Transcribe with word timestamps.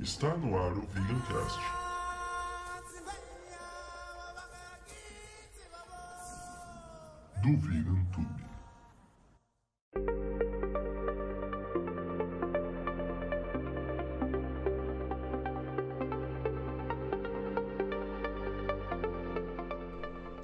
Está 0.00 0.36
no 0.38 0.58
ar 0.58 0.72
o 0.72 0.84
Vegancast. 0.88 1.60
Do 7.40 7.56
Vegan 7.58 8.04
Tube. 8.12 8.48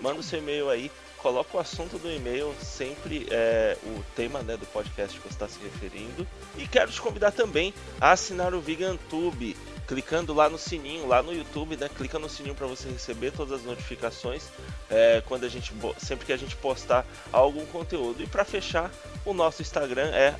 Manda 0.00 0.20
o 0.20 0.22
seu 0.22 0.38
e-mail 0.38 0.70
aí, 0.70 0.92
coloca 1.18 1.56
o 1.56 1.60
assunto 1.60 1.98
do 1.98 2.08
e-mail, 2.10 2.54
sempre 2.60 3.26
é, 3.30 3.76
o 3.84 4.04
tema 4.14 4.42
né, 4.42 4.56
do 4.56 4.66
podcast 4.66 5.18
que 5.18 5.28
você 5.28 5.34
está 5.34 5.48
se 5.48 5.58
referindo. 5.60 6.24
E 6.56 6.68
quero 6.68 6.92
te 6.92 7.00
convidar 7.00 7.32
também 7.32 7.74
a 8.00 8.12
assinar 8.12 8.54
o 8.54 8.60
VeganTube 8.60 9.56
clicando 9.86 10.32
lá 10.32 10.48
no 10.48 10.58
sininho, 10.58 11.06
lá 11.06 11.22
no 11.22 11.32
YouTube, 11.32 11.76
né? 11.76 11.88
Clica 11.88 12.18
no 12.18 12.28
sininho 12.28 12.54
para 12.54 12.66
você 12.66 12.88
receber 12.88 13.32
todas 13.32 13.60
as 13.60 13.66
notificações 13.66 14.44
é, 14.90 15.22
quando 15.26 15.44
a 15.44 15.48
gente 15.48 15.72
sempre 15.98 16.26
que 16.26 16.32
a 16.32 16.36
gente 16.36 16.56
postar 16.56 17.06
algum 17.32 17.64
conteúdo. 17.66 18.22
E 18.22 18.26
para 18.26 18.44
fechar, 18.44 18.90
o 19.24 19.32
nosso 19.32 19.62
Instagram 19.62 20.10
é 20.12 20.34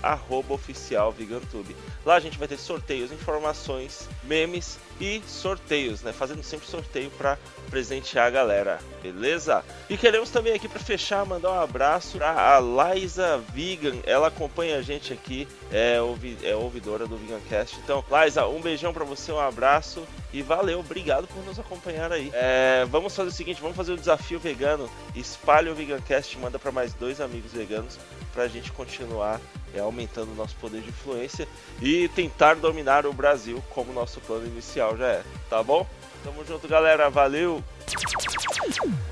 @oficialvegantube. 0.48 1.77
Lá 2.05 2.17
a 2.17 2.20
gente 2.20 2.39
vai 2.39 2.48
ter 2.48 2.59
sorteios, 2.59 3.12
informações, 3.12 4.09
memes 4.23 4.78
e 5.01 5.23
sorteios, 5.27 6.03
né? 6.03 6.12
Fazendo 6.12 6.42
sempre 6.42 6.67
sorteio 6.67 7.11
para 7.11 7.39
presentear 7.70 8.27
a 8.27 8.31
galera, 8.31 8.79
beleza? 9.03 9.64
E 9.89 9.97
queremos 9.97 10.30
também 10.30 10.52
aqui 10.52 10.68
para 10.68 10.80
fechar 10.80 11.24
mandar 11.27 11.51
um 11.51 11.61
abraço 11.61 12.18
a 12.23 12.61
Liza 12.61 13.39
Vegan. 13.52 13.98
Ela 14.05 14.29
acompanha 14.29 14.77
a 14.77 14.83
gente 14.83 15.13
aqui, 15.13 15.48
é, 15.74 16.01
ouvi, 16.01 16.39
é 16.45 16.55
ouvidora 16.55 17.05
do 17.05 17.17
Vegancast. 17.17 17.77
Então, 17.83 18.05
Liza, 18.08 18.46
um 18.46 18.61
beijão 18.61 18.92
para 18.92 19.05
você, 19.05 19.33
um 19.33 19.40
abraço 19.40 20.07
e 20.33 20.40
valeu, 20.40 20.79
obrigado 20.79 21.27
por 21.27 21.45
nos 21.45 21.58
acompanhar 21.58 22.12
aí. 22.12 22.30
É, 22.33 22.86
vamos 22.89 23.14
fazer 23.14 23.30
o 23.30 23.33
seguinte, 23.33 23.61
vamos 23.61 23.77
fazer 23.77 23.92
o 23.92 23.96
desafio 23.96 24.39
vegano. 24.39 24.89
Espalhe 25.17 25.68
o 25.68 25.74
Vegancast, 25.74 26.39
manda 26.39 26.61
para 26.61 26.70
mais 26.70 26.95
dois 26.95 27.20
amigos 27.20 27.52
veganos 27.52 27.98
para 28.33 28.45
a 28.45 28.48
gente 28.48 28.70
continuar 28.70 29.40
é, 29.74 29.80
aumentando 29.80 30.30
o 30.30 30.36
nosso 30.36 30.55
poder 30.57 30.80
de 30.80 30.90
influência 30.90 31.48
e 31.83 32.06
tentar 32.11 32.55
dominar 32.55 33.05
o 33.05 33.12
Brasil 33.12 33.61
como 33.70 33.92
nosso 33.92 34.20
plano 34.20 34.46
inicial 34.46 34.96
já 34.96 35.08
é, 35.08 35.23
tá 35.51 35.61
bom? 35.61 35.85
Tamo 36.23 36.45
junto, 36.45 36.68
galera, 36.68 37.11
valeu! 37.11 37.62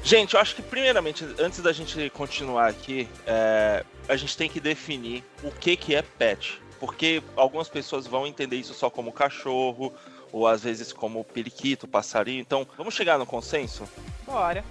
Gente, 0.03 0.35
eu 0.35 0.41
acho 0.41 0.57
que 0.57 0.63
primeiramente, 0.63 1.25
antes 1.39 1.61
da 1.61 1.73
gente 1.73 2.11
continuar 2.11 2.69
aqui, 2.69 3.09
é, 3.27 3.85
a 4.09 4.17
gente 4.17 4.37
tem 4.37 4.49
que 4.49 4.61
definir 4.61 5.25
o 5.43 5.51
que, 5.51 5.77
que 5.77 5.95
é 5.95 6.03
pet. 6.03 6.61
Porque 6.81 7.23
algumas 7.37 7.69
pessoas 7.69 8.07
vão 8.07 8.27
entender 8.27 8.57
isso 8.57 8.75
só 8.75 8.91
como 8.91 9.13
cachorro, 9.13 9.93
ou 10.33 10.47
às 10.47 10.63
vezes 10.65 10.93
como 10.93 11.23
periquito, 11.23 11.87
passarinho. 11.87 12.41
Então, 12.41 12.67
vamos 12.77 12.95
chegar 12.95 13.19
no 13.19 13.27
consenso? 13.27 13.89
Bora. 14.27 14.65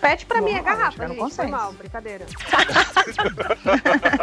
Pet 0.00 0.26
pra 0.26 0.40
mim 0.40 0.50
é 0.52 0.62
Vamos 0.62 0.78
garrafa, 0.78 1.08
gente. 1.08 1.34
Foi 1.34 1.46
mal, 1.46 1.72
brincadeira. 1.72 2.26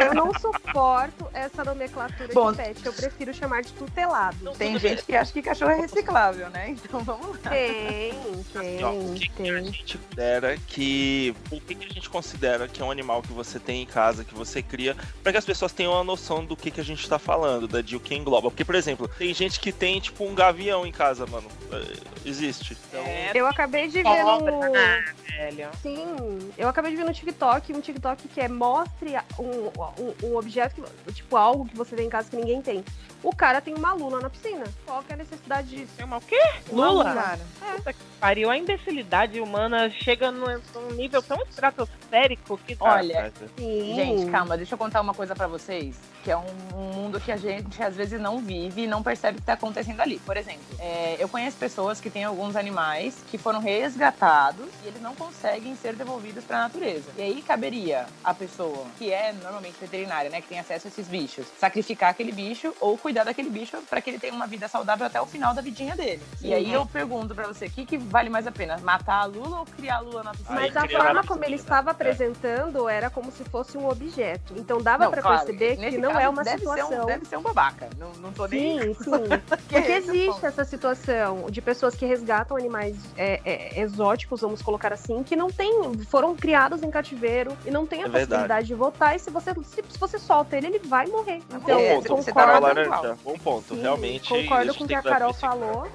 eu 0.01 0.13
não 0.13 0.33
suporto 0.39 1.27
essa 1.33 1.63
nomenclatura 1.63 2.29
Bom, 2.33 2.51
de 2.51 2.57
pet. 2.57 2.85
Eu 2.85 2.93
prefiro 2.93 3.33
chamar 3.33 3.61
de 3.61 3.71
tutelado. 3.73 4.37
Não, 4.41 4.53
Tem 4.53 4.73
gente 4.77 4.95
bem. 4.97 5.05
que 5.05 5.15
acha 5.15 5.31
que 5.31 5.41
cachorro 5.41 5.71
é 5.71 5.75
reciclável, 5.81 6.49
né? 6.49 6.69
Então 6.69 6.99
vamos 7.01 7.41
lá. 7.43 7.51
Tem, 7.51 8.11
Assim, 8.55 8.83
ó, 8.83 8.91
o 8.91 9.13
que, 9.13 9.29
tem, 9.29 9.45
que 9.45 9.49
a 9.49 9.53
tem. 9.55 9.65
gente 9.65 9.97
considera 9.97 10.57
que. 10.67 11.35
O 11.51 11.59
que, 11.61 11.75
que 11.75 11.85
a 11.85 11.93
gente 11.93 12.09
considera 12.09 12.67
que 12.67 12.81
é 12.81 12.85
um 12.85 12.91
animal 12.91 13.21
que 13.21 13.31
você 13.31 13.59
tem 13.59 13.81
em 13.81 13.85
casa, 13.85 14.23
que 14.23 14.33
você 14.33 14.61
cria, 14.61 14.95
para 15.23 15.31
que 15.31 15.37
as 15.37 15.45
pessoas 15.45 15.71
tenham 15.71 15.93
uma 15.93 16.03
noção 16.03 16.43
do 16.45 16.55
que, 16.55 16.69
que 16.71 16.81
a 16.81 16.85
gente 16.85 17.07
tá 17.07 17.17
falando, 17.19 17.67
da 17.67 17.81
de 17.81 17.95
o 17.95 17.99
que 17.99 18.13
engloba. 18.15 18.49
Porque, 18.49 18.65
por 18.65 18.75
exemplo, 18.75 19.07
tem 19.17 19.33
gente 19.33 19.59
que 19.59 19.71
tem, 19.71 19.99
tipo, 19.99 20.25
um 20.25 20.35
gavião 20.35 20.85
em 20.85 20.91
casa, 20.91 21.25
mano. 21.25 21.47
É, 21.71 22.15
Existe. 22.25 22.75
Então, 22.89 23.01
É, 23.05 23.31
Eu 23.33 23.45
acabei 23.47 23.87
de 23.87 24.01
ver 24.01 24.23
no. 24.23 24.73
ah, 24.75 25.44
velho. 25.51 25.69
Sim, 25.81 26.51
eu 26.57 26.67
acabei 26.67 26.91
de 26.91 26.97
ver 26.97 27.03
no 27.03 27.13
TikTok 27.13 27.73
um 27.73 27.81
TikTok 27.81 28.27
que 28.27 28.41
é 28.41 28.47
mostre 28.47 29.13
um, 29.39 29.67
um, 30.01 30.31
um 30.31 30.37
objeto, 30.37 30.75
que, 30.75 31.13
tipo 31.13 31.35
algo 31.35 31.65
que 31.65 31.75
você 31.75 31.95
tem 31.95 32.07
em 32.07 32.09
casa 32.09 32.29
que 32.29 32.35
ninguém 32.35 32.61
tem. 32.61 32.83
O 33.23 33.35
cara 33.35 33.59
tem 33.59 33.73
uma 33.73 33.91
lula 33.93 34.19
na 34.19 34.29
piscina. 34.29 34.65
Qual 34.85 35.01
que 35.01 35.11
é 35.11 35.15
a 35.15 35.17
necessidade 35.17 35.67
disso? 35.67 35.91
Tem 35.97 36.05
uma 36.05 36.17
o 36.17 36.21
quê? 36.21 36.39
Uma 36.69 36.91
Lula? 36.91 37.13
Cara, 37.13 37.39
Puta 37.75 37.93
que 37.93 37.99
pariu. 38.19 38.51
A 38.51 38.57
imbecilidade 38.57 39.39
humana 39.39 39.89
chega 39.89 40.31
num, 40.31 40.45
num 40.75 40.91
nível 40.91 41.23
tão 41.23 41.41
estratosférico 41.41 42.57
que 42.59 42.75
tá. 42.75 42.85
olha, 42.85 43.33
Sim. 43.57 43.95
gente, 43.95 44.31
calma, 44.31 44.55
deixa 44.55 44.75
eu 44.75 44.77
contar 44.77 45.01
uma 45.01 45.13
coisa 45.13 45.35
pra 45.35 45.47
vocês, 45.47 45.95
que 46.23 46.29
é 46.29 46.37
um, 46.37 46.43
um 46.75 46.93
mundo 46.93 47.19
que 47.19 47.31
a 47.31 47.37
gente 47.37 47.81
às 47.81 47.95
vezes 47.95 48.21
não 48.21 48.39
vive 48.39 48.83
e 48.83 48.87
não 48.87 49.01
percebe 49.01 49.37
o 49.37 49.41
que 49.41 49.47
tá 49.47 49.53
acontecendo 49.53 50.01
ali. 50.01 50.19
Por 50.19 50.37
exemplo, 50.37 50.63
é, 50.79 51.15
eu 51.17 51.27
conheço 51.27 51.57
pessoas 51.57 51.99
que 51.99 52.11
têm 52.11 52.23
alguns 52.23 52.55
animais 52.55 53.23
que 53.31 53.37
foram 53.39 53.59
resgatados 53.59 54.67
e 54.83 54.87
eles 54.87 55.01
não 55.01 55.15
conseguem 55.15 55.34
ser 55.41 55.93
devolvidos 55.95 56.43
pra 56.43 56.59
natureza. 56.59 57.09
E 57.17 57.21
aí 57.21 57.41
caberia 57.41 58.05
a 58.23 58.33
pessoa, 58.33 58.85
que 58.97 59.11
é 59.11 59.33
normalmente 59.33 59.75
veterinária, 59.79 60.29
né, 60.29 60.41
que 60.41 60.47
tem 60.47 60.59
acesso 60.59 60.87
a 60.87 60.89
esses 60.89 61.07
bichos, 61.07 61.45
sacrificar 61.59 62.09
aquele 62.09 62.31
bicho 62.31 62.73
ou 62.79 62.97
cuidar 62.97 63.23
daquele 63.23 63.49
bicho 63.49 63.77
pra 63.89 64.01
que 64.01 64.09
ele 64.09 64.19
tenha 64.19 64.33
uma 64.33 64.47
vida 64.47 64.67
saudável 64.67 65.05
até 65.05 65.21
o 65.21 65.25
final 65.25 65.53
da 65.53 65.61
vidinha 65.61 65.95
dele. 65.95 66.21
E 66.41 66.53
aí 66.53 66.71
eu 66.73 66.85
pergunto 66.85 67.35
pra 67.35 67.47
você, 67.47 67.65
o 67.67 67.69
que, 67.69 67.85
que 67.85 67.97
vale 67.97 68.29
mais 68.29 68.47
a 68.47 68.51
pena? 68.51 68.77
Matar 68.77 69.21
a 69.21 69.25
Lula 69.25 69.59
ou 69.59 69.65
criar 69.65 69.97
a 69.97 69.99
Lula 69.99 70.23
na 70.23 70.31
piscina? 70.31 70.51
Mas 70.59 70.75
a 70.75 70.87
forma 70.87 71.23
como 71.23 71.43
ele 71.43 71.55
estava 71.55 71.89
É. 71.89 71.91
apresentando 71.91 72.87
era 72.89 73.09
como 73.09 73.31
se 73.31 73.43
fosse 73.45 73.77
um 73.77 73.87
objeto. 73.87 74.53
Então 74.57 74.81
dava 74.81 75.09
pra 75.09 75.21
claro, 75.21 75.45
perceber 75.45 75.77
que 75.77 75.97
não 75.97 76.09
caso, 76.11 76.21
é 76.21 76.29
uma 76.29 76.43
deve 76.43 76.57
Ser 76.57 76.69
situação. 76.69 77.03
um, 77.03 77.05
deve 77.05 77.25
ser 77.25 77.37
um 77.37 77.41
babaca. 77.41 77.89
Não, 77.97 78.11
não 78.13 78.31
tô 78.31 78.47
nem. 78.47 78.93
Sim, 78.93 78.93
sim. 79.03 79.11
Que 79.67 79.75
Porque 79.75 79.91
é 79.91 79.97
existe 79.97 80.25
ponto. 80.33 80.45
essa 80.45 80.63
situação 80.63 81.45
de 81.49 81.61
pessoas 81.61 81.95
que 81.95 82.05
resgatam 82.05 82.55
animais 82.57 82.95
é, 83.17 83.41
é, 83.45 83.79
exóticos, 83.81 84.41
vamos 84.41 84.61
colocar 84.61 84.93
assim, 84.93 85.23
que 85.25 85.35
não 85.35 85.49
tem, 85.49 85.93
foram 86.09 86.35
criados 86.35 86.81
em 86.83 86.89
cativeiro 86.91 87.57
e 87.65 87.71
não 87.71 87.85
tem 87.85 88.03
a 88.03 88.05
É 88.05 88.09
verdade. 88.09 88.27
possibilidade 88.27 88.67
de 88.67 88.73
votar. 88.75 89.15
E 89.15 89.19
se 89.19 89.29
você, 89.29 89.53
se, 89.63 89.83
se 89.89 89.99
você 89.99 90.19
solta 90.19 90.55
ele, 90.55 90.67
ele 90.67 90.79
vai 90.79 91.07
morrer. 91.07 91.41
Bom 91.49 91.57
Então, 91.57 91.79
É, 91.79 91.95
ponto, 91.95 92.07
você 92.07 92.23
você 92.23 92.33
tá 92.33 92.45
na 92.45 92.53
falando 92.53 92.63
laranja. 92.89 93.17
Bom 93.23 93.37
ponto, 93.37 93.75
sim, 93.75 93.81
realmente. 93.81 94.29
concordo 94.29 94.73
com 94.75 94.83
o 94.83 94.87
que 94.87 94.95
a 94.95 95.01
Carol 95.01 95.33
falou. 95.33 95.87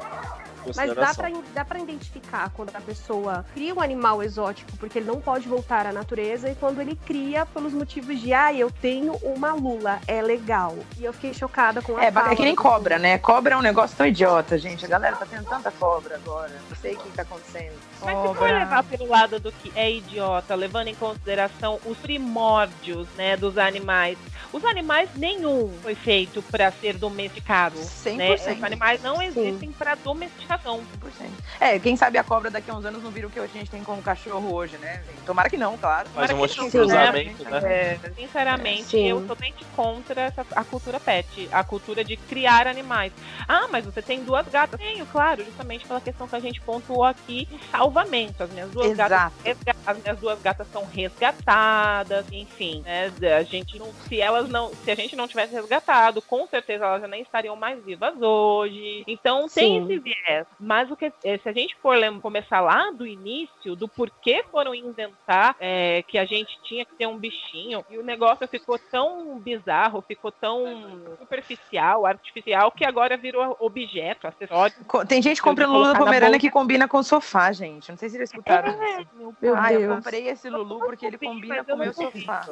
Mas 0.76 0.94
dá 0.94 1.14
pra, 1.14 1.30
dá 1.54 1.64
pra 1.64 1.78
identificar 1.78 2.50
quando 2.50 2.68
a 2.76 2.80
pessoa 2.82 3.46
cria 3.54 3.74
um 3.74 3.80
animal 3.80 4.22
exótico 4.22 4.70
porque 4.76 4.98
ele 4.98 5.06
não 5.06 5.18
pode 5.18 5.48
voltar 5.48 5.86
à 5.86 5.92
natureza 5.92 6.50
e 6.50 6.54
quando 6.54 6.82
ele 6.82 6.96
cria 7.06 7.46
pelos 7.46 7.72
motivos 7.72 8.20
de, 8.20 8.34
ah, 8.34 8.52
eu 8.52 8.70
tenho 8.70 9.14
uma 9.22 9.54
lula, 9.54 9.98
é 10.06 10.20
legal. 10.20 10.76
E 10.98 11.04
eu 11.06 11.14
fiquei 11.14 11.32
chocada 11.32 11.80
com 11.80 11.96
a 11.96 12.04
É, 12.04 12.12
fala 12.12 12.32
é 12.32 12.36
que 12.36 12.42
nem 12.42 12.54
cobra, 12.54 12.98
né? 12.98 13.16
Cobra 13.16 13.54
é 13.54 13.56
um 13.56 13.62
negócio 13.62 13.96
tão 13.96 14.06
idiota, 14.06 14.58
gente. 14.58 14.84
A 14.84 14.88
galera 14.88 15.16
tá 15.16 15.24
tendo 15.24 15.46
tanta 15.48 15.70
cobra 15.70 16.16
agora. 16.16 16.52
Não 16.68 16.76
sei 16.76 16.92
o 16.94 16.98
que 16.98 17.08
tá 17.10 17.22
acontecendo. 17.22 17.72
Mas 18.02 18.28
se 18.28 18.34
for 18.34 18.50
levar 18.50 18.82
pelo 18.84 19.08
lado 19.08 19.38
do 19.38 19.52
que 19.52 19.72
é 19.74 19.90
idiota, 19.90 20.54
levando 20.54 20.88
em 20.88 20.94
consideração 20.94 21.78
os 21.84 21.98
primórdios, 21.98 23.08
né, 23.16 23.36
dos 23.36 23.58
animais, 23.58 24.18
Os 24.52 24.64
animais, 24.64 25.08
nenhum 25.14 25.72
foi 25.80 25.94
feito 25.94 26.42
para 26.42 26.72
ser 26.72 26.94
domesticado. 26.94 27.78
100%. 27.78 28.16
Né? 28.16 28.34
Os 28.34 28.64
animais 28.64 29.00
não 29.00 29.22
existem 29.22 29.70
para 29.70 29.94
domesticação. 29.94 30.80
100%. 31.00 31.28
É, 31.60 31.78
quem 31.78 31.96
sabe 31.96 32.18
a 32.18 32.24
cobra 32.24 32.50
daqui 32.50 32.68
a 32.68 32.74
uns 32.74 32.84
anos 32.84 33.02
não 33.02 33.12
vira 33.12 33.28
o 33.28 33.30
que 33.30 33.38
a 33.38 33.46
gente 33.46 33.70
tem 33.70 33.84
como 33.84 34.02
cachorro 34.02 34.52
hoje, 34.52 34.76
né? 34.78 35.02
Tomara 35.24 35.48
que 35.48 35.56
não, 35.56 35.78
claro. 35.78 36.08
Faz 36.10 36.30
Tomara 36.30 36.34
um 36.34 36.38
monte 36.38 36.64
de 36.64 36.70
cruzamento, 36.70 37.44
né? 37.44 37.60
É, 37.62 37.98
sinceramente, 38.16 38.84
Sim. 38.90 39.06
eu 39.06 39.24
sou 39.26 39.36
bem 39.36 39.54
contra 39.76 40.22
essa, 40.22 40.44
a 40.56 40.64
cultura 40.64 40.98
pet, 40.98 41.48
a 41.52 41.62
cultura 41.62 42.02
de 42.02 42.16
criar 42.16 42.66
animais. 42.66 43.12
Ah, 43.46 43.68
mas 43.70 43.84
você 43.84 44.02
tem 44.02 44.24
duas 44.24 44.48
gatas. 44.48 44.80
Tenho, 44.80 45.06
claro, 45.06 45.44
justamente 45.44 45.86
pela 45.86 46.00
questão 46.00 46.26
que 46.26 46.34
a 46.36 46.40
gente 46.40 46.60
pontuou 46.60 47.04
aqui 47.04 47.46
em 47.52 47.58
salvamento. 47.94 48.42
As 48.42 48.50
minhas 48.50 48.70
duas 48.70 48.96
gatas 48.96 49.32
resga- 49.44 49.74
as 49.86 49.98
minhas 50.02 50.18
duas 50.18 50.40
gatas 50.40 50.66
são 50.68 50.84
resgatadas, 50.84 52.24
enfim, 52.32 52.82
né? 52.82 53.10
A 53.36 53.42
gente 53.42 53.78
não, 53.78 53.92
se 54.08 54.20
elas 54.20 54.48
não, 54.48 54.68
se 54.74 54.90
a 54.90 54.94
gente 54.94 55.16
não 55.16 55.26
tivesse 55.26 55.52
resgatado, 55.54 56.22
com 56.22 56.46
certeza 56.46 56.84
elas 56.84 57.00
já 57.02 57.08
nem 57.08 57.22
estariam 57.22 57.56
mais 57.56 57.82
vivas 57.84 58.14
hoje. 58.20 59.04
Então 59.06 59.48
tem 59.48 59.80
Sim. 59.80 59.84
esse 59.84 59.98
viés. 59.98 60.46
Mas 60.58 60.90
o 60.90 60.96
que 60.96 61.12
eh, 61.24 61.38
se 61.38 61.48
a 61.48 61.52
gente 61.52 61.76
for 61.82 61.96
lem- 61.96 62.20
começar 62.20 62.60
lá 62.60 62.90
do 62.92 63.06
início, 63.06 63.74
do 63.76 63.88
porquê 63.88 64.44
foram 64.50 64.74
inventar 64.74 65.56
é, 65.60 66.02
que 66.06 66.18
a 66.18 66.24
gente 66.24 66.50
tinha 66.64 66.84
que 66.84 66.94
ter 66.94 67.06
um 67.06 67.18
bichinho 67.18 67.84
e 67.90 67.98
o 67.98 68.02
negócio 68.02 68.46
ficou 68.48 68.78
tão 68.78 69.38
bizarro, 69.38 70.02
ficou 70.06 70.30
tão 70.30 71.00
superficial, 71.18 72.06
artificial 72.06 72.70
que 72.70 72.84
agora 72.84 73.16
virou 73.16 73.56
objeto, 73.58 74.26
acessório. 74.26 74.74
Tem 75.08 75.20
gente 75.22 75.42
comprando 75.42 75.70
vou 75.70 75.78
Lulu 75.78 75.92
da 75.92 75.98
colocar 75.98 76.04
na 76.04 76.06
Pomerânia 76.10 76.38
bolsa. 76.38 76.46
que 76.46 76.50
combina 76.50 76.86
com 76.88 77.02
sofá, 77.02 77.52
gente. 77.52 77.79
Não 77.88 77.96
sei 77.96 78.08
se 78.08 78.16
vocês 78.16 78.30
escutaram 78.30 78.70
É, 78.82 79.02
isso. 79.02 79.34
Meu 79.40 79.54
ah, 79.56 79.72
eu 79.72 79.94
comprei 79.94 80.28
esse 80.28 80.48
Lulu 80.48 80.78
porque 80.80 81.06
ele 81.06 81.18
combina, 81.18 81.64
com 81.64 81.72
o 81.72 81.78
meu 81.78 81.92
sofá. 81.92 82.48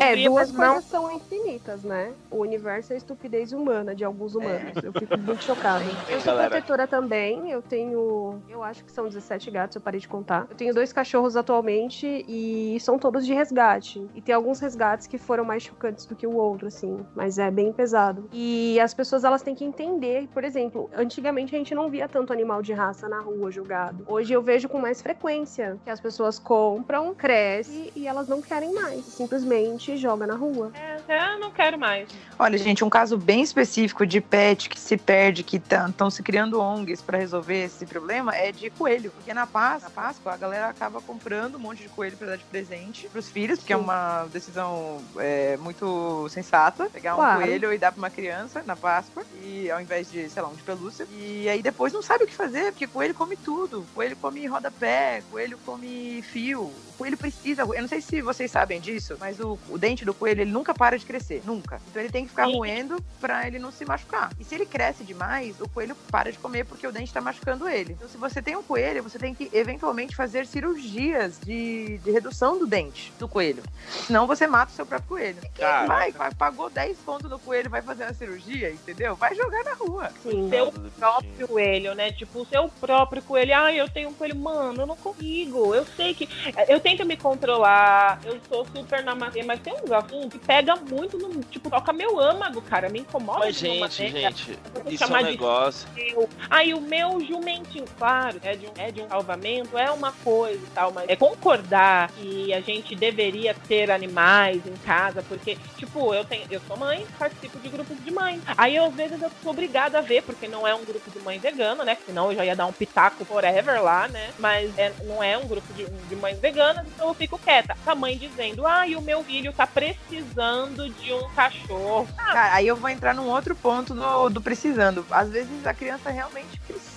É, 0.00 0.16
duas 0.24 0.50
coisas 0.50 0.84
são 0.84 1.10
infinitas, 1.10 1.82
né? 1.82 2.12
O 2.30 2.38
universo 2.38 2.92
é 2.92 2.94
a 2.94 2.96
estupidez 2.98 3.52
humana 3.52 3.94
de 3.94 4.04
alguns 4.04 4.34
humanos. 4.34 4.72
Eu 4.82 4.92
fico 4.92 5.18
muito 5.18 5.42
chocada. 5.44 5.84
Eu 6.08 6.20
sou 6.20 6.32
Galera. 6.32 6.50
protetora 6.50 6.86
também. 6.86 7.50
Eu 7.50 7.62
tenho. 7.62 8.40
Eu 8.48 8.62
acho 8.62 8.84
que 8.84 8.92
são 8.92 9.06
17 9.08 9.50
gatos, 9.50 9.76
eu 9.76 9.82
parei 9.82 10.00
de 10.00 10.08
contar. 10.08 10.46
Eu 10.48 10.56
tenho 10.56 10.74
dois 10.74 10.92
cachorros 10.92 11.36
atualmente 11.36 12.24
e 12.28 12.78
são 12.80 12.98
todos 12.98 13.26
de 13.26 13.32
resgate. 13.34 14.06
E 14.14 14.20
tem 14.20 14.34
alguns 14.34 14.60
resgates 14.60 15.06
que 15.06 15.18
foram 15.18 15.44
mais 15.44 15.62
chocantes 15.62 16.06
do 16.06 16.14
que 16.14 16.26
o 16.26 16.34
outro, 16.36 16.68
assim. 16.68 17.04
Mas 17.14 17.38
é 17.38 17.50
bem 17.50 17.72
pesado. 17.72 18.28
E 18.32 18.78
as 18.80 18.94
pessoas 18.94 19.24
elas 19.24 19.42
têm 19.42 19.54
que 19.54 19.64
entender. 19.64 20.28
Por 20.32 20.44
exemplo, 20.44 20.90
antigamente 20.96 21.54
a 21.54 21.58
gente 21.58 21.74
não 21.74 21.88
via 21.88 22.08
tanto 22.08 22.32
animal 22.32 22.62
de 22.62 22.72
raça 22.72 23.08
na 23.08 23.20
rua 23.20 23.50
jogado. 23.50 24.04
Hoje 24.06 24.32
eu 24.32 24.42
vejo 24.42 24.61
com 24.68 24.78
mais 24.78 25.00
frequência 25.02 25.78
que 25.84 25.90
as 25.90 26.00
pessoas 26.00 26.38
compram, 26.38 27.14
crescem 27.14 27.90
e 27.94 28.06
elas 28.06 28.28
não 28.28 28.40
querem 28.42 28.72
mais. 28.72 29.04
Simplesmente 29.06 29.96
joga 29.96 30.26
na 30.26 30.34
rua. 30.34 30.72
É, 31.08 31.34
eu 31.34 31.38
não 31.40 31.50
quero 31.50 31.78
mais. 31.78 32.08
Olha, 32.38 32.58
gente, 32.58 32.84
um 32.84 32.90
caso 32.90 33.16
bem 33.16 33.42
específico 33.42 34.06
de 34.06 34.20
pet 34.20 34.68
que 34.68 34.78
se 34.78 34.96
perde, 34.96 35.42
que 35.42 35.56
estão 35.56 36.10
se 36.10 36.22
criando 36.22 36.60
ONGs 36.60 37.02
para 37.02 37.18
resolver 37.18 37.64
esse 37.64 37.86
problema, 37.86 38.34
é 38.34 38.52
de 38.52 38.70
coelho. 38.70 39.10
Porque 39.12 39.32
na 39.34 39.46
Páscoa, 39.46 39.88
na 39.88 39.90
Páscoa 39.90 40.32
a 40.32 40.36
galera 40.36 40.68
acaba 40.68 41.00
comprando 41.00 41.56
um 41.56 41.58
monte 41.58 41.82
de 41.82 41.88
coelho 41.88 42.16
para 42.16 42.28
dar 42.28 42.36
de 42.38 42.44
presente 42.44 43.08
pros 43.08 43.28
filhos, 43.28 43.58
porque 43.58 43.72
é 43.72 43.76
Sim. 43.76 43.82
uma 43.82 44.26
decisão 44.32 44.98
é, 45.18 45.56
muito 45.58 46.28
sensata. 46.28 46.88
Pegar 46.92 47.14
um 47.14 47.16
Claro. 47.18 47.40
coelho 47.42 47.72
e 47.72 47.78
dar 47.78 47.92
pra 47.92 47.98
uma 47.98 48.10
criança 48.10 48.62
na 48.64 48.76
Páscoa, 48.76 49.22
e 49.42 49.70
ao 49.70 49.80
invés 49.80 50.10
de, 50.10 50.28
sei 50.28 50.42
lá, 50.42 50.48
um 50.48 50.54
de 50.54 50.62
pelúcia. 50.62 51.06
E 51.10 51.48
aí 51.48 51.62
depois 51.62 51.92
não 51.92 52.02
sabe 52.02 52.24
o 52.24 52.26
que 52.26 52.34
fazer, 52.34 52.72
porque 52.72 52.86
coelho 52.86 53.14
come 53.14 53.36
tudo. 53.36 53.86
Coelho 53.94 54.16
come 54.16 54.46
rodapé, 54.52 55.22
coelho 55.30 55.58
come 55.64 56.22
fio. 56.22 56.62
O 56.62 56.94
coelho 56.98 57.16
precisa. 57.16 57.62
Eu 57.62 57.80
não 57.80 57.88
sei 57.88 58.00
se 58.00 58.20
vocês 58.22 58.50
sabem 58.50 58.80
disso, 58.80 59.16
mas 59.18 59.40
o, 59.40 59.58
o 59.68 59.78
dente 59.78 60.04
do 60.04 60.14
coelho 60.14 60.42
ele 60.42 60.50
nunca 60.50 60.72
para 60.74 60.98
de 60.98 61.04
crescer. 61.04 61.42
Nunca. 61.44 61.80
Então 61.90 62.00
ele 62.02 62.12
tem 62.12 62.24
que 62.24 62.30
ficar 62.30 62.46
Sim. 62.46 62.56
roendo 62.56 63.02
pra 63.20 63.46
ele 63.46 63.58
não 63.58 63.72
se 63.72 63.84
machucar. 63.84 64.30
E 64.38 64.44
se 64.44 64.54
ele 64.54 64.66
cresce 64.66 65.02
demais, 65.04 65.60
o 65.60 65.68
coelho 65.68 65.96
para 66.10 66.30
de 66.30 66.38
comer 66.38 66.64
porque 66.64 66.86
o 66.86 66.92
dente 66.92 67.12
tá 67.12 67.20
machucando 67.20 67.68
ele. 67.68 67.92
Então, 67.94 68.08
se 68.08 68.16
você 68.16 68.40
tem 68.42 68.54
um 68.56 68.62
coelho, 68.62 69.02
você 69.02 69.18
tem 69.18 69.34
que 69.34 69.50
eventualmente 69.52 70.14
fazer 70.14 70.46
cirurgias 70.46 71.38
de, 71.44 71.98
de 71.98 72.10
redução 72.10 72.58
do 72.58 72.66
dente 72.66 73.12
do 73.18 73.26
coelho. 73.26 73.62
Senão 74.06 74.26
você 74.26 74.46
mata 74.46 74.70
o 74.72 74.74
seu 74.74 74.86
próprio 74.86 75.08
coelho. 75.08 75.38
E 75.38 75.48
quem 75.48 75.64
Caraca. 75.64 76.12
vai, 76.18 76.34
pagou 76.34 76.70
10 76.70 76.98
pontos 76.98 77.30
no 77.30 77.38
coelho, 77.38 77.70
vai 77.70 77.82
fazer 77.82 78.04
uma 78.04 78.14
cirurgia, 78.14 78.70
entendeu? 78.70 79.16
Vai 79.16 79.34
jogar 79.34 79.64
na 79.64 79.74
rua. 79.74 80.10
Sim. 80.22 80.48
Seu 80.50 80.66
Coitado 80.66 80.80
do 80.80 80.90
próprio 80.92 81.30
bichinho. 81.30 81.48
coelho, 81.48 81.94
né? 81.94 82.12
Tipo, 82.12 82.40
o 82.42 82.46
seu 82.46 82.68
próprio 82.80 83.22
coelho. 83.22 83.54
Ai, 83.56 83.80
eu 83.80 83.88
tenho 83.88 84.10
um 84.10 84.14
coelho. 84.14 84.36
Mano, 84.42 84.82
eu 84.82 84.86
não 84.86 84.96
consigo. 84.96 85.72
Eu 85.72 85.86
sei 85.96 86.14
que. 86.14 86.28
Eu 86.68 86.80
tento 86.80 87.06
me 87.06 87.16
controlar. 87.16 88.20
Eu 88.24 88.40
sou 88.48 88.66
super 88.74 89.04
namastê, 89.04 89.44
mas 89.44 89.60
tem 89.60 89.72
uns 89.72 89.92
assuntos 89.92 90.32
que 90.32 90.38
pega 90.38 90.74
muito 90.74 91.16
no. 91.16 91.40
Tipo, 91.44 91.70
toca 91.70 91.92
meu 91.92 92.18
âmago, 92.18 92.60
cara. 92.62 92.88
Me 92.88 92.98
incomoda. 92.98 93.38
Mas, 93.40 93.54
de 93.54 93.66
gente, 93.66 93.80
maneira. 93.80 94.30
gente, 94.30 94.58
isso 94.88 95.04
é 95.04 95.06
um 95.06 95.18
de 95.18 95.24
negócio. 95.24 95.88
seu. 95.94 96.28
Aí 96.50 96.74
o 96.74 96.80
meu 96.80 97.20
jumentinho, 97.24 97.84
claro, 97.96 98.40
é 98.42 98.56
de, 98.56 98.66
um, 98.66 98.72
é 98.76 98.90
de 98.90 99.00
um 99.00 99.08
salvamento, 99.08 99.78
é 99.78 99.90
uma 99.92 100.10
coisa 100.10 100.58
e 100.58 100.70
tal, 100.70 100.92
mas 100.92 101.08
é 101.08 101.14
concordar 101.14 102.10
que 102.12 102.52
a 102.52 102.60
gente 102.60 102.96
deveria 102.96 103.54
ter 103.54 103.90
animais 103.90 104.66
em 104.66 104.76
casa, 104.84 105.22
porque, 105.28 105.56
tipo, 105.76 106.12
eu 106.12 106.24
tenho, 106.24 106.46
eu 106.50 106.60
sou 106.66 106.76
mãe, 106.76 107.06
participo 107.16 107.58
de 107.60 107.68
grupos 107.68 107.96
de 108.04 108.10
mães. 108.10 108.40
Aí 108.56 108.76
às 108.76 108.92
vezes 108.92 109.22
eu 109.22 109.30
sou 109.42 109.52
obrigada 109.52 109.98
a 109.98 110.02
ver, 110.02 110.22
porque 110.22 110.48
não 110.48 110.66
é 110.66 110.74
um 110.74 110.84
grupo 110.84 111.10
de 111.10 111.18
mãe 111.20 111.38
vegana, 111.38 111.84
né? 111.84 111.96
Senão 112.04 112.30
eu 112.30 112.36
já 112.36 112.44
ia 112.44 112.56
dar 112.56 112.66
um 112.66 112.72
pitaco 112.72 113.24
forever 113.24 113.82
lá, 113.82 114.08
né? 114.08 114.31
Mas 114.38 114.76
é- 114.78 114.92
não 115.04 115.22
é 115.22 115.36
um 115.38 115.46
grupo 115.46 115.72
de, 115.74 115.84
de 115.84 116.16
mães 116.16 116.38
veganas, 116.38 116.86
então 116.86 117.08
eu 117.08 117.14
fico 117.14 117.38
quieta. 117.38 117.76
A 117.86 117.94
mãe 117.94 118.16
dizendo, 118.16 118.66
ah, 118.66 118.86
e 118.86 118.96
o 118.96 119.00
meu 119.02 119.22
filho 119.24 119.52
tá 119.52 119.66
precisando 119.66 120.88
de 120.88 121.12
um 121.12 121.28
cachorro. 121.30 122.08
Cara, 122.16 122.54
aí 122.54 122.66
eu 122.66 122.76
vou 122.76 122.88
entrar 122.90 123.14
num 123.14 123.28
outro 123.28 123.54
ponto 123.54 123.94
do, 123.94 124.28
do 124.30 124.40
precisando. 124.40 125.04
Às 125.10 125.30
vezes 125.30 125.66
a 125.66 125.74
criança 125.74 126.10
realmente 126.10 126.58
precisa 126.60 126.91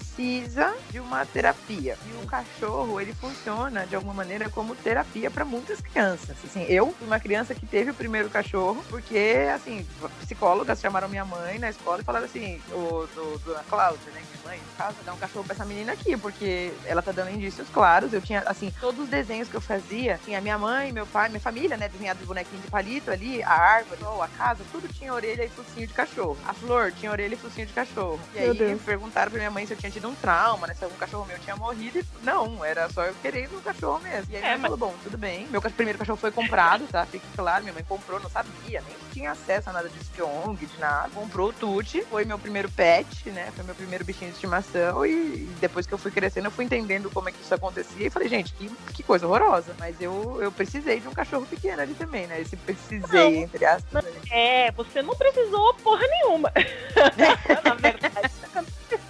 de 0.92 1.00
uma 1.00 1.26
terapia. 1.26 1.98
E 2.06 2.24
o 2.24 2.26
cachorro, 2.26 3.02
ele 3.02 3.14
funciona 3.14 3.86
de 3.86 3.96
alguma 3.96 4.14
maneira 4.14 4.50
como 4.50 4.74
terapia 4.76 5.30
para 5.30 5.44
muitas 5.44 5.82
crianças. 5.82 6.38
Assim, 6.44 6.64
eu 6.64 6.94
fui 6.98 7.06
uma 7.06 7.20
criança 7.20 7.54
que 7.54 7.66
teve 7.66 7.92
o 7.92 7.94
primeiro 7.94 8.30
cachorro, 8.30 8.84
porque, 8.90 9.50
assim, 9.54 9.86
psicólogas 10.22 10.80
chamaram 10.80 11.10
minha 11.10 11.26
mãe 11.26 11.60
na 11.60 11.70
escola 11.70 12.02
e 12.02 12.06
falaram 12.06 12.26
assim: 12.26 12.62
o 12.72 13.08
do, 13.14 13.40
Dona 13.40 13.64
Cláudia, 13.70 14.12
né? 14.14 14.22
Minha 14.22 14.46
mãe, 14.46 14.58
no 14.58 14.78
caso, 14.78 14.96
dá 15.06 15.14
um 15.14 15.18
cachorro 15.18 15.44
pra 15.44 15.54
essa 15.54 15.66
menina 15.66 15.92
aqui, 15.92 16.16
porque 16.16 16.72
ela 16.86 17.02
tá 17.02 17.12
dando 17.12 17.32
indícios 17.32 17.68
claros. 17.70 18.14
Eu 18.14 18.22
tinha, 18.22 18.40
assim, 18.46 18.74
todos 18.80 19.02
os 19.02 19.10
desenhos 19.10 19.50
que 19.50 19.56
eu 19.56 19.62
fazia, 19.62 20.20
tinha 20.24 20.40
minha 20.40 20.58
mãe, 20.58 20.94
meu 20.94 21.06
pai, 21.06 21.28
minha 21.28 21.42
família, 21.42 21.76
né? 21.76 21.90
Desenhado 21.90 22.20
de 22.20 22.26
bonequinho 22.26 22.62
de 22.62 22.70
palito 22.70 23.12
ali, 23.12 23.44
a 23.44 23.52
árvore, 23.54 24.04
ou 24.04 24.24
a 24.24 24.28
casa, 24.30 24.64
tudo 24.72 24.88
tinha 24.88 25.14
orelha 25.14 25.44
e 25.44 25.50
focinho 25.50 25.88
de 25.88 25.94
cachorro. 25.94 26.38
A 26.48 26.54
flor 26.54 26.94
tinha 26.94 27.12
orelha 27.12 27.34
e 27.34 27.38
focinho 27.38 27.68
de 27.68 27.74
cachorro. 27.74 28.20
E 28.34 28.40
aí 28.40 28.80
perguntaram 28.86 29.30
pra 29.30 29.40
minha 29.40 29.52
mãe 29.52 29.66
se 29.66 29.74
eu 29.74 29.78
tinha 29.78 29.92
tido 29.92 30.05
um 30.06 30.16
trauma, 30.16 30.68
né? 30.68 30.74
Se 30.74 30.83
algum 30.83 30.95
cachorro 30.97 31.26
meu 31.26 31.38
tinha 31.40 31.56
morrido. 31.56 32.00
E 32.00 32.06
não, 32.24 32.64
era 32.64 32.90
só 32.90 33.04
eu 33.04 33.14
querendo 33.21 33.57
um 33.57 33.62
cachorro 33.62 34.00
mesmo. 34.00 34.31
E 34.31 34.35
aí 34.35 34.42
É, 34.42 34.45
minha 34.45 34.57
mas- 34.57 34.62
falou, 34.71 34.78
bom, 34.78 34.95
tudo 35.04 35.18
bem. 35.18 35.47
Meu 35.47 35.62
primeiro 35.62 36.00
cachorro 36.00 36.18
foi 36.18 36.31
comprado, 36.31 36.88
tá? 36.88 37.06
Fique 37.06 37.26
claro, 37.35 37.64
minha 37.64 37.74
mãe 37.74 37.83
comprou, 37.83 38.19
não 38.19 38.30
sabia, 38.30 38.81
nem 38.81 38.95
tinha 39.12 39.31
acesso 39.31 39.69
a 39.69 39.74
nada 39.74 39.90
de 39.90 40.21
ONG, 40.21 40.66
de 40.66 40.78
nada. 40.80 41.09
Comprou 41.14 41.50
o 41.50 41.54
Tuti, 41.54 42.02
foi 42.09 42.26
meu 42.26 42.38
primeiro 42.40 42.69
pet, 42.69 43.30
né? 43.31 43.52
Foi 43.56 43.64
meu 43.66 43.76
primeiro 43.76 44.04
bichinho 44.06 44.30
de 44.31 44.35
estimação. 44.35 45.06
E, 45.06 45.09
e 45.12 45.56
depois 45.59 45.85
que 45.85 45.94
eu 45.94 45.97
fui 45.97 46.12
crescendo, 46.12 46.45
eu 46.47 46.52
fui 46.52 46.66
entendendo 46.66 47.09
como 47.09 47.30
é 47.30 47.31
que 47.31 47.42
isso 47.42 47.54
acontecia. 47.54 48.07
E 48.07 48.09
falei, 48.09 48.28
gente, 48.30 48.54
que, 48.54 48.69
que 48.94 49.04
coisa 49.04 49.26
horrorosa. 49.28 49.76
Mas 49.80 50.00
eu, 50.02 50.40
eu 50.42 50.52
precisei 50.52 51.00
de 51.00 51.07
um 51.07 51.14
cachorro 51.14 51.45
pequeno 51.45 51.81
ali 51.81 51.94
também, 51.94 52.28
né? 52.28 52.42
Esse 52.42 52.56
precisei, 52.56 53.35
Não. 53.35 53.44
entre 53.44 53.66
aspas. 53.66 54.04
né? 54.04 54.12
É, 54.31 54.71
você 54.71 55.02
não 55.02 55.16
precisou 55.16 55.74
porra 55.76 56.06
nenhuma. 56.07 56.52
Na 57.64 57.74
verdade. 57.76 58.31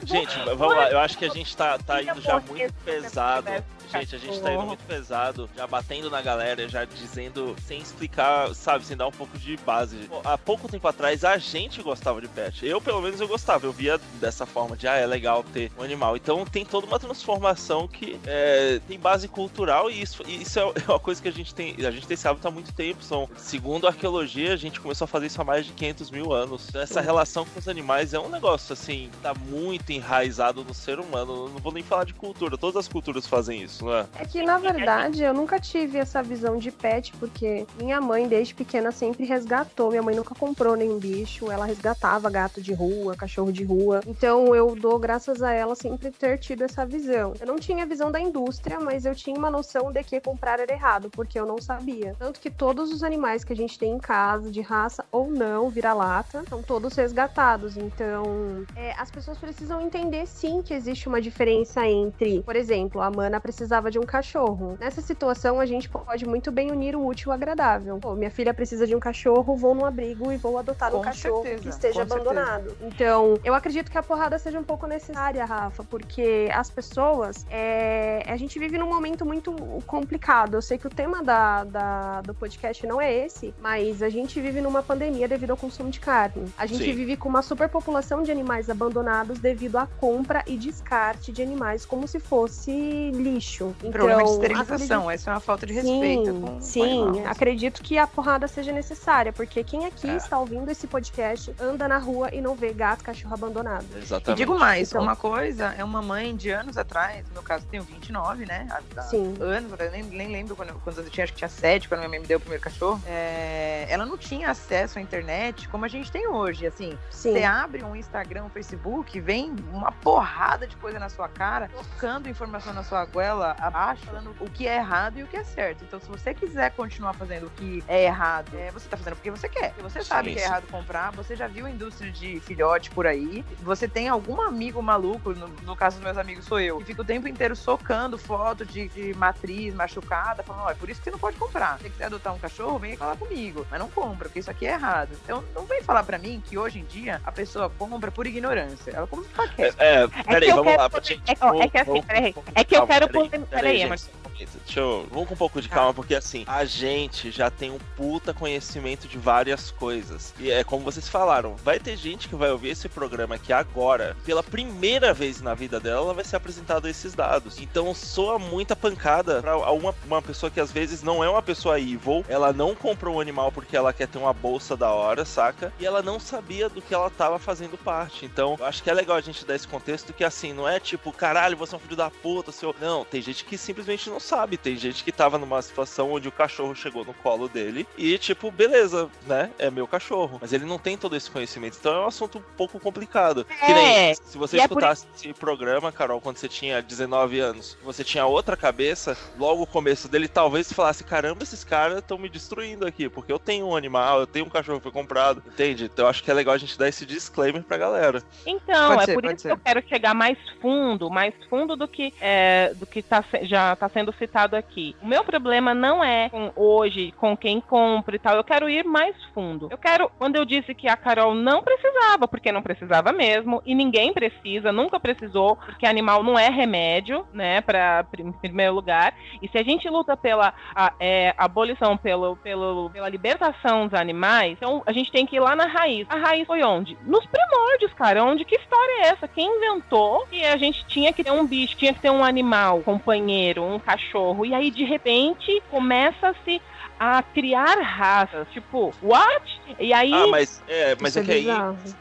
Gente, 0.05 0.37
vamos 0.55 0.75
lá. 0.75 0.89
Eu 0.89 0.99
acho 0.99 1.17
que 1.17 1.25
a 1.25 1.29
gente 1.29 1.55
tá, 1.55 1.77
tá 1.77 2.01
indo 2.01 2.21
já 2.21 2.39
muito 2.39 2.73
você 2.73 2.73
pesado. 2.83 3.49
Gente, 3.99 4.15
a 4.15 4.19
gente 4.19 4.39
tá 4.41 4.53
indo 4.53 4.63
muito 4.63 4.83
pesado, 4.83 5.49
já 5.55 5.67
batendo 5.67 6.09
na 6.09 6.21
galera, 6.21 6.67
já 6.67 6.85
dizendo, 6.85 7.55
sem 7.65 7.79
explicar, 7.79 8.53
sabe, 8.53 8.85
sem 8.85 8.97
dar 8.97 9.07
um 9.07 9.11
pouco 9.11 9.37
de 9.37 9.57
base. 9.57 10.09
Há 10.23 10.37
pouco 10.37 10.67
tempo 10.67 10.87
atrás, 10.87 11.23
a 11.23 11.37
gente 11.37 11.81
gostava 11.81 12.21
de 12.21 12.27
pet. 12.27 12.65
Eu, 12.65 12.81
pelo 12.81 13.01
menos, 13.01 13.19
eu 13.19 13.27
gostava. 13.27 13.65
Eu 13.65 13.71
via 13.71 13.99
dessa 14.19 14.45
forma 14.45 14.75
de, 14.75 14.87
ah, 14.87 14.95
é 14.95 15.05
legal 15.05 15.43
ter 15.43 15.71
um 15.77 15.83
animal. 15.83 16.15
Então, 16.15 16.45
tem 16.45 16.65
toda 16.65 16.87
uma 16.87 16.99
transformação 16.99 17.87
que 17.87 18.19
é, 18.25 18.79
tem 18.87 18.99
base 18.99 19.27
cultural 19.27 19.89
e 19.89 20.01
isso, 20.01 20.23
e 20.27 20.41
isso 20.41 20.59
é 20.59 20.65
uma 20.87 20.99
coisa 20.99 21.21
que 21.21 21.27
a 21.27 21.31
gente 21.31 21.53
tem. 21.53 21.75
A 21.85 21.91
gente 21.91 22.07
tem 22.07 22.15
esse 22.15 22.27
hábito 22.27 22.47
há 22.47 22.51
muito 22.51 22.73
tempo. 22.73 23.03
São, 23.03 23.29
segundo 23.37 23.87
a 23.87 23.89
arqueologia, 23.89 24.53
a 24.53 24.57
gente 24.57 24.79
começou 24.79 25.05
a 25.05 25.07
fazer 25.07 25.27
isso 25.27 25.41
há 25.41 25.45
mais 25.45 25.65
de 25.65 25.73
500 25.73 26.11
mil 26.11 26.33
anos. 26.33 26.67
Então, 26.69 26.81
essa 26.81 27.01
relação 27.01 27.45
com 27.45 27.59
os 27.59 27.67
animais 27.67 28.13
é 28.13 28.19
um 28.19 28.29
negócio, 28.29 28.73
assim, 28.73 29.09
tá 29.21 29.33
muito 29.33 29.91
enraizado 29.91 30.63
no 30.63 30.73
ser 30.73 30.99
humano. 30.99 31.45
Eu 31.45 31.49
não 31.49 31.59
vou 31.59 31.71
nem 31.71 31.83
falar 31.83 32.03
de 32.03 32.13
cultura. 32.13 32.57
Todas 32.57 32.77
as 32.77 32.87
culturas 32.87 33.25
fazem 33.27 33.61
isso. 33.61 33.84
Luan? 33.85 34.07
É 34.19 34.25
que, 34.25 34.41
na 34.41 34.57
verdade, 34.57 35.23
eu 35.23 35.33
nunca 35.33 35.59
tive 35.59 35.97
essa 35.97 36.21
visão 36.23 36.57
de 36.57 36.71
pet, 36.71 37.13
porque 37.19 37.65
minha 37.77 38.01
mãe, 38.01 38.27
desde 38.27 38.55
pequena, 38.55 38.91
sempre 38.91 39.25
resgatou. 39.25 39.91
Minha 39.91 40.01
mãe 40.01 40.15
nunca 40.15 40.33
comprou 40.33 40.75
nenhum 40.75 40.97
bicho, 40.97 41.51
ela 41.51 41.65
resgatava 41.65 42.29
gato 42.29 42.61
de 42.61 42.73
rua, 42.73 43.15
cachorro 43.15 43.51
de 43.51 43.63
rua. 43.63 44.01
Então, 44.07 44.55
eu 44.55 44.75
dou 44.75 44.97
graças 44.97 45.43
a 45.43 45.51
ela 45.51 45.75
sempre 45.75 46.11
ter 46.11 46.39
tido 46.39 46.63
essa 46.63 46.85
visão. 46.85 47.33
Eu 47.39 47.45
não 47.45 47.57
tinha 47.57 47.85
visão 47.85 48.11
da 48.11 48.19
indústria, 48.19 48.79
mas 48.79 49.05
eu 49.05 49.13
tinha 49.13 49.37
uma 49.37 49.51
noção 49.51 49.91
de 49.91 50.03
que 50.03 50.19
comprar 50.19 50.59
era 50.59 50.73
errado, 50.73 51.09
porque 51.11 51.39
eu 51.39 51.45
não 51.45 51.61
sabia. 51.61 52.15
Tanto 52.17 52.39
que 52.39 52.49
todos 52.49 52.91
os 52.91 53.03
animais 53.03 53.43
que 53.43 53.53
a 53.53 53.55
gente 53.55 53.77
tem 53.77 53.91
em 53.91 53.99
casa, 53.99 54.51
de 54.51 54.61
raça 54.61 55.05
ou 55.11 55.29
não, 55.29 55.69
vira-lata, 55.69 56.43
são 56.49 56.63
todos 56.63 56.95
resgatados. 56.95 57.77
Então, 57.77 58.65
é, 58.75 58.93
as 58.93 59.11
pessoas 59.11 59.37
precisam 59.37 59.81
entender 59.81 60.25
sim 60.25 60.61
que 60.61 60.73
existe 60.73 61.07
uma 61.07 61.21
diferença 61.21 61.87
entre, 61.87 62.41
por 62.41 62.55
exemplo, 62.55 63.01
a 63.01 63.11
Mana 63.11 63.39
precisava 63.65 63.89
de 63.89 63.97
um 63.97 64.03
cachorro. 64.03 64.77
Nessa 64.79 65.01
situação, 65.01 65.59
a 65.59 65.65
gente 65.65 65.89
pode 65.89 66.23
muito 66.27 66.51
bem 66.51 66.71
unir 66.71 66.95
o 66.95 67.03
útil 67.03 67.31
ao 67.31 67.35
agradável. 67.35 67.97
Pô, 67.97 68.13
minha 68.13 68.29
filha 68.29 68.53
precisa 68.53 68.85
de 68.85 68.95
um 68.95 68.99
cachorro, 68.99 69.55
vou 69.55 69.73
num 69.73 69.83
abrigo 69.85 70.31
e 70.31 70.37
vou 70.37 70.57
adotar 70.59 70.91
Com 70.91 70.99
um 70.99 71.01
cachorro 71.01 71.41
certeza, 71.41 71.63
que 71.63 71.69
esteja 71.69 72.01
abandonado. 72.03 72.77
Então, 72.81 73.39
eu 73.43 73.55
acredito 73.55 73.89
que 73.89 73.97
a 73.97 74.03
porrada 74.03 74.37
seja 74.37 74.59
um 74.59 74.63
pouco 74.63 74.85
necessária, 74.85 75.43
Rafa, 75.45 75.83
porque 75.83 76.47
as 76.53 76.69
pessoas. 76.69 77.45
é, 77.49 78.23
A 78.27 78.37
gente 78.37 78.59
vive 78.59 78.77
num 78.77 78.87
momento 78.87 79.25
muito 79.25 79.51
complicado. 79.87 80.55
Eu 80.55 80.61
sei 80.61 80.77
que 80.77 80.85
o 80.85 80.89
tema 80.89 81.23
da, 81.23 81.63
da- 81.63 82.21
do 82.21 82.33
podcast 82.35 82.85
não 82.85 83.01
é 83.01 83.11
esse, 83.25 83.53
mas 83.59 84.03
a 84.03 84.09
gente 84.09 84.39
vive 84.39 84.61
numa 84.61 84.83
pandemia 84.83 85.27
devido 85.27 85.51
ao 85.51 85.57
consumo 85.57 85.89
de 85.89 85.99
carne. 85.99 86.45
A 86.57 86.65
gente 86.67 86.83
Sim. 86.83 86.93
vive 86.93 87.17
com 87.17 87.27
uma 87.29 87.41
superpopulação 87.41 88.21
de 88.21 88.31
animais 88.31 88.69
abandonados 88.69 89.39
devido 89.39 89.77
à 89.77 89.87
compra 89.87 90.43
e 90.45 90.55
descarte 90.55 91.31
de 91.31 91.41
animais 91.41 91.83
como 91.85 92.07
se 92.07 92.19
fosse 92.19 93.09
lixo. 93.11 93.54
Então, 93.63 93.91
Problema 93.91 94.23
de 94.23 94.29
acredito- 94.29 94.41
esterilização, 94.43 95.09
essa 95.11 95.29
é 95.29 95.33
uma 95.33 95.39
falta 95.39 95.65
de 95.65 95.73
respeito. 95.73 96.25
Sim, 96.25 96.41
com- 96.41 96.47
com 96.55 96.61
sim, 96.61 97.25
acredito 97.25 97.81
que 97.81 97.97
a 97.97 98.05
porrada 98.07 98.47
seja 98.47 98.71
necessária, 98.71 99.31
porque 99.31 99.63
quem 99.63 99.85
aqui 99.85 100.09
É. 100.09 100.15
está 100.15 100.37
ouvindo 100.37 100.69
esse 100.69 100.87
podcast 100.87 101.53
anda 101.59 101.87
na 101.87 101.97
rua 101.97 102.29
e 102.33 102.41
não 102.41 102.55
vê 102.55 102.73
gato, 102.73 103.03
cachorro 103.03 103.33
abandonado. 103.33 103.85
E 103.95 103.99
Exatamente. 103.99 104.37
digo 104.37 104.57
mais, 104.57 104.89
Então- 104.89 105.01
uma 105.01 105.15
coisa 105.15 105.73
é 105.77 105.83
uma 105.83 106.01
mãe 106.01 106.35
de 106.35 106.49
anos 106.49 106.77
atrás, 106.77 107.25
no 107.27 107.33
meu 107.33 107.43
caso 107.43 107.65
eu 107.65 107.69
tenho 107.69 107.83
29, 107.83 108.45
né? 108.45 108.67
Há, 108.69 108.81
há 108.99 109.03
Sim. 109.03 109.35
anos, 109.39 109.71
eu 109.79 109.91
nem, 109.91 110.03
nem 110.03 110.27
lembro 110.29 110.55
quando, 110.55 110.69
eu- 110.69 110.81
quando 110.83 110.97
eu 110.99 111.09
tinha, 111.09 111.23
acho 111.23 111.33
que 111.33 111.39
tinha 111.39 111.49
7, 111.49 111.87
quando 111.87 111.99
minha 111.99 112.09
mãe 112.09 112.19
me 112.19 112.27
deu 112.27 112.37
o 112.37 112.41
primeiro 112.41 112.63
cachorro. 112.63 113.01
É, 113.05 113.85
ela 113.89 114.05
não 114.05 114.17
tinha 114.17 114.49
acesso 114.49 114.99
à 114.99 115.01
internet 115.01 115.67
como 115.69 115.85
a 115.85 115.87
gente 115.87 116.11
tem 116.11 116.27
hoje, 116.27 116.65
assim. 116.67 116.97
Sim. 117.09 117.33
Você 117.33 117.43
abre 117.43 117.83
um 117.83 117.95
Instagram, 117.95 118.43
um 118.45 118.49
Facebook, 118.49 119.19
vem 119.19 119.55
uma 119.71 119.91
porrada 119.91 120.67
de 120.67 120.75
coisa 120.77 120.99
na 120.99 121.09
sua 121.09 121.27
cara, 121.27 121.69
tocando 121.69 122.29
informação 122.29 122.73
na 122.73 122.83
sua 122.83 123.05
goela 123.05 123.44
abaixo, 123.59 124.05
falando 124.05 124.35
o 124.39 124.49
que 124.49 124.67
é 124.67 124.75
errado 124.77 125.17
e 125.19 125.23
o 125.23 125.27
que 125.27 125.37
é 125.37 125.43
certo. 125.43 125.83
Então, 125.83 125.99
se 125.99 126.07
você 126.07 126.33
quiser 126.33 126.71
continuar 126.71 127.13
fazendo 127.13 127.47
o 127.47 127.49
que 127.51 127.83
é 127.87 128.05
errado, 128.05 128.49
é, 128.57 128.71
você 128.71 128.87
tá 128.89 128.97
fazendo 128.97 129.15
porque 129.15 129.31
você 129.31 129.47
quer. 129.49 129.69
Porque 129.69 129.83
você 129.83 130.03
sabe 130.03 130.29
Sim, 130.29 130.35
que 130.35 130.41
é 130.41 130.45
errado 130.45 130.67
comprar, 130.69 131.11
você 131.11 131.35
já 131.35 131.47
viu 131.47 131.65
a 131.65 131.69
indústria 131.69 132.11
de 132.11 132.39
filhote 132.39 132.89
por 132.91 133.05
aí, 133.07 133.43
você 133.61 133.87
tem 133.87 134.07
algum 134.07 134.41
amigo 134.41 134.81
maluco, 134.81 135.33
no, 135.33 135.47
no 135.47 135.75
caso 135.75 135.97
dos 135.97 136.03
meus 136.05 136.17
amigos 136.17 136.45
sou 136.45 136.59
eu, 136.59 136.77
que 136.79 136.85
fica 136.85 137.01
o 137.01 137.05
tempo 137.05 137.27
inteiro 137.27 137.55
socando 137.55 138.17
foto 138.17 138.65
de, 138.65 138.87
de 138.89 139.13
matriz 139.15 139.73
machucada, 139.73 140.43
falando, 140.43 140.65
ó, 140.65 140.71
é 140.71 140.75
por 140.75 140.89
isso 140.89 140.99
que 140.99 141.05
você 141.05 141.11
não 141.11 141.19
pode 141.19 141.37
comprar. 141.37 141.77
Se 141.77 141.83
você 141.83 141.89
quiser 141.89 142.05
adotar 142.05 142.33
um 142.33 142.39
cachorro, 142.39 142.79
vem 142.79 142.95
falar 142.97 143.15
comigo. 143.17 143.65
Mas 143.69 143.79
não 143.79 143.89
compra, 143.89 144.27
porque 144.27 144.39
isso 144.39 144.51
aqui 144.51 144.65
é 144.65 144.71
errado. 144.73 145.09
Então, 145.23 145.43
não 145.53 145.65
vem 145.65 145.81
falar 145.81 146.03
pra 146.03 146.17
mim 146.17 146.41
que 146.45 146.57
hoje 146.57 146.79
em 146.79 146.85
dia 146.85 147.21
a 147.23 147.31
pessoa 147.31 147.69
compra 147.69 148.11
por 148.11 148.25
ignorância. 148.27 148.91
Ela 148.91 149.07
compra 149.07 149.25
porque 149.25 149.41
ela 149.61 149.71
quer. 149.73 149.83
É, 149.83 150.03
é, 150.03 150.07
peraí, 150.07 150.49
eu 150.49 150.55
vamos 150.55 150.75
lá. 150.75 150.89
poder- 150.89 151.19
é 151.27 151.35
que- 151.35 151.43
ó, 151.43 151.47
vamos- 151.47 151.61
é 151.65 151.67
que 151.69 151.77
assim, 151.77 152.01
peraí, 152.03 152.23
é 152.25 152.29
eu 152.61 152.65
calma, 152.65 152.87
quero 152.87 153.09
poder- 153.09 153.34
peraí, 153.43 153.79
peraí, 153.79 153.79
gente, 153.79 154.11
momento. 154.35 154.59
Deixa 154.65 154.79
eu. 154.79 155.07
Vamos 155.09 155.27
com 155.27 155.33
um 155.33 155.37
pouco 155.37 155.61
de 155.61 155.69
calma, 155.69 155.93
porque 155.93 156.13
assim, 156.13 156.43
a 156.47 156.65
gente 156.65 157.31
já 157.31 157.49
tem 157.49 157.71
um 157.71 157.79
puta 157.95 158.33
conhecimento 158.33 159.07
de 159.07 159.17
várias 159.17 159.71
coisas. 159.71 160.33
E 160.39 160.51
é 160.51 160.63
como 160.63 160.83
vocês 160.83 161.07
falaram, 161.07 161.55
vai 161.55 161.79
ter 161.79 161.95
gente 161.95 162.27
que 162.27 162.35
vai 162.35 162.51
ouvir 162.51 162.69
esse 162.69 162.89
programa 162.89 163.35
aqui 163.35 163.53
agora, 163.53 164.15
pela 164.25 164.43
primeira 164.43 165.13
vez 165.13 165.41
na 165.41 165.53
vida 165.53 165.79
dela, 165.79 166.05
ela 166.05 166.13
vai 166.13 166.23
ser 166.23 166.35
apresentada 166.35 166.89
esses 166.89 167.13
dados. 167.13 167.59
Então 167.59 167.93
soa 167.93 168.37
muita 168.37 168.75
pancada 168.75 169.41
pra 169.41 169.57
uma, 169.71 169.95
uma 170.05 170.21
pessoa 170.21 170.49
que 170.49 170.59
às 170.59 170.71
vezes 170.71 171.01
não 171.01 171.23
é 171.23 171.29
uma 171.29 171.41
pessoa 171.41 171.79
evil, 171.79 172.25
ela 172.27 172.51
não 172.51 172.75
comprou 172.75 173.15
um 173.15 173.19
animal 173.19 173.51
porque 173.51 173.77
ela 173.77 173.93
quer 173.93 174.07
ter 174.07 174.17
uma 174.17 174.33
bolsa 174.33 174.75
da 174.75 174.91
hora, 174.91 175.23
saca? 175.25 175.71
E 175.79 175.85
ela 175.85 176.01
não 176.01 176.19
sabia 176.19 176.69
do 176.69 176.81
que 176.81 176.93
ela 176.93 177.09
tava 177.09 177.39
fazendo 177.39 177.77
parte. 177.77 178.25
Então, 178.25 178.55
eu 178.59 178.65
acho 178.65 178.83
que 178.83 178.89
é 178.89 178.93
legal 178.93 179.17
a 179.17 179.21
gente 179.21 179.45
dar 179.45 179.55
esse 179.55 179.67
contexto 179.67 180.13
que 180.13 180.23
assim, 180.23 180.53
não 180.53 180.67
é 180.67 180.79
tipo, 180.79 181.11
caralho, 181.11 181.57
você 181.57 181.75
é 181.75 181.77
um 181.77 181.79
filho 181.79 181.95
da 181.95 182.09
puta, 182.09 182.51
seu. 182.51 182.75
Não, 182.79 183.05
tem 183.05 183.21
gente 183.21 183.45
que 183.45 183.57
simplesmente 183.57 184.09
não 184.09 184.19
sabe. 184.25 184.57
Tem 184.57 184.75
gente 184.75 185.03
que 185.03 185.11
tava 185.11 185.37
numa 185.37 185.61
situação 185.61 186.11
onde 186.11 186.27
o 186.27 186.31
cachorro 186.31 186.75
chegou 186.75 187.05
no 187.05 187.13
colo 187.13 187.47
dele 187.47 187.87
e, 187.97 188.17
tipo, 188.17 188.51
beleza, 188.51 189.09
né? 189.27 189.51
É 189.57 189.69
meu 189.69 189.87
cachorro. 189.87 190.39
Mas 190.41 190.51
ele 190.51 190.65
não 190.65 190.79
tem 190.79 190.97
todo 190.97 191.15
esse 191.15 191.29
conhecimento. 191.29 191.77
Então 191.79 191.93
é 191.95 191.99
um 192.01 192.07
assunto 192.07 192.39
um 192.39 192.43
pouco 192.57 192.79
complicado. 192.79 193.45
Que 193.45 193.73
nem 193.73 193.85
É, 193.85 194.13
se 194.15 194.37
você 194.37 194.57
e 194.57 194.59
é 194.59 194.67
por 194.67 194.73
escutasse 194.73 195.05
esse 195.15 195.33
programa, 195.33 195.91
Carol, 195.91 196.19
quando 196.19 196.37
você 196.37 196.47
tinha 196.49 196.81
19 196.81 197.39
anos, 197.39 197.77
você 197.83 198.03
tinha 198.03 198.25
outra 198.25 198.57
cabeça, 198.57 199.17
logo 199.37 199.63
o 199.63 199.67
começo 199.67 200.07
dele, 200.07 200.27
talvez 200.27 200.71
falasse: 200.71 201.03
caramba, 201.03 201.43
esses 201.43 201.63
caras 201.63 201.99
estão 201.99 202.17
me 202.17 202.29
destruindo 202.29 202.85
aqui, 202.85 203.07
porque 203.07 203.31
eu 203.31 203.39
tenho 203.39 203.67
um 203.67 203.75
animal, 203.75 204.19
eu 204.19 204.27
tenho 204.27 204.45
um 204.45 204.49
cachorro 204.49 204.79
que 204.79 204.83
foi 204.83 204.91
comprado. 204.91 205.43
Entende? 205.45 205.85
Então 205.85 206.05
eu 206.05 206.09
acho 206.09 206.23
que 206.23 206.31
é 206.31 206.33
legal 206.33 206.55
a 206.55 206.57
gente 206.57 206.77
dar 206.77 206.87
esse 206.87 207.05
disclaimer 207.05 207.63
pra 207.63 207.77
galera. 207.77 208.23
Então, 208.45 208.89
Pode 208.89 209.03
é 209.03 209.05
ser, 209.05 209.13
por 209.13 209.25
isso 209.25 209.39
ser. 209.39 209.47
que 209.49 209.53
eu 209.53 209.59
quero 209.63 209.87
chegar 209.87 210.13
mais 210.13 210.37
fundo, 210.61 211.09
mais 211.09 211.33
fundo 211.49 211.75
do 211.75 211.87
que, 211.87 212.13
é, 212.19 212.73
do 212.75 212.85
que 212.85 213.01
tá, 213.01 213.23
já 213.43 213.73
está 213.73 213.89
sendo 213.89 214.11
citado 214.17 214.55
aqui. 214.55 214.95
O 215.01 215.07
meu 215.07 215.23
problema 215.23 215.73
não 215.73 216.03
é 216.03 216.29
com 216.29 216.51
hoje, 216.55 217.11
com 217.17 217.35
quem 217.35 217.59
compra 217.61 218.15
e 218.15 218.19
tal. 218.19 218.35
Eu 218.35 218.43
quero 218.43 218.69
ir 218.69 218.83
mais 218.85 219.15
fundo. 219.33 219.67
Eu 219.71 219.77
quero, 219.77 220.09
quando 220.17 220.35
eu 220.35 220.45
disse 220.45 220.73
que 220.73 220.87
a 220.87 220.95
Carol 220.97 221.33
não 221.33 221.61
precisava, 221.63 222.27
porque 222.27 222.51
não 222.51 222.61
precisava 222.61 223.11
mesmo, 223.11 223.61
e 223.65 223.73
ninguém 223.75 224.13
precisa, 224.13 224.71
nunca 224.71 224.99
precisou, 224.99 225.55
porque 225.57 225.85
animal 225.85 226.23
não 226.23 226.37
é 226.37 226.49
remédio, 226.49 227.25
né, 227.33 227.61
pra, 227.61 228.05
em 228.17 228.31
primeiro 228.31 228.73
lugar. 228.73 229.13
E 229.41 229.47
se 229.47 229.57
a 229.57 229.63
gente 229.63 229.89
luta 229.89 230.15
pela 230.15 230.53
a- 230.75 230.93
é, 230.99 231.33
abolição, 231.37 231.97
pelo, 231.97 232.35
pelo, 232.37 232.89
pela 232.91 233.09
libertação 233.09 233.87
dos 233.87 233.99
animais, 233.99 234.53
então 234.53 234.81
a 234.85 234.91
gente 234.91 235.11
tem 235.11 235.25
que 235.25 235.35
ir 235.35 235.39
lá 235.39 235.55
na 235.55 235.65
raiz. 235.65 236.05
A 236.09 236.15
raiz 236.17 236.45
foi 236.47 236.63
onde? 236.63 236.97
Nos 237.03 237.25
primórdios, 237.25 237.93
cara. 237.93 238.23
Onde 238.23 238.45
que 238.45 238.55
história 238.55 239.01
é 239.03 239.07
essa? 239.09 239.27
Quem 239.27 239.57
inventou 239.57 240.25
que 240.27 240.43
a 240.45 240.57
gente 240.57 240.85
tinha 240.85 241.11
que 241.11 241.23
ter 241.23 241.31
um 241.31 241.45
bicho, 241.45 241.75
tinha 241.75 241.93
que 241.93 241.99
ter 241.99 242.09
um 242.09 242.23
animal, 242.23 242.81
companheiro, 242.81 243.63
um 243.63 243.79
cachorro? 243.79 244.04
E 244.45 244.53
aí, 244.53 244.71
de 244.71 244.83
repente, 244.83 245.61
começa-se 245.69 246.61
a 246.99 247.21
criar 247.23 247.79
raças. 247.81 248.47
Tipo, 248.51 248.93
what? 249.01 249.61
E 249.79 249.93
aí. 249.93 250.13
Ah, 250.13 250.27
mas 250.27 250.61
é, 250.67 250.95
mas 250.99 251.09
Isso 251.15 251.19
é 251.19 251.23
que 251.23 251.31
aí 251.31 251.45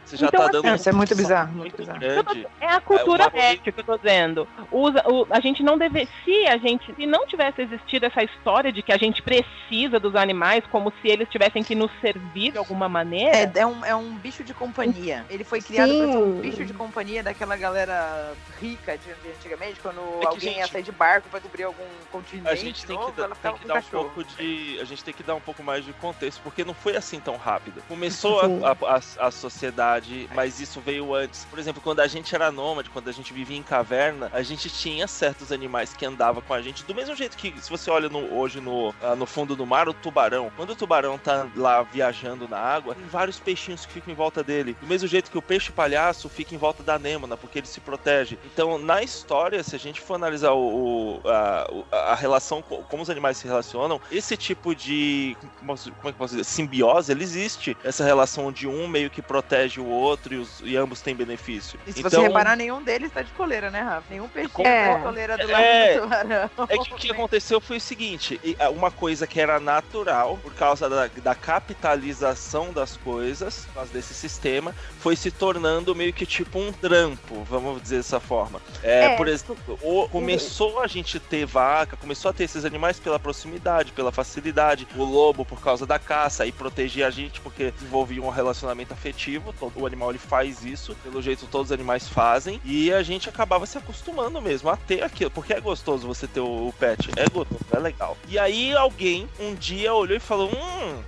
você 0.05 0.17
já 0.17 0.27
Então, 0.27 0.41
tá 0.41 0.49
dando. 0.49 0.67
assim, 0.67 0.75
isso 0.77 0.89
é 0.89 0.93
muito 0.93 1.17
bizarro, 1.17 1.53
muito 1.55 1.77
bizarro. 1.77 1.99
grande. 1.99 2.47
É 2.61 2.69
a 2.69 2.81
cultura 2.81 3.31
É 3.35 3.57
que 3.57 3.71
eu 3.71 3.85
tô 3.85 3.97
dizendo. 3.97 4.49
Usa, 4.71 5.03
o- 5.09 5.27
a 5.31 5.41
gente 5.41 5.63
não 5.63 5.77
deve. 5.77 6.09
Se 6.25 6.47
a 6.47 6.57
gente. 6.59 6.95
Se 6.95 7.07
não 7.07 7.27
tivesse 7.27 7.63
existido 7.63 8.07
essa 8.07 8.23
história 8.23 8.73
de 8.73 8.83
que 8.83 8.93
a 8.93 8.97
gente 8.97 9.23
precisa 9.23 9.99
dos 9.99 10.15
animais 10.15 10.65
como 10.71 10.93
se 11.03 11.09
eles 11.09 11.29
tivessem 11.29 11.63
que 11.63 11.75
nos 11.75 11.91
servir 12.01 12.53
de 12.53 12.59
alguma 12.59 12.89
maneira. 12.89 13.37
É, 13.37 13.53
é, 13.57 13.67
um, 13.67 13.85
é 13.85 13.95
um 13.95 14.15
bicho 14.17 14.45
de 14.45 14.55
companhia. 14.55 15.25
Ele 15.29 15.45
foi 15.45 15.61
criado 15.61 15.89
pra 15.97 16.07
ser 16.07 16.17
um 16.19 16.35
Sim. 16.37 16.41
bicho 16.41 16.65
de 16.65 16.73
companhia 16.73 17.23
daquela 17.23 17.57
galera 17.57 18.33
rica 18.61 18.97
de, 18.97 19.05
de 19.07 19.29
antigamente, 19.37 19.81
quando 19.81 20.01
que, 20.21 20.27
alguém 20.27 20.51
ia 20.57 20.63
gente, 20.63 20.73
sair 20.73 20.83
de 20.83 20.93
barco 20.93 21.29
pra 21.29 21.41
cobrir 21.41 21.65
algum 21.65 21.85
continente. 22.11 22.49
A 22.49 22.55
gente 22.55 22.87
tem 22.87 22.97
novo, 22.97 23.13
que, 23.13 23.23
tem 23.41 23.55
que 23.57 23.67
dar 23.67 23.79
um 23.79 23.83
pouco 23.83 24.25
de. 24.25 24.84
A 24.85 24.87
gente 24.87 25.03
tem 25.05 25.15
que 25.15 25.23
dar 25.23 25.35
um 25.35 25.41
pouco 25.41 25.63
mais 25.63 25.85
de 25.85 25.93
contexto, 25.95 26.41
porque 26.43 26.65
não 26.65 26.75
foi 26.75 26.97
assim 26.97 27.19
tão 27.19 27.37
rápido. 27.37 27.83
Começou 27.89 28.41
a, 28.41 28.71
a, 29.19 29.27
a- 29.27 29.31
sociedade, 29.31 30.29
mas 30.35 30.61
isso 30.61 30.81
veio 30.81 31.15
antes. 31.15 31.45
Por 31.47 31.59
exemplo, 31.59 31.81
quando 31.83 32.01
a 32.01 32.07
gente 32.07 32.35
era 32.35 32.51
nômade, 32.53 32.91
quando 32.91 33.09
a 33.09 33.13
gente 33.13 33.33
vivia 33.33 33.57
em 33.57 33.63
caverna, 33.63 34.31
a 34.33 34.43
gente 34.43 34.69
tinha 34.69 35.07
certos 35.07 35.51
animais 35.51 35.95
que 35.95 36.05
andavam 36.05 36.43
com 36.43 36.53
a 36.55 36.61
gente. 36.63 36.85
Do 36.85 36.95
mesmo 36.95 37.15
jeito 37.17 37.37
que, 37.37 37.55
se 37.61 37.71
você 37.71 37.91
olha 37.91 38.09
no- 38.09 38.37
hoje 38.37 38.61
no, 38.61 38.95
ah, 39.03 39.15
no 39.17 39.27
fundo 39.27 39.57
do 39.57 39.67
mar, 39.67 39.89
o 39.89 39.95
tubarão. 39.95 40.51
Quando 40.57 40.71
o 40.71 40.77
tubarão 40.77 41.19
tá 41.19 41.47
lá 41.57 41.83
viajando 41.83 42.47
na 42.49 42.59
água, 42.59 42.95
tem 42.95 43.07
vários 43.07 43.39
peixinhos 43.39 43.87
que 43.87 43.93
ficam 43.93 44.13
em 44.13 44.17
volta 44.17 44.43
dele. 44.45 44.77
Do 44.81 44.87
mesmo 44.87 45.09
jeito 45.09 45.31
que 45.31 45.39
o 45.39 45.43
peixe 45.43 45.73
palhaço 45.73 46.29
fica 46.29 46.55
em 46.55 46.59
volta 46.59 46.83
da 46.83 46.95
anêmona, 46.95 47.37
porque 47.37 47.59
ele 47.59 47.67
se 47.67 47.81
protege. 47.81 48.39
Então, 48.45 48.79
na 48.79 49.03
história, 49.03 49.63
se 49.63 49.75
a 49.75 49.79
gente 49.79 50.01
for 50.01 50.15
analisar 50.15 50.53
o, 50.53 51.21
o- 51.25 51.29
a, 51.29 51.67
a 52.13 52.15
relação, 52.15 52.61
co- 52.63 52.83
como 52.89 53.03
os 53.03 53.11
animais 53.11 53.37
se 53.39 53.47
relacionam, 53.47 54.01
esse 54.11 54.37
tipo 54.37 54.74
de. 54.75 55.37
Como, 55.61 55.73
é 55.73 55.77
que 55.77 56.09
eu 56.09 56.13
posso 56.15 56.35
dizer? 56.37 56.45
Simbiose, 56.45 57.13
ele 57.13 57.23
existe. 57.25 57.77
Essa 57.85 58.05
relação 58.05 58.47
onde 58.47 58.67
um 58.67 58.87
meio 58.89 59.11
que 59.11 59.23
protege 59.23 59.81
o 59.81 59.87
outro 59.87 60.35
e, 60.35 60.37
os- 60.39 60.61
e 60.65 60.77
ambos 60.77 61.01
têm 61.01 61.15
benefício. 61.15 61.79
E 61.87 61.93
se 61.93 62.01
então, 62.01 62.11
você 62.11 62.21
reparar, 62.21 62.57
nenhum 62.57 62.83
deles 62.83 63.11
tá 63.13 63.23
de 63.23 63.31
coleira, 63.33 63.71
né, 63.71 63.81
Rafa? 63.81 64.05
Nenhum 64.11 64.29
peixinho 64.29 64.67
É. 64.67 64.89
tá 64.91 64.97
de 64.99 65.03
coleira 65.03 65.37
do 65.39 65.47
lado 65.51 65.63
É. 65.65 65.95
do 65.95 66.01
tubarão. 66.03 66.51
É 66.69 66.79
que 66.79 66.93
o 66.93 66.97
que 66.97 67.11
aconteceu 67.11 67.61
foi 67.61 67.77
o 67.77 67.81
seguinte: 67.81 68.41
uma 68.75 68.91
coisa 68.91 69.27
que 69.27 69.41
era 69.41 69.59
natural, 69.61 70.39
por 70.43 70.55
causa 70.55 70.89
da, 70.89 71.07
da 71.09 71.35
capitalização 71.35 72.73
das 72.73 72.97
coisas, 72.97 73.65
por 73.67 73.75
causa 73.75 73.93
desse 73.93 74.15
sistema, 74.15 74.75
foi 74.99 75.17
se 75.17 75.31
tornando 75.31 75.95
meio 75.95 76.13
que 76.13 76.27
tipo 76.27 76.59
um 76.59 76.73
trampo, 76.73 77.45
vamos 77.45 77.81
dizer 77.83 77.97
dessa 77.99 78.21
forma. 78.21 78.61
É, 78.83 79.05
É. 79.05 79.17
Por 79.17 79.29
exemplo, 79.29 79.57
o- 79.83 80.09
começou 80.09 80.81
a 80.81 80.87
gente 80.87 81.19
ter 81.21 81.45
vaca, 81.47 81.97
começou 81.97 82.31
a 82.31 82.35
ter 82.35 82.45
esses 82.45 82.65
animais 82.65 82.99
pela 82.99 83.19
proximidade, 83.19 83.93
pela 83.93 84.11
facilidade. 84.11 84.64
O 84.97 85.05
lobo 85.05 85.45
por 85.45 85.61
causa 85.61 85.87
da 85.87 85.99
caça 85.99 86.47
e 86.47 86.53
protegia 86.53 87.07
a 87.07 87.11
gente 87.11 87.41
porque 87.41 87.71
desenvolvia 87.71 88.23
um 88.23 88.31
relacionamento 88.31 88.93
afetivo. 88.93 89.55
Todo 89.59 89.81
o 89.81 89.87
animal 89.87 90.11
ele 90.11 90.19
faz 90.19 90.65
isso, 90.65 90.97
pelo 91.03 91.21
jeito 91.21 91.47
todos 91.47 91.69
os 91.69 91.73
animais 91.73 92.09
fazem 92.09 92.61
e 92.65 92.93
a 92.93 93.03
gente 93.03 93.29
acabava 93.29 93.67
se 93.67 93.77
acostumando 93.77 94.41
mesmo 94.41 94.71
a 94.71 94.77
ter 94.77 95.03
aquilo, 95.03 95.31
porque 95.31 95.53
é 95.53 95.61
gostoso 95.61 96.07
você 96.07 96.27
ter 96.27 96.41
o, 96.41 96.69
o 96.69 96.73
pet, 96.73 97.11
é 97.17 97.29
gostoso, 97.29 97.65
é 97.73 97.79
legal. 97.79 98.17
E 98.29 98.39
aí 98.39 98.75
alguém 98.75 99.29
um 99.39 99.55
dia 99.55 99.93
olhou 99.93 100.17
e 100.17 100.21
falou: 100.21 100.51
"Hum, 100.51 101.03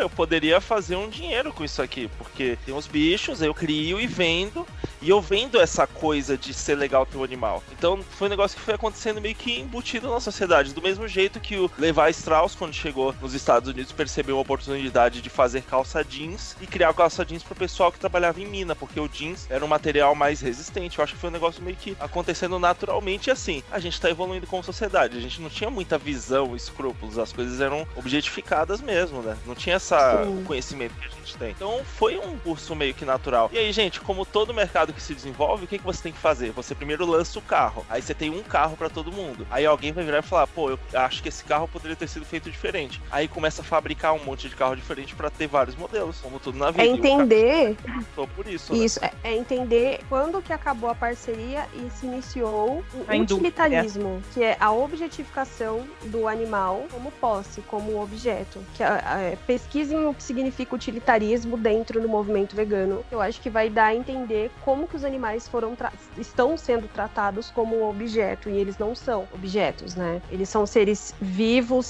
eu 0.00 0.10
poderia 0.10 0.60
fazer 0.60 0.96
um 0.96 1.08
dinheiro 1.08 1.52
com 1.52 1.64
isso 1.64 1.80
aqui, 1.82 2.08
porque 2.18 2.58
tem 2.64 2.74
os 2.74 2.86
bichos, 2.86 3.40
eu 3.42 3.54
crio 3.54 4.00
e 4.00 4.06
vendo, 4.06 4.66
e 5.00 5.08
eu 5.10 5.20
vendo 5.20 5.60
essa 5.60 5.86
coisa 5.86 6.36
de 6.36 6.52
ser 6.52 6.74
legal 6.74 7.06
ter 7.06 7.16
um 7.16 7.24
animal. 7.24 7.62
Então 7.72 8.02
foi 8.02 8.26
um 8.28 8.30
negócio 8.30 8.56
que 8.58 8.64
foi 8.64 8.74
acontecendo 8.74 9.20
meio 9.20 9.34
que 9.34 9.58
embutido 9.58 10.10
na 10.10 10.20
sociedade, 10.20 10.74
do 10.74 10.82
mesmo 10.82 11.06
jeito 11.06 11.40
que 11.40 11.56
o 11.56 11.70
Levi 11.78 12.10
Strauss, 12.10 12.54
quando 12.54 12.74
chegou 12.74 12.97
nos 13.20 13.34
Estados 13.34 13.68
Unidos, 13.68 13.92
percebeu 13.92 14.38
a 14.38 14.40
oportunidade 14.40 15.20
de 15.20 15.30
fazer 15.30 15.62
calça 15.62 16.04
jeans 16.04 16.56
e 16.60 16.66
criar 16.66 16.92
calça 16.94 17.24
jeans 17.24 17.42
pro 17.42 17.54
pessoal 17.54 17.92
que 17.92 17.98
trabalhava 17.98 18.40
em 18.40 18.46
mina, 18.46 18.74
porque 18.74 18.98
o 18.98 19.08
jeans 19.08 19.46
era 19.50 19.64
um 19.64 19.68
material 19.68 20.14
mais 20.14 20.40
resistente. 20.40 20.98
Eu 20.98 21.04
acho 21.04 21.14
que 21.14 21.20
foi 21.20 21.30
um 21.30 21.32
negócio 21.32 21.62
meio 21.62 21.76
que 21.76 21.96
acontecendo 22.00 22.58
naturalmente 22.58 23.30
assim. 23.30 23.62
A 23.70 23.78
gente 23.78 24.00
tá 24.00 24.10
evoluindo 24.10 24.46
como 24.46 24.62
sociedade, 24.62 25.16
a 25.16 25.20
gente 25.20 25.40
não 25.40 25.48
tinha 25.48 25.70
muita 25.70 25.98
visão, 25.98 26.56
escrúpulos, 26.56 27.18
as 27.18 27.32
coisas 27.32 27.60
eram 27.60 27.86
objetificadas 27.96 28.80
mesmo, 28.80 29.22
né? 29.22 29.36
Não 29.46 29.54
tinha 29.54 29.76
essa 29.76 30.24
Sim. 30.24 30.44
conhecimento 30.44 30.94
que 30.94 31.06
a 31.06 31.10
gente 31.10 31.36
tem. 31.36 31.50
Então 31.50 31.80
foi 31.84 32.18
um 32.18 32.38
curso 32.38 32.74
meio 32.74 32.94
que 32.94 33.04
natural. 33.04 33.50
E 33.52 33.58
aí, 33.58 33.72
gente, 33.72 34.00
como 34.00 34.24
todo 34.24 34.54
mercado 34.54 34.92
que 34.92 35.02
se 35.02 35.14
desenvolve, 35.14 35.64
o 35.64 35.68
que, 35.68 35.78
que 35.78 35.84
você 35.84 36.02
tem 36.02 36.12
que 36.12 36.18
fazer? 36.18 36.50
Você 36.52 36.74
primeiro 36.74 37.06
lança 37.06 37.38
o 37.38 37.42
carro. 37.42 37.84
Aí 37.88 38.02
você 38.02 38.14
tem 38.14 38.30
um 38.30 38.42
carro 38.42 38.76
para 38.76 38.88
todo 38.88 39.12
mundo. 39.12 39.46
Aí 39.50 39.66
alguém 39.66 39.92
vai 39.92 40.04
virar 40.04 40.18
e 40.18 40.22
falar, 40.22 40.46
pô, 40.46 40.70
eu 40.70 40.78
acho 40.94 41.22
que 41.22 41.28
esse 41.28 41.44
carro 41.44 41.68
poderia 41.68 41.96
ter 41.96 42.08
sido 42.08 42.24
feito 42.24 42.50
diferente. 42.50 42.87
Aí 43.10 43.28
começa 43.28 43.62
a 43.62 43.64
fabricar 43.64 44.12
um 44.14 44.24
monte 44.24 44.48
de 44.48 44.56
carro 44.56 44.74
diferente 44.76 45.14
para 45.14 45.30
ter 45.30 45.46
vários 45.46 45.76
modelos, 45.76 46.18
como 46.20 46.38
tudo 46.38 46.58
na 46.58 46.70
vida. 46.70 46.82
É 46.84 46.86
o 46.86 46.98
carro 46.98 46.98
entender 46.98 47.76
começou 47.82 48.28
por 48.28 48.46
isso. 48.46 48.72
né? 48.72 48.84
Isso, 48.84 49.00
é, 49.04 49.12
é 49.24 49.36
entender 49.36 50.00
quando 50.08 50.40
que 50.42 50.52
acabou 50.52 50.88
a 50.90 50.94
parceria 50.94 51.66
e 51.74 51.90
se 51.90 52.06
iniciou 52.06 52.82
o 52.94 53.04
A 53.06 53.16
indústria. 53.16 53.48
utilitarismo, 53.48 54.22
que 54.32 54.42
é 54.42 54.56
a 54.60 54.70
objetificação 54.72 55.84
do 56.04 56.28
animal 56.28 56.86
como 56.90 57.10
posse, 57.12 57.60
como 57.62 58.00
objeto. 58.02 58.60
Que 58.74 58.82
a- 58.82 58.96
a- 59.32 59.36
pesquisem 59.46 60.06
o 60.06 60.14
que 60.14 60.22
significa 60.22 60.74
utilitarismo 60.74 61.56
dentro 61.56 62.00
do 62.00 62.08
movimento 62.08 62.54
vegano. 62.54 63.04
Eu 63.10 63.20
acho 63.20 63.40
que 63.40 63.50
vai 63.50 63.68
dar 63.68 63.86
a 63.86 63.94
entender 63.94 64.50
como 64.64 64.86
que 64.86 64.96
os 64.96 65.04
animais 65.04 65.48
foram 65.48 65.76
estão 66.16 66.56
sendo 66.56 66.88
tratados 66.88 67.50
como 67.50 67.88
objeto 67.88 68.48
e 68.50 68.56
eles 68.56 68.78
não 68.78 68.94
são 68.94 69.28
objetos, 69.32 69.94
né? 69.94 70.20
Eles 70.30 70.48
são 70.48 70.66
seres 70.66 71.14
vivos, 71.20 71.86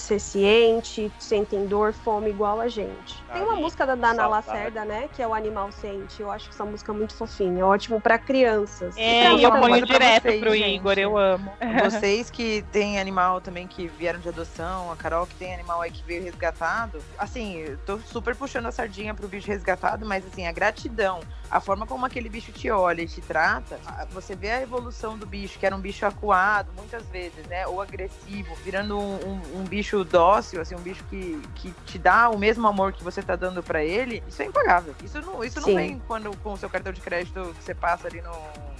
sentem 1.18 1.66
dor, 1.66 1.92
fome 1.92 2.30
igual 2.30 2.60
a 2.60 2.68
gente. 2.68 3.22
Tem 3.32 3.42
uma 3.42 3.56
música 3.56 3.86
da 3.86 3.94
Dana. 3.94 4.26
Lacerda, 4.26 4.84
né? 4.84 5.08
Que 5.12 5.22
é 5.22 5.26
o 5.26 5.34
Animal 5.34 5.70
Sente. 5.72 6.20
Eu 6.20 6.30
acho 6.30 6.48
que 6.48 6.54
essa 6.54 6.64
música 6.64 6.92
é 6.92 6.94
muito 6.94 7.14
fofinha. 7.14 7.60
É 7.60 7.64
ótimo 7.64 8.00
pra 8.00 8.18
crianças. 8.18 8.96
É, 8.96 9.32
e 9.34 9.42
eu 9.42 9.50
uma 9.50 9.60
ponho 9.60 9.84
direto 9.84 10.24
vocês, 10.24 10.40
pro 10.40 10.54
gente. 10.54 10.76
Igor, 10.76 10.98
eu 10.98 11.16
amo. 11.16 11.52
Vocês 11.84 12.30
que 12.30 12.64
têm 12.72 12.98
animal 12.98 13.40
também 13.40 13.66
que 13.66 13.86
vieram 13.86 14.18
de 14.18 14.28
adoção, 14.28 14.90
a 14.90 14.96
Carol 14.96 15.26
que 15.26 15.34
tem 15.34 15.54
animal 15.54 15.80
aí 15.80 15.90
que 15.90 16.02
veio 16.02 16.22
resgatado, 16.22 17.02
assim, 17.18 17.58
eu 17.58 17.78
tô 17.78 17.98
super 17.98 18.34
puxando 18.34 18.66
a 18.66 18.72
sardinha 18.72 19.14
pro 19.14 19.28
bicho 19.28 19.46
resgatado, 19.46 20.04
mas 20.04 20.26
assim, 20.26 20.46
a 20.46 20.52
gratidão, 20.52 21.20
a 21.50 21.60
forma 21.60 21.86
como 21.86 22.04
aquele 22.04 22.28
bicho 22.28 22.52
te 22.52 22.70
olha 22.70 23.02
e 23.02 23.06
te 23.06 23.20
trata, 23.20 23.78
você 24.10 24.34
vê 24.34 24.50
a 24.50 24.60
evolução 24.62 25.16
do 25.16 25.26
bicho, 25.26 25.58
que 25.58 25.64
era 25.66 25.74
um 25.74 25.80
bicho 25.80 26.04
acuado, 26.06 26.70
muitas 26.76 27.04
vezes, 27.06 27.46
né, 27.46 27.66
ou 27.66 27.80
agressivo, 27.80 28.54
virando 28.64 28.98
um, 28.98 29.14
um- 29.16 29.60
um 29.60 29.64
bicho 29.64 30.04
dócil, 30.04 30.60
assim, 30.60 30.74
um 30.74 30.80
bicho 30.80 31.02
que, 31.10 31.40
que 31.54 31.70
te 31.86 31.98
dá 31.98 32.28
o 32.28 32.38
mesmo 32.38 32.66
amor 32.66 32.92
que 32.92 33.02
você 33.02 33.22
tá 33.22 33.36
dando 33.36 33.62
pra 33.62 33.82
ele, 33.84 34.22
isso 34.28 34.42
é 34.42 34.44
impagável. 34.46 34.94
Isso 35.02 35.20
não, 35.22 35.42
isso 35.44 35.60
não 35.60 35.68
vem 35.76 36.02
quando 36.06 36.36
com 36.38 36.52
o 36.52 36.56
seu 36.56 36.68
cartão 36.68 36.92
de 36.92 37.00
crédito 37.00 37.54
que 37.58 37.64
você 37.64 37.74
passa 37.74 38.08
ali 38.08 38.20
no, 38.20 38.30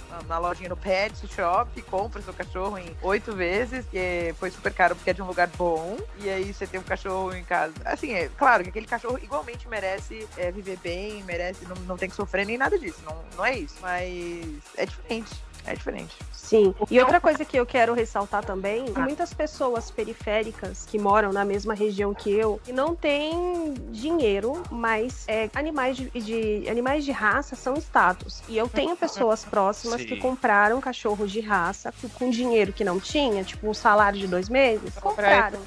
na- 0.09 0.21
na 0.27 0.37
lojinha 0.37 0.69
no 0.69 0.77
pet 0.77 1.27
shop, 1.27 1.81
compra 1.83 2.21
seu 2.21 2.33
cachorro 2.33 2.77
em 2.77 2.95
oito 3.01 3.35
vezes, 3.35 3.85
que 3.85 4.33
foi 4.39 4.49
super 4.51 4.73
caro 4.73 4.95
porque 4.95 5.09
é 5.09 5.13
de 5.13 5.21
um 5.21 5.25
lugar 5.25 5.47
bom, 5.57 5.97
e 6.19 6.29
aí 6.29 6.53
você 6.53 6.65
tem 6.67 6.79
um 6.79 6.83
cachorro 6.83 7.33
em 7.33 7.43
casa. 7.43 7.73
Assim, 7.85 8.13
é 8.13 8.29
claro 8.37 8.63
que 8.63 8.69
aquele 8.69 8.85
cachorro 8.87 9.19
igualmente 9.21 9.67
merece 9.67 10.27
é, 10.37 10.51
viver 10.51 10.77
bem, 10.77 11.23
merece, 11.23 11.65
não, 11.65 11.75
não 11.83 11.97
tem 11.97 12.09
que 12.09 12.15
sofrer 12.15 12.45
nem 12.45 12.57
nada 12.59 12.77
disso, 12.77 12.99
não, 13.05 13.23
não 13.35 13.45
é 13.45 13.57
isso. 13.57 13.75
Mas 13.81 14.59
é 14.75 14.85
diferente, 14.85 15.31
é 15.69 15.75
diferente. 15.75 16.15
Sim. 16.33 16.73
E 16.89 16.99
outra 16.99 17.19
coisa 17.21 17.45
que 17.45 17.57
eu 17.57 17.65
quero 17.65 17.93
ressaltar 17.93 18.43
também, 18.43 18.85
muitas 18.97 19.33
pessoas 19.33 19.91
periféricas 19.91 20.85
que 20.89 20.97
moram 20.97 21.31
na 21.31 21.45
mesma 21.45 21.73
região 21.73 22.13
que 22.13 22.31
eu, 22.31 22.59
que 22.63 22.73
não 22.73 22.95
têm 22.95 23.73
dinheiro, 23.91 24.61
mas 24.71 25.25
é, 25.27 25.49
animais, 25.53 25.95
de, 25.97 26.09
de- 26.09 26.67
animais 26.69 27.05
de 27.05 27.11
raça 27.11 27.55
são 27.55 27.75
status. 27.75 28.41
E 28.49 28.57
eu 28.57 28.67
tenho 28.67 28.95
pessoas 28.95 29.45
próximas 29.45 30.01
que 30.01 30.15
Sim. 30.15 30.19
compraram 30.21 30.81
cachorros 30.81 31.31
de 31.31 31.39
raça 31.39 31.93
com, 32.17 32.29
dinheiro 32.29 32.73
que 32.73 32.83
não 32.83 32.99
tinha, 32.99 33.43
tipo 33.43 33.69
um 33.69 33.73
salário 33.73 34.19
de 34.19 34.27
dois 34.27 34.49
meses, 34.49 34.95
compraram. 34.99 35.59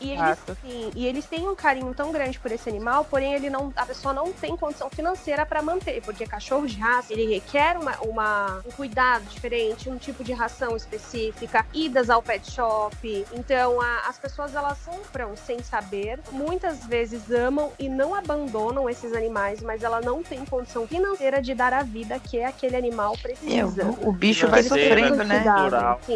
E 0.00 0.10
eles, 0.12 0.38
sim, 0.62 0.90
e 0.94 1.06
eles 1.06 1.26
têm 1.26 1.48
um 1.48 1.54
carinho 1.54 1.92
tão 1.94 2.10
grande 2.12 2.38
por 2.38 2.50
esse 2.52 2.68
animal, 2.68 3.04
porém 3.04 3.34
ele 3.34 3.50
não, 3.50 3.72
a 3.76 3.84
pessoa 3.84 4.14
não 4.14 4.32
tem 4.32 4.56
condição 4.56 4.88
financeira 4.90 5.44
para 5.44 5.60
manter, 5.62 6.00
porque 6.02 6.26
cachorro 6.26 6.66
de 6.66 6.78
raça 6.78 7.12
ele 7.12 7.26
requer 7.34 7.76
uma, 7.78 7.96
uma- 8.02 8.62
um 8.66 8.70
cuidado 8.70 9.24
diferente, 9.46 9.90
um 9.90 9.98
tipo 9.98 10.22
de 10.22 10.32
ração 10.32 10.76
específica, 10.76 11.66
idas 11.74 12.08
ao 12.08 12.22
pet 12.22 12.48
shop. 12.48 13.26
Então 13.32 13.80
a- 13.80 14.02
as 14.08 14.16
pessoas 14.18 14.54
elas 14.54 14.78
compram 14.84 15.34
sem 15.36 15.60
saber, 15.62 16.20
muitas 16.30 16.86
vezes 16.86 17.28
amam 17.30 17.72
e 17.78 17.88
não 17.88 18.14
abandonam 18.14 18.88
esses 18.88 19.12
animais, 19.12 19.60
mas 19.60 19.82
ela 19.82 20.00
não 20.00 20.22
tem 20.22 20.44
condição 20.44 20.86
financeira 20.86 21.42
de 21.42 21.54
dar 21.54 21.72
a 21.72 21.82
vida 21.82 22.18
que 22.20 22.42
aquele 22.42 22.76
animal 22.76 23.16
precisa. 23.20 23.84
o, 23.84 24.10
o 24.10 24.12
bicho 24.12 24.46
vai 24.46 24.62
sofrendo, 24.62 25.24
né? 25.24 25.44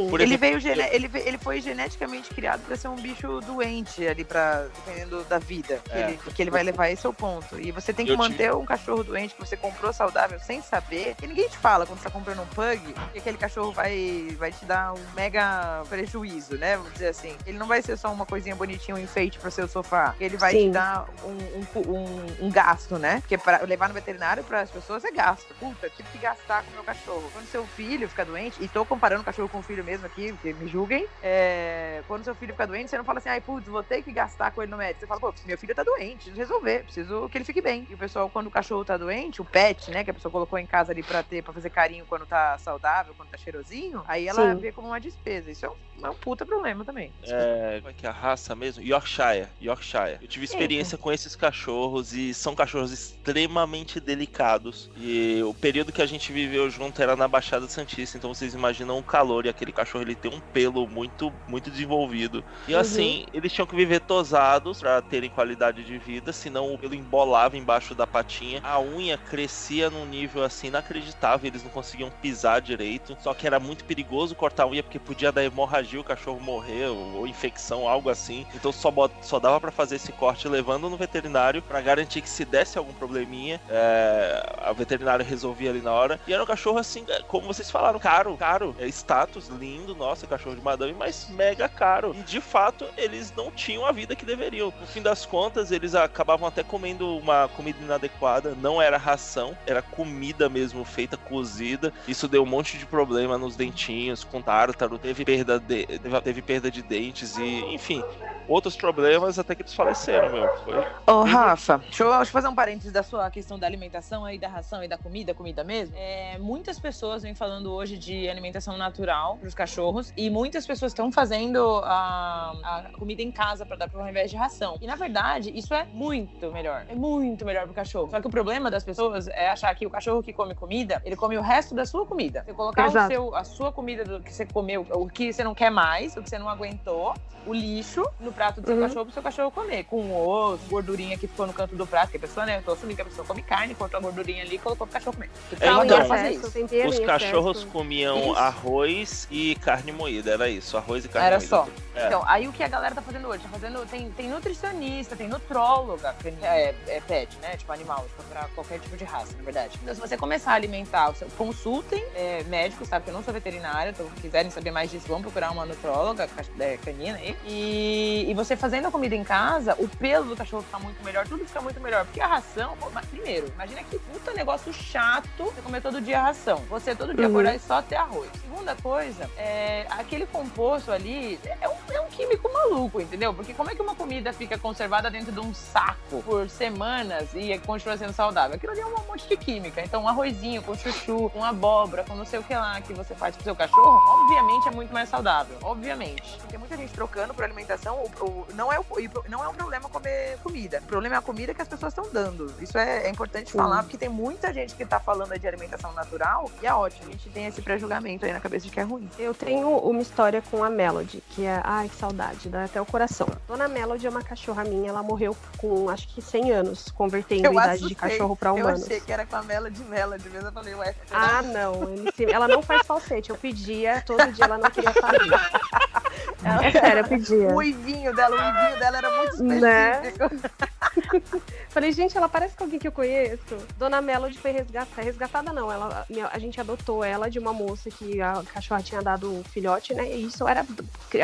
Por 0.08 0.20
Ele 0.20 0.36
veio 0.36 0.56
ele, 0.66 1.10
ele 1.14 1.38
foi 1.38 1.60
geneticamente 1.60 2.32
criado 2.32 2.60
para 2.66 2.76
ser 2.76 2.88
um 2.88 2.96
bicho 2.96 3.40
doente 3.40 4.06
ali 4.06 4.24
para 4.24 4.66
dependendo 4.76 5.24
da 5.24 5.38
vida 5.38 5.80
que, 5.84 5.92
É. 5.92 6.00
ele, 6.10 6.18
que 6.34 6.42
ele 6.42 6.50
vai 6.50 6.62
levar 6.62 6.88
esse 6.90 7.04
é 7.04 7.08
o 7.08 7.12
ponto. 7.12 7.58
E 7.60 7.72
você 7.72 7.92
tem 7.92 8.06
que 8.06 8.12
Eu 8.12 8.16
manter 8.16 8.52
um 8.54 8.64
cachorro 8.64 9.02
doente 9.02 9.34
que 9.34 9.40
você 9.40 9.56
comprou 9.56 9.92
saudável 9.92 10.38
sem 10.38 10.62
saber. 10.62 11.16
E 11.22 11.26
ninguém 11.26 11.48
te 11.48 11.56
fala 11.58 11.86
quando 11.86 11.98
você 11.98 12.04
tá 12.04 12.10
comprando 12.10 12.40
um 12.42 12.46
pug 12.46 12.94
que 13.12 13.18
aquele 13.18 13.38
cachorro 13.38 13.72
vai 13.72 14.28
vai 14.38 14.52
te 14.52 14.64
dar 14.64 14.92
um 14.94 15.04
mega 15.14 15.82
prejuízo, 15.88 16.56
né? 16.58 16.76
Vamos 16.76 16.92
dizer 16.92 17.08
assim. 17.08 17.36
Ele 17.46 17.58
não 17.58 17.66
vai 17.66 17.82
ser 17.82 17.96
só 17.96 18.12
uma 18.12 18.26
coisinha 18.26 18.54
bonitinha, 18.56 18.96
um 18.96 19.00
enfeite 19.00 19.38
pro 19.38 19.50
seu 19.50 19.66
sofá. 19.68 20.14
Ele 20.20 20.36
vai 20.36 20.52
Sim. 20.52 20.68
te 20.68 20.72
dar 20.74 21.06
um, 21.24 21.60
um 21.60 21.66
um- 21.96 22.46
um 22.46 22.50
gasto, 22.50 22.98
né? 22.98 23.20
Porque 23.20 23.36
para 23.38 23.62
levar 23.64 23.88
no 23.88 23.94
veterinário 23.94 24.42
para 24.44 24.60
as 24.60 24.70
pessoas 24.70 25.04
é 25.04 25.10
gasto. 25.10 25.54
Puta, 25.54 25.86
eu 25.86 25.90
tive 25.90 26.08
que 26.10 26.18
gastar 26.18 26.62
com 26.64 26.70
o 26.70 26.74
meu 26.74 26.84
cachorro. 26.84 27.28
Quando 27.32 27.46
seu 27.46 27.66
filho 27.66 28.08
fica 28.08 28.24
doente, 28.24 28.62
e 28.62 28.68
tô 28.68 28.84
comparando 28.84 29.22
o 29.22 29.24
cachorro 29.24 29.48
com 29.48 29.58
o 29.58 29.62
filho 29.62 29.84
mesmo 29.84 30.06
aqui, 30.06 30.32
porque 30.32 30.52
me 30.54 30.66
julguem. 30.66 31.06
é, 31.22 32.02
quando 32.06 32.24
seu 32.24 32.34
filho 32.34 32.52
fica 32.52 32.66
doente, 32.66 32.88
você 32.90 32.96
não 32.96 33.04
fala 33.04 33.18
assim, 33.18 33.28
ai, 33.28 33.40
putz, 33.40 33.68
vou 33.68 33.82
ter 33.82 34.02
que 34.02 34.12
gastar 34.12 34.50
com 34.52 34.62
ele 34.62 34.70
no 34.70 34.76
médico. 34.76 35.00
Você 35.00 35.06
fala, 35.06 35.20
pô, 35.20 35.32
meu 35.44 35.58
filho 35.58 35.74
tá 35.74 35.82
doente, 35.82 36.16
preciso 36.30 36.36
resolver, 36.38 36.84
preciso 36.84 37.28
que 37.28 37.38
ele 37.38 37.44
fique 37.44 37.60
bem. 37.60 37.86
E 37.88 37.94
o 37.94 37.98
pessoal, 37.98 38.30
quando 38.30 38.46
o 38.46 38.50
cachorro 38.50 38.84
tá 38.84 38.96
doente, 38.96 39.40
o 39.42 39.44
pet, 39.44 39.90
né, 39.90 40.04
que 40.04 40.10
a 40.10 40.14
pessoa 40.14 40.30
colocou 40.32 40.58
em 40.58 40.66
casa 40.66 40.92
ali 40.92 41.02
pra 41.02 41.22
ter, 41.22 41.42
pra 41.42 41.52
fazer 41.52 41.70
carinho 41.70 42.06
quando 42.06 42.26
tá 42.26 42.56
saudável, 42.58 42.95
quando 43.14 43.30
tá 43.30 43.36
cheirosinho, 43.36 44.02
aí 44.06 44.26
ela 44.26 44.54
Sim. 44.54 44.60
vê 44.60 44.72
como 44.72 44.88
uma 44.88 45.00
despesa. 45.00 45.50
Isso 45.50 45.66
é 45.66 45.70
um, 45.70 46.06
é 46.06 46.10
um 46.10 46.16
puta 46.16 46.44
problema 46.46 46.84
também. 46.84 47.14
É, 47.22 47.80
como 47.80 47.90
é 47.90 47.94
que 47.94 48.06
é 48.06 48.08
a 48.08 48.12
raça 48.12 48.54
mesmo? 48.54 48.82
Yorkshire. 48.82 49.48
Yorkshire. 49.60 50.18
Eu 50.20 50.28
tive 50.28 50.44
experiência 50.44 50.96
com 50.98 51.10
esses 51.12 51.34
cachorros 51.34 52.12
e 52.12 52.32
são 52.34 52.54
cachorros 52.54 52.92
extremamente 52.92 53.98
delicados. 54.00 54.90
E 54.94 55.42
o 55.42 55.54
período 55.54 55.92
que 55.92 56.02
a 56.02 56.06
gente 56.06 56.32
viveu 56.32 56.68
junto 56.70 57.00
era 57.02 57.16
na 57.16 57.26
Baixada 57.26 57.66
Santista, 57.68 58.16
então 58.16 58.32
vocês 58.32 58.54
imaginam 58.54 58.98
o 58.98 59.04
calor 59.04 59.46
e 59.46 59.48
aquele 59.48 59.72
cachorro 59.72 60.04
ele 60.04 60.14
tem 60.14 60.30
um 60.30 60.40
pelo 60.40 60.86
muito 60.86 61.32
muito 61.46 61.70
desenvolvido. 61.70 62.44
E 62.66 62.74
Uhum. 62.74 62.80
assim, 62.80 63.24
eles 63.32 63.52
tinham 63.52 63.66
que 63.66 63.74
viver 63.76 64.00
tosados 64.00 64.78
para 64.78 65.00
terem 65.02 65.30
qualidade 65.30 65.84
de 65.84 65.98
vida, 65.98 66.32
senão 66.32 66.72
o 66.72 66.78
pelo 66.78 66.94
embolava 66.94 67.56
embaixo 67.56 67.94
da 67.94 68.06
patinha. 68.06 68.60
A 68.62 68.80
unha 68.80 69.16
crescia 69.18 69.90
num 69.90 70.04
nível 70.06 70.42
assim 70.44 70.68
inacreditável, 70.68 71.46
eles 71.48 71.62
não 71.62 71.70
conseguiam 71.70 72.10
pisar 72.10 72.60
direito. 72.60 72.85
Só 73.20 73.34
que 73.34 73.46
era 73.46 73.58
muito 73.58 73.84
perigoso 73.84 74.34
cortar 74.34 74.64
a 74.64 74.68
unha 74.68 74.82
porque 74.82 74.98
podia 74.98 75.32
dar 75.32 75.44
hemorragia, 75.44 76.00
o 76.00 76.04
cachorro 76.04 76.40
morrer 76.40 76.86
ou, 76.86 77.26
infecção, 77.26 77.88
algo 77.88 78.08
assim. 78.08 78.46
Então 78.54 78.72
só, 78.72 78.92
só 79.22 79.38
dava 79.38 79.60
para 79.60 79.70
fazer 79.70 79.96
esse 79.96 80.12
corte 80.12 80.48
levando 80.48 80.88
no 80.88 80.96
veterinário 80.96 81.62
para 81.62 81.80
garantir 81.80 82.20
que 82.20 82.28
se 82.28 82.44
desse 82.44 82.78
algum 82.78 82.92
probleminha, 82.92 83.60
é, 83.68 84.54
a 84.58 84.72
veterinária 84.72 85.24
resolvia 85.24 85.70
ali 85.70 85.80
na 85.80 85.92
hora. 85.92 86.20
E 86.26 86.32
era 86.32 86.42
um 86.42 86.46
cachorro 86.46 86.78
assim, 86.78 87.04
é, 87.08 87.22
como 87.22 87.46
vocês 87.46 87.70
falaram, 87.70 87.98
caro, 87.98 88.36
caro, 88.36 88.74
é 88.78 88.86
status, 88.88 89.48
lindo, 89.48 89.94
nossa, 89.94 90.26
cachorro 90.26 90.56
de 90.56 90.62
madame, 90.62 90.92
mas 90.92 91.28
mega 91.28 91.68
caro. 91.68 92.14
E 92.14 92.22
de 92.22 92.40
fato, 92.40 92.86
eles 92.96 93.32
não 93.36 93.50
tinham 93.50 93.84
a 93.84 93.92
vida 93.92 94.14
que 94.14 94.24
deveriam. 94.24 94.72
No 94.80 94.86
fim 94.86 95.02
das 95.02 95.26
contas, 95.26 95.70
eles 95.70 95.94
acabavam 95.94 96.46
até 96.46 96.62
comendo 96.62 97.16
uma 97.16 97.48
comida 97.48 97.78
inadequada, 97.82 98.54
não 98.60 98.80
era 98.80 98.96
ração, 98.96 99.56
era 99.66 99.82
comida 99.82 100.48
mesmo 100.48 100.84
feita, 100.84 101.16
cozida. 101.16 101.92
Isso 102.06 102.28
deu 102.28 102.42
um 102.42 102.46
monte 102.46 102.75
de 102.78 102.86
problema 102.86 103.38
nos 103.38 103.56
dentinhos, 103.56 104.24
com 104.24 104.40
tártaro, 104.40 104.98
teve 104.98 105.24
perda 105.24 105.58
de, 105.58 105.86
teve 106.22 106.42
perda 106.42 106.70
de 106.70 106.82
dentes 106.82 107.36
e, 107.36 107.74
enfim, 107.74 108.02
outros 108.48 108.76
problemas 108.76 109.38
até 109.38 109.54
que 109.54 109.62
eles 109.62 109.74
faleceram, 109.74 110.32
meu. 110.32 110.48
Foi. 110.58 110.86
Ô, 111.06 111.22
Rafa, 111.24 111.78
deixa 111.78 112.04
eu, 112.04 112.08
deixa 112.08 112.28
eu 112.28 112.32
fazer 112.32 112.48
um 112.48 112.54
parênteses 112.54 112.92
da 112.92 113.02
sua 113.02 113.30
questão 113.30 113.58
da 113.58 113.66
alimentação 113.66 114.24
aí, 114.24 114.38
da 114.38 114.48
ração 114.48 114.82
e 114.82 114.88
da 114.88 114.96
comida, 114.96 115.34
comida 115.34 115.64
mesmo. 115.64 115.94
É, 115.96 116.38
muitas 116.38 116.78
pessoas 116.78 117.22
vêm 117.22 117.34
falando 117.34 117.72
hoje 117.72 117.96
de 117.96 118.28
alimentação 118.28 118.76
natural 118.76 119.36
para 119.36 119.48
os 119.48 119.54
cachorros 119.54 120.12
e 120.16 120.30
muitas 120.30 120.66
pessoas 120.66 120.92
estão 120.92 121.10
fazendo 121.10 121.80
a, 121.84 122.52
a 122.62 122.98
comida 122.98 123.22
em 123.22 123.32
casa 123.32 123.64
para 123.64 123.76
dar 123.76 123.90
ao 123.94 124.08
invés 124.08 124.30
de 124.30 124.36
ração. 124.36 124.76
E 124.80 124.86
na 124.86 124.94
verdade, 124.94 125.50
isso 125.56 125.74
é 125.74 125.84
muito 125.92 126.52
melhor. 126.52 126.84
É 126.88 126.94
muito 126.94 127.44
melhor 127.44 127.64
pro 127.64 127.74
cachorro. 127.74 128.10
Só 128.10 128.20
que 128.20 128.26
o 128.26 128.30
problema 128.30 128.70
das 128.70 128.84
pessoas 128.84 129.28
é 129.28 129.48
achar 129.48 129.74
que 129.74 129.86
o 129.86 129.90
cachorro 129.90 130.22
que 130.22 130.32
come 130.32 130.54
comida, 130.54 131.00
ele 131.04 131.16
come 131.16 131.36
o 131.36 131.42
resto 131.42 131.74
da 131.74 131.86
sua 131.86 132.06
comida. 132.06 132.42
Você 132.44 132.52
colocar 132.72 133.04
o 133.04 133.06
seu, 133.08 133.34
a 133.34 133.44
sua 133.44 133.72
comida 133.72 134.04
do 134.04 134.20
que 134.20 134.32
você 134.32 134.44
comeu, 134.46 134.86
o 134.90 135.08
que 135.08 135.32
você 135.32 135.44
não 135.44 135.54
quer 135.54 135.70
mais, 135.70 136.16
o 136.16 136.22
que 136.22 136.28
você 136.28 136.38
não 136.38 136.48
aguentou, 136.48 137.14
o 137.46 137.54
lixo 137.54 138.04
no 138.18 138.32
prato 138.32 138.60
do 138.60 138.66
seu 138.66 138.74
Uhum. 138.74 138.82
cachorro 138.82 139.04
pro 139.04 139.14
seu 139.14 139.22
cachorro 139.22 139.50
comer. 139.52 139.84
Com 139.84 140.12
osso, 140.26 140.64
gordurinha 140.68 141.16
que 141.16 141.28
ficou 141.28 141.46
no 141.46 141.52
canto 141.52 141.76
do 141.76 141.86
prato, 141.86 142.10
que 142.10 142.16
a 142.16 142.20
pessoa, 142.20 142.44
né? 142.44 142.58
Eu 142.58 142.62
tô 142.62 142.72
assumindo 142.72 142.96
que 142.96 143.02
a 143.02 143.04
pessoa 143.04 143.24
come 143.24 143.40
carne, 143.40 143.72
cortou 143.74 143.98
a 143.98 144.00
gordurinha 144.02 144.42
ali 144.42 144.56
e 144.56 144.58
colocou 144.58 144.84
pro 144.84 144.94
cachorro 144.94 145.14
comer. 145.14 145.30
É, 145.52 145.54
então, 145.66 145.80
adoro 145.80 146.06
fazer 146.06 146.28
excesso, 146.30 146.46
isso. 146.48 146.50
tempero 146.52 146.88
Os 146.88 146.98
cachorros 146.98 147.56
excesso. 147.58 147.72
comiam 147.72 148.18
Isso. 148.18 148.34
arroz 148.36 149.28
e 149.30 149.54
carne 149.56 149.92
moída, 149.92 150.32
era 150.32 150.48
isso, 150.48 150.76
arroz 150.76 151.04
e 151.04 151.08
carne 151.08 151.26
Era 151.28 151.36
moída. 151.38 151.48
só. 151.56 151.68
É. 151.94 152.06
Então, 152.08 152.22
aí 152.26 152.48
o 152.48 152.52
que 152.52 152.64
a 152.64 152.68
galera 152.68 152.94
tá 152.96 153.00
fazendo 153.00 153.28
hoje? 153.28 153.44
Tá 153.44 153.48
fazendo, 153.48 153.86
tem, 153.88 154.10
tem 154.10 154.28
nutricionista, 154.28 155.14
tem 155.14 155.28
nutróloga, 155.28 156.14
que 156.20 156.28
é, 156.42 156.74
é 156.88 157.00
pet, 157.06 157.36
né? 157.40 157.56
Tipo 157.56 157.72
animal, 157.72 158.04
pra 158.28 158.48
qualquer 158.56 158.80
tipo 158.80 158.96
de 158.96 159.04
raça, 159.04 159.36
na 159.36 159.44
verdade. 159.44 159.78
Então, 159.80 159.94
se 159.94 160.00
você 160.00 160.16
começar 160.16 160.50
a 160.50 160.54
alimentar, 160.56 161.10
você- 161.12 161.26
consultem 161.38 162.04
é, 162.16 162.42
médicos, 162.56 162.88
sabe? 162.88 163.04
Que 163.04 163.10
eu 163.10 163.14
não 163.14 163.22
sou 163.22 163.34
veterinária, 163.34 163.90
então 163.90 164.06
se 164.14 164.20
quiserem 164.20 164.50
saber 164.50 164.70
mais 164.70 164.90
disso, 164.90 165.06
vão 165.06 165.20
procurar 165.20 165.50
uma 165.50 165.66
nutróloga 165.66 166.28
é, 166.58 166.76
canina 166.78 167.18
aí. 167.18 167.36
E, 167.44 168.26
e 168.28 168.34
você 168.34 168.56
fazendo 168.56 168.86
a 168.88 168.90
comida 168.90 169.14
em 169.14 169.24
casa, 169.24 169.74
o 169.78 169.86
pelo 169.88 170.24
do 170.26 170.36
cachorro 170.36 170.62
fica 170.62 170.78
muito 170.78 171.02
melhor, 171.04 171.26
tudo 171.26 171.44
fica 171.44 171.60
muito 171.60 171.80
melhor. 171.80 172.04
Porque 172.06 172.20
a 172.20 172.26
ração, 172.26 172.76
primeiro, 173.10 173.46
imagina 173.54 173.82
que 173.82 173.98
puta 173.98 174.32
negócio 174.32 174.72
chato 174.72 175.26
você 175.44 175.60
comer 175.60 175.80
todo 175.82 176.00
dia 176.00 176.22
ração. 176.22 176.58
Você 176.68 176.94
todo 176.94 177.12
dia 177.14 177.26
Uhum. 177.26 177.32
acordar 177.32 177.54
e 177.54 177.58
só 177.58 177.82
ter 177.82 177.96
arroz. 177.96 178.30
Segunda 178.40 178.74
coisa, 178.76 179.28
é, 179.36 179.86
aquele 179.90 180.26
composto 180.26 180.90
ali 180.90 181.38
é 181.60 181.68
um, 181.68 181.74
é 181.92 182.00
um 182.00 182.08
químico 182.08 182.50
maluco, 182.52 183.00
entendeu? 183.00 183.34
Porque 183.34 183.52
como 183.52 183.70
é 183.70 183.74
que 183.74 183.82
uma 183.82 183.94
comida 183.94 184.32
fica 184.32 184.56
conservada 184.58 185.10
dentro 185.10 185.32
de 185.32 185.40
um 185.40 185.52
saco 185.52 186.22
por 186.22 186.48
semanas 186.48 187.28
e 187.34 187.56
continua 187.58 187.96
sendo 187.96 188.12
saudável? 188.12 188.56
Aquilo 188.56 188.72
ali 188.72 188.80
é 188.80 188.86
um 188.86 189.06
monte 189.06 189.28
de 189.28 189.36
química. 189.36 189.82
Então, 189.82 190.02
um 190.04 190.08
arrozinho 190.08 190.62
com 190.62 190.74
chuchu, 190.74 191.30
com 191.30 191.44
abóbora, 191.44 192.04
com 192.04 192.14
não 192.14 192.24
sei 192.24 192.38
o 192.38 192.42
que 192.46 192.54
lá 192.54 192.80
que 192.80 192.92
você 192.92 193.14
faz 193.14 193.34
pro 193.34 193.44
seu 193.44 193.56
cachorro, 193.56 194.00
obviamente 194.20 194.68
é 194.68 194.70
muito 194.70 194.92
mais 194.92 195.08
saudável. 195.08 195.56
Obviamente. 195.62 196.38
Tem 196.48 196.58
muita 196.58 196.76
gente 196.76 196.92
trocando 196.92 197.34
por 197.34 197.44
alimentação. 197.44 197.96
O, 198.20 198.24
o- 198.24 198.46
não, 198.54 198.72
é 198.72 198.78
o, 198.78 198.84
não 199.28 199.44
é 199.44 199.48
um 199.48 199.54
problema 199.54 199.88
comer 199.88 200.38
comida. 200.42 200.78
O 200.84 200.86
problema 200.86 201.16
é 201.16 201.18
a 201.18 201.22
comida 201.22 201.52
que 201.54 201.62
as 201.62 201.68
pessoas 201.68 201.92
estão 201.92 202.08
dando. 202.12 202.52
Isso 202.60 202.76
é, 202.78 203.06
é 203.06 203.10
importante 203.10 203.50
Sim. 203.50 203.58
falar, 203.58 203.82
porque 203.82 203.96
tem 203.98 204.08
muita 204.08 204.52
gente 204.52 204.74
que 204.74 204.84
tá 204.84 204.98
falando 205.00 205.36
de 205.38 205.46
alimentação 205.46 205.92
natural 205.92 206.50
e 206.62 206.66
é 206.66 206.72
ótimo. 206.74 207.08
A 207.08 207.12
gente 207.12 207.28
tem 207.30 207.46
esse 207.46 207.60
pré-julgamento 207.62 208.24
aí 208.24 208.32
na 208.32 208.40
cabeça 208.40 208.64
de 208.66 208.70
que 208.70 208.80
é 208.80 208.82
ruim. 208.82 209.08
Eu 209.18 209.34
tenho 209.34 209.68
uma 209.78 210.00
história 210.02 210.42
com 210.50 210.62
a 210.62 210.70
Melody, 210.70 211.22
que 211.30 211.44
é. 211.44 211.60
Ai, 211.64 211.88
que 211.88 211.96
saudade, 211.96 212.48
dá 212.48 212.64
até 212.64 212.80
o 212.80 212.86
coração. 212.86 213.26
Dona 213.48 213.66
Melody 213.68 214.06
é 214.06 214.10
uma 214.10 214.22
cachorra 214.22 214.64
minha, 214.64 214.88
ela 214.90 215.02
morreu 215.02 215.36
com 215.58 215.88
acho 215.90 216.08
que 216.08 216.22
100 216.22 216.52
anos, 216.52 216.90
convertendo 216.90 217.46
Eu 217.46 217.52
idade 217.52 217.68
assustei. 217.70 217.88
de 217.88 217.94
cachorro 217.94 218.36
pra 218.36 218.50
Eu 218.50 218.56
humanos. 218.56 218.84
achei 218.84 219.00
que 219.00 219.12
era 219.12 219.24
com 219.26 219.36
a 219.36 219.42
Mela 219.42 219.70
de 219.70 219.82
Mela, 219.84 220.18
de 220.18 220.28
vez 220.28 220.44
eu 220.44 220.52
falei, 220.52 220.74
ué, 220.74 220.94
Ah, 221.10 221.42
não. 221.42 221.84
ele 221.90 222.10
se- 222.14 222.32
Ela 222.36 222.46
não 222.46 222.62
faz 222.62 222.86
falsete. 222.86 223.30
Eu 223.30 223.36
pedia, 223.36 224.02
todo 224.04 224.30
dia 224.32 224.44
ela 224.44 224.58
não 224.58 224.70
queria 224.70 224.92
fazer. 224.92 225.18
É 226.44 226.70
sério, 226.70 226.98
eu 227.00 227.08
pedia. 227.08 227.48
o 227.48 227.54
uivinho 227.56 228.14
dela, 228.14 228.36
o 228.36 228.38
uivinho 228.38 228.78
dela 228.78 228.98
era 228.98 229.16
muito 229.16 229.42
Né? 229.42 230.02
específico. 230.08 231.42
Falei, 231.70 231.92
gente, 231.92 232.16
ela 232.16 232.28
parece 232.28 232.56
com 232.56 232.64
alguém 232.64 232.78
que 232.78 232.88
eu 232.88 232.92
conheço. 232.92 233.56
Dona 233.78 234.00
Melody 234.00 234.38
foi 234.38 234.50
resgatada. 234.50 235.02
Resgatada 235.02 235.52
não, 235.52 235.70
ela, 235.70 236.06
a 236.32 236.38
gente 236.38 236.60
adotou 236.60 237.04
ela 237.04 237.28
de 237.30 237.38
uma 237.38 237.52
moça 237.52 237.90
que 237.90 238.20
a 238.20 238.42
cachorra 238.52 238.82
tinha 238.82 239.02
dado 239.02 239.30
um 239.30 239.44
filhote, 239.44 239.92
né? 239.94 240.10
E 240.10 240.26
isso 240.26 240.46
era 240.48 240.64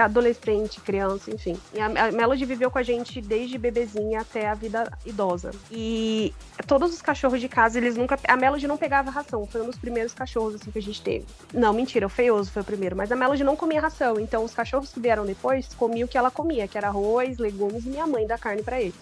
adolescente, 0.01 0.81
criança, 0.81 1.31
enfim. 1.31 1.59
E 1.73 1.81
a, 1.81 1.87
a 1.87 2.13
Melody 2.13 2.45
viveu 2.45 2.71
com 2.71 2.79
a 2.79 2.83
gente 2.83 3.21
desde 3.21 3.57
bebezinha 3.59 4.21
até 4.21 4.49
a 4.49 4.55
vida 4.55 4.91
idosa. 5.07 5.51
E 5.71 6.35
todos 6.67 6.93
os 6.93 7.01
cachorros 7.03 7.41
de 7.41 7.49
casa, 7.49 7.79
eles 7.79 7.97
nunca. 7.97 8.19
A 8.29 8.37
Melody 8.37 8.67
não 8.67 8.77
pegava 8.77 9.11
ração. 9.11 9.47
Foi 9.47 9.63
um 9.63 9.67
dos 9.67 9.79
primeiros 9.79 10.13
cachorros 10.13 10.57
assim 10.57 10.71
que 10.71 10.79
a 10.79 10.83
gente 10.83 11.01
teve. 11.03 11.27
Não, 11.53 11.73
mentira, 11.73 12.07
o 12.07 12.11
Feioso 12.11 12.51
foi 12.51 12.63
o 12.63 12.65
primeiro. 12.65 12.97
Mas 12.97 13.11
a 13.11 13.17
Melody 13.17 13.45
não 13.45 13.57
comia 13.57 13.81
ração. 13.81 14.19
Então 14.21 14.45
os 14.45 14.53
cachorros 14.55 14.93
que 14.93 15.01
vieram 15.03 15.27
depois 15.27 15.69
comiam 15.75 16.07
o 16.07 16.09
que 16.09 16.17
ela 16.17 16.31
comia, 16.31 16.69
que 16.69 16.79
era 16.79 16.89
arroz, 16.89 17.37
legumes 17.39 17.85
e 17.85 17.91
minha 17.91 18.07
mãe 18.07 18.27
dá 18.27 18.39
carne 18.39 18.63
pra 18.63 18.81
eles. 18.81 18.95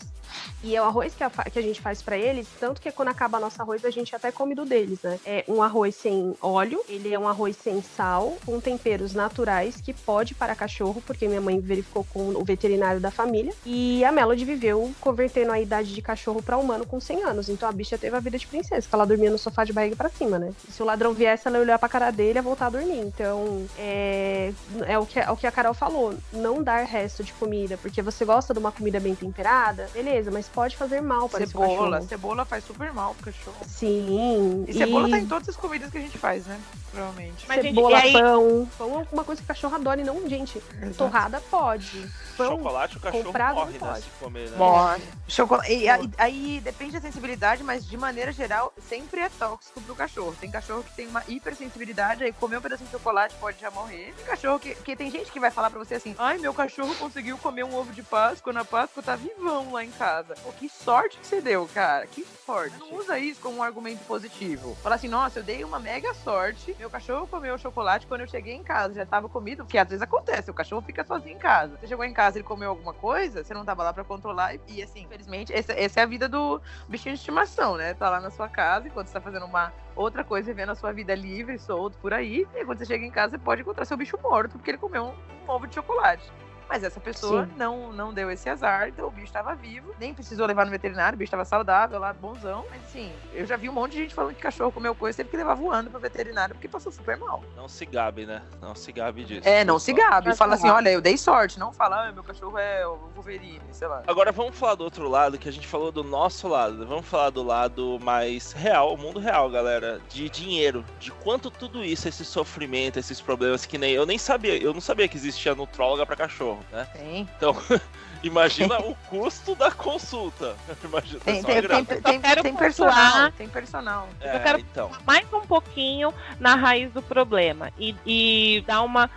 E 0.62 0.76
é 0.76 0.82
o 0.82 0.84
arroz 0.84 1.14
que 1.14 1.24
a, 1.24 1.30
que 1.30 1.58
a 1.58 1.62
gente 1.62 1.80
faz 1.80 2.02
pra 2.02 2.16
eles, 2.16 2.46
tanto 2.58 2.80
que 2.80 2.90
quando 2.90 3.08
acaba 3.08 3.40
nosso 3.40 3.60
arroz, 3.60 3.84
a 3.84 3.90
gente 3.90 4.14
até 4.14 4.30
come 4.30 4.54
do 4.54 4.64
deles, 4.64 5.00
né? 5.02 5.18
É 5.24 5.44
um 5.48 5.62
arroz 5.62 5.94
sem 5.94 6.34
óleo, 6.40 6.82
ele 6.88 7.12
é 7.12 7.18
um 7.18 7.28
arroz 7.28 7.56
sem 7.56 7.82
sal, 7.82 8.36
com 8.44 8.60
temperos 8.60 9.14
naturais, 9.14 9.80
que 9.80 9.92
pode 9.92 10.34
para 10.34 10.54
cachorro, 10.54 11.02
porque 11.06 11.26
minha 11.26 11.40
mãe 11.40 11.58
verificou 11.60 12.04
com 12.12 12.30
o 12.30 12.44
veterinário 12.44 13.00
da 13.00 13.10
família. 13.10 13.52
E 13.64 14.04
a 14.04 14.12
Melody 14.12 14.44
viveu 14.44 14.92
convertendo 15.00 15.52
a 15.52 15.60
idade 15.60 15.94
de 15.94 16.02
cachorro 16.02 16.42
pra 16.42 16.56
humano 16.56 16.86
com 16.86 17.00
100 17.00 17.24
anos. 17.24 17.48
Então 17.48 17.68
a 17.68 17.72
bicha 17.72 17.96
teve 17.98 18.16
a 18.16 18.20
vida 18.20 18.38
de 18.38 18.46
princesa, 18.46 18.86
que 18.86 18.94
ela 18.94 19.06
dormia 19.06 19.30
no 19.30 19.38
sofá 19.38 19.64
de 19.64 19.72
barriga 19.72 19.96
pra 19.96 20.08
cima, 20.08 20.38
né? 20.38 20.52
E 20.68 20.72
se 20.72 20.82
o 20.82 20.86
ladrão 20.86 21.12
viesse, 21.12 21.46
ela 21.46 21.58
ia 21.58 21.62
olhar 21.62 21.78
pra 21.78 21.88
cara 21.88 22.10
dele 22.10 22.30
e 22.30 22.34
ia 22.34 22.42
voltar 22.42 22.66
a 22.66 22.70
dormir. 22.70 22.98
Então, 22.98 23.66
é, 23.78 24.52
é, 24.86 24.98
o 24.98 25.06
que, 25.06 25.18
é 25.18 25.30
o 25.30 25.36
que 25.36 25.46
a 25.46 25.52
Carol 25.52 25.74
falou. 25.74 26.14
Não 26.32 26.62
dar 26.62 26.84
resto 26.84 27.22
de 27.22 27.32
comida, 27.32 27.76
porque 27.76 28.02
você 28.02 28.24
gosta 28.24 28.52
de 28.52 28.60
uma 28.60 28.72
comida 28.72 29.00
bem 29.00 29.14
temperada, 29.14 29.88
beleza, 29.92 30.29
mas 30.30 30.48
pode 30.48 30.76
fazer 30.76 31.00
mal 31.00 31.28
para 31.28 31.46
Cebola, 31.46 31.90
cachorro. 31.98 32.08
cebola 32.08 32.44
faz 32.44 32.64
super 32.64 32.92
mal 32.92 33.14
pro 33.14 33.32
cachorro. 33.32 33.56
Sim. 33.66 34.64
E 34.68 34.72
cebola 34.72 35.08
tá 35.08 35.18
em 35.18 35.26
todas 35.26 35.48
as 35.48 35.56
comidas 35.56 35.90
que 35.90 35.98
a 35.98 36.00
gente 36.00 36.18
faz, 36.18 36.46
né? 36.46 36.58
Provavelmente. 36.90 37.44
Mas, 37.46 37.62
gente, 37.62 37.74
Cebola, 37.74 37.98
e 37.98 38.02
aí- 38.02 38.12
pão. 38.12 38.68
Pão 38.76 39.00
é 39.00 39.06
uma 39.12 39.24
coisa 39.24 39.40
que 39.40 39.44
o 39.44 39.48
cachorro 39.48 39.74
adora 39.76 40.00
e 40.00 40.04
não, 40.04 40.28
gente. 40.28 40.60
Torrada 40.96 41.40
pode. 41.50 42.08
Pão. 42.36 42.56
Chocolate 42.56 42.96
o 42.96 43.00
cachorro 43.00 43.24
comprado 43.24 43.54
morre, 43.56 43.72
né? 43.72 43.78
pode. 43.78 44.02
Se 44.02 44.10
comer, 44.18 44.50
né? 44.50 44.56
Morre. 44.56 45.02
Chocolate. 45.28 45.72
E 45.72 45.88
aí, 45.88 46.10
aí 46.18 46.60
depende 46.62 46.92
da 46.92 47.00
sensibilidade, 47.00 47.62
mas 47.62 47.86
de 47.86 47.96
maneira 47.96 48.32
geral, 48.32 48.72
sempre 48.88 49.20
é 49.20 49.28
tóxico 49.28 49.80
pro 49.82 49.94
cachorro. 49.94 50.34
Tem 50.40 50.50
cachorro 50.50 50.82
que 50.82 50.94
tem 50.96 51.06
uma 51.06 51.22
hipersensibilidade, 51.28 52.24
aí 52.24 52.32
comer 52.32 52.58
um 52.58 52.60
pedacinho 52.60 52.86
de 52.88 52.92
chocolate 52.96 53.34
pode 53.40 53.60
já 53.60 53.70
morrer. 53.70 54.12
Tem 54.16 54.26
cachorro 54.26 54.58
que. 54.58 54.74
Porque 54.74 54.96
tem 54.96 55.10
gente 55.10 55.30
que 55.30 55.38
vai 55.40 55.50
falar 55.50 55.70
pra 55.70 55.78
você 55.78 55.94
assim: 55.94 56.14
ai, 56.18 56.38
meu 56.38 56.52
cachorro 56.54 56.94
conseguiu 56.96 57.36
comer 57.38 57.64
um 57.64 57.74
ovo 57.74 57.92
de 57.92 58.02
Páscoa 58.02 58.52
na 58.52 58.64
Páscoa, 58.64 59.02
tá 59.02 59.14
vivão 59.16 59.72
lá 59.72 59.84
em 59.84 59.90
casa. 59.90 60.09
Pô, 60.42 60.52
que 60.52 60.68
sorte 60.68 61.18
que 61.18 61.26
você 61.26 61.40
deu, 61.40 61.68
cara. 61.72 62.06
Que 62.06 62.24
sorte. 62.24 62.76
Não 62.78 62.94
usa 62.94 63.18
isso 63.18 63.40
como 63.40 63.58
um 63.58 63.62
argumento 63.62 64.04
positivo. 64.04 64.74
Fala 64.82 64.96
assim: 64.96 65.08
nossa, 65.08 65.38
eu 65.38 65.42
dei 65.42 65.62
uma 65.62 65.78
mega 65.78 66.12
sorte. 66.14 66.74
Meu 66.78 66.90
cachorro 66.90 67.26
comeu 67.26 67.56
chocolate 67.58 68.06
quando 68.06 68.22
eu 68.22 68.28
cheguei 68.28 68.54
em 68.54 68.62
casa. 68.62 68.94
Já 68.94 69.06
tava 69.06 69.28
comido, 69.28 69.64
porque 69.64 69.78
às 69.78 69.88
vezes 69.88 70.02
acontece, 70.02 70.50
o 70.50 70.54
cachorro 70.54 70.82
fica 70.82 71.04
sozinho 71.04 71.36
em 71.36 71.38
casa. 71.38 71.76
Você 71.76 71.86
chegou 71.86 72.04
em 72.04 72.12
casa 72.12 72.38
ele 72.38 72.44
comeu 72.44 72.70
alguma 72.70 72.92
coisa, 72.92 73.44
você 73.44 73.54
não 73.54 73.64
tava 73.64 73.82
lá 73.82 73.92
pra 73.92 74.04
controlar. 74.04 74.54
E, 74.54 74.60
e, 74.68 74.82
assim, 74.82 75.02
infelizmente, 75.02 75.52
essa, 75.52 75.72
essa 75.72 76.00
é 76.00 76.02
a 76.02 76.06
vida 76.06 76.28
do 76.28 76.60
bichinho 76.88 77.14
de 77.14 77.20
estimação, 77.20 77.76
né? 77.76 77.94
Tá 77.94 78.10
lá 78.10 78.20
na 78.20 78.30
sua 78.30 78.48
casa, 78.48 78.88
enquanto 78.88 79.08
você 79.08 79.14
tá 79.14 79.20
fazendo 79.20 79.46
uma 79.46 79.72
outra 79.94 80.24
coisa, 80.24 80.46
vivendo 80.46 80.70
a 80.70 80.74
sua 80.74 80.92
vida 80.92 81.14
livre, 81.14 81.58
solto 81.58 81.98
por 81.98 82.12
aí. 82.12 82.46
E 82.54 82.64
quando 82.64 82.78
você 82.78 82.86
chega 82.86 83.04
em 83.04 83.10
casa, 83.10 83.32
você 83.32 83.38
pode 83.38 83.62
encontrar 83.62 83.84
seu 83.84 83.96
bicho 83.96 84.18
morto, 84.22 84.52
porque 84.52 84.70
ele 84.70 84.78
comeu 84.78 85.04
um, 85.04 85.46
um 85.46 85.50
ovo 85.50 85.66
de 85.66 85.74
chocolate. 85.74 86.30
Mas 86.70 86.84
essa 86.84 87.00
pessoa 87.00 87.46
Sim. 87.46 87.52
não, 87.56 87.92
não 87.92 88.14
deu 88.14 88.30
esse 88.30 88.48
azar, 88.48 88.88
então 88.88 89.08
o 89.08 89.10
bicho 89.10 89.26
estava 89.26 89.56
vivo, 89.56 89.92
nem 89.98 90.14
precisou 90.14 90.46
levar 90.46 90.64
no 90.64 90.70
veterinário, 90.70 91.16
o 91.16 91.18
bicho 91.18 91.26
estava 91.26 91.44
saudável 91.44 91.98
lá, 91.98 92.12
bonzão. 92.12 92.64
Mas 92.70 92.80
assim, 92.84 93.12
eu 93.34 93.44
já 93.44 93.56
vi 93.56 93.68
um 93.68 93.72
monte 93.72 93.92
de 93.92 93.98
gente 93.98 94.14
falando 94.14 94.34
que 94.34 94.40
cachorro 94.40 94.70
comeu 94.70 94.94
coisa, 94.94 95.16
teve 95.16 95.30
que 95.30 95.36
levar 95.36 95.54
voando 95.54 95.90
pro 95.90 95.98
veterinário 95.98 96.54
porque 96.54 96.68
passou 96.68 96.92
super 96.92 97.16
mal. 97.16 97.42
Não 97.56 97.66
se 97.66 97.84
gabe, 97.84 98.24
né? 98.24 98.40
Não 98.62 98.76
se 98.76 98.92
gabe 98.92 99.24
disso. 99.24 99.48
É, 99.48 99.64
não 99.64 99.80
se 99.80 99.92
gabe. 99.92 100.28
Mas 100.28 100.38
Fala 100.38 100.54
assim, 100.54 100.70
olha, 100.70 100.90
eu 100.90 101.00
dei 101.00 101.18
sorte. 101.18 101.58
Não 101.58 101.72
fala, 101.72 102.08
ah, 102.08 102.12
meu 102.12 102.22
cachorro 102.22 102.56
é 102.56 102.86
o 102.86 102.96
Wolverine, 103.14 103.60
sei 103.72 103.88
lá. 103.88 104.04
Agora 104.06 104.30
vamos 104.30 104.56
falar 104.56 104.76
do 104.76 104.84
outro 104.84 105.08
lado, 105.08 105.38
que 105.38 105.48
a 105.48 105.52
gente 105.52 105.66
falou 105.66 105.90
do 105.90 106.04
nosso 106.04 106.46
lado. 106.46 106.86
Vamos 106.86 107.06
falar 107.06 107.30
do 107.30 107.42
lado 107.42 107.98
mais 108.00 108.52
real, 108.52 108.94
o 108.94 108.96
mundo 108.96 109.18
real, 109.18 109.50
galera. 109.50 110.00
De 110.08 110.28
dinheiro. 110.30 110.84
De 111.00 111.10
quanto 111.10 111.50
tudo 111.50 111.84
isso, 111.84 112.08
esse 112.08 112.24
sofrimento, 112.24 112.98
esses 112.98 113.20
problemas 113.20 113.66
que 113.66 113.76
nem. 113.76 113.92
Eu 113.92 114.06
nem 114.06 114.18
sabia, 114.18 114.56
eu 114.56 114.72
não 114.72 114.80
sabia 114.80 115.08
que 115.08 115.16
existia 115.16 115.54
nutróloga 115.54 116.06
pra 116.06 116.14
cachorro, 116.16 116.59
né? 116.70 116.86
Tem. 116.92 117.28
Então, 117.36 117.56
imagina 118.22 118.78
o 118.80 118.94
custo 119.08 119.54
da 119.54 119.70
consulta. 119.70 120.54
Imagina, 120.84 121.20
Tem, 121.20 121.42
tem, 121.42 121.62
tem, 121.62 121.78
Eu 121.96 122.02
tem, 122.02 122.20
quero 122.20 122.42
tem 122.42 122.54
personal. 122.54 123.32
Tem 123.32 123.48
personal. 123.48 124.08
É, 124.20 124.38
quero- 124.38 124.58
então. 124.60 124.90
mais 125.06 125.30
um 125.32 125.40
pouquinho 125.40 126.12
na 126.38 126.54
raiz 126.54 126.92
do 126.92 127.02
problema 127.02 127.70
e, 127.78 127.94
e 128.06 128.64
dar 128.66 128.82
uma, 128.82 129.10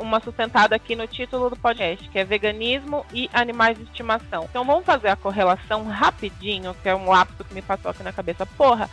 uma 0.00 0.20
sustentada 0.20 0.74
aqui 0.76 0.94
no 0.96 1.06
título 1.06 1.50
do 1.50 1.56
podcast, 1.56 2.08
que 2.08 2.18
é 2.18 2.24
veganismo 2.24 3.04
e 3.12 3.28
animais 3.32 3.76
de 3.76 3.84
estimação. 3.84 4.44
Então 4.48 4.64
vamos 4.64 4.84
fazer 4.84 5.08
a 5.08 5.16
correlação 5.16 5.86
rapidinho, 5.86 6.74
que 6.82 6.88
é 6.88 6.94
um 6.94 7.08
lapso 7.08 7.44
que 7.44 7.54
me 7.54 7.62
passou 7.62 7.90
aqui 7.90 8.02
na 8.02 8.12
cabeça. 8.12 8.44
Porra, 8.46 8.88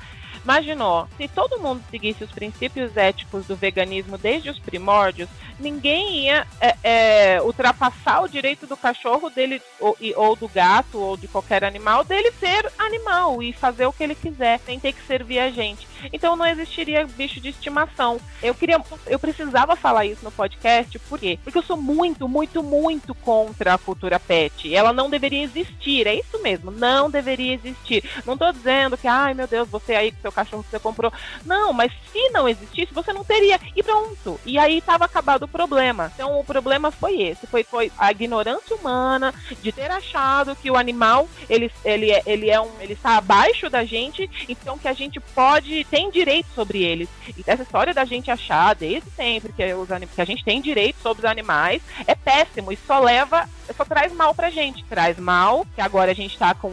Imaginou, 0.45 1.07
se 1.17 1.27
todo 1.27 1.59
mundo 1.59 1.83
seguisse 1.89 2.23
os 2.23 2.29
princípios 2.29 2.95
éticos 2.95 3.47
do 3.47 3.55
veganismo 3.55 4.15
desde 4.15 4.51
os 4.51 4.59
primórdios, 4.59 5.27
ninguém 5.59 6.25
ia 6.25 6.45
é, 6.61 6.75
é, 6.83 7.41
ultrapassar 7.41 8.21
o 8.21 8.29
direito 8.29 8.67
do 8.67 8.77
cachorro 8.77 9.31
dele, 9.31 9.59
ou, 9.79 9.97
ou, 10.15 10.35
do 10.35 10.47
gato, 10.47 10.99
ou 10.99 11.17
de 11.17 11.27
qualquer 11.27 11.63
animal, 11.63 12.03
dele 12.03 12.31
ser 12.33 12.71
animal 12.77 13.41
e 13.41 13.53
fazer 13.53 13.87
o 13.87 13.91
que 13.91 14.03
ele 14.03 14.13
quiser, 14.13 14.59
sem 14.59 14.79
ter 14.79 14.93
que 14.93 15.01
servir 15.07 15.39
a 15.39 15.49
gente. 15.49 15.87
Então 16.11 16.35
não 16.35 16.45
existiria 16.45 17.05
bicho 17.05 17.39
de 17.39 17.49
estimação. 17.49 18.19
Eu 18.41 18.53
queria, 18.53 18.81
eu 19.07 19.19
precisava 19.19 19.75
falar 19.75 20.05
isso 20.05 20.23
no 20.23 20.31
podcast, 20.31 20.97
por 20.99 21.19
quê? 21.19 21.39
Porque 21.43 21.57
eu 21.57 21.63
sou 21.63 21.77
muito, 21.77 22.27
muito, 22.27 22.61
muito 22.63 23.13
contra 23.15 23.73
a 23.73 23.77
cultura 23.77 24.19
pet. 24.19 24.73
Ela 24.73 24.93
não 24.93 25.09
deveria 25.09 25.43
existir, 25.43 26.07
é 26.07 26.15
isso 26.15 26.41
mesmo, 26.41 26.71
não 26.71 27.09
deveria 27.09 27.53
existir. 27.53 28.03
Não 28.25 28.37
tô 28.37 28.51
dizendo 28.51 28.97
que, 28.97 29.07
ai 29.07 29.33
meu 29.33 29.47
Deus, 29.47 29.67
você 29.69 29.95
aí 29.95 30.11
com 30.11 30.21
seu 30.21 30.31
cachorro 30.31 30.63
que 30.63 30.69
você 30.69 30.79
comprou. 30.79 31.11
Não, 31.45 31.73
mas 31.73 31.91
se 32.11 32.29
não 32.29 32.47
existisse, 32.47 32.93
você 32.93 33.13
não 33.13 33.23
teria. 33.23 33.59
E 33.75 33.83
pronto. 33.83 34.39
E 34.45 34.57
aí 34.57 34.81
tava 34.81 35.05
acabado 35.05 35.43
o 35.43 35.47
problema. 35.47 36.11
Então 36.13 36.39
o 36.39 36.43
problema 36.43 36.91
foi 36.91 37.21
esse, 37.21 37.47
foi, 37.47 37.63
foi 37.63 37.91
a 37.97 38.11
ignorância 38.11 38.75
humana 38.75 39.33
de 39.61 39.71
ter 39.71 39.91
achado 39.91 40.55
que 40.55 40.69
o 40.69 40.77
animal 40.77 41.27
ele, 41.49 41.71
ele, 41.83 42.11
é, 42.11 42.21
ele 42.25 42.49
é 42.49 42.59
um, 42.59 42.69
ele 42.79 42.93
está 42.93 43.17
abaixo 43.17 43.69
da 43.69 43.83
gente, 43.83 44.29
então 44.47 44.77
que 44.77 44.87
a 44.87 44.93
gente 44.93 45.19
pode 45.19 45.83
tem 45.95 46.11
direito 46.11 46.47
sobre 46.53 46.83
eles. 46.83 47.07
E 47.37 47.41
essa 47.47 47.63
história 47.63 47.93
da 47.93 48.03
gente 48.03 48.29
achar 48.29 48.75
desde 48.75 49.09
sempre 49.11 49.53
que, 49.53 49.73
os, 49.73 49.87
que 50.13 50.21
a 50.21 50.25
gente 50.25 50.43
tem 50.43 50.61
direito 50.61 50.97
sobre 51.01 51.25
os 51.25 51.31
animais 51.31 51.81
é 52.05 52.13
péssimo 52.13 52.69
e 52.69 52.75
só 52.75 52.99
leva, 52.99 53.49
só 53.77 53.85
traz 53.85 54.13
mal 54.13 54.35
pra 54.35 54.49
gente. 54.49 54.83
Traz 54.83 55.17
mal, 55.17 55.65
que 55.73 55.79
agora 55.79 56.11
a 56.11 56.13
gente 56.13 56.37
tá 56.37 56.53
com 56.53 56.69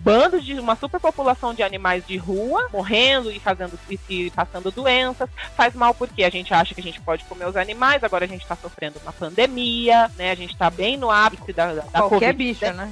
bandos 0.00 0.44
de 0.44 0.58
uma 0.58 0.74
superpopulação 0.76 1.54
de 1.54 1.62
animais 1.62 2.06
de 2.06 2.16
rua 2.16 2.68
morrendo 2.72 3.30
e 3.30 3.38
fazendo 3.38 3.78
e, 3.88 3.98
e, 4.08 4.30
passando 4.30 4.70
doenças. 4.70 5.28
Faz 5.54 5.74
mal 5.74 5.94
porque 5.94 6.24
a 6.24 6.30
gente 6.30 6.52
acha 6.52 6.74
que 6.74 6.80
a 6.80 6.84
gente 6.84 7.00
pode 7.00 7.24
comer 7.24 7.46
os 7.46 7.56
animais, 7.56 8.02
agora 8.02 8.24
a 8.24 8.28
gente 8.28 8.42
está 8.42 8.56
sofrendo 8.56 8.98
uma 9.02 9.12
pandemia, 9.12 10.10
né? 10.16 10.30
A 10.30 10.34
gente 10.34 10.52
está 10.52 10.70
bem 10.70 10.96
no 10.96 11.10
ápice 11.10 11.52
da, 11.52 11.74
da 11.74 11.82
Qualquer 11.82 12.32
bicho, 12.32 12.64
né? 12.72 12.90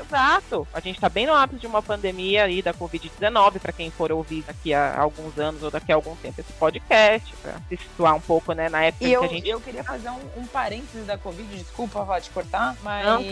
Exato. 0.00 0.66
A 0.72 0.80
gente 0.80 0.96
está 0.96 1.08
bem 1.08 1.26
no 1.26 1.34
ápice 1.34 1.60
de 1.60 1.66
uma 1.66 1.82
pandemia 1.82 2.44
aí 2.44 2.60
da 2.60 2.74
Covid-19, 2.74 3.58
para 3.58 3.72
quem 3.72 3.90
for 3.90 4.12
ouvir 4.12 4.42
daqui 4.42 4.74
a 4.74 5.00
alguns 5.00 5.38
anos 5.38 5.62
ou 5.62 5.70
daqui 5.70 5.90
a 5.90 5.94
algum 5.94 6.14
tempo 6.16 6.40
esse 6.40 6.52
podcast, 6.54 7.34
para 7.42 7.54
se 7.68 7.76
situar 7.76 8.14
um 8.14 8.20
pouco, 8.20 8.52
né, 8.52 8.68
na 8.68 8.84
época 8.84 9.04
e 9.04 9.08
que 9.08 9.12
eu, 9.12 9.22
a 9.22 9.26
gente. 9.26 9.48
Eu 9.48 9.60
queria 9.60 9.84
fazer 9.84 10.10
um, 10.10 10.40
um 10.40 10.46
parênteses 10.46 11.06
da 11.06 11.16
Covid, 11.16 11.56
desculpa, 11.56 12.02
Rod, 12.02 12.26
cortar, 12.28 12.76
mas 12.82 13.06
Não, 13.06 13.22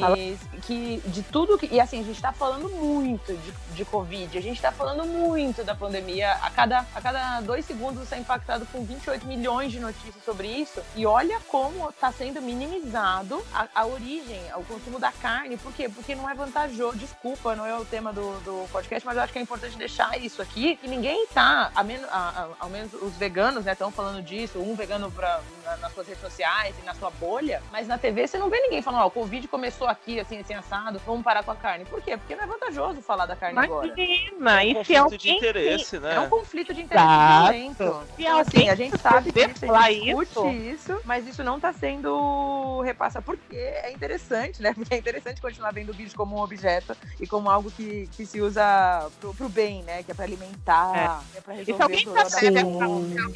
que 0.66 1.02
de 1.06 1.22
tudo 1.22 1.58
que. 1.58 1.68
E 1.70 1.80
assim, 1.80 2.00
a 2.00 2.04
gente 2.04 2.16
está 2.16 2.32
falando 2.32 2.68
muito 2.70 3.09
muito 3.10 3.36
de, 3.36 3.52
de 3.74 3.84
Covid. 3.84 4.38
A 4.38 4.40
gente 4.40 4.56
está 4.56 4.70
falando 4.70 5.04
muito 5.04 5.64
da 5.64 5.74
pandemia. 5.74 6.32
A 6.34 6.50
cada, 6.50 6.86
a 6.94 7.00
cada 7.00 7.40
dois 7.40 7.64
segundos 7.64 8.08
você 8.08 8.14
é 8.14 8.18
impactado 8.18 8.64
com 8.66 8.84
28 8.84 9.26
milhões 9.26 9.72
de 9.72 9.80
notícias 9.80 10.24
sobre 10.24 10.48
isso. 10.48 10.80
E 10.94 11.04
olha 11.04 11.40
como 11.48 11.88
está 11.90 12.12
sendo 12.12 12.40
minimizado 12.40 13.44
a, 13.52 13.66
a, 13.74 13.86
origem, 13.86 14.40
o 14.56 14.64
consumo 14.64 14.98
da 14.98 15.10
carne. 15.10 15.56
Por 15.56 15.72
quê? 15.72 15.88
Porque 15.88 16.14
não 16.14 16.28
é 16.28 16.34
vantajoso. 16.34 16.98
Desculpa, 16.98 17.56
não 17.56 17.66
é 17.66 17.76
o 17.76 17.84
tema 17.84 18.12
do, 18.12 18.38
do 18.40 18.68
podcast, 18.70 19.04
mas 19.04 19.16
eu 19.16 19.22
acho 19.22 19.32
que 19.32 19.38
é 19.38 19.42
importante 19.42 19.76
deixar 19.76 20.16
isso 20.18 20.40
aqui. 20.40 20.76
Que 20.76 20.88
ninguém 20.88 21.26
tá, 21.28 21.70
a 21.74 21.82
menos, 21.82 22.08
a, 22.10 22.48
ao 22.60 22.68
menos 22.68 22.92
os 22.94 23.14
veganos, 23.16 23.64
né, 23.64 23.72
estão 23.72 23.90
falando 23.90 24.22
disso. 24.22 24.60
Um 24.60 24.74
vegano 24.74 25.10
pra, 25.10 25.40
na, 25.64 25.76
nas 25.78 25.92
suas 25.92 26.06
redes 26.06 26.22
sociais 26.22 26.74
e 26.80 26.82
na 26.84 26.94
sua 26.94 27.10
bolha. 27.10 27.62
Mas 27.72 27.88
na 27.88 27.98
TV 27.98 28.26
você 28.26 28.38
não 28.38 28.48
vê 28.48 28.60
ninguém 28.60 28.82
falando, 28.82 29.02
ó, 29.02 29.06
o 29.06 29.10
Covid 29.10 29.48
começou 29.48 29.88
aqui, 29.88 30.20
assim, 30.20 30.38
assim, 30.38 30.54
assado, 30.54 31.00
vamos 31.04 31.24
parar 31.24 31.42
com 31.42 31.50
a 31.50 31.56
carne. 31.56 31.84
Por 31.84 32.00
quê? 32.00 32.16
Porque 32.16 32.36
não 32.36 32.44
é 32.44 32.46
vantajoso 32.46 32.99
falar 33.02 33.26
da 33.26 33.36
carne 33.36 33.54
Imagina, 33.54 33.74
agora. 33.74 33.94
É 33.98 35.02
um 35.02 35.04
conflito 35.04 35.18
de 35.18 35.30
interesse, 35.30 35.98
né? 35.98 36.14
É 36.14 36.20
um 36.20 36.28
conflito 36.28 36.74
de 36.74 36.82
interesse 36.82 37.06
Exato. 37.06 37.52
violento. 37.52 38.06
E 38.18 38.22
então, 38.22 38.38
assim, 38.38 38.68
a 38.68 38.74
gente 38.74 38.98
sabe 38.98 39.32
que 39.32 39.40
a 39.40 39.48
gente 39.48 39.60
falar 39.60 39.92
discute 39.92 40.30
isso. 40.30 40.48
isso, 40.48 41.00
mas 41.04 41.26
isso 41.26 41.44
não 41.44 41.56
está 41.56 41.72
sendo 41.72 42.80
repassado 42.82 43.24
porque 43.24 43.56
é 43.56 43.92
interessante, 43.92 44.62
né? 44.62 44.72
Porque 44.74 44.94
é 44.94 44.98
interessante 44.98 45.40
continuar 45.40 45.72
vendo 45.72 45.90
o 45.90 45.94
bicho 45.94 46.16
como 46.16 46.36
um 46.36 46.40
objeto 46.40 46.96
e 47.20 47.26
como 47.26 47.50
algo 47.50 47.70
que, 47.70 48.08
que 48.12 48.24
se 48.24 48.40
usa 48.40 49.08
pro, 49.20 49.34
pro 49.34 49.48
bem, 49.48 49.82
né? 49.82 50.02
Que 50.02 50.12
é 50.12 50.14
para 50.14 50.24
alimentar, 50.24 51.22
é, 51.34 51.38
é 51.38 51.40
para 51.40 51.54
resolver 51.54 51.72
e 51.72 51.76
se 51.76 51.82
alguém 51.82 52.08
o 52.08 52.78
problema. 52.78 53.30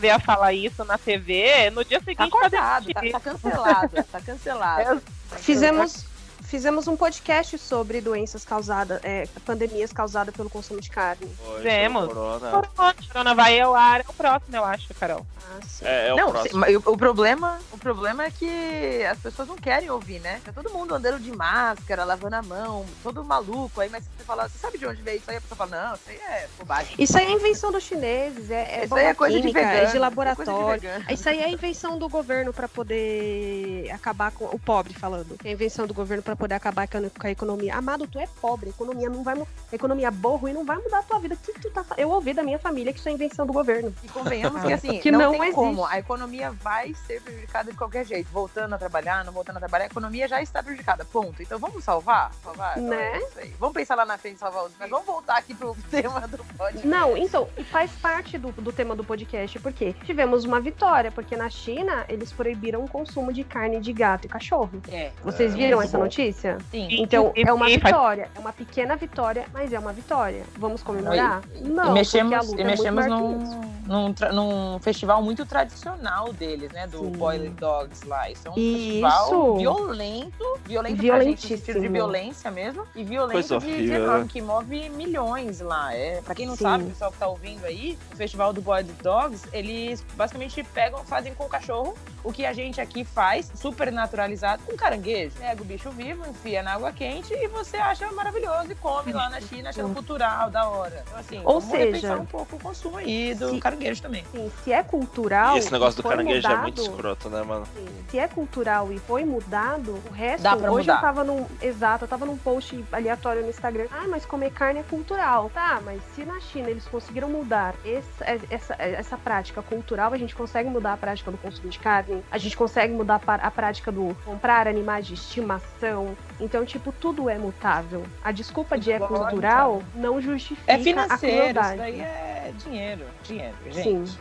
Se 0.00 0.10
a 0.10 0.18
falar 0.18 0.52
isso 0.52 0.84
na 0.84 0.98
TV, 0.98 1.70
no 1.70 1.84
dia 1.84 1.98
Tá 1.98 2.04
seguinte 2.04 2.30
cortado, 2.30 2.92
tá, 2.92 3.00
tá 3.00 3.20
cancelado, 3.20 4.04
tá 4.04 4.20
cancelado. 4.20 5.02
Fizemos 5.38 6.07
fizemos 6.48 6.88
um 6.88 6.96
podcast 6.96 7.58
sobre 7.58 8.00
doenças 8.00 8.44
causadas, 8.44 9.00
é, 9.04 9.26
pandemias 9.44 9.92
causadas 9.92 10.34
pelo 10.34 10.48
consumo 10.48 10.80
de 10.80 10.90
carne. 10.90 11.28
Fizemos. 11.56 12.06
Corona. 12.06 12.50
Corona, 12.50 12.94
corona 13.06 13.34
vai 13.34 13.60
ao 13.60 13.74
ar, 13.74 14.00
é 14.00 14.04
o 14.08 14.12
próximo, 14.14 14.56
eu 14.56 14.64
acho, 14.64 14.92
Carol. 14.94 15.26
Ah, 15.36 15.60
sim. 15.66 15.84
É, 15.84 16.08
é 16.08 16.14
o 16.14 16.16
não, 16.16 16.30
próximo. 16.30 16.60
mas 16.60 16.74
o, 16.74 16.78
o 16.86 16.96
problema, 16.96 17.58
o 17.70 17.78
problema 17.78 18.24
é 18.24 18.30
que 18.30 19.04
as 19.04 19.18
pessoas 19.18 19.46
não 19.46 19.56
querem 19.56 19.90
ouvir, 19.90 20.20
né? 20.20 20.40
Tá 20.44 20.52
todo 20.52 20.70
mundo 20.70 20.94
andando 20.94 21.20
de 21.20 21.30
máscara, 21.30 22.02
lavando 22.04 22.36
a 22.36 22.42
mão, 22.42 22.86
todo 23.02 23.22
maluco. 23.22 23.80
Aí, 23.80 23.90
mas 23.90 24.04
você 24.04 24.24
fala, 24.24 24.48
você 24.48 24.58
sabe 24.58 24.78
de 24.78 24.86
onde 24.86 25.02
veio 25.02 25.18
isso 25.18 25.30
aí? 25.30 25.36
A 25.36 25.40
pessoa 25.40 25.56
fala, 25.56 25.88
não, 25.88 25.94
isso 25.94 26.08
aí 26.08 26.16
é 26.16 26.48
bobagem. 26.58 26.94
Isso 26.98 27.18
aí 27.18 27.26
é 27.26 27.30
invenção 27.30 27.70
dos 27.70 27.82
chineses, 27.82 28.50
é, 28.50 28.80
é 28.80 28.84
Isso 28.84 28.94
aí 28.94 29.04
é 29.04 29.14
coisa 29.14 29.36
de 29.36 29.42
química, 29.42 29.60
vegano, 29.60 29.76
é 29.76 29.80
de 29.80 29.86
isso 29.88 29.96
é 29.96 30.00
laboratório. 30.00 30.52
coisa 30.52 30.78
de 30.78 30.86
vegano. 30.86 31.04
Isso 31.10 31.28
aí 31.28 31.40
é 31.40 31.50
invenção 31.50 31.98
do 31.98 32.08
governo 32.08 32.54
para 32.54 32.68
poder 32.68 33.90
acabar 33.92 34.30
com 34.32 34.46
o 34.46 34.58
pobre 34.58 34.94
falando. 34.94 35.36
É 35.44 35.50
a 35.50 35.52
invenção 35.52 35.86
do 35.86 35.92
governo 35.92 36.22
para 36.22 36.37
poder 36.38 36.54
acabar 36.54 36.86
com 36.88 36.98
a, 37.26 37.30
economia. 37.30 37.74
Amado, 37.76 38.06
tu 38.06 38.18
é 38.18 38.26
pobre, 38.40 38.68
a 38.68 38.70
economia 38.70 39.08
não 39.10 39.22
vai 39.22 39.34
a 39.38 39.74
economia 39.74 40.10
boa 40.10 40.48
e 40.50 40.52
não 40.54 40.64
vai 40.64 40.76
mudar 40.78 41.00
a 41.00 41.02
tua 41.02 41.18
vida. 41.18 41.36
Que 41.36 41.52
tu 41.60 41.70
tá 41.70 41.84
Eu 41.96 42.10
ouvi 42.10 42.32
da 42.32 42.42
minha 42.42 42.58
família 42.58 42.92
que 42.92 42.98
isso 42.98 43.08
é 43.08 43.12
invenção 43.12 43.46
do 43.46 43.52
governo. 43.52 43.94
E 44.02 44.08
convenhamos 44.08 44.62
que 44.62 44.72
assim, 44.72 44.98
Que 45.00 45.10
não, 45.10 45.18
não 45.20 45.30
tem 45.32 45.40
existe. 45.42 45.54
como. 45.54 45.84
A 45.84 45.98
economia 45.98 46.50
vai 46.50 46.94
ser 47.06 47.20
prejudicada 47.22 47.70
de 47.70 47.76
qualquer 47.76 48.04
jeito. 48.06 48.28
Voltando 48.30 48.74
a 48.74 48.78
trabalhar, 48.78 49.24
não 49.24 49.32
voltando 49.32 49.56
a 49.56 49.60
trabalhar, 49.60 49.84
a 49.84 49.88
economia 49.88 50.28
já 50.28 50.40
está 50.40 50.62
prejudicada. 50.62 51.04
Ponto. 51.04 51.42
Então 51.42 51.58
vamos 51.58 51.82
salvar? 51.84 52.32
Salvar? 52.42 52.78
Então 52.78 52.90
Né? 52.90 53.12
é 53.14 53.18
isso 53.18 53.38
aí. 53.40 53.54
Vamos 53.58 53.74
pensar 53.74 53.94
lá 53.94 54.06
na 54.06 54.16
frente 54.16 54.38
salvar 54.38 54.64
os. 54.64 54.72
Mas 54.78 54.88
vamos 54.88 55.06
voltar 55.06 55.36
aqui 55.38 55.54
pro 55.54 55.76
tema 55.90 56.20
do 56.28 56.38
podcast. 56.44 56.86
Não, 56.86 57.16
então, 57.16 57.48
e 57.56 57.64
faz 57.64 57.90
parte 57.92 58.38
do, 58.38 58.52
do 58.52 58.72
tema 58.72 58.94
do 58.94 59.02
podcast, 59.04 59.58
porque 59.58 59.92
tivemos 60.04 60.44
uma 60.44 60.60
vitória, 60.60 61.10
porque 61.10 61.36
na 61.36 61.50
China 61.50 62.04
eles 62.08 62.32
proibiram 62.32 62.84
o 62.84 62.88
consumo 62.88 63.32
de 63.32 63.44
carne 63.44 63.80
de 63.80 63.92
gato 63.92 64.24
e 64.26 64.28
cachorro. 64.28 64.70
É, 64.90 65.10
Vocês 65.22 65.52
É, 65.52 65.56
viram 65.56 65.76
muito 65.78 65.88
essa 65.88 65.98
bom. 65.98 66.04
notícia? 66.04 66.27
Sim. 66.32 66.58
Então, 66.90 67.32
E- 67.36 67.42
é 67.46 67.52
uma 67.52 67.68
e 67.70 67.78
faz- 67.78 67.94
vitória. 67.94 68.30
É 68.34 68.38
uma 68.38 68.52
pequena 68.52 68.96
vitória, 68.96 69.46
mas 69.52 69.72
é 69.72 69.78
uma 69.78 69.92
vitória. 69.92 70.42
Vamos 70.56 70.82
comemorar? 70.82 71.42
Não, 71.62 71.90
e 71.90 71.92
mexemos, 71.92 72.32
luta 72.48 72.60
e 72.60 72.62
é 72.62 72.64
muito 72.64 72.66
mexemos 72.66 73.04
que 73.04 73.10
num, 73.10 73.42
isso. 73.42 73.60
num, 73.86 74.12
tra- 74.14 74.32
num 74.32 74.78
festival 74.80 75.22
muito 75.22 75.44
tradicional 75.46 76.32
deles, 76.32 76.70
né? 76.72 76.86
Do 76.86 76.98
Sim. 76.98 77.12
Boiling 77.12 77.54
Dogs 77.54 78.06
lá. 78.06 78.30
Isso 78.30 78.48
é 78.48 78.50
um 78.50 78.54
Isso. 78.56 78.84
festival 78.86 79.56
violento, 79.56 80.58
violento 80.64 80.96
pra 80.96 81.20
gente, 81.22 81.46
de 81.48 81.56
Violentíssimo. 81.56 81.92
violência 81.92 82.50
mesmo, 82.50 82.84
e 82.94 83.04
violento 83.04 83.58
de, 83.60 83.90
enorme, 83.92 84.20
né? 84.24 84.28
que 84.28 84.40
move 84.40 84.88
milhões 84.90 85.60
lá. 85.60 85.94
É, 85.94 86.20
pra 86.22 86.34
quem 86.34 86.46
não 86.46 86.56
Sim. 86.56 86.64
sabe, 86.64 86.84
o 86.84 86.86
pessoal 86.88 87.12
que 87.12 87.18
tá 87.18 87.26
ouvindo 87.28 87.64
aí, 87.64 87.98
o 88.12 88.16
festival 88.16 88.52
do 88.52 88.60
Boiling 88.60 88.94
Dogs, 89.02 89.46
eles 89.52 90.04
basicamente 90.16 90.62
pegam, 90.74 91.04
fazem 91.04 91.34
com 91.34 91.44
o 91.44 91.48
cachorro 91.48 91.94
o 92.24 92.32
que 92.32 92.44
a 92.44 92.52
gente 92.52 92.80
aqui 92.80 93.04
faz, 93.04 93.50
super 93.54 93.90
naturalizado, 93.92 94.62
com 94.64 94.76
caranguejo. 94.76 95.36
Pega 95.38 95.62
o 95.62 95.64
bicho 95.64 95.90
vivo, 95.90 96.17
enfia 96.26 96.62
na 96.62 96.74
água 96.74 96.92
quente 96.92 97.32
e 97.34 97.46
você 97.48 97.76
acha 97.76 98.10
maravilhoso 98.12 98.72
e 98.72 98.74
come 98.74 99.12
lá 99.12 99.28
na 99.28 99.40
China, 99.40 99.70
achando 99.70 99.94
cultural, 99.94 100.50
da 100.50 100.68
hora. 100.68 101.02
Então, 101.06 101.18
assim, 101.18 101.38
Ou 101.44 101.60
vamos 101.60 101.64
seja, 101.64 101.84
repensar 101.84 102.20
um 102.20 102.26
pouco 102.26 102.56
o 102.56 102.58
consumo 102.60 102.96
aí 102.98 103.34
do 103.34 103.50
se- 103.50 103.60
caranguejo 103.60 104.02
também. 104.02 104.24
Assim, 104.32 104.50
se 104.64 104.72
é 104.72 104.82
cultural. 104.82 105.56
E 105.56 105.58
esse 105.58 105.72
negócio 105.72 106.02
do 106.02 106.08
caranguejo 106.08 106.46
é 106.48 106.56
muito 106.56 106.80
mudado, 106.80 106.94
escroto, 106.96 107.28
né, 107.30 107.42
mano? 107.42 107.66
Se 108.10 108.18
é 108.18 108.26
cultural 108.28 108.92
e 108.92 108.98
foi 108.98 109.24
mudado, 109.24 110.00
o 110.08 110.12
resto. 110.12 110.42
Dá 110.42 110.56
pra 110.56 110.70
hoje 110.72 110.86
mudar. 110.88 110.94
eu 110.96 111.00
tava 111.00 111.24
num. 111.24 111.46
Exato, 111.60 112.04
eu 112.04 112.08
tava 112.08 112.24
num 112.26 112.36
post 112.36 112.84
aleatório 112.92 113.42
no 113.42 113.48
Instagram. 113.50 113.86
Ah, 113.90 114.06
mas 114.08 114.24
comer 114.24 114.50
carne 114.52 114.80
é 114.80 114.82
cultural. 114.82 115.50
Tá, 115.52 115.80
mas 115.84 116.00
se 116.14 116.24
na 116.24 116.40
China 116.40 116.70
eles 116.70 116.86
conseguiram 116.86 117.28
mudar 117.28 117.74
esse- 117.84 118.08
essa, 118.50 118.74
essa 118.78 119.16
prática 119.18 119.62
cultural, 119.62 120.12
a 120.12 120.16
gente 120.18 120.34
consegue 120.34 120.68
mudar 120.68 120.94
a 120.94 120.96
prática 120.96 121.30
do 121.30 121.36
consumo 121.38 121.68
de 121.68 121.78
carne, 121.78 122.22
a 122.30 122.38
gente 122.38 122.56
consegue 122.56 122.92
mudar 122.92 123.20
a 123.26 123.50
prática 123.50 123.90
do 123.92 124.16
comprar 124.24 124.66
animais 124.68 125.06
de 125.06 125.14
estimação. 125.14 126.07
Então, 126.40 126.64
tipo, 126.64 126.92
tudo 126.92 127.28
é 127.28 127.38
mutável. 127.38 128.02
A 128.22 128.30
desculpa 128.32 128.78
de 128.78 128.92
é 128.92 128.98
cultural 128.98 129.82
não 129.94 130.20
justifica 130.20 130.72
É 130.72 130.76
a 130.76 130.78
financeiro, 130.78 131.36
isso 131.36 131.42
crueldade. 131.52 131.76
daí 131.78 132.00
é 132.00 132.52
dinheiro. 132.64 133.04
Dinheiro, 133.22 133.56
gente. 133.70 134.10
Sim. 134.10 134.18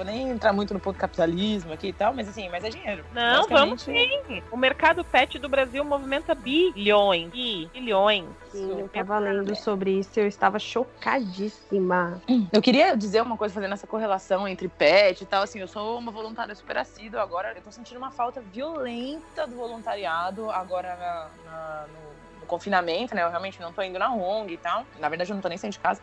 Vou 0.00 0.04
nem 0.06 0.30
entrar 0.30 0.54
muito 0.54 0.72
no 0.72 0.80
ponto 0.80 0.98
capitalismo 0.98 1.74
aqui 1.74 1.88
e 1.88 1.92
tal, 1.92 2.14
mas 2.14 2.26
assim, 2.26 2.48
mas 2.48 2.64
é 2.64 2.70
dinheiro. 2.70 3.04
Não, 3.10 3.46
vamos 3.46 3.82
sim. 3.82 3.92
O 4.50 4.56
mercado 4.56 5.04
pet 5.04 5.38
do 5.38 5.46
Brasil 5.46 5.84
movimenta 5.84 6.34
bilhões. 6.34 7.28
Bilhões. 7.30 8.34
Sim, 8.50 8.80
eu 8.80 8.88
tava 8.88 9.18
lendo 9.18 9.54
sobre 9.54 9.98
isso 9.98 10.18
e 10.18 10.22
eu 10.22 10.26
estava 10.26 10.58
chocadíssima. 10.58 12.22
Eu 12.52 12.62
queria 12.62 12.96
dizer 12.96 13.22
uma 13.22 13.36
coisa 13.36 13.54
fazendo 13.54 13.74
essa 13.74 13.86
correlação 13.86 14.48
entre 14.48 14.68
pet 14.68 15.22
e 15.22 15.26
tal. 15.26 15.42
Assim, 15.42 15.60
eu 15.60 15.68
sou 15.68 15.98
uma 15.98 16.10
voluntária 16.10 16.54
super 16.54 16.78
assídua 16.78 17.22
agora. 17.22 17.52
Eu 17.54 17.62
tô 17.62 17.70
sentindo 17.70 17.98
uma 17.98 18.10
falta 18.10 18.42
violenta 18.42 19.46
do 19.46 19.56
voluntariado 19.56 20.50
agora 20.50 20.96
na- 20.96 21.34
na- 21.44 21.88
no, 21.88 22.16
no 22.40 22.46
confinamento, 22.46 23.14
né? 23.14 23.22
Eu 23.22 23.30
realmente 23.30 23.60
não 23.60 23.72
tô 23.72 23.82
indo 23.82 23.98
na 24.00 24.12
ONG 24.12 24.54
e 24.54 24.58
tal. 24.58 24.84
Na 24.98 25.08
verdade, 25.08 25.30
eu 25.30 25.34
não 25.34 25.40
tô 25.42 25.48
nem 25.48 25.58
saindo 25.58 25.74
de 25.74 25.78
casa. 25.78 26.00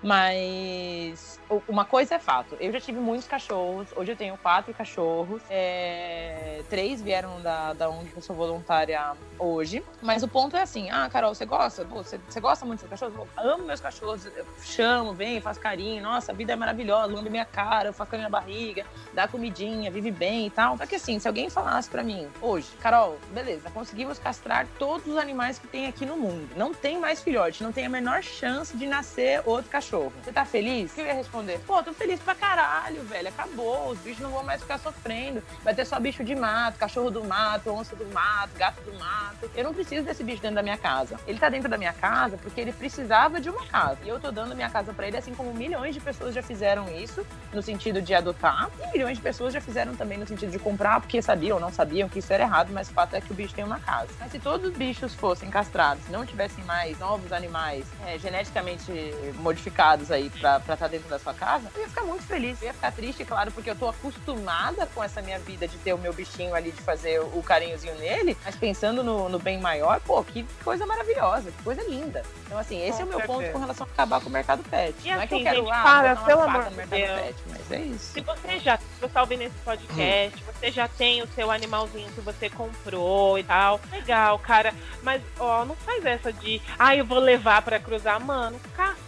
Mas 0.00 1.41
uma 1.68 1.84
coisa 1.84 2.14
é 2.14 2.18
fato. 2.18 2.56
Eu 2.60 2.72
já 2.72 2.80
tive 2.80 2.98
muitos 2.98 3.26
cachorros. 3.26 3.88
Hoje 3.96 4.12
eu 4.12 4.16
tenho 4.16 4.36
quatro 4.38 4.72
cachorros. 4.72 5.42
É, 5.50 6.62
Três 6.70 7.02
vieram 7.02 7.40
da, 7.40 7.72
da 7.72 7.88
ONG 7.88 8.10
que 8.10 8.16
eu 8.16 8.22
sou 8.22 8.34
voluntária 8.36 9.12
hoje. 9.38 9.82
Mas 10.00 10.22
o 10.22 10.28
ponto 10.28 10.56
é 10.56 10.62
assim: 10.62 10.90
ah, 10.90 11.08
Carol, 11.10 11.34
você 11.34 11.44
gosta? 11.44 11.84
Pô, 11.84 12.02
você, 12.02 12.18
você 12.28 12.40
gosta 12.40 12.64
muito 12.64 12.80
dos 12.80 12.88
cachorros? 12.88 13.28
Amo 13.36 13.64
meus 13.64 13.80
cachorros. 13.80 14.24
Eu 14.26 14.46
chamo, 14.62 15.12
vem, 15.12 15.40
faço 15.40 15.60
carinho. 15.60 16.02
Nossa, 16.02 16.32
a 16.32 16.34
vida 16.34 16.52
é 16.52 16.56
maravilhosa. 16.56 17.12
Lambe 17.12 17.30
minha 17.30 17.44
cara, 17.44 17.88
eu 17.88 17.92
faço 17.92 18.10
carinho 18.10 18.28
na 18.28 18.38
barriga, 18.38 18.86
dá 19.12 19.28
comidinha, 19.28 19.90
vive 19.90 20.10
bem 20.10 20.46
e 20.46 20.50
tal. 20.50 20.76
Só 20.78 20.86
que 20.86 20.96
assim, 20.96 21.18
se 21.18 21.28
alguém 21.28 21.50
falasse 21.50 21.90
pra 21.90 22.02
mim 22.02 22.28
hoje, 22.40 22.68
Carol, 22.80 23.18
beleza, 23.32 23.70
conseguimos 23.70 24.18
castrar 24.18 24.66
todos 24.78 25.06
os 25.06 25.16
animais 25.16 25.58
que 25.58 25.66
tem 25.66 25.86
aqui 25.86 26.06
no 26.06 26.16
mundo. 26.16 26.48
Não 26.56 26.72
tem 26.72 26.98
mais 26.98 27.20
filhote, 27.22 27.62
não 27.62 27.72
tem 27.72 27.86
a 27.86 27.88
menor 27.88 28.22
chance 28.22 28.76
de 28.76 28.86
nascer 28.86 29.42
outro 29.44 29.70
cachorro. 29.70 30.12
Você 30.22 30.32
tá 30.32 30.44
feliz? 30.44 30.92
O 30.92 30.94
que 30.94 31.00
eu 31.00 31.06
ia 31.06 31.14
responder? 31.14 31.41
Pô, 31.66 31.82
tô 31.82 31.92
feliz 31.92 32.20
pra 32.20 32.34
caralho, 32.34 33.02
velho. 33.04 33.28
Acabou, 33.28 33.90
os 33.90 33.98
bichos 33.98 34.20
não 34.20 34.30
vão 34.30 34.42
mais 34.42 34.60
ficar 34.60 34.78
sofrendo. 34.78 35.42
Vai 35.62 35.74
ter 35.74 35.84
só 35.84 35.98
bicho 35.98 36.24
de 36.24 36.34
mato, 36.34 36.78
cachorro 36.78 37.10
do 37.10 37.24
mato, 37.24 37.70
onça 37.70 37.96
do 37.96 38.06
mato, 38.12 38.50
gato 38.56 38.80
do 38.82 38.98
mato. 38.98 39.50
Eu 39.54 39.64
não 39.64 39.74
preciso 39.74 40.04
desse 40.04 40.22
bicho 40.22 40.40
dentro 40.42 40.56
da 40.56 40.62
minha 40.62 40.78
casa. 40.78 41.18
Ele 41.26 41.38
tá 41.38 41.48
dentro 41.48 41.68
da 41.68 41.78
minha 41.78 41.92
casa 41.92 42.36
porque 42.36 42.60
ele 42.60 42.72
precisava 42.72 43.40
de 43.40 43.50
uma 43.50 43.64
casa. 43.66 43.98
E 44.04 44.08
eu 44.08 44.20
tô 44.20 44.30
dando 44.30 44.54
minha 44.54 44.70
casa 44.70 44.92
pra 44.92 45.06
ele, 45.06 45.16
assim 45.16 45.34
como 45.34 45.52
milhões 45.52 45.94
de 45.94 46.00
pessoas 46.00 46.34
já 46.34 46.42
fizeram 46.42 46.88
isso, 46.88 47.26
no 47.52 47.62
sentido 47.62 48.00
de 48.00 48.14
adotar. 48.14 48.70
E 48.84 48.92
milhões 48.92 49.16
de 49.16 49.22
pessoas 49.22 49.52
já 49.52 49.60
fizeram 49.60 49.94
também 49.94 50.18
no 50.18 50.26
sentido 50.26 50.50
de 50.50 50.58
comprar, 50.58 51.00
porque 51.00 51.20
sabiam 51.20 51.56
ou 51.56 51.60
não 51.60 51.72
sabiam 51.72 52.08
que 52.08 52.18
isso 52.18 52.32
era 52.32 52.44
errado, 52.44 52.70
mas 52.72 52.88
o 52.88 52.92
fato 52.92 53.14
é 53.14 53.20
que 53.20 53.32
o 53.32 53.34
bicho 53.34 53.54
tem 53.54 53.64
uma 53.64 53.80
casa. 53.80 54.08
Mas 54.18 54.30
se 54.30 54.38
todos 54.38 54.70
os 54.70 54.76
bichos 54.76 55.14
fossem 55.14 55.50
castrados, 55.50 56.08
não 56.08 56.24
tivessem 56.24 56.64
mais 56.64 56.98
novos 56.98 57.32
animais 57.32 57.84
é, 58.06 58.18
geneticamente 58.18 58.92
modificados 59.36 60.10
aí 60.10 60.30
pra 60.30 60.58
estar 60.58 60.88
dentro 60.88 61.08
da 61.08 61.18
sua 61.32 61.34
casa, 61.34 61.70
eu 61.74 61.80
ia 61.80 61.88
ficar 61.88 62.02
muito 62.02 62.22
feliz. 62.24 62.60
Eu 62.60 62.68
ia 62.68 62.74
ficar 62.74 62.92
triste, 62.92 63.24
claro, 63.24 63.50
porque 63.50 63.70
eu 63.70 63.74
tô 63.74 63.88
acostumada 63.88 64.86
com 64.94 65.02
essa 65.02 65.20
minha 65.22 65.38
vida 65.38 65.66
de 65.66 65.76
ter 65.78 65.92
o 65.92 65.98
meu 65.98 66.12
bichinho 66.12 66.54
ali, 66.54 66.70
de 66.70 66.82
fazer 66.82 67.20
o 67.20 67.42
carinhozinho 67.42 67.94
nele, 67.96 68.36
mas 68.44 68.54
pensando 68.54 69.02
no, 69.02 69.28
no 69.28 69.38
bem 69.38 69.58
maior, 69.58 70.00
pô, 70.00 70.22
que 70.22 70.46
coisa 70.62 70.86
maravilhosa, 70.86 71.50
que 71.50 71.62
coisa 71.62 71.82
linda. 71.82 72.22
Então, 72.46 72.58
assim, 72.58 72.80
esse 72.82 72.98
Com 72.98 73.02
é 73.02 73.04
o 73.04 73.08
meu 73.08 73.20
ponto 73.20 73.38
certeza. 73.38 73.52
com 73.52 73.58
relação 73.60 73.86
a 73.86 73.92
acabar 73.92 74.20
com 74.20 74.28
o 74.28 74.32
mercado 74.32 74.62
pet. 74.64 74.94
E 75.02 75.10
não 75.10 75.20
é 75.20 75.26
que 75.26 75.34
eu 75.34 75.38
assim, 75.38 75.44
quero, 75.44 75.60
gente, 75.60 75.72
ah, 75.72 75.82
para, 75.82 76.16
pelo 76.16 76.40
amor 76.42 76.64
de 76.64 76.74
Deus. 76.74 76.86
pet, 76.86 77.36
mas 77.48 77.72
é 77.72 77.80
isso. 77.80 78.12
Se 78.12 78.20
você 78.20 78.58
já, 78.58 78.78
você 79.00 79.08
tá 79.08 79.20
ouvindo 79.22 79.42
esse 79.42 79.56
podcast, 79.64 80.44
você 80.44 80.70
já 80.70 80.88
tem 80.88 81.22
o 81.22 81.28
seu 81.28 81.50
animalzinho 81.50 82.10
que 82.12 82.20
você 82.20 82.50
comprou 82.50 83.38
e 83.38 83.44
tal, 83.44 83.80
legal, 83.90 84.38
cara. 84.38 84.74
Mas, 85.02 85.22
ó, 85.38 85.64
não 85.64 85.74
faz 85.76 86.04
essa 86.04 86.32
de, 86.32 86.60
ah, 86.78 86.94
eu 86.94 87.04
vou 87.04 87.18
levar 87.18 87.62
pra 87.62 87.80
cruzar. 87.80 88.20
Mano, 88.20 88.60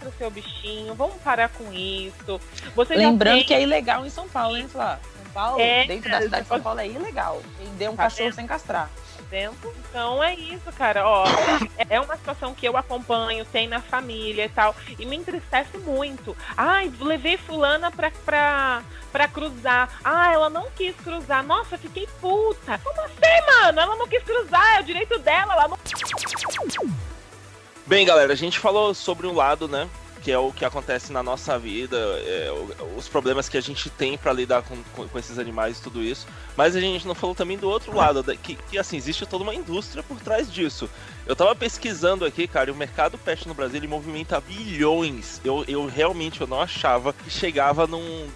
o 0.09 0.13
seu 0.17 0.29
bichinho, 0.29 0.93
vamos 0.95 1.15
parar 1.21 1.49
com 1.49 1.71
isso. 1.73 2.39
Você 2.75 2.95
Lembrando 2.95 3.39
já 3.39 3.45
que 3.45 3.53
é 3.53 3.61
ilegal 3.61 4.05
em 4.05 4.09
São 4.09 4.27
Paulo, 4.27 4.57
hein, 4.57 4.67
Flá? 4.67 4.99
São 5.23 5.31
Paulo, 5.33 5.59
É, 5.61 5.85
dentro 5.85 6.09
da 6.09 6.21
cidade 6.21 6.43
de 6.43 6.47
São 6.49 6.61
Paulo 6.61 6.79
é 6.79 6.87
ilegal. 6.87 7.41
Vender 7.59 7.89
um 7.89 7.95
Tá 7.95 8.03
cachorro 8.03 8.25
vendo? 8.29 8.35
sem 8.35 8.47
castrar. 8.47 8.89
dentro. 9.29 9.73
Então 9.89 10.23
é 10.23 10.33
isso, 10.35 10.71
cara. 10.77 11.05
Ó, 11.07 11.25
é 11.89 11.99
uma 11.99 12.15
situação 12.15 12.53
que 12.53 12.65
eu 12.67 12.77
acompanho, 12.77 13.43
tem 13.45 13.67
na 13.67 13.81
família 13.81 14.45
e 14.45 14.49
tal. 14.49 14.75
E 14.99 15.05
me 15.05 15.15
entristece 15.17 15.77
muito. 15.79 16.37
Ai, 16.55 16.91
levei 17.01 17.35
fulana 17.37 17.89
pra, 17.91 18.11
pra, 18.23 18.83
pra 19.11 19.27
cruzar. 19.27 19.89
Ah, 20.03 20.31
ela 20.31 20.49
não 20.49 20.69
quis 20.71 20.95
cruzar. 20.97 21.43
Nossa, 21.43 21.77
fiquei 21.77 22.07
puta. 22.21 22.77
Como 22.83 23.01
assim, 23.01 23.61
mano? 23.61 23.79
Ela 23.81 23.95
não 23.95 24.07
quis 24.07 24.23
cruzar, 24.23 24.77
é 24.77 24.81
o 24.81 24.83
direito 24.83 25.17
dela. 25.19 25.53
Ela 25.53 25.67
não 25.69 25.77
Bem, 27.87 28.03
galera, 28.03 28.33
a 28.33 28.35
gente 28.35 28.57
falou 28.57 28.95
sobre 28.95 29.27
um 29.27 29.33
lado, 29.35 29.67
né? 29.67 29.87
Que 30.23 30.31
é 30.31 30.39
o 30.39 30.51
que 30.51 30.65
acontece 30.65 31.13
na 31.13 31.21
nossa 31.21 31.59
vida, 31.59 31.95
é, 31.97 32.49
os 32.97 33.07
problemas 33.07 33.47
que 33.47 33.57
a 33.57 33.61
gente 33.61 33.91
tem 33.91 34.17
pra 34.17 34.33
lidar 34.33 34.63
com, 34.63 35.07
com, 35.07 35.19
esses 35.19 35.37
animais 35.37 35.77
e 35.77 35.83
tudo 35.83 36.01
isso. 36.01 36.25
Mas 36.57 36.75
a 36.75 36.79
gente 36.79 37.05
não 37.05 37.13
falou 37.13 37.35
também 37.35 37.59
do 37.59 37.69
outro 37.69 37.95
lado, 37.95 38.23
que, 38.37 38.55
que 38.55 38.79
assim, 38.79 38.97
existe 38.97 39.23
toda 39.27 39.43
uma 39.43 39.53
indústria 39.53 40.01
por 40.01 40.19
trás 40.19 40.51
disso. 40.51 40.89
Eu 41.27 41.35
tava 41.35 41.55
pesquisando 41.55 42.23
aqui, 42.23 42.47
cara, 42.47 42.69
e 42.69 42.73
o 42.73 42.75
mercado 42.75 43.17
pet 43.17 43.47
no 43.47 43.55
Brasil 43.55 43.77
ele 43.77 43.87
movimenta 43.87 44.39
bilhões. 44.39 45.41
Eu, 45.43 45.65
eu 45.67 45.87
realmente 45.87 46.39
eu 46.39 46.45
não 46.45 46.61
achava 46.61 47.13
que 47.13 47.31
chegava 47.31 47.87
num, 47.87 48.27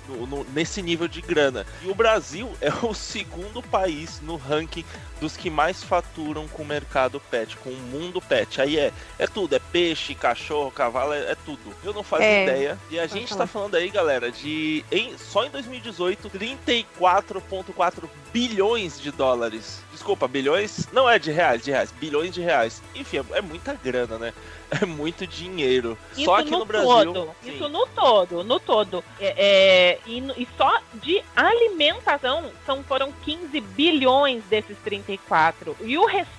nesse 0.53 0.81
nível 0.81 1.07
de 1.07 1.21
grana. 1.21 1.67
E 1.83 1.89
o 1.89 1.93
Brasil 1.93 2.51
é 2.59 2.71
o 2.83 2.93
segundo 2.95 3.61
país 3.61 4.19
no 4.21 4.37
ranking 4.37 4.83
dos 5.21 5.37
que 5.37 5.49
mais 5.49 5.83
faturam 5.83 6.47
com 6.47 6.63
o 6.63 6.65
mercado 6.65 7.19
pet, 7.29 7.57
com 7.57 7.69
o 7.69 7.77
mundo 7.77 8.19
pet. 8.21 8.59
Aí 8.59 8.79
é, 8.79 8.91
é 9.19 9.27
tudo, 9.27 9.53
é 9.55 9.59
peixe, 9.59 10.15
cachorro, 10.15 10.71
cavalo, 10.71 11.13
é, 11.13 11.31
é 11.31 11.35
tudo. 11.35 11.75
Eu 11.83 11.93
não 11.93 12.01
fazia 12.03 12.25
É, 12.25 12.43
ideia. 12.43 12.77
E 12.89 12.99
a 12.99 13.05
gente 13.05 13.29
falar. 13.29 13.41
tá 13.41 13.47
falando 13.47 13.75
aí, 13.75 13.89
galera, 13.91 14.31
de 14.31 14.83
em, 14.91 15.15
só 15.17 15.45
em 15.45 15.49
2018, 15.51 16.29
34,4 16.29 18.09
bilhões 18.33 18.99
de 18.99 19.11
dólares. 19.11 19.83
Desculpa, 19.99 20.29
bilhões? 20.29 20.87
Não 20.93 21.09
é 21.09 21.19
de 21.19 21.29
reais, 21.29 21.61
de 21.61 21.71
reais, 21.71 21.91
bilhões 21.91 22.33
de 22.33 22.39
reais. 22.39 22.81
Enfim, 22.95 23.17
é, 23.17 23.39
é 23.39 23.41
muita 23.41 23.73
grana, 23.73 24.17
né? 24.17 24.33
É 24.81 24.85
muito 24.85 25.25
dinheiro. 25.25 25.97
Isso 26.11 26.25
só 26.25 26.35
aqui 26.35 26.51
no, 26.51 26.59
no, 26.59 26.65
Brasil. 26.65 27.11
todo. 27.11 27.35
Isso 27.43 27.67
no 27.69 27.87
todo, 27.87 28.43
no 28.43 28.59
todo. 28.59 29.03
É, 29.19 29.33
é, 29.35 29.99
e, 30.05 30.19
e 30.37 30.47
só 30.55 30.79
de 30.93 31.23
alimentação 31.35 32.51
são, 32.67 32.83
foram 32.83 33.11
15 33.11 33.59
bilhões 33.59 34.43
desses 34.43 34.77
34. 34.83 35.75
E 35.81 35.97
o 35.97 36.05
restante, 36.05 36.38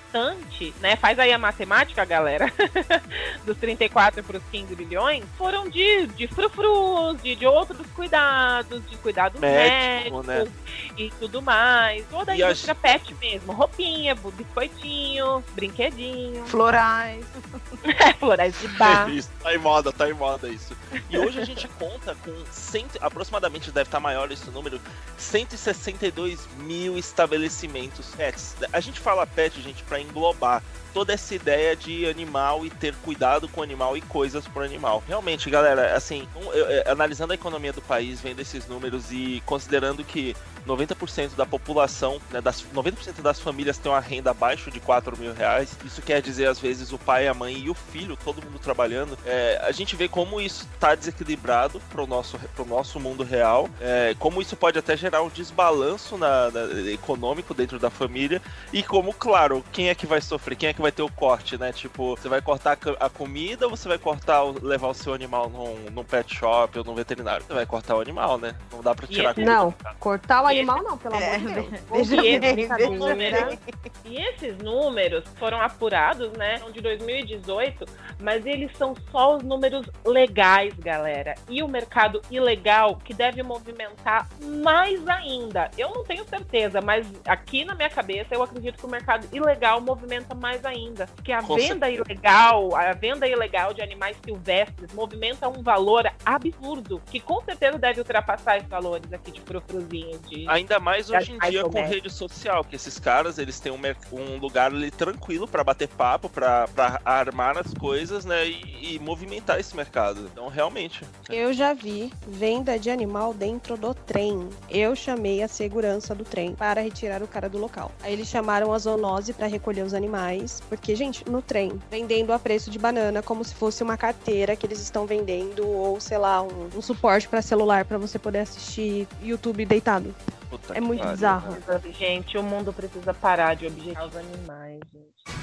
né? 0.79 0.95
Faz 0.95 1.17
aí 1.19 1.31
a 1.31 1.37
matemática, 1.37 2.03
galera. 2.05 2.51
dos 3.45 3.57
34 3.57 4.23
para 4.23 4.37
os 4.37 4.43
15 4.51 4.75
bilhões, 4.75 5.23
foram 5.37 5.69
de, 5.69 6.07
de 6.07 6.27
frufrus, 6.27 7.21
de, 7.21 7.35
de 7.35 7.45
outros 7.45 7.85
cuidados, 7.95 8.81
de 8.89 8.97
cuidados 8.97 9.39
Médico, 9.39 10.23
médicos 10.23 10.27
né? 10.27 10.91
e 10.97 11.09
tudo 11.11 11.41
mais. 11.41 12.05
Toda 12.09 12.31
a 12.31 12.35
E 12.35 12.43
a 12.43 12.47
indústria 12.47 12.75
pet 12.75 13.15
mesmo. 13.15 13.53
Roupinha, 13.53 14.15
biscoitinho, 14.15 15.43
brinquedinho, 15.53 16.45
Florais. 16.45 17.25
florais 18.19 18.59
de 18.59 18.67
bar. 18.69 19.09
Isso, 19.09 19.29
tá 19.41 19.53
em 19.53 19.57
moda, 19.57 19.91
tá 19.91 20.09
em 20.09 20.13
moda 20.13 20.47
isso. 20.49 20.75
E 21.09 21.17
hoje 21.17 21.39
a 21.39 21.45
gente 21.45 21.67
conta 21.67 22.15
com 22.23 22.33
cento, 22.51 22.97
aproximadamente 23.01 23.71
deve 23.71 23.87
estar 23.87 23.99
maior 23.99 24.31
esse 24.31 24.49
número, 24.51 24.79
162 25.17 26.47
mil 26.59 26.97
estabelecimentos 26.97 28.13
pets. 28.15 28.55
A 28.71 28.79
gente 28.79 28.99
fala 28.99 29.25
pet, 29.25 29.61
gente, 29.61 29.83
para 29.83 30.00
englobar 30.01 30.61
toda 30.93 31.13
essa 31.13 31.33
ideia 31.33 31.73
de 31.73 32.05
animal 32.09 32.65
e 32.65 32.69
ter 32.69 32.93
cuidado 32.95 33.47
com 33.47 33.61
o 33.61 33.63
animal 33.63 33.95
e 33.95 34.01
coisas 34.01 34.45
pro 34.45 34.61
animal. 34.61 35.01
Realmente, 35.07 35.49
galera, 35.49 35.95
assim, 35.95 36.27
eu- 36.35 36.51
eu- 36.51 36.91
analisando 36.91 37.31
a 37.31 37.35
economia 37.35 37.71
do 37.71 37.81
país, 37.81 38.19
vendo 38.19 38.41
esses 38.41 38.67
números 38.67 39.05
e 39.09 39.41
considerando 39.45 40.03
que 40.03 40.35
90% 40.65 41.33
da 41.35 41.45
população, 41.45 42.19
né, 42.29 42.41
das, 42.41 42.63
90% 42.73 43.21
das 43.21 43.39
famílias 43.39 43.77
têm 43.77 43.89
uma 43.91 44.01
renda 44.01 44.31
abaixo 44.31 44.69
de 44.69 44.79
4 44.81 45.17
mil 45.17 45.33
reais. 45.33 45.75
Isso 45.85 46.01
quer 46.01 46.21
dizer, 46.21 46.47
às 46.47 46.59
vezes, 46.59 46.91
o 46.91 46.97
pai, 46.99 47.25
a 47.27 47.33
mãe 47.33 47.57
e 47.57 47.69
o 47.69 47.73
filho, 47.73 48.17
todo 48.23 48.43
mundo 48.43 48.59
trabalhando. 48.59 49.17
É, 49.25 49.59
a 49.63 49.71
gente 49.71 49.95
vê 49.95 50.07
como 50.09 50.41
isso 50.41 50.67
está 50.75 50.93
desequilibrado 50.93 51.81
pro 51.89 52.05
nosso, 52.05 52.37
nosso 52.67 52.99
mundo 52.99 53.23
real. 53.23 53.69
É, 53.79 54.13
como 54.19 54.41
isso 54.41 54.55
pode 54.55 54.77
até 54.77 54.95
gerar 54.97 55.21
um 55.23 55.29
desbalanço 55.29 56.17
na, 56.17 56.51
na- 56.51 56.91
econômico 56.91 57.53
dentro 57.53 57.79
da 57.79 57.89
família. 57.89 58.41
E 58.73 58.83
como, 58.83 59.13
claro, 59.13 59.63
quem 59.71 59.89
é 59.91 59.95
que 59.95 60.05
vai 60.07 60.21
sofrer? 60.21 60.55
Quem 60.55 60.69
é 60.69 60.73
que 60.73 60.81
vai 60.81 60.91
ter 60.91 61.01
o 61.01 61.11
corte, 61.11 61.57
né? 61.57 61.71
Tipo, 61.71 62.15
você 62.15 62.27
vai 62.29 62.41
cortar 62.41 62.71
a 62.73 62.75
co- 62.75 62.97
a 62.99 63.09
comida 63.09 63.65
ou 63.67 63.75
você 63.75 63.87
vai 63.87 63.97
cortar, 63.97 64.41
levar 64.61 64.87
o 64.87 64.93
seu 64.93 65.13
animal 65.13 65.49
num, 65.49 65.75
num 65.91 66.03
pet 66.03 66.33
shop 66.35 66.77
ou 66.79 66.85
num 66.85 66.95
veterinário? 66.95 67.45
Você 67.45 67.53
vai 67.53 67.65
cortar 67.65 67.95
o 67.95 68.01
animal, 68.01 68.37
né? 68.37 68.55
Não 68.71 68.81
dá 68.81 68.95
pra 68.95 69.05
E 69.05 69.09
tirar 69.13 69.29
a 69.29 69.31
esse- 69.31 69.35
comida 69.41 69.51
Não, 69.53 69.73
cortar 69.99 70.43
o 70.43 70.47
animal 70.47 70.81
não, 70.83 70.97
pelo 70.97 71.15
É, 71.15 71.35
amor 71.35 71.47
de 71.47 71.53
Deus. 71.53 71.67
veja 71.69 71.83
Vamos 71.89 72.09
bem, 72.09 72.21
ver, 72.39 72.39
veja 72.55 72.75
brincadeira. 72.77 73.45
bem. 73.45 73.59
E 74.05 74.17
esses 74.17 74.57
números 74.57 75.23
foram 75.37 75.61
apurados, 75.61 76.31
né? 76.33 76.57
São 76.57 76.71
de 76.71 76.81
2018, 76.81 77.85
mas 78.19 78.45
eles 78.45 78.71
são 78.77 78.95
só 79.11 79.35
os 79.35 79.43
números 79.43 79.85
legais, 80.05 80.73
galera. 80.79 81.35
E 81.49 81.61
o 81.63 81.67
mercado 81.67 82.21
ilegal 82.31 82.95
que 83.03 83.13
deve 83.13 83.41
movimentar 83.43 84.27
mais 84.63 85.05
ainda. 85.07 85.69
Eu 85.77 85.89
não 85.89 86.03
tenho 86.03 86.25
certeza, 86.27 86.81
mas 86.81 87.05
aqui 87.27 87.65
na 87.65 87.75
minha 87.75 87.89
cabeça 87.89 88.33
eu 88.33 88.43
acredito 88.43 88.77
que 88.77 88.85
o 88.85 88.89
mercado 88.89 89.27
ilegal 89.31 89.80
movimenta 89.81 90.33
mais 90.33 90.65
ainda. 90.65 91.07
Porque 91.07 91.31
a 91.31 91.41
Com 91.41 91.55
venda 91.55 91.89
ilegal, 91.89 92.75
a 92.75 92.93
venda 92.93 93.27
ilegal 93.27 93.73
de 93.73 93.81
animais 93.81 94.17
silvestres 94.23 94.93
movimenta 94.93 95.47
um 95.47 95.61
valor 95.61 96.11
absurdo, 96.25 97.01
que 97.09 97.19
com 97.19 97.41
certeza 97.41 97.77
deve 97.77 97.99
ultrapassar 97.99 98.57
esse 98.57 98.67
valores 98.67 99.11
aqui 99.11 99.31
de 99.31 99.41
frufruzinho. 99.41 100.17
De... 100.19 100.47
Ainda 100.47 100.79
mais 100.79 101.09
hoje 101.09 101.33
em 101.33 101.39
dia 101.39 101.63
com 101.63 101.83
rede 101.83 102.09
social, 102.09 102.63
que 102.63 102.75
esses 102.75 102.99
caras, 102.99 103.37
eles 103.37 103.59
têm 103.59 103.71
um, 103.71 103.79
um 104.11 104.37
lugar 104.37 104.71
ali 104.71 104.91
tranquilo 104.91 105.47
pra 105.47 105.63
bater 105.63 105.87
papo, 105.87 106.29
pra 106.29 106.61
pra 106.67 107.01
armar 107.05 107.57
as 107.57 107.73
coisas, 107.73 108.25
né, 108.25 108.47
e, 108.47 108.95
e 108.95 108.99
movimentar 108.99 109.59
esse 109.59 109.75
mercado. 109.75 110.29
Então, 110.31 110.47
realmente. 110.47 111.03
Eu 111.29 111.53
já 111.53 111.73
vi 111.73 112.11
venda 112.27 112.77
de 112.77 112.89
animal 112.89 113.33
dentro 113.33 113.77
do 113.77 113.93
trem. 113.93 114.49
Eu 114.69 114.95
chamei 114.95 115.43
a 115.43 115.47
segurança 115.47 116.13
do 116.13 116.23
trem 116.23 116.53
para 116.55 116.81
retirar 116.81 117.21
o 117.21 117.27
cara 117.27 117.49
do 117.49 117.57
local. 117.57 117.91
Aí 118.01 118.13
eles 118.13 118.27
chamaram 118.27 118.73
a 118.73 118.77
zoonose 118.77 119.33
para 119.33 119.47
recolher 119.47 119.70
os 119.79 119.93
animais, 119.93 120.61
porque 120.67 120.95
gente, 120.95 121.23
no 121.29 121.41
trem, 121.41 121.79
vendendo 121.89 122.33
a 122.33 122.39
preço 122.39 122.69
de 122.69 122.77
banana 122.77 123.21
como 123.21 123.43
se 123.45 123.55
fosse 123.55 123.81
uma 123.83 123.95
carteira 123.95 124.55
que 124.55 124.65
eles 124.65 124.81
estão 124.81 125.05
vendendo 125.05 125.65
ou 125.65 125.99
sei 126.01 126.17
lá, 126.17 126.41
um, 126.41 126.69
um 126.75 126.81
suporte 126.81 127.27
para 127.29 127.41
celular 127.41 127.85
para 127.85 127.97
você 127.97 128.19
poder 128.19 128.39
assistir 128.39 129.07
YouTube 129.21 129.65
deitado. 129.65 130.13
Puta 130.49 130.73
É 130.73 130.81
muito 130.81 130.99
pariu, 130.99 131.13
bizarro. 131.15 131.51
né? 131.51 131.81
Gente, 131.97 132.37
o 132.37 132.43
mundo 132.43 132.73
precisa 132.73 133.13
parar 133.13 133.55
de 133.55 133.67
objetivar 133.67 134.07
os 134.07 134.15
animais, 134.17 134.79
gente. 134.91 135.37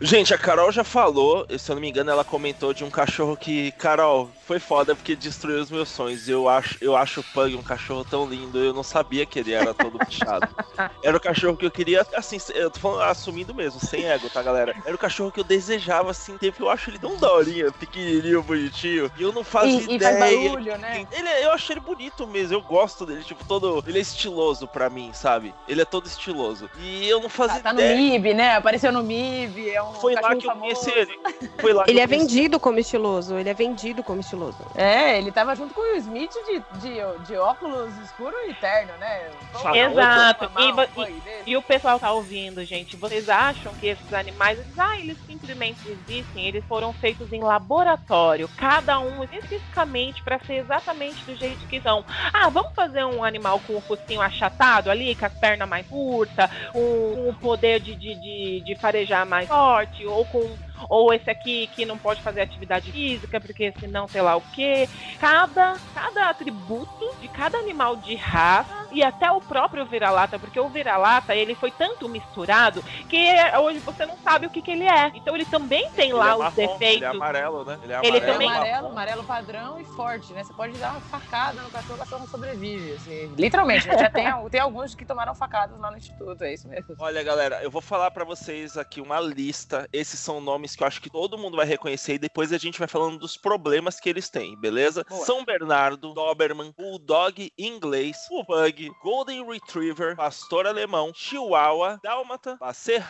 Gente, 0.00 0.32
a 0.32 0.38
Carol 0.38 0.70
já 0.70 0.84
falou, 0.84 1.44
se 1.58 1.70
eu 1.70 1.74
não 1.74 1.80
me 1.80 1.88
engano, 1.88 2.10
ela 2.10 2.24
comentou 2.24 2.72
de 2.72 2.84
um 2.84 2.90
cachorro 2.90 3.36
que, 3.36 3.72
Carol, 3.72 4.30
foi 4.46 4.60
foda 4.60 4.94
porque 4.94 5.16
destruiu 5.16 5.60
os 5.60 5.70
meus 5.72 5.88
sonhos. 5.88 6.28
Eu 6.28 6.48
acho, 6.48 6.78
eu 6.80 6.96
acho 6.96 7.18
o 7.20 7.24
Pug 7.24 7.56
um 7.56 7.62
cachorro 7.62 8.04
tão 8.04 8.24
lindo, 8.24 8.58
eu 8.58 8.72
não 8.72 8.84
sabia 8.84 9.26
que 9.26 9.40
ele 9.40 9.52
era 9.52 9.74
todo 9.74 9.98
bichado. 9.98 10.48
Era 11.02 11.16
o 11.16 11.20
cachorro 11.20 11.56
que 11.56 11.66
eu 11.66 11.70
queria, 11.70 12.06
assim, 12.14 12.38
eu 12.54 12.70
tô 12.70 12.78
falando, 12.78 13.02
assumindo 13.02 13.52
mesmo, 13.52 13.80
sem 13.80 14.04
ego, 14.06 14.28
tá, 14.30 14.40
galera? 14.42 14.76
Era 14.84 14.94
o 14.94 14.98
cachorro 14.98 15.32
que 15.32 15.40
eu 15.40 15.44
desejava, 15.44 16.10
assim, 16.10 16.36
tempo. 16.38 16.62
Eu 16.62 16.70
acho 16.70 16.90
ele 16.90 16.98
tão 16.98 17.16
daorinha, 17.16 17.72
pequenininho, 17.72 18.42
bonitinho. 18.42 19.10
E 19.18 19.22
eu 19.22 19.32
não 19.32 19.42
fazia 19.42 19.72
E, 19.72 19.96
e 19.96 20.00
faz 20.00 20.16
ideia. 20.16 20.48
barulho, 20.50 20.78
né? 20.78 21.06
Ele, 21.10 21.28
eu 21.44 21.50
achei 21.52 21.74
ele 21.74 21.80
bonito 21.80 22.26
mesmo, 22.28 22.54
eu 22.54 22.62
gosto 22.62 23.04
dele, 23.04 23.24
tipo, 23.24 23.44
todo. 23.44 23.82
Ele 23.86 23.98
é 23.98 24.02
estiloso 24.02 24.68
pra 24.68 24.88
mim, 24.88 25.10
sabe? 25.12 25.52
Ele 25.66 25.82
é 25.82 25.84
todo 25.84 26.06
estiloso. 26.06 26.70
E 26.78 27.08
eu 27.08 27.20
não 27.20 27.28
fazia 27.28 27.56
Tá, 27.56 27.62
tá 27.64 27.72
no 27.72 27.80
ideia. 27.80 27.96
MIB, 27.96 28.34
né? 28.34 28.54
Apareceu 28.56 28.92
no 28.92 29.02
MIB, 29.02 29.70
é 29.70 29.82
um 29.82 29.87
Foi 29.94 30.14
lá 30.14 30.34
que 30.36 30.46
eu 30.46 30.56
conheci 30.56 30.90
ele. 30.90 31.18
Foi 31.60 31.72
lá 31.72 31.84
Ele 31.88 32.00
é 32.00 32.06
conheci 32.06 32.26
vendido 32.26 32.60
como 32.60 32.78
estiloso, 32.78 33.36
ele 33.38 33.48
é 33.48 33.54
vendido 33.54 34.02
como 34.02 34.20
estiloso. 34.20 34.58
É, 34.74 35.18
ele 35.18 35.30
tava 35.32 35.54
junto 35.54 35.74
com 35.74 35.80
o 35.80 35.96
Smith 35.96 36.32
de, 36.46 36.62
de, 36.80 37.24
de 37.26 37.36
óculos 37.36 37.96
escuro 37.98 38.34
e 38.48 38.54
terno, 38.54 38.92
né? 38.98 39.30
Um- 39.64 39.74
Exato. 39.74 40.50
E, 40.58 41.20
desse. 41.20 41.50
E 41.50 41.56
o 41.56 41.62
pessoal 41.62 41.98
tá 41.98 42.12
ouvindo, 42.12 42.64
gente. 42.64 42.96
Vocês 42.96 43.28
acham 43.28 43.72
que 43.74 43.86
esses 43.86 44.12
animais, 44.12 44.58
eles, 44.58 44.78
ah, 44.78 44.98
eles 44.98 45.16
simplesmente 45.26 45.88
existem? 45.88 46.46
Eles 46.46 46.64
foram 46.66 46.92
feitos 46.92 47.32
em 47.32 47.40
laboratório, 47.40 48.48
cada 48.56 48.98
um 49.00 49.22
especificamente 49.24 50.22
para 50.22 50.38
ser 50.40 50.54
exatamente 50.54 51.24
do 51.24 51.34
jeito 51.36 51.66
que 51.66 51.80
são. 51.80 52.04
Ah, 52.32 52.48
vamos 52.48 52.74
fazer 52.74 53.04
um 53.04 53.24
animal 53.24 53.60
com 53.60 53.76
o 53.76 53.80
focinho 53.80 54.20
achatado 54.20 54.90
ali, 54.90 55.14
com 55.14 55.26
as 55.26 55.32
pernas 55.34 55.68
mais 55.68 55.86
curtas, 55.86 56.50
com, 56.72 57.12
com 57.14 57.28
o 57.30 57.34
poder 57.34 57.80
de, 57.80 57.94
de, 57.94 58.14
de, 58.14 58.60
de 58.64 58.74
farejar 58.76 59.26
mais 59.26 59.48
forte, 59.48 59.77
ou 60.06 60.24
com 60.26 60.67
ou 60.88 61.12
esse 61.12 61.30
aqui 61.30 61.66
que 61.68 61.84
não 61.84 61.98
pode 61.98 62.22
fazer 62.22 62.40
atividade 62.40 62.90
física, 62.92 63.40
porque 63.40 63.72
senão 63.78 64.06
sei 64.08 64.20
lá 64.22 64.36
o 64.36 64.42
quê. 64.52 64.88
Cada, 65.18 65.74
cada 65.94 66.28
atributo 66.30 67.14
de 67.20 67.28
cada 67.28 67.58
animal 67.58 67.96
de 67.96 68.14
raça 68.14 68.88
e 68.92 69.02
até 69.02 69.30
o 69.30 69.40
próprio 69.40 69.84
vira-lata, 69.86 70.38
porque 70.38 70.58
o 70.58 70.68
vira-lata 70.68 71.34
ele 71.34 71.54
foi 71.54 71.70
tanto 71.70 72.08
misturado 72.08 72.82
que 73.08 73.34
hoje 73.60 73.78
você 73.80 74.06
não 74.06 74.16
sabe 74.18 74.46
o 74.46 74.50
que, 74.50 74.62
que 74.62 74.70
ele 74.70 74.84
é. 74.84 75.10
Então 75.14 75.34
ele 75.34 75.44
também 75.44 75.88
tem 75.94 76.10
Ele 76.10 76.14
lá 76.14 76.30
é 76.30 76.32
os 76.34 76.38
marrom, 76.38 76.54
defeitos. 76.54 76.96
Ele 76.96 77.04
é 77.04 77.08
amarelo, 77.08 77.64
né? 77.64 77.78
Ele 77.82 77.92
é 77.92 77.98
Ele 77.98 78.08
amarelo. 78.08 78.16
É 78.28 78.32
também- 78.32 78.48
amarelo, 78.48 78.86
amarelo 78.88 79.24
padrão 79.24 79.80
e 79.80 79.84
forte, 79.84 80.32
né? 80.32 80.42
Você 80.44 80.52
pode 80.54 80.78
dar 80.78 80.92
uma 80.92 81.00
facada 81.00 81.62
no 81.62 81.70
cachorro, 81.70 81.94
o 81.94 81.98
cachorro 81.98 82.26
sobrevive, 82.28 82.92
assim. 82.92 83.34
Literalmente, 83.36 83.86
já 83.86 84.10
tem, 84.10 84.26
tem 84.50 84.60
alguns 84.60 84.94
que 84.94 85.04
tomaram 85.04 85.34
facadas 85.34 85.78
lá 85.78 85.90
no 85.90 85.96
instituto, 85.96 86.42
é 86.44 86.54
isso 86.54 86.68
mesmo. 86.68 86.94
Olha, 86.98 87.22
galera, 87.22 87.62
eu 87.62 87.70
vou 87.70 87.82
falar 87.82 88.10
pra 88.10 88.24
vocês 88.24 88.76
aqui 88.76 89.00
uma 89.00 89.20
lista. 89.20 89.88
Esses 89.92 90.18
são 90.20 90.40
nomes 90.40 90.67
que 90.76 90.82
eu 90.82 90.86
acho 90.86 91.00
que 91.00 91.10
todo 91.10 91.38
mundo 91.38 91.56
vai 91.56 91.66
reconhecer 91.66 92.14
e 92.14 92.18
depois 92.18 92.52
a 92.52 92.58
gente 92.58 92.78
vai 92.78 92.88
falando 92.88 93.18
dos 93.18 93.36
problemas 93.36 94.00
que 94.00 94.08
eles 94.08 94.28
têm, 94.28 94.56
beleza? 94.56 95.04
Boa. 95.08 95.24
São 95.24 95.44
Bernardo, 95.44 96.12
Doberman, 96.12 96.74
Bulldog 96.76 97.52
inglês, 97.58 98.16
Pug, 98.46 98.90
Golden 99.02 99.46
Retriever, 99.46 100.16
Pastor 100.16 100.66
Alemão, 100.66 101.12
Chihuahua, 101.14 102.00
Dálmata, 102.02 102.58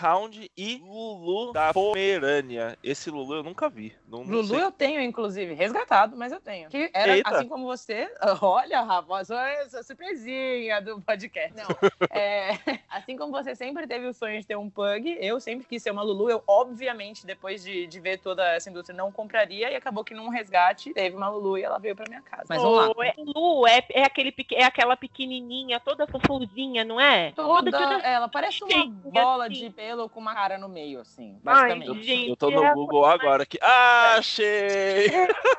Hound 0.03 0.51
e 0.57 0.79
Lulu 0.79 1.53
da 1.53 1.73
Pomerânia. 1.73 2.79
Esse 2.83 3.11
Lulu 3.11 3.37
eu 3.37 3.43
nunca 3.43 3.69
vi. 3.69 3.95
Não, 4.07 4.25
não 4.25 4.37
Lulu 4.37 4.49
sei. 4.49 4.63
eu 4.63 4.73
tenho, 4.73 5.01
inclusive, 5.01 5.55
resgatado, 5.55 6.17
mas 6.17 6.33
eu 6.33 6.41
tenho. 6.41 6.69
Que 6.69 6.91
era 6.93 7.17
Eita. 7.17 7.31
assim 7.31 7.49
como 7.49 7.67
você. 7.67 8.11
Olha, 8.41 8.83
rapaz, 8.83 9.31
olha 9.31 9.49
essa 9.63 9.83
surpresinha 9.83 10.81
do 10.81 11.01
podcast. 11.01 11.55
Não. 11.57 11.67
é, 12.11 12.59
assim 12.89 13.17
como 13.17 13.33
você 13.33 13.55
sempre 13.55 13.87
teve 13.87 14.07
o 14.07 14.15
sonho 14.15 14.41
de 14.41 14.47
ter 14.47 14.57
um 14.57 14.71
pug, 14.71 15.17
eu 15.21 15.41
sempre 15.41 15.67
quis 15.67 15.83
ser 15.83 15.91
uma 15.91 16.03
Lulu. 16.03 16.31
Eu, 16.31 16.43
obviamente, 16.47 17.27
depois 17.27 17.48
de, 17.57 17.87
de 17.87 18.01
ver 18.01 18.19
toda 18.19 18.47
essa 18.55 18.69
indústria, 18.71 18.97
não 18.97 19.11
compraria. 19.11 19.71
E 19.71 19.77
acabou 19.77 20.05
que 20.05 20.15
num 20.15 20.29
resgate 20.29 20.93
teve 20.93 21.17
uma 21.17 21.29
Lulu 21.29 21.59
e 21.59 21.63
ela 21.63 21.79
veio 21.79 21.97
pra 21.97 22.05
minha 22.09 22.23
casa. 22.23 22.45
Mas 22.49 22.63
vamos 22.63 22.79
lá. 22.79 22.93
Ô, 22.97 23.03
é, 23.03 23.15
Lu, 23.19 23.67
é, 23.67 23.83
é, 23.91 24.03
aquele, 24.05 24.35
é 24.53 24.65
aquela 24.65 24.97
pequenininha, 24.97 25.81
toda 25.81 26.07
fofuzinha, 26.07 26.85
não 26.85 27.01
é? 27.01 27.33
Toda, 27.33 27.71
toda 27.71 27.95
ela 27.99 28.29
parece 28.29 28.63
uma 28.65 28.87
bola 28.87 29.47
assim. 29.47 29.55
de 29.55 29.71
pelo 29.71 30.09
com 30.09 30.21
uma 30.21 30.35
cara 30.35 30.59
no 30.59 30.69
meio, 30.69 31.01
assim, 31.01 31.39
Ai, 31.47 31.69
basicamente. 31.69 32.03
gente, 32.03 32.31
Eu 32.31 32.37
tô 32.37 32.51
no 32.51 32.65
é- 32.65 32.75
Google 32.75 33.05
agora 33.05 33.43
aqui. 33.43 33.59
Ah, 33.63 34.17
achei! 34.19 35.09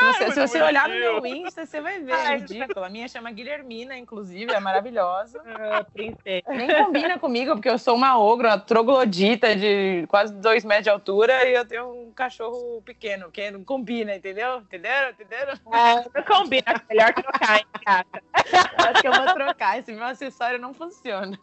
Se 0.00 0.06
você, 0.06 0.24
Muito 0.24 0.34
se 0.34 0.40
você 0.48 0.62
olhar 0.62 0.88
no 0.88 0.94
meu 0.94 1.26
Insta, 1.26 1.66
você 1.66 1.80
vai 1.80 2.00
ver. 2.00 2.12
Ai, 2.14 2.34
É 2.34 2.38
ridículo. 2.38 2.84
A 2.84 2.88
minha 2.88 3.06
chama 3.06 3.30
Guilhermina, 3.30 3.98
inclusive, 3.98 4.50
é 4.52 4.60
maravilhosa. 4.60 5.40
Ah, 5.60 5.84
princesa. 5.84 6.42
Nem 6.48 6.68
combina 6.84 7.18
comigo, 7.18 7.52
porque 7.52 7.68
eu 7.68 7.78
sou 7.78 7.94
uma 7.94 8.18
ogra, 8.18 8.48
uma 8.48 8.58
troglodita 8.58 9.54
de 9.54 10.06
quase 10.08 10.32
dois 10.34 10.64
metros 10.64 10.84
de 10.84 10.90
altura 10.90 11.19
e 11.28 11.54
eu 11.54 11.64
tenho 11.66 11.90
um 11.90 12.12
cachorro 12.12 12.80
pequeno, 12.82 13.30
que 13.30 13.50
não 13.50 13.62
combina, 13.64 14.14
entendeu? 14.14 14.58
Entenderam? 14.60 15.10
Entenderam? 15.10 15.54
Ah, 15.72 16.04
não 16.14 16.22
combina, 16.22 16.82
melhor 16.88 17.12
trocar, 17.12 17.58
hein, 17.58 17.66
gata? 17.84 18.22
Acho 18.32 19.00
que 19.02 19.08
eu 19.08 19.12
vou 19.12 19.34
trocar. 19.34 19.78
Esse 19.78 19.92
meu 19.92 20.04
acessório 20.04 20.58
não 20.58 20.72
funciona. 20.72 21.38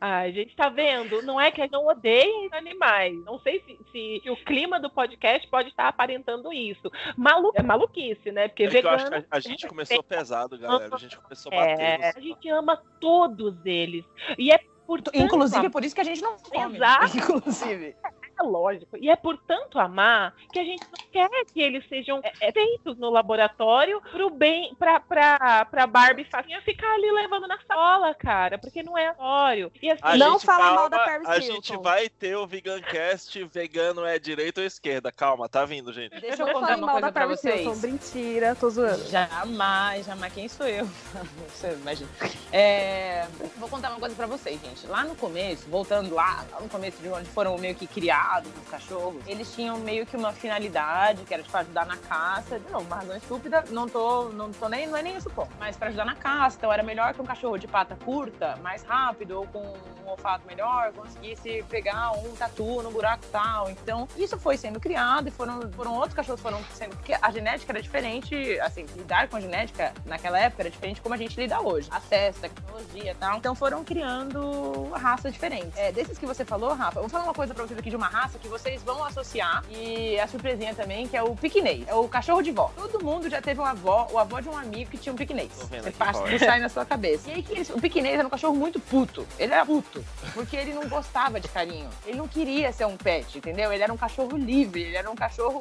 Ai, 0.00 0.32
gente, 0.32 0.54
tá 0.54 0.68
vendo? 0.68 1.22
Não 1.22 1.40
é 1.40 1.50
que 1.50 1.60
eu 1.60 1.68
não 1.70 1.86
odeio 1.86 2.48
animais. 2.52 3.14
Não 3.24 3.38
sei 3.40 3.60
se, 3.60 3.78
se- 3.90 4.20
se 4.22 4.30
o 4.30 4.36
clima 4.44 4.78
do 4.78 4.90
podcast 4.90 5.48
pode 5.48 5.70
estar 5.70 5.88
aparentando 5.88 6.52
isso. 6.52 6.90
Malu... 7.16 7.50
É 7.54 7.62
maluquice, 7.62 8.30
né? 8.30 8.48
Porque 8.48 8.64
É 8.64 8.68
que 8.68 8.76
eu 8.76 8.90
acho 8.90 9.04
vegano. 9.04 9.22
que 9.22 9.28
a, 9.30 9.36
a 9.36 9.40
gente 9.40 9.66
começou 9.66 10.02
pesado, 10.02 10.58
galera. 10.58 10.94
A 10.94 10.98
gente 10.98 11.18
começou 11.18 11.52
a 11.52 11.56
bater. 11.56 11.80
É, 11.80 12.12
a 12.14 12.20
gente 12.20 12.48
ama 12.50 12.76
todos 13.00 13.54
eles. 13.64 14.04
E 14.36 14.52
é 14.52 14.58
por 14.86 15.00
tanto 15.02 15.18
Inclusive, 15.18 15.56
é 15.56 15.60
amor, 15.60 15.70
por 15.70 15.84
isso 15.84 15.94
que 15.94 16.00
a 16.00 16.04
gente 16.04 16.22
não 16.22 16.36
come. 16.38 16.76
Exato. 16.76 17.16
Inclusive. 17.16 17.96
É 18.38 18.42
lógico. 18.42 18.96
E 18.96 19.10
é 19.10 19.16
por 19.16 19.36
tanto 19.38 19.78
amar 19.78 20.34
que 20.52 20.58
a 20.58 20.64
gente 20.64 20.82
não 20.82 21.10
quer 21.10 21.28
que 21.52 21.60
eles 21.60 21.86
sejam 21.88 22.20
é, 22.22 22.32
é, 22.40 22.52
feitos 22.52 22.98
no 22.98 23.10
laboratório 23.10 24.00
pro 24.10 24.30
bem, 24.30 24.74
pra, 24.76 25.00
pra, 25.00 25.64
pra 25.64 25.86
Barbie 25.86 26.24
Facinha 26.24 26.60
ficar 26.62 26.92
ali 26.94 27.10
levando 27.10 27.46
na 27.46 27.58
sala, 27.66 28.14
cara. 28.14 28.58
Porque 28.58 28.82
não 28.82 28.96
é 28.96 29.08
laboratório. 29.18 29.72
E 29.82 29.90
assim, 29.90 30.18
Não 30.18 30.38
fala 30.38 30.64
mal 30.64 30.74
calma, 30.74 30.90
da 30.90 30.98
Paris 31.04 31.28
A 31.28 31.36
Hilton. 31.38 31.54
gente 31.54 31.76
vai 31.78 32.08
ter 32.08 32.36
o 32.36 32.46
Vegancast 32.46 33.44
vegano 33.44 34.04
é 34.04 34.18
direita 34.18 34.60
ou 34.60 34.66
esquerda. 34.66 35.10
Calma, 35.12 35.48
tá 35.48 35.64
vindo, 35.64 35.92
gente. 35.92 36.18
Deixa 36.20 36.42
eu 36.42 36.52
contar 36.52 36.76
uma 36.76 36.86
mal 36.86 36.90
coisa 36.92 37.06
da 37.06 37.12
pra 37.12 37.26
vocês. 37.26 37.60
Hilton. 37.60 37.86
Mentira, 37.86 38.54
tô 38.54 38.70
zoando. 38.70 39.04
Jamais, 39.08 40.06
jamais. 40.06 40.32
Quem 40.32 40.48
sou 40.48 40.66
eu? 40.66 40.86
Você 41.48 41.72
imagina. 41.72 42.08
É, 42.52 43.26
vou 43.56 43.68
contar 43.68 43.90
uma 43.90 44.00
coisa 44.00 44.14
pra 44.14 44.26
vocês, 44.26 44.60
gente. 44.60 44.86
Lá 44.86 45.04
no 45.04 45.14
começo, 45.16 45.68
voltando 45.68 46.14
lá, 46.14 46.44
lá 46.50 46.60
no 46.60 46.68
começo 46.68 47.00
de 47.02 47.08
onde 47.08 47.28
foram 47.28 47.56
meio 47.58 47.74
que 47.74 47.86
criados 48.28 48.52
os 48.62 48.68
cachorros, 48.68 49.22
eles 49.26 49.52
tinham 49.54 49.78
meio 49.78 50.04
que 50.04 50.16
uma 50.16 50.32
finalidade, 50.32 51.24
que 51.24 51.32
era 51.32 51.42
tipo 51.42 51.56
ajudar 51.56 51.86
na 51.86 51.96
caça. 51.96 52.60
Novo, 52.70 52.84
uma 52.84 52.96
razão 52.96 53.16
estúpida, 53.16 53.64
não 53.70 53.88
tô, 53.88 54.28
não 54.28 54.52
tô 54.52 54.68
nem, 54.68 54.86
não 54.86 54.96
é 54.96 55.02
nem 55.02 55.16
isso 55.16 55.30
ponto. 55.30 55.50
Mas 55.58 55.76
pra 55.76 55.88
ajudar 55.88 56.04
na 56.04 56.14
caça, 56.14 56.56
então 56.58 56.72
era 56.72 56.82
melhor 56.82 57.14
que 57.14 57.22
um 57.22 57.24
cachorro 57.24 57.56
de 57.56 57.66
pata 57.66 57.96
curta, 58.04 58.56
mais 58.62 58.82
rápido, 58.82 59.38
ou 59.38 59.46
com 59.46 59.60
um 59.60 60.08
olfato 60.08 60.46
melhor, 60.46 60.92
conseguisse 60.92 61.64
pegar 61.68 62.12
um 62.12 62.34
tatu 62.36 62.82
no 62.82 62.90
buraco 62.90 63.24
tal. 63.32 63.70
Então, 63.70 64.06
isso 64.16 64.38
foi 64.38 64.56
sendo 64.56 64.78
criado 64.78 65.28
e 65.28 65.30
foram, 65.30 65.60
foram 65.72 65.94
outros 65.94 66.14
cachorros 66.14 66.40
foram 66.40 66.62
sendo. 66.74 66.96
Porque 66.96 67.14
a 67.20 67.30
genética 67.30 67.72
era 67.72 67.82
diferente, 67.82 68.60
assim, 68.60 68.84
lidar 68.96 69.28
com 69.28 69.36
a 69.36 69.40
genética 69.40 69.92
naquela 70.04 70.38
época 70.38 70.62
era 70.62 70.70
diferente 70.70 71.00
como 71.00 71.14
a 71.14 71.18
gente 71.18 71.38
lida 71.38 71.60
hoje. 71.60 71.88
Acesso, 71.90 72.40
tecnologia 72.40 73.12
e 73.12 73.14
tal. 73.14 73.38
Então 73.38 73.54
foram 73.54 73.82
criando 73.84 74.90
raças 74.92 75.32
diferentes. 75.32 75.76
É, 75.76 75.90
desses 75.92 76.18
que 76.18 76.26
você 76.26 76.44
falou, 76.44 76.74
Rafa, 76.74 76.98
eu 76.98 77.02
vou 77.02 77.08
falar 77.08 77.24
uma 77.24 77.34
coisa 77.34 77.54
pra 77.54 77.64
vocês 77.64 77.78
aqui 77.78 77.90
de 77.90 77.96
uma 77.96 78.06
raça 78.06 78.17
que 78.38 78.48
vocês 78.48 78.82
vão 78.82 79.04
associar. 79.04 79.62
E 79.70 80.18
a 80.18 80.26
surpresinha 80.26 80.74
também, 80.74 81.06
que 81.06 81.16
é 81.16 81.22
o 81.22 81.34
piquinês. 81.36 81.86
É 81.86 81.94
o 81.94 82.08
cachorro 82.08 82.42
de 82.42 82.50
vó. 82.50 82.72
Todo 82.74 83.02
mundo 83.04 83.28
já 83.30 83.40
teve 83.40 83.60
um 83.60 83.64
avó, 83.64 84.08
o 84.10 84.18
avó 84.18 84.40
de 84.40 84.48
um 84.48 84.56
amigo 84.56 84.90
que 84.90 84.98
tinha 84.98 85.12
um 85.12 85.16
vendo 85.16 85.84
Você 85.84 85.90
passa, 85.92 86.20
fora. 86.20 86.38
sai 86.38 86.60
na 86.60 86.68
sua 86.68 86.84
cabeça. 86.86 87.30
E 87.30 87.34
aí 87.34 87.42
que 87.42 87.52
eles- 87.52 87.70
o 87.70 87.80
piquinês 87.80 88.18
era 88.18 88.26
um 88.26 88.30
cachorro 88.30 88.54
muito 88.56 88.80
puto. 88.80 89.26
Ele 89.38 89.52
era 89.52 89.64
puto. 89.64 90.04
Porque 90.34 90.56
ele 90.56 90.72
não 90.72 90.88
gostava 90.88 91.38
de 91.38 91.48
carinho. 91.48 91.88
Ele 92.06 92.16
não 92.18 92.26
queria 92.28 92.72
ser 92.72 92.86
um 92.86 92.96
pet, 92.96 93.38
entendeu? 93.38 93.72
Ele 93.72 93.82
era 93.82 93.92
um 93.92 93.96
cachorro 93.96 94.36
livre, 94.36 94.82
ele 94.82 94.96
era 94.96 95.10
um 95.10 95.14
cachorro 95.14 95.60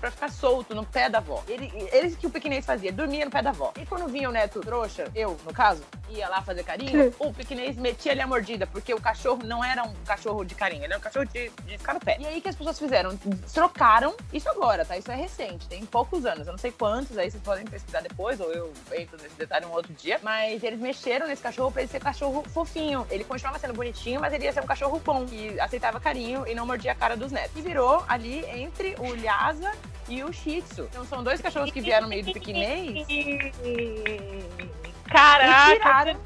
pra 0.00 0.10
ficar 0.10 0.30
solto 0.30 0.74
no 0.74 0.84
pé 0.84 1.08
da 1.08 1.18
avó. 1.18 1.42
Ele, 1.48 1.72
eles 1.92 2.16
que 2.16 2.26
o 2.26 2.30
pequenês 2.30 2.64
fazia, 2.64 2.92
dormia 2.92 3.24
no 3.24 3.30
pé 3.30 3.42
da 3.42 3.50
avó. 3.50 3.72
E 3.80 3.86
quando 3.86 4.06
vinha 4.08 4.28
o 4.28 4.32
neto 4.32 4.60
trouxa, 4.60 5.10
eu, 5.14 5.36
no 5.44 5.52
caso, 5.52 5.82
ia 6.10 6.28
lá 6.28 6.40
fazer 6.42 6.62
carinho, 6.64 7.12
o 7.18 7.32
pequenês 7.32 7.76
metia 7.76 8.12
ali 8.12 8.20
a 8.20 8.26
mordida, 8.26 8.66
porque 8.66 8.92
o 8.94 9.00
cachorro 9.00 9.40
não 9.44 9.64
era 9.64 9.82
um 9.82 9.94
cachorro 10.06 10.44
de 10.44 10.54
carinho, 10.54 10.84
ele 10.84 10.92
era 10.92 10.98
um 10.98 11.02
cachorro 11.02 11.24
de, 11.26 11.50
de 11.66 11.78
pé. 11.96 12.16
E 12.20 12.26
aí 12.26 12.40
que 12.40 12.48
as 12.48 12.56
pessoas 12.56 12.78
fizeram? 12.78 13.16
Trocaram, 13.52 14.14
isso 14.32 14.48
agora, 14.48 14.84
tá? 14.84 14.96
Isso 14.96 15.10
é 15.10 15.14
recente, 15.14 15.66
tem 15.68 15.84
poucos 15.86 16.26
anos, 16.26 16.46
eu 16.46 16.52
não 16.52 16.58
sei 16.58 16.72
quantos, 16.72 17.16
aí 17.16 17.30
vocês 17.30 17.42
podem 17.42 17.64
pesquisar 17.64 18.00
depois, 18.00 18.40
ou 18.40 18.52
eu 18.52 18.72
entro 18.92 19.16
nesse 19.22 19.36
detalhe 19.36 19.66
um 19.66 19.72
outro 19.72 19.92
dia. 19.94 20.20
Mas 20.22 20.62
eles 20.62 20.78
mexeram 20.78 21.26
nesse 21.26 21.42
cachorro 21.42 21.72
pra 21.72 21.82
ele 21.82 21.90
ser 21.90 22.00
cachorro 22.00 22.44
fofinho. 22.52 23.06
Ele 23.10 23.24
continuava 23.24 23.58
sendo 23.58 23.74
bonitinho, 23.74 24.20
mas 24.20 24.32
ele 24.32 24.44
ia 24.44 24.52
ser 24.52 24.62
um 24.62 24.66
cachorro 24.66 25.00
bom, 25.04 25.26
que 25.26 25.58
aceitava 25.60 25.98
carinho 25.98 26.46
e 26.46 26.54
não 26.54 26.66
mordia 26.66 26.92
a 26.92 26.94
cara 26.94 27.16
dos 27.16 27.32
netos. 27.32 27.56
E 27.56 27.62
virou 27.62 28.04
ali 28.08 28.44
entre 28.46 28.94
o 28.98 29.14
Lhasa 29.14 29.72
e 30.08 30.22
o 30.22 30.32
Shih 30.32 30.62
Tzu. 30.62 30.84
Então 30.84 31.04
são 31.04 31.22
dois 31.22 31.40
cachorros 31.40 31.70
que 31.70 31.80
vieram 31.80 32.08
meio 32.08 32.24
do 32.24 32.32
pequinês. 32.34 33.06
Caraca! 35.04 35.74
E 35.74 35.78
tiraram, 35.78 36.20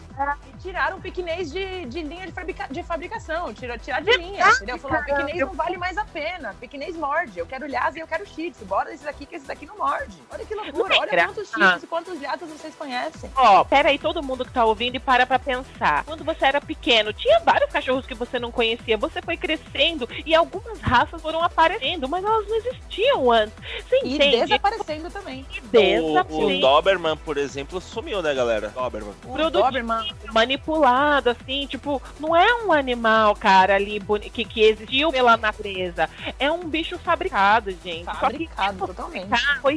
e 0.48 0.56
tiraram 0.62 0.96
o 0.98 1.00
piquinês 1.00 1.50
de, 1.52 1.84
de 1.86 2.02
linha 2.02 2.26
de, 2.26 2.32
fabrica, 2.32 2.66
de 2.70 2.82
fabricação. 2.82 3.52
Tira, 3.54 3.78
tirar 3.78 4.02
de 4.02 4.16
linha, 4.16 4.48
entendeu? 4.48 4.78
Falou, 4.78 4.98
o 5.00 5.04
piquinês 5.04 5.38
não 5.40 5.52
vale 5.54 5.76
mais 5.76 5.96
a 5.98 6.04
pena. 6.04 6.54
Piquinês 6.60 6.96
morde. 6.96 7.38
Eu 7.38 7.46
quero 7.46 7.66
Lhasa 7.70 7.98
e 7.98 8.00
eu 8.00 8.06
quero 8.06 8.26
Shih 8.26 8.50
Tzu. 8.50 8.64
Bora 8.64 8.92
esse 8.92 9.04
daqui, 9.04 9.26
que 9.26 9.36
esse 9.36 9.46
daqui 9.46 9.66
não 9.66 9.76
morde. 9.76 10.16
Olha 10.30 10.44
que 10.44 10.54
loucura. 10.54 10.94
Olha 10.98 11.26
quantos 11.26 11.48
Shih 11.48 11.60
Tzus 11.60 11.82
e 11.82 11.86
quantos 11.86 12.20
Lhasas 12.20 12.48
vocês 12.50 12.74
conhecem. 12.74 13.30
Ó, 13.36 13.64
pera 13.64 13.88
aí, 13.90 13.98
todo 13.98 14.22
mundo 14.22 14.44
que 14.44 14.52
tá 14.52 14.64
ouvindo 14.64 14.96
e 14.96 15.00
para 15.00 15.26
pra 15.26 15.38
pensar. 15.38 16.04
Quando 16.04 16.24
você 16.24 16.44
era 16.44 16.60
pequeno, 16.60 17.12
tinha 17.12 17.40
vários 17.40 17.70
cachorros 17.70 18.06
que 18.06 18.14
você 18.14 18.38
não 18.38 18.50
conhecia. 18.52 18.96
Você 18.96 19.20
foi 19.22 19.36
crescendo 19.36 20.08
e 20.24 20.34
algumas 20.34 20.80
raças 20.80 21.20
foram 21.20 21.42
aparecendo, 21.42 22.08
mas 22.08 22.24
elas 22.24 22.46
não 22.48 22.56
existiam 22.56 23.30
antes. 23.30 23.54
Você 23.88 24.00
E 24.04 24.14
entende? 24.14 24.40
desaparecendo 24.42 25.10
também. 25.10 25.46
E 25.52 25.58
O, 25.60 26.06
o 26.06 26.08
desaparecendo. 26.08 26.60
Doberman, 26.60 27.16
por 27.18 27.36
exemplo, 27.36 27.80
sumiu, 27.80 28.22
né, 28.22 28.34
galera? 28.34 28.68
Doberman. 28.68 29.14
O 29.26 29.50
Doberman, 29.50 30.11
manipulado, 30.32 31.30
assim, 31.30 31.66
tipo, 31.66 32.00
não 32.18 32.34
é 32.36 32.64
um 32.64 32.72
animal, 32.72 33.34
cara, 33.36 33.74
ali 33.76 34.00
que, 34.32 34.44
que 34.44 34.60
existiu 34.62 35.10
pela 35.10 35.36
natureza. 35.36 36.08
É 36.38 36.50
um 36.50 36.68
bicho 36.68 36.98
fabricado, 36.98 37.70
gente. 37.84 38.04
Só 38.04 38.12
que 38.12 38.20
fabricado 38.20 38.86
totalmente. 38.86 39.28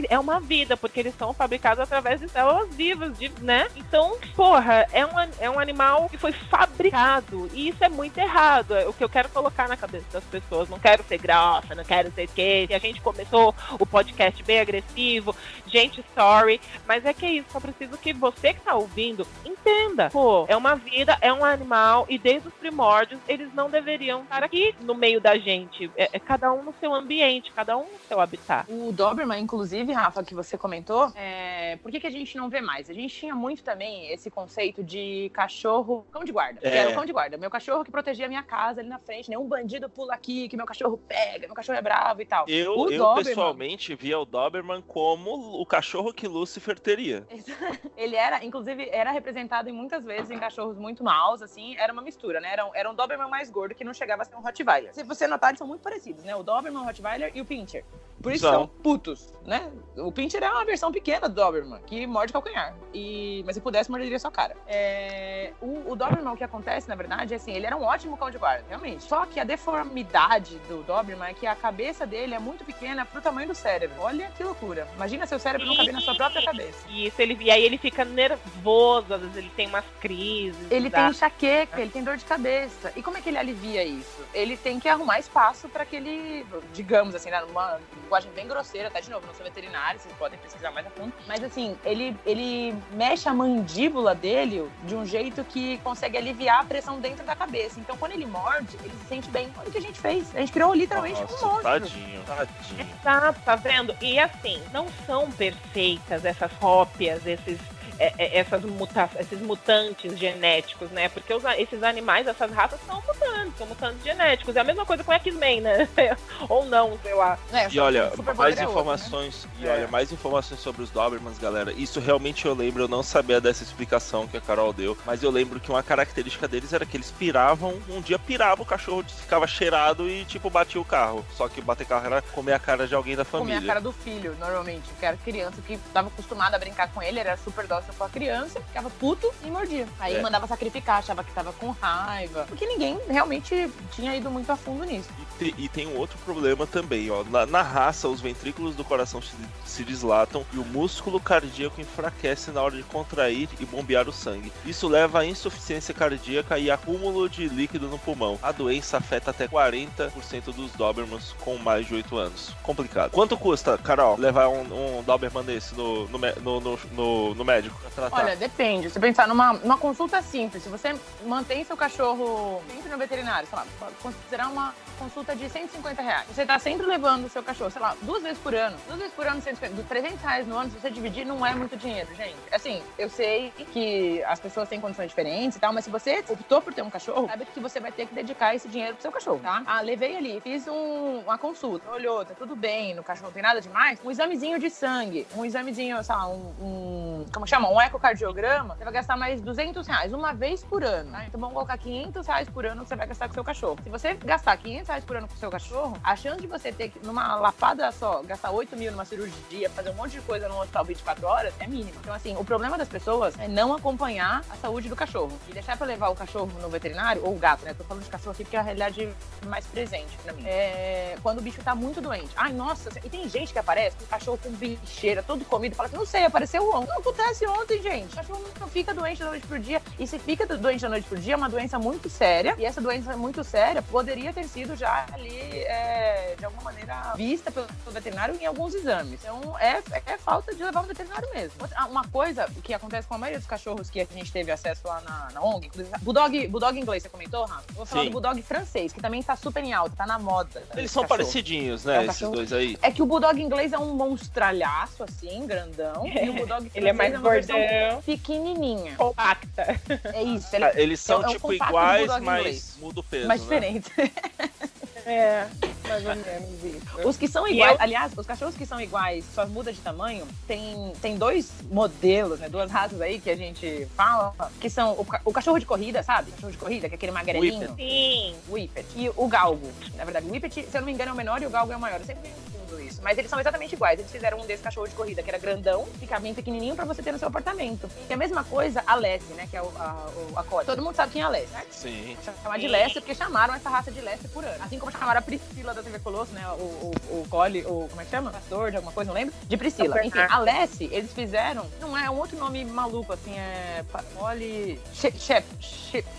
é 0.10 0.20
uma 0.20 0.40
vida, 0.40 0.76
porque 0.78 1.00
eles 1.00 1.16
são 1.18 1.34
fabricados 1.34 1.80
através 1.80 2.20
de 2.20 2.30
células 2.30 2.74
vivas, 2.76 3.18
de- 3.18 3.32
né? 3.42 3.68
Então, 3.76 4.18
porra, 4.36 4.86
é 4.92 5.06
um, 5.06 5.12
é 5.40 5.50
um 5.50 5.60
animal 5.60 6.08
que 6.10 6.18
foi 6.18 6.32
fabricado. 6.32 7.50
E 7.54 7.70
isso 7.70 7.84
é 7.84 7.90
muito 7.90 8.18
errado. 8.18 8.76
É 8.76 8.88
o 8.88 8.94
que 8.94 9.04
eu 9.04 9.10
quero 9.10 9.30
colocar 9.30 9.68
na 9.68 9.78
cabeça 9.78 10.06
das 10.12 10.24
pessoas. 10.24 10.70
Não 10.70 10.80
quero 10.80 11.04
ser 11.04 11.18
grossa, 11.18 11.76
não 11.76 11.84
quero 11.84 12.12
ser 12.12 12.28
que. 12.28 12.68
A 12.74 12.80
gente 12.80 13.02
começou 13.02 13.54
o 13.80 13.86
podcast 13.86 14.42
bem 14.44 14.60
agressivo. 14.60 15.36
Gente, 15.68 16.04
sorry. 16.14 16.60
Mas 16.88 17.06
é 17.06 17.14
que 17.14 17.26
é 17.26 17.32
isso. 17.34 17.48
Só 17.52 17.60
preciso 17.60 17.98
que 17.98 18.14
você 18.14 18.54
que 18.54 18.62
tá 18.62 18.76
ouvindo 18.76 19.26
entenda. 19.46 20.10
Pô, 20.16 20.46
é 20.48 20.56
uma 20.56 20.76
vida, 20.76 21.18
é 21.20 21.34
um 21.34 21.44
animal. 21.44 22.06
E 22.08 22.18
desde 22.18 22.48
os 22.48 22.54
primórdios, 22.54 23.20
eles 23.28 23.54
não 23.54 23.70
deveriam 23.70 24.24
estar 24.24 24.44
aqui 24.44 24.74
no 24.80 24.96
meio 24.96 25.20
da 25.20 25.38
gente. 25.38 25.92
É, 25.98 26.08
é 26.14 26.20
cada 26.20 26.54
um 26.54 26.64
no 26.64 26.74
seu 26.80 26.94
ambiente, 26.96 27.52
cada 27.52 27.76
um 27.76 27.82
no 27.84 28.00
seu 28.08 28.22
habitat. 28.22 28.66
O 28.72 28.94
Doberman, 28.94 29.42
inclusive, 29.42 29.92
Rafa, 29.92 30.24
que 30.24 30.34
você 30.34 30.58
comentou, 30.58 31.12
é... 31.16 31.76
por 31.82 31.92
que, 31.92 32.00
que 32.00 32.08
a 32.08 32.12
gente 32.12 32.38
não 32.38 32.48
vê 32.50 32.62
mais? 32.62 32.90
A 32.90 32.94
gente 32.94 33.14
tinha 33.14 33.36
muito 33.36 33.62
também 33.62 34.10
esse 34.10 34.32
conceito 34.32 34.82
de 34.82 35.30
cachorro 35.34 36.08
cão 36.14 36.24
de 36.24 36.32
guarda. 36.32 36.62
Que 36.62 36.68
É. 36.68 36.78
era 36.78 36.92
o 36.92 36.94
cão 36.96 37.06
de 37.06 37.12
guarda. 37.12 37.36
Meu 37.36 37.50
cachorro 37.50 37.84
que 37.84 37.92
protegia 37.92 38.26
a 38.26 38.30
minha 38.30 38.44
casa 38.44 38.80
ali 38.80 38.88
na 38.88 39.00
frente, 39.00 39.30
nenhum 39.30 39.46
bandido 39.46 39.90
pula 39.90 40.14
aqui, 40.14 40.48
que 40.48 40.56
meu 40.56 40.66
cachorro 40.66 40.98
pega, 40.98 41.46
meu 41.46 41.54
cachorro 41.56 41.78
é 41.78 41.82
bravo 41.82 42.22
e 42.22 42.26
tal. 42.26 42.46
Eu, 42.48 42.72
O 42.80 42.90
eu 42.90 43.00
Doberman- 43.04 43.24
pessoalmente 43.26 43.94
via 43.96 44.18
o 44.18 44.24
Doberman 44.24 44.82
como 44.82 45.60
o 45.62 45.66
cachorro 45.66 46.14
que 46.14 46.26
Lucifer 46.26 46.80
teria. 46.80 47.28
Ele 47.98 48.16
era, 48.16 48.46
inclusive, 48.46 48.88
era 48.94 49.12
representado 49.12 49.68
em 49.70 49.74
muitas 49.74 50.05
vezes 50.06 50.32
em 50.32 50.40
cachorros 50.40 50.78
muito 50.78 51.04
maus, 51.04 51.42
assim, 51.42 51.76
era 51.78 51.92
uma 51.92 52.02
mistura, 52.02 52.40
né? 52.40 52.54
Era 52.54 52.66
um, 52.66 52.72
era 52.74 52.90
um 52.90 52.96
Doberman 52.96 53.30
mais 53.30 53.50
gordo 53.50 53.76
que 53.76 53.84
não 53.84 53.94
chegava 53.94 54.22
a 54.22 54.26
ser 54.26 54.36
um 54.36 54.42
Rottweiler. 54.42 54.94
Se 54.94 55.04
você 55.04 55.28
notar, 55.28 55.50
eles 55.50 55.58
são 55.58 55.68
muito 55.68 55.82
parecidos, 55.82 56.24
né? 56.24 56.36
O 56.36 56.44
Doberman, 56.44 56.82
o 56.82 56.86
Rottweiler 56.86 57.32
e 57.36 57.42
o 57.42 57.46
Pinscher. 57.46 57.84
Por 58.22 58.32
isso 58.32 58.44
São. 58.44 58.54
são 58.54 58.68
putos, 58.68 59.34
né? 59.46 59.72
O 59.98 60.12
Pinscher 60.12 60.42
é 60.42 60.50
uma 60.50 60.66
versão 60.66 60.92
pequena 60.92 61.28
do 61.28 61.36
Doberman, 61.36 61.82
que 61.86 62.08
morde 62.08 62.32
calcanhar. 62.32 62.76
E... 62.94 63.44
Mas 63.46 63.56
se 63.56 63.62
pudesse, 63.62 63.92
morderia 63.92 64.18
sua 64.18 64.32
cara. 64.32 64.56
É, 64.66 65.52
O, 65.62 65.92
o 65.92 65.96
Doberman, 65.96 66.34
o 66.34 66.38
que 66.38 66.44
acontece, 66.44 66.88
na 66.88 66.96
verdade, 66.96 67.34
é 67.34 67.38
assim, 67.38 67.52
ele 67.52 67.66
era 67.66 67.76
um 67.76 67.84
ótimo 67.84 68.18
cão 68.18 68.32
de 68.32 68.38
guarda, 68.38 68.66
realmente. 68.68 69.04
Só 69.04 69.26
que 69.26 69.40
a 69.40 69.44
deformidade 69.44 70.58
do 70.68 70.84
Doberman 70.84 71.30
é 71.30 71.34
que 71.34 71.46
a 71.46 71.56
cabeça 71.56 72.06
dele 72.06 72.34
é 72.34 72.40
muito 72.40 72.64
pequena 72.66 73.06
pro 73.06 73.22
tamanho 73.22 73.48
do 73.48 73.56
cérebro. 73.56 74.02
Olha 74.02 74.32
que 74.32 74.44
loucura. 74.44 74.88
Imagina 74.96 75.26
seu 75.28 75.40
cérebro 75.40 75.68
não 75.68 75.76
caber 75.76 75.94
na 75.94 76.02
sua 76.02 76.16
própria 76.16 76.44
cabeça. 76.44 76.88
Isso, 76.90 77.22
ele, 77.22 77.38
e 77.42 77.52
aí 77.52 77.64
ele 77.64 77.78
fica 77.78 78.04
nervoso, 78.06 79.14
às 79.14 79.22
vezes 79.22 79.38
ele 79.38 79.52
tem 79.56 79.68
umas 79.68 79.86
crises. 80.06 80.56
Ele 80.70 80.90
tá? 80.90 81.02
tem 81.02 81.10
enxaqueca, 81.10 81.82
ele 81.82 81.90
tem 81.90 82.04
dor 82.04 82.18
de 82.18 82.26
cabeça. 82.26 82.94
E 82.96 83.02
como 83.02 83.18
é 83.18 83.22
que 83.22 83.30
ele 83.30 83.38
alivia 83.38 83.84
isso? 83.84 84.24
Ele 84.34 84.56
tem 84.56 84.80
que 84.80 84.88
arrumar 84.88 85.20
espaço 85.20 85.68
para 85.68 85.86
que 85.86 85.96
ele, 85.96 86.46
digamos 86.74 87.16
assim, 87.16 87.30
né, 87.32 87.42
numa 87.42 87.80
linguagem 88.04 88.32
bem 88.34 88.48
grosseira, 88.48 88.92
tá 88.92 89.00
de 89.00 89.10
novo, 89.10 89.26
não 89.26 89.34
sou 89.34 89.44
veterinário, 89.44 90.00
vocês 90.00 90.14
podem 90.16 90.38
pesquisar 90.40 90.72
mais 90.72 90.86
a 90.86 90.90
fundo. 90.92 91.12
Mas 91.28 91.44
assim, 91.44 91.76
ele, 91.84 92.16
ele 92.26 92.76
mexe 92.92 93.28
a 93.28 93.34
mandíbula 93.34 94.14
dele 94.14 94.70
de 94.84 94.96
um 94.96 95.06
jeito 95.06 95.44
que 95.44 95.78
consegue 95.80 96.18
aliviar 96.18 96.62
a 96.62 96.64
pressão 96.64 97.00
dentro 97.00 97.26
da 97.26 97.36
cabeça. 97.36 97.80
Então 97.80 97.98
quando 97.98 98.12
ele 98.12 98.26
morde, 98.26 98.78
ele 98.84 98.94
se 99.02 99.08
sente 99.08 99.30
bem. 99.30 99.52
Olha 99.58 99.70
o 99.70 99.72
que 99.72 99.78
a 99.78 99.82
gente 99.82 100.00
fez. 100.00 100.36
A 100.36 100.40
gente 100.40 100.52
criou 100.52 100.74
literalmente 100.74 101.20
um 101.20 101.24
Nossa, 101.24 101.46
monstro. 101.46 101.64
tadinho, 101.64 102.24
tadinho. 102.24 102.88
Exato, 103.02 103.42
tá 103.42 103.56
vendo? 103.56 103.96
E 104.02 104.20
assim, 104.20 104.62
não 104.72 104.88
são 105.06 105.32
perfeitas 105.32 106.24
essas 106.24 106.52
cópias, 106.54 107.26
esses. 107.26 107.60
É, 108.00 108.14
é, 108.18 108.40
essas 108.40 108.64
muta 108.64 109.10
esses 109.20 109.40
mutantes 109.40 110.18
genéticos, 110.18 110.90
né? 110.92 111.10
Porque 111.10 111.34
os 111.34 111.44
esses 111.58 111.84
animais, 111.84 112.28
essas 112.28 112.52
raças 112.52 112.80
são 112.86 113.02
mutantes, 113.02 113.58
são 113.58 113.68
mutantes 113.68 114.04
genéticos. 114.04 114.56
É 114.56 114.60
a 114.60 114.64
mesma 114.64 114.86
coisa 114.86 115.04
com 115.04 115.14
X-Men, 115.14 115.62
né? 115.62 115.88
Ou 116.50 116.66
não, 116.66 116.98
sei 117.02 117.14
lá. 117.14 117.38
É, 117.54 117.68
E 117.70 117.80
olha, 117.80 118.12
mais 118.36 118.58
é 118.58 118.66
outro, 118.66 118.66
né? 118.66 118.72
informações, 118.72 119.48
e 119.60 119.68
É. 119.68 119.72
olha, 119.72 119.88
mais 119.88 120.12
informações 120.12 120.60
sobre 120.60 120.82
os 120.82 120.90
Dobermans, 120.90 121.38
galera. 121.38 121.72
Isso 121.72 122.00
realmente 122.00 122.46
eu 122.46 122.54
lembro, 122.54 122.84
eu 122.84 122.88
não 122.88 123.04
sabia 123.04 123.40
dessa 123.40 123.64
explicação 123.64 124.28
que 124.28 124.38
a 124.38 124.42
Carol 124.42 124.74
deu, 124.74 124.98
mas 125.06 125.24
eu 125.24 125.30
lembro 125.32 125.60
que 125.60 125.70
uma 125.70 125.84
característica 125.84 126.48
deles 126.48 126.74
era 126.74 126.86
que 126.86 126.98
eles 126.98 127.12
piravam, 127.12 127.80
um 127.90 128.02
dia 128.02 128.18
pirava 128.20 128.62
o 128.62 128.66
cachorro, 128.66 129.04
ficava 129.04 129.48
cheirado 129.48 130.10
e 130.10 130.26
tipo 130.26 130.50
batia 130.50 130.80
o 130.82 130.86
carro. 130.86 131.26
Só 131.36 131.48
que 131.48 131.62
bater 131.62 131.86
carro 131.86 132.06
era 132.06 132.22
comer 132.22 132.54
a 132.54 132.60
cara 132.60 132.88
de 132.88 132.96
alguém 132.96 133.16
da 133.16 133.24
comer 133.26 133.44
família. 133.54 133.60
a 133.60 133.66
cara 133.66 133.82
do 133.82 133.92
filho, 133.92 134.36
normalmente. 134.40 134.90
Que 135.00 135.06
era 135.06 135.18
criança 135.18 135.62
que 135.62 135.78
tava 135.94 136.08
acostumada 136.08 136.56
a 136.56 136.60
brincar 136.60 136.90
com 136.92 137.02
ele, 137.02 137.20
era 137.20 137.38
super 137.38 137.66
com 137.94 138.04
a 138.04 138.10
criança, 138.10 138.60
ficava 138.62 138.90
puto 138.90 139.32
e 139.44 139.50
mordia. 139.50 139.88
Aí 140.00 140.16
É. 140.16 140.22
mandava 140.22 140.48
sacrificar, 140.48 141.00
achava 141.00 141.24
que 141.24 141.32
tava 141.34 141.52
com 141.54 141.70
raiva. 141.72 142.46
Porque 142.48 142.66
ninguém 142.66 143.00
realmente 143.08 143.72
tinha 143.92 144.16
ido 144.16 144.30
muito 144.30 144.52
a 144.52 144.56
fundo 144.56 144.84
nisso. 144.84 145.10
Te- 145.38 145.54
e 145.58 145.68
tem 145.68 145.88
um 145.88 145.98
outro 145.98 146.18
problema 146.20 146.66
também, 146.66 147.10
ó. 147.12 147.24
Na, 147.24 147.46
na 147.46 147.62
raça, 147.62 148.08
os 148.08 148.22
ventrículos 148.22 148.76
do 148.76 148.84
coração 148.84 149.22
se, 149.22 149.34
se 149.66 149.84
dislatam 149.84 150.46
e 150.54 150.58
o 150.58 150.66
músculo 150.66 151.20
cardíaco 151.20 151.82
enfraquece 151.82 152.52
na 152.52 152.62
hora 152.62 152.76
de 152.78 152.84
contrair 152.84 153.50
e 153.60 153.66
bombear 153.66 154.08
o 154.08 154.14
sangue. 154.14 154.52
Isso 154.66 154.88
leva 154.88 155.20
à 155.20 155.26
insuficiência 155.26 155.94
cardíaca 155.94 156.58
e 156.58 156.70
acúmulo 156.72 157.28
de 157.30 157.48
líquido 157.48 157.88
no 157.88 158.00
pulmão. 158.00 158.40
A 158.42 158.52
doença 158.52 158.98
afeta 158.98 159.32
até 159.32 159.48
40% 159.48 160.54
dos 160.54 160.72
Dobermans 160.72 161.34
com 161.42 161.58
mais 161.58 161.86
de 161.88 161.96
8 161.96 162.18
anos. 162.18 162.52
Complicado. 162.64 163.12
Quanto 163.12 163.38
custa, 163.38 163.78
Carol, 163.78 164.18
levar 164.18 164.48
um, 164.50 165.00
um 165.00 165.04
Doberman 165.04 165.44
desse 165.44 165.76
no, 165.76 166.08
no, 166.08 166.20
no, 166.20 166.78
no, 166.92 167.36
no- 167.36 167.46
médico 167.46 167.78
pra 167.80 167.90
tratar? 168.10 168.24
Olha, 168.24 168.36
depende. 168.36 168.90
Se 168.90 169.00
pensar 169.00 169.28
numa, 169.28 169.54
numa 169.54 169.78
consulta 169.78 170.22
simples, 170.22 170.64
se 170.64 170.70
você 170.70 170.96
mantém 171.26 171.64
seu 171.64 171.78
cachorro 171.78 172.62
sempre 172.74 172.90
no 172.90 172.98
veterinário, 172.98 173.48
sei 173.48 173.58
lá, 173.58 173.66
considerar 174.02 174.48
uma 174.48 174.74
consulta 174.98 175.25
de 175.34 175.50
150 175.50 176.02
reais. 176.02 176.28
Você 176.28 176.46
tá 176.46 176.60
sempre 176.60 176.86
levando 176.86 177.26
o 177.26 177.30
seu 177.30 177.42
cachorro, 177.42 177.72
sei 177.72 177.82
lá, 177.82 177.96
duas 178.02 178.22
vezes 178.22 178.38
por 178.40 178.54
ano. 178.54 178.76
Duas 178.88 179.00
vezes 179.00 179.14
por 179.14 179.26
ano, 179.26 179.42
150, 179.42 179.76
dos 179.76 179.86
300 179.86 180.22
reais 180.22 180.48
no 180.48 180.58
ano, 180.58 180.70
se 180.70 180.80
você 180.80 180.90
dividir, 180.90 181.26
não 181.26 181.46
é 181.46 181.54
muito 181.56 181.76
dinheiro, 181.78 182.14
gente. 182.16 182.36
Assim, 182.52 182.84
eu 182.98 183.10
sei 183.10 183.52
que 183.72 184.24
as 184.26 184.40
pessoas 184.40 184.68
têm 184.70 184.80
condições 184.82 185.08
diferentes 185.10 185.58
e 185.58 185.60
tal, 185.60 185.72
mas 185.74 185.86
se 185.86 185.90
você 185.90 186.24
optou 186.28 186.62
por 186.62 186.74
ter 186.74 186.82
um 186.82 186.90
cachorro, 186.90 187.28
sabe 187.28 187.46
que 187.46 187.60
você 187.60 187.80
vai 187.80 187.92
ter 187.92 188.06
que 188.08 188.14
dedicar 188.14 188.54
esse 188.54 188.68
dinheiro 188.68 188.94
pro 188.94 189.02
seu 189.02 189.12
cachorro, 189.12 189.40
tá? 189.42 189.64
Ah, 189.66 189.82
levei 189.82 190.18
ali, 190.18 190.40
fiz 190.42 190.68
um- 190.68 191.20
uma 191.22 191.38
consulta, 191.38 191.90
olhou, 191.90 192.26
tá 192.26 192.34
tudo 192.38 192.56
bem, 192.56 192.94
no 192.94 193.04
cachorro 193.04 193.28
não 193.28 193.34
tem 193.34 193.44
nada 193.44 193.62
demais. 193.62 194.00
Um 194.04 194.12
examezinho 194.12 194.60
de 194.60 194.70
sangue, 194.70 195.26
um 195.36 195.46
examezinho, 195.46 196.04
sei 196.04 196.16
lá, 196.16 196.28
um, 196.28 196.54
um- 196.62 197.26
como 197.34 197.48
chama? 197.48 197.70
Um 197.70 197.80
ecocardiograma, 197.82 198.76
você 198.76 198.84
vai 198.84 198.94
gastar 198.94 199.16
mais 199.18 199.42
200 199.42 199.88
reais 199.88 200.14
uma 200.14 200.34
vez 200.34 200.64
por 200.64 200.84
ano. 200.84 201.12
Tá? 201.12 201.26
Então 201.26 201.40
vamos 201.40 201.54
colocar 201.54 201.78
500 201.78 202.26
reais 202.28 202.50
por 202.50 202.66
ano 202.66 202.82
que 202.84 202.90
você 202.90 202.96
vai 202.96 203.08
gastar 203.08 203.28
com 203.28 203.34
seu 203.34 203.44
cachorro. 203.44 203.78
Se 203.84 203.90
você 203.90 204.14
gastar 204.16 204.56
500 204.58 204.88
reais 204.88 205.06
por 205.06 205.15
ano 205.18 205.28
com 205.28 205.36
seu 205.36 205.50
cachorro, 205.50 205.98
a 206.04 206.16
chance 206.16 206.42
de 206.42 206.48
você 206.48 206.72
ter 206.72 206.92
numa 207.04 207.36
lapada 207.36 207.92
só, 207.92 208.22
gastar 208.24 208.52
8 208.52 208.76
mil 208.76 208.92
numa 208.92 209.06
cirurgia, 209.06 209.70
fazer 209.70 209.90
um 209.90 209.94
monte 209.94 210.12
de 210.12 210.22
coisa 210.22 210.48
no 210.48 210.60
hospital 210.60 210.86
24 210.86 211.28
horas, 211.28 211.54
é 211.60 211.68
mínima. 211.68 211.98
Então, 212.02 212.14
assim, 212.14 212.36
o 212.38 212.44
problema 212.44 212.78
das 212.78 212.88
pessoas 212.88 213.38
é 213.40 213.48
não 213.48 213.74
acompanhar 213.74 214.44
a 214.50 214.56
saúde 214.56 214.90
do 214.90 214.96
cachorro. 214.96 215.32
E 215.48 215.54
deixar 215.54 215.78
pra 215.78 215.88
levar 215.88 216.10
o 216.10 216.16
cachorro 216.16 216.52
no 216.62 216.70
veterinário, 216.70 217.24
ou 217.24 217.36
o 217.36 217.40
gato, 217.40 217.66
né? 217.66 217.74
Tô 217.74 217.84
falando 217.84 218.04
de 218.04 218.10
cachorro 218.10 218.32
aqui 218.32 218.44
porque 218.44 218.56
é 218.56 218.60
a 218.60 218.64
realidade 218.64 219.10
mais 219.48 219.66
presente 219.68 220.18
pra 220.24 220.34
mim. 220.34 220.44
É 220.46 221.18
quando 221.22 221.40
o 221.40 221.42
bicho 221.42 221.62
tá 221.64 221.74
muito 221.74 222.02
doente. 222.02 222.30
Ai, 222.36 222.54
nossa, 222.54 222.90
e 223.04 223.10
tem 223.10 223.28
gente 223.30 223.52
que 223.52 223.60
aparece 223.60 223.96
com 223.98 224.04
o 224.04 224.08
cachorro 224.08 224.40
com 224.42 224.52
bicheira, 224.52 225.24
todo 225.24 225.44
comido, 225.46 225.76
fala 225.76 225.90
que 225.90 225.96
não 225.96 226.06
sei, 226.06 226.24
apareceu 226.26 226.68
ontem. 226.70 226.88
Não 226.88 227.00
acontece 227.00 227.48
ontem, 227.48 227.82
gente. 227.82 228.14
O 228.14 228.16
cachorro 228.16 228.44
não 228.60 228.68
fica 228.68 228.94
doente 228.94 229.20
da 229.20 229.26
noite 229.26 229.48
pro 229.48 229.60
dia. 229.60 229.82
E 229.98 230.06
se 230.06 230.20
fica 230.20 230.46
doente 230.46 230.82
da 230.82 230.90
noite 230.90 231.08
pro 231.08 231.18
dia, 231.18 231.34
é 231.34 231.38
uma 231.38 231.50
doença 231.50 231.80
muito 231.80 232.10
séria. 232.10 232.56
E 232.58 232.66
essa 232.66 232.82
doença 232.82 233.16
muito 233.18 233.44
séria 233.44 233.82
poderia 233.82 234.34
ter 234.34 234.46
sido 234.46 234.76
já 234.76 235.05
ali, 235.14 235.40
é, 235.40 236.36
de 236.38 236.46
alguma 236.46 236.64
maneira, 236.64 237.14
vista 237.16 237.52
pelo 237.52 237.68
veterinário 237.92 238.36
em 238.40 238.46
alguns 238.46 238.74
exames. 238.74 239.20
Então, 239.22 239.58
é, 239.60 239.82
é 240.06 240.18
falta 240.18 240.54
de 240.54 240.64
levar 240.64 240.82
no 240.82 240.88
veterinário 240.88 241.30
mesmo. 241.34 241.54
Uma 241.90 242.08
coisa 242.08 242.50
que 242.64 242.74
acontece 242.74 243.08
com 243.08 243.16
a 243.16 243.18
maioria 243.18 243.40
dos 243.40 243.48
cachorros 243.48 243.90
que 243.90 244.02
a 244.02 244.06
gente 244.06 244.32
teve 244.32 244.52
acesso 244.52 244.88
lá 244.88 245.02
na, 245.02 245.30
na 245.34 245.42
ONG, 245.42 245.70
Bulldog, 246.02 246.48
Bulldog 246.48 246.80
inglês, 246.80 247.04
você 247.04 247.10
comentou, 247.10 247.46
Rafa? 247.46 247.64
Eu 247.70 247.76
vou 247.76 247.86
falar 247.86 248.04
Sim. 248.04 248.10
do 248.10 248.12
Bulldog 248.14 248.42
francês, 248.42 248.94
que 248.94 249.02
também 249.02 249.22
tá 249.22 249.36
super 249.36 249.64
em 249.64 249.74
alta, 249.74 249.96
tá 249.96 250.06
na 250.06 250.20
moda. 250.20 250.64
Eles 250.76 250.92
são 250.92 251.04
cachorro. 251.04 251.20
parecidinhos, 251.20 251.86
né, 251.86 252.04
é 252.04 252.06
esses 252.08 252.30
dois 252.30 252.54
aí? 252.54 252.78
É 252.82 252.92
que 252.92 253.02
o 253.02 253.06
Bulldog 253.06 253.42
inglês 253.42 253.74
é 253.74 253.78
um 253.78 253.94
monstralhaço, 253.94 255.04
assim, 255.04 255.46
grandão. 255.46 256.06
E 256.08 256.30
o 256.30 256.34
Bulldog 256.34 256.72
ele 256.74 256.90
é 256.90 256.94
mais 256.94 257.14
é 257.14 257.18
gordão. 257.18 258.02
pequenininha. 258.06 258.96
Compacta. 258.96 259.80
É 260.14 260.24
isso. 260.24 260.56
Ele, 260.56 260.66
Eles 260.76 261.00
são, 261.00 261.24
é, 261.24 261.28
tipo, 261.30 261.54
iguais, 261.54 262.12
mas 262.22 262.78
muda 262.80 263.00
o 263.00 263.04
peso, 263.04 263.28
Mais 263.28 263.42
né? 263.42 263.46
diferente. 263.46 263.92
É, 265.06 265.46
mais 265.88 266.04
ou 266.06 266.16
menos 266.16 266.64
isso. 266.64 267.08
Os 267.08 267.16
que 267.16 267.28
são 267.28 267.48
iguais, 267.48 267.74
eu... 267.74 267.82
aliás, 267.82 268.12
os 268.18 268.26
cachorros 268.26 268.56
que 268.56 268.66
são 268.66 268.82
iguais, 268.82 269.24
só 269.34 269.46
muda 269.46 269.72
de 269.72 269.80
tamanho, 269.80 270.28
tem, 270.48 270.94
tem 271.02 271.16
dois 271.18 271.52
modelos, 271.70 272.40
né? 272.40 272.50
Duas 272.50 272.72
raças 272.72 273.00
aí 273.00 273.20
que 273.20 273.30
a 273.30 273.36
gente 273.36 273.88
fala, 273.96 274.34
que 274.60 274.70
são 274.70 274.94
o, 274.94 275.06
o 275.26 275.32
cachorro 275.32 275.60
de 275.60 275.66
corrida, 275.66 276.02
sabe? 276.02 276.32
O 276.32 276.34
cachorro 276.34 276.52
de 276.52 276.58
corrida, 276.58 276.88
que 276.90 276.96
é 276.96 276.98
aquele 276.98 277.12
magrelinho. 277.12 277.70
Whippet. 277.70 277.76
Sim. 277.76 278.36
Whippet. 278.50 278.88
E 278.96 279.12
o 279.16 279.28
galgo. 279.28 279.72
Na 279.96 280.04
verdade, 280.04 280.26
o 280.26 280.32
Whippet, 280.32 280.54
se 280.54 280.76
eu 280.76 280.82
não 280.82 280.86
me 280.88 280.94
engano, 280.94 281.12
é 281.12 281.14
o 281.14 281.18
menor 281.18 281.42
e 281.42 281.46
o 281.46 281.50
galgo 281.52 281.72
é 281.72 281.78
o 281.78 281.80
maior. 281.80 282.00
Eu 282.00 282.06
sempre 282.06 282.32
tudo 282.76 282.82
isso. 282.82 283.02
Mas 283.02 283.18
eles 283.18 283.30
são 283.30 283.40
exatamente 283.40 283.74
iguais. 283.74 284.00
Eles 284.00 284.12
fizeram 284.12 284.40
um 284.40 284.46
desse 284.46 284.62
cachorro 284.62 284.88
de 284.88 284.96
corrida, 284.96 285.24
que 285.24 285.30
era 285.30 285.38
grandão, 285.38 285.86
fica 286.00 286.20
bem 286.20 286.34
pequenininho 286.34 286.76
pra 286.76 286.86
você 286.86 287.02
ter 287.02 287.12
no 287.12 287.18
seu 287.18 287.28
apartamento. 287.28 287.90
E 288.10 288.14
a 288.14 288.18
mesma 288.18 288.44
coisa, 288.44 288.84
a 288.86 288.96
Lessie, 288.96 289.34
né? 289.34 289.48
Que 289.50 289.58
é 289.58 289.62
o, 289.62 289.72
a, 289.78 290.10
a 290.36 290.44
Cole. 290.44 290.66
Todo 290.66 290.82
mundo 290.82 290.96
sabe 290.96 291.14
quem 291.14 291.22
é 291.22 291.26
a 291.26 291.30
Lessie, 291.30 291.54
né? 291.54 291.64
Sim. 291.72 292.18
Chamar 292.44 292.60
de 292.60 292.68
Lessie 292.68 293.02
porque 293.02 293.16
chamaram 293.16 293.54
essa 293.54 293.70
raça 293.70 293.92
de 293.92 294.02
Lessie 294.02 294.28
por 294.30 294.44
ano. 294.44 294.64
Assim 294.64 294.78
como 294.78 294.92
chamaram 294.92 295.20
a 295.20 295.22
Priscila 295.22 295.74
da 295.74 295.82
TV 295.82 296.00
Colosso, 296.00 296.34
né? 296.34 296.46
O, 296.50 296.62
o, 296.62 297.22
o 297.22 297.28
Cole, 297.30 297.64
o. 297.66 297.88
Como 297.90 298.02
é 298.02 298.06
que 298.06 298.12
chama? 298.12 298.32
Pastor 298.32 298.72
de 298.72 298.78
alguma 298.78 298.92
coisa, 298.92 299.10
não 299.10 299.16
lembro? 299.16 299.34
De 299.48 299.58
Priscila. 299.58 300.06
Enfim, 300.06 300.20
a 300.20 300.40
Lessie, 300.40 300.90
eles 300.92 301.12
fizeram. 301.14 301.66
Não 301.80 301.98
é 301.98 302.10
um 302.10 302.18
outro 302.18 302.38
nome 302.38 302.64
maluco, 302.66 303.14
assim, 303.14 303.38
é. 303.38 303.84
Cole. 304.16 304.80
Ship. 304.94 305.18
Ship. 305.18 305.46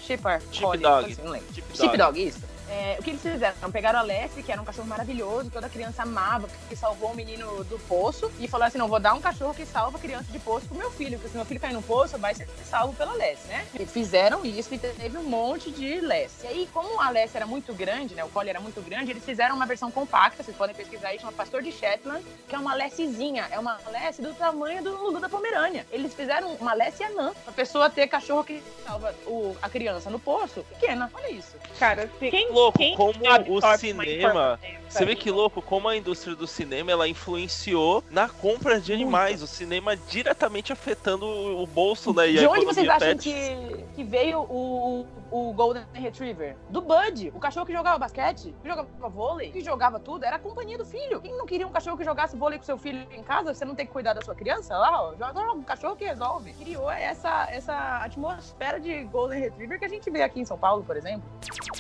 Shipper. 0.01 0.41
Chip 0.51 0.79
Dog. 0.79 1.13
Assim, 1.13 1.23
não 1.23 1.33
lembro. 1.33 1.49
Chip 1.53 1.97
Dog, 1.97 2.27
isso. 2.27 2.56
É, 2.69 2.97
o 2.99 3.03
que 3.03 3.11
eles 3.11 3.23
fizeram? 3.23 3.71
Pegaram 3.71 3.99
a 3.99 4.03
Lessie, 4.03 4.43
que 4.43 4.51
era 4.51 4.61
um 4.61 4.65
cachorro 4.65 4.89
maravilhoso, 4.89 5.51
toda 5.51 5.69
criança 5.69 6.03
amava, 6.03 6.49
que 6.69 6.77
salvou 6.77 7.13
o 7.13 7.15
menino 7.15 7.65
do 7.65 7.79
poço, 7.81 8.31
e 8.39 8.49
falou 8.49 8.67
assim: 8.67 8.79
não, 8.79 8.89
vou 8.89 9.01
dar 9.01 9.15
um 9.15 9.21
cachorro 9.21 9.55
que 9.55 9.65
salva 9.65 9.99
criança 9.99 10.31
de 10.33 10.39
poço 10.39 10.67
pro 10.67 10.77
meu 10.77 10.91
filho, 10.91 11.19
porque 11.19 11.29
se 11.29 11.37
meu 11.37 11.45
filho 11.45 11.61
cair 11.61 11.73
no 11.73 11.83
poço, 11.83 12.19
vai 12.19 12.35
ser 12.35 12.49
salvo 12.65 12.95
pela 12.95 13.13
Lessie, 13.13 13.49
né? 13.49 13.67
E 13.79 13.87
fizeram 13.87 14.45
isso 14.45 14.75
e 14.75 14.79
teve 14.79 15.17
um 15.19 15.25
monte 15.25 15.71
de 15.71 16.01
Lessie. 16.01 16.45
E 16.45 16.49
aí, 16.49 16.69
como 16.73 17.01
a 17.01 17.11
Lessie 17.11 17.37
era 17.37 17.47
muito 17.47 17.73
grande, 17.73 18.15
né? 18.15 18.25
O 18.25 18.29
collie 18.29 18.51
era 18.51 18.61
muito 18.61 18.81
grande, 18.81 19.11
eles 19.11 19.25
fizeram 19.25 19.55
uma 19.55 19.67
versão 19.67 19.91
compacta, 19.91 20.43
vocês 20.43 20.57
podem 20.57 20.75
pesquisar 20.75 21.09
aí, 21.09 21.19
chama 21.19 21.33
Pastor 21.33 21.63
de 21.63 21.71
Shetland, 21.71 22.25
que 22.49 22.55
é 22.55 22.59
uma 22.59 22.75
Lessiezinha, 22.75 23.47
é 23.51 23.59
uma 23.59 23.79
Lessie 23.91 24.23
do 24.23 24.35
tamanho 24.35 24.83
do 24.83 24.91
Lulu 24.91 25.21
da 25.21 25.29
Pomerânia. 25.29 25.87
Eles 25.91 26.15
fizeram 26.15 26.55
uma 26.55 26.75
Lessie 26.75 27.05
anã, 27.05 27.33
pra 27.45 27.53
pessoa 27.53 27.89
ter 27.89 28.07
cachorro 28.09 28.45
que 28.45 28.63
salva 28.85 29.15
o, 29.27 29.57
a 29.63 29.69
criança 29.69 30.11
no 30.11 30.19
poço, 30.19 30.65
pequena. 30.71 31.11
Olha 31.15 31.31
isso. 31.31 31.57
Cara, 31.79 32.11
quem 32.19 32.53
louco 32.57 32.79
quem 32.79 32.95
como 32.97 33.13
o 33.49 33.77
cinema. 33.77 34.59
Você 34.89 35.05
vê 35.05 35.15
que 35.15 35.31
louco 35.31 35.61
como 35.61 35.89
a 35.89 35.97
indústria 35.97 36.35
do 36.35 36.47
cinema 36.47 36.91
ela 36.91 37.09
influenciou 37.09 38.03
na 38.11 38.29
compra 38.29 38.81
de 38.81 38.93
animais. 38.93 39.41
Muito. 39.41 39.45
O 39.45 39.47
cinema 39.47 39.97
diretamente 39.97 40.73
afetando 40.73 41.27
o 41.27 41.67
bolso 41.67 42.13
né, 42.15 42.29
e 42.29 42.39
De 42.39 42.45
a 42.45 42.51
onde 42.51 42.65
vocês 42.65 42.89
acham 42.89 43.17
que, 43.17 43.85
que 43.95 44.05
veio 44.05 44.41
o, 44.41 45.07
o 45.31 45.53
Golden 45.53 45.85
Retriever? 45.93 46.57
Do 46.71 46.81
Bud, 46.81 47.33
o 47.35 47.39
cachorro 47.39 47.67
que 47.67 47.73
jogava 47.73 47.99
basquete, 47.99 48.55
que 48.63 48.69
jogava 48.69 49.09
vôlei, 49.09 49.51
que 49.51 49.61
jogava 49.61 49.99
tudo, 49.99 50.25
era 50.25 50.37
a 50.37 50.39
companhia 50.39 50.79
do 50.79 50.85
filho. 50.85 51.21
Quem 51.21 51.37
não 51.37 51.47
queria 51.47 51.67
um 51.67 51.73
cachorro 51.73 51.97
que 51.97 52.05
jogasse 52.05 52.37
vôlei 52.37 52.59
com 52.59 52.65
seu 52.65 52.79
filho 52.79 53.07
em 53.13 53.23
casa, 53.23 53.55
você 53.55 53.65
não 53.65 53.75
tem 53.75 53.87
que 53.87 53.93
cuidar 53.93 54.13
da 54.13 54.23
sua 54.23 54.35
criança 54.35 54.77
lá, 54.77 55.03
ó, 55.03 55.15
joga 55.17 55.53
um 55.53 55.63
cachorro 55.63 55.97
que 55.97 56.05
resolve. 56.05 56.53
Criou 56.53 56.91
essa, 56.91 57.49
essa 57.51 57.99
atmosfera 58.05 58.81
de 58.81 59.05
Golden 59.05 59.41
Retriever 59.41 59.79
que 59.79 59.85
a 59.85 59.89
gente 59.89 60.11
vê 60.11 60.23
aqui 60.23 60.41
em 60.41 60.45
São 60.45 60.59
Paulo, 60.59 60.83
por 60.85 60.97
exemplo. 60.97 61.23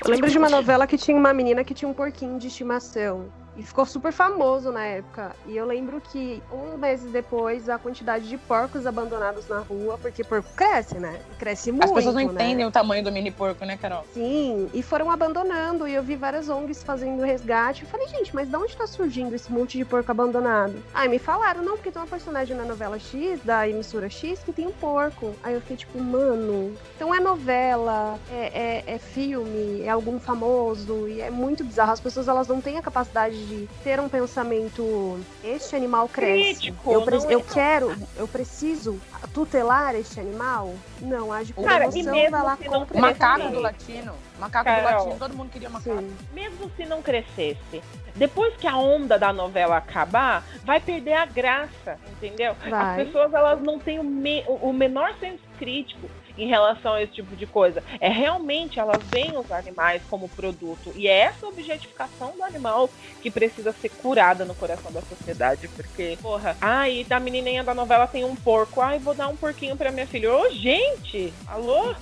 Eu 0.04 0.10
lembro 0.10 0.30
de 0.30 0.38
uma 0.38 0.48
novela 0.48 0.86
que 0.86 0.98
tinha 0.98 1.16
uma 1.16 1.32
menina 1.32 1.64
que 1.64 1.74
tinha 1.74 1.88
um 1.88 1.94
porquinho 1.94 2.38
de 2.38 2.48
estimação 2.48 2.95
aconteceu? 2.96 3.32
E 3.56 3.62
ficou 3.62 3.86
super 3.86 4.12
famoso 4.12 4.70
na 4.70 4.84
época. 4.84 5.34
E 5.46 5.56
eu 5.56 5.64
lembro 5.64 6.00
que 6.00 6.42
um 6.52 6.76
mês 6.76 7.02
depois, 7.02 7.68
a 7.68 7.78
quantidade 7.78 8.28
de 8.28 8.36
porcos 8.36 8.86
abandonados 8.86 9.48
na 9.48 9.60
rua, 9.60 9.98
porque 9.98 10.22
porco 10.22 10.48
cresce, 10.54 10.98
né? 10.98 11.18
Cresce 11.38 11.72
muito. 11.72 11.84
As 11.84 11.92
pessoas 11.92 12.14
não 12.14 12.22
né? 12.22 12.32
entendem 12.32 12.66
o 12.66 12.70
tamanho 12.70 13.02
do 13.02 13.10
mini 13.10 13.30
porco, 13.30 13.64
né, 13.64 13.76
Carol? 13.76 14.04
Sim, 14.12 14.68
e 14.74 14.82
foram 14.82 15.10
abandonando. 15.10 15.88
E 15.88 15.94
eu 15.94 16.02
vi 16.02 16.16
várias 16.16 16.48
ONGs 16.48 16.82
fazendo 16.82 17.22
resgate. 17.22 17.82
Eu 17.82 17.88
falei, 17.88 18.06
gente, 18.08 18.34
mas 18.34 18.48
de 18.48 18.56
onde 18.56 18.76
tá 18.76 18.86
surgindo 18.86 19.34
esse 19.34 19.50
monte 19.50 19.78
de 19.78 19.84
porco 19.84 20.10
abandonado? 20.10 20.74
Aí 20.92 21.08
me 21.08 21.18
falaram, 21.18 21.62
não, 21.62 21.76
porque 21.76 21.90
tem 21.90 22.00
uma 22.00 22.08
personagem 22.08 22.56
na 22.56 22.64
novela 22.64 22.98
X, 22.98 23.40
da 23.42 23.66
emissora 23.68 24.10
X, 24.10 24.40
que 24.44 24.52
tem 24.52 24.66
um 24.66 24.72
porco. 24.72 25.34
Aí 25.42 25.54
eu 25.54 25.60
fiquei 25.62 25.76
tipo, 25.76 25.98
mano, 25.98 26.76
então 26.94 27.14
é 27.14 27.20
novela, 27.20 28.18
é, 28.30 28.84
é, 28.86 28.94
é 28.94 28.98
filme, 28.98 29.82
é 29.82 29.88
algum 29.88 30.18
famoso, 30.20 31.08
e 31.08 31.20
é 31.20 31.30
muito 31.30 31.64
bizarro. 31.64 31.92
As 31.92 32.00
pessoas 32.00 32.28
elas 32.28 32.48
não 32.48 32.60
têm 32.60 32.76
a 32.76 32.82
capacidade 32.82 33.45
de 33.46 33.68
ter 33.84 34.00
um 34.00 34.08
pensamento 34.08 35.20
este 35.42 35.76
animal 35.76 36.08
cresce. 36.08 36.54
Crítico, 36.60 36.92
eu, 36.92 37.02
pre- 37.02 37.18
não 37.18 37.30
é 37.30 37.34
eu 37.34 37.40
quero, 37.42 37.96
eu 38.16 38.26
preciso 38.28 39.00
tutelar 39.32 39.94
este 39.94 40.18
animal? 40.20 40.74
Não, 41.00 41.32
age 41.32 41.52
por 41.52 41.64
Cara, 41.64 41.84
e 41.84 41.88
emoção, 42.00 42.12
mesmo 42.12 42.30
vai 42.30 42.42
lá 42.42 42.56
se 42.56 42.64
não 42.68 42.80
compra. 42.80 43.00
Macaco 43.00 43.48
do 43.50 43.60
latino. 43.60 44.12
Macaco 44.38 44.68
do 44.70 44.74
Carol. 44.74 44.98
latino, 44.98 45.18
todo 45.18 45.34
mundo 45.36 45.50
queria 45.50 45.70
macaco. 45.70 45.98
Sim. 45.98 46.16
mesmo 46.34 46.70
se 46.76 46.84
não 46.84 47.00
crescesse, 47.00 47.80
depois 48.14 48.54
que 48.56 48.66
a 48.66 48.76
onda 48.76 49.18
da 49.18 49.32
novela 49.32 49.76
acabar, 49.76 50.42
vai 50.64 50.80
perder 50.80 51.14
a 51.14 51.26
graça, 51.26 51.98
entendeu? 52.10 52.54
Vai. 52.68 53.00
As 53.02 53.06
pessoas 53.06 53.32
elas 53.32 53.60
não 53.62 53.78
têm 53.78 53.98
o, 53.98 54.04
me- 54.04 54.44
o 54.46 54.72
menor 54.72 55.14
senso 55.20 55.42
crítico 55.58 56.08
em 56.36 56.46
relação 56.46 56.94
a 56.94 57.02
esse 57.02 57.12
tipo 57.12 57.34
de 57.36 57.46
coisa. 57.46 57.82
É 58.00 58.08
realmente 58.08 58.78
elas 58.78 59.02
veem 59.04 59.36
os 59.38 59.50
animais 59.50 60.02
como 60.10 60.28
produto 60.28 60.92
e 60.94 61.08
é 61.08 61.18
essa 61.20 61.46
objetificação 61.46 62.32
do 62.36 62.42
animal 62.44 62.88
que 63.22 63.30
precisa 63.30 63.72
ser 63.72 63.88
curada 63.88 64.44
no 64.44 64.54
coração 64.54 64.92
da 64.92 65.00
sociedade, 65.02 65.68
porque 65.68 66.18
porra, 66.20 66.56
ai, 66.60 67.04
da 67.08 67.18
menininha 67.18 67.64
da 67.64 67.74
novela 67.74 68.06
tem 68.06 68.24
um 68.24 68.36
porco, 68.36 68.80
ai, 68.80 68.98
vou 68.98 69.14
dar 69.14 69.28
um 69.28 69.36
porquinho 69.36 69.76
pra 69.76 69.90
minha 69.90 70.06
filha. 70.06 70.32
Ô, 70.34 70.50
gente, 70.50 71.32
alô? 71.46 71.94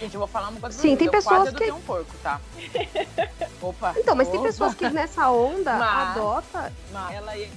Gente, 0.00 0.14
eu 0.14 0.18
vou 0.20 0.28
falar 0.28 0.48
uma 0.48 0.60
coisa 0.60 0.78
Sim, 0.80 0.96
tem 0.96 1.06
eu 1.06 1.12
pessoas 1.12 1.50
que- 1.52 1.70
um 1.72 1.80
porco, 1.80 2.14
tá? 2.22 2.40
Opa. 3.60 3.94
Então, 3.96 4.14
mas 4.14 4.28
tem 4.28 4.38
opa. 4.38 4.48
pessoas 4.48 4.74
que 4.74 4.88
nessa 4.90 5.30
onda 5.30 5.74
Mas- 5.76 6.16
adota. 6.16 6.72
Mas 6.92 7.14
ela 7.16 7.36
ia 7.36 7.48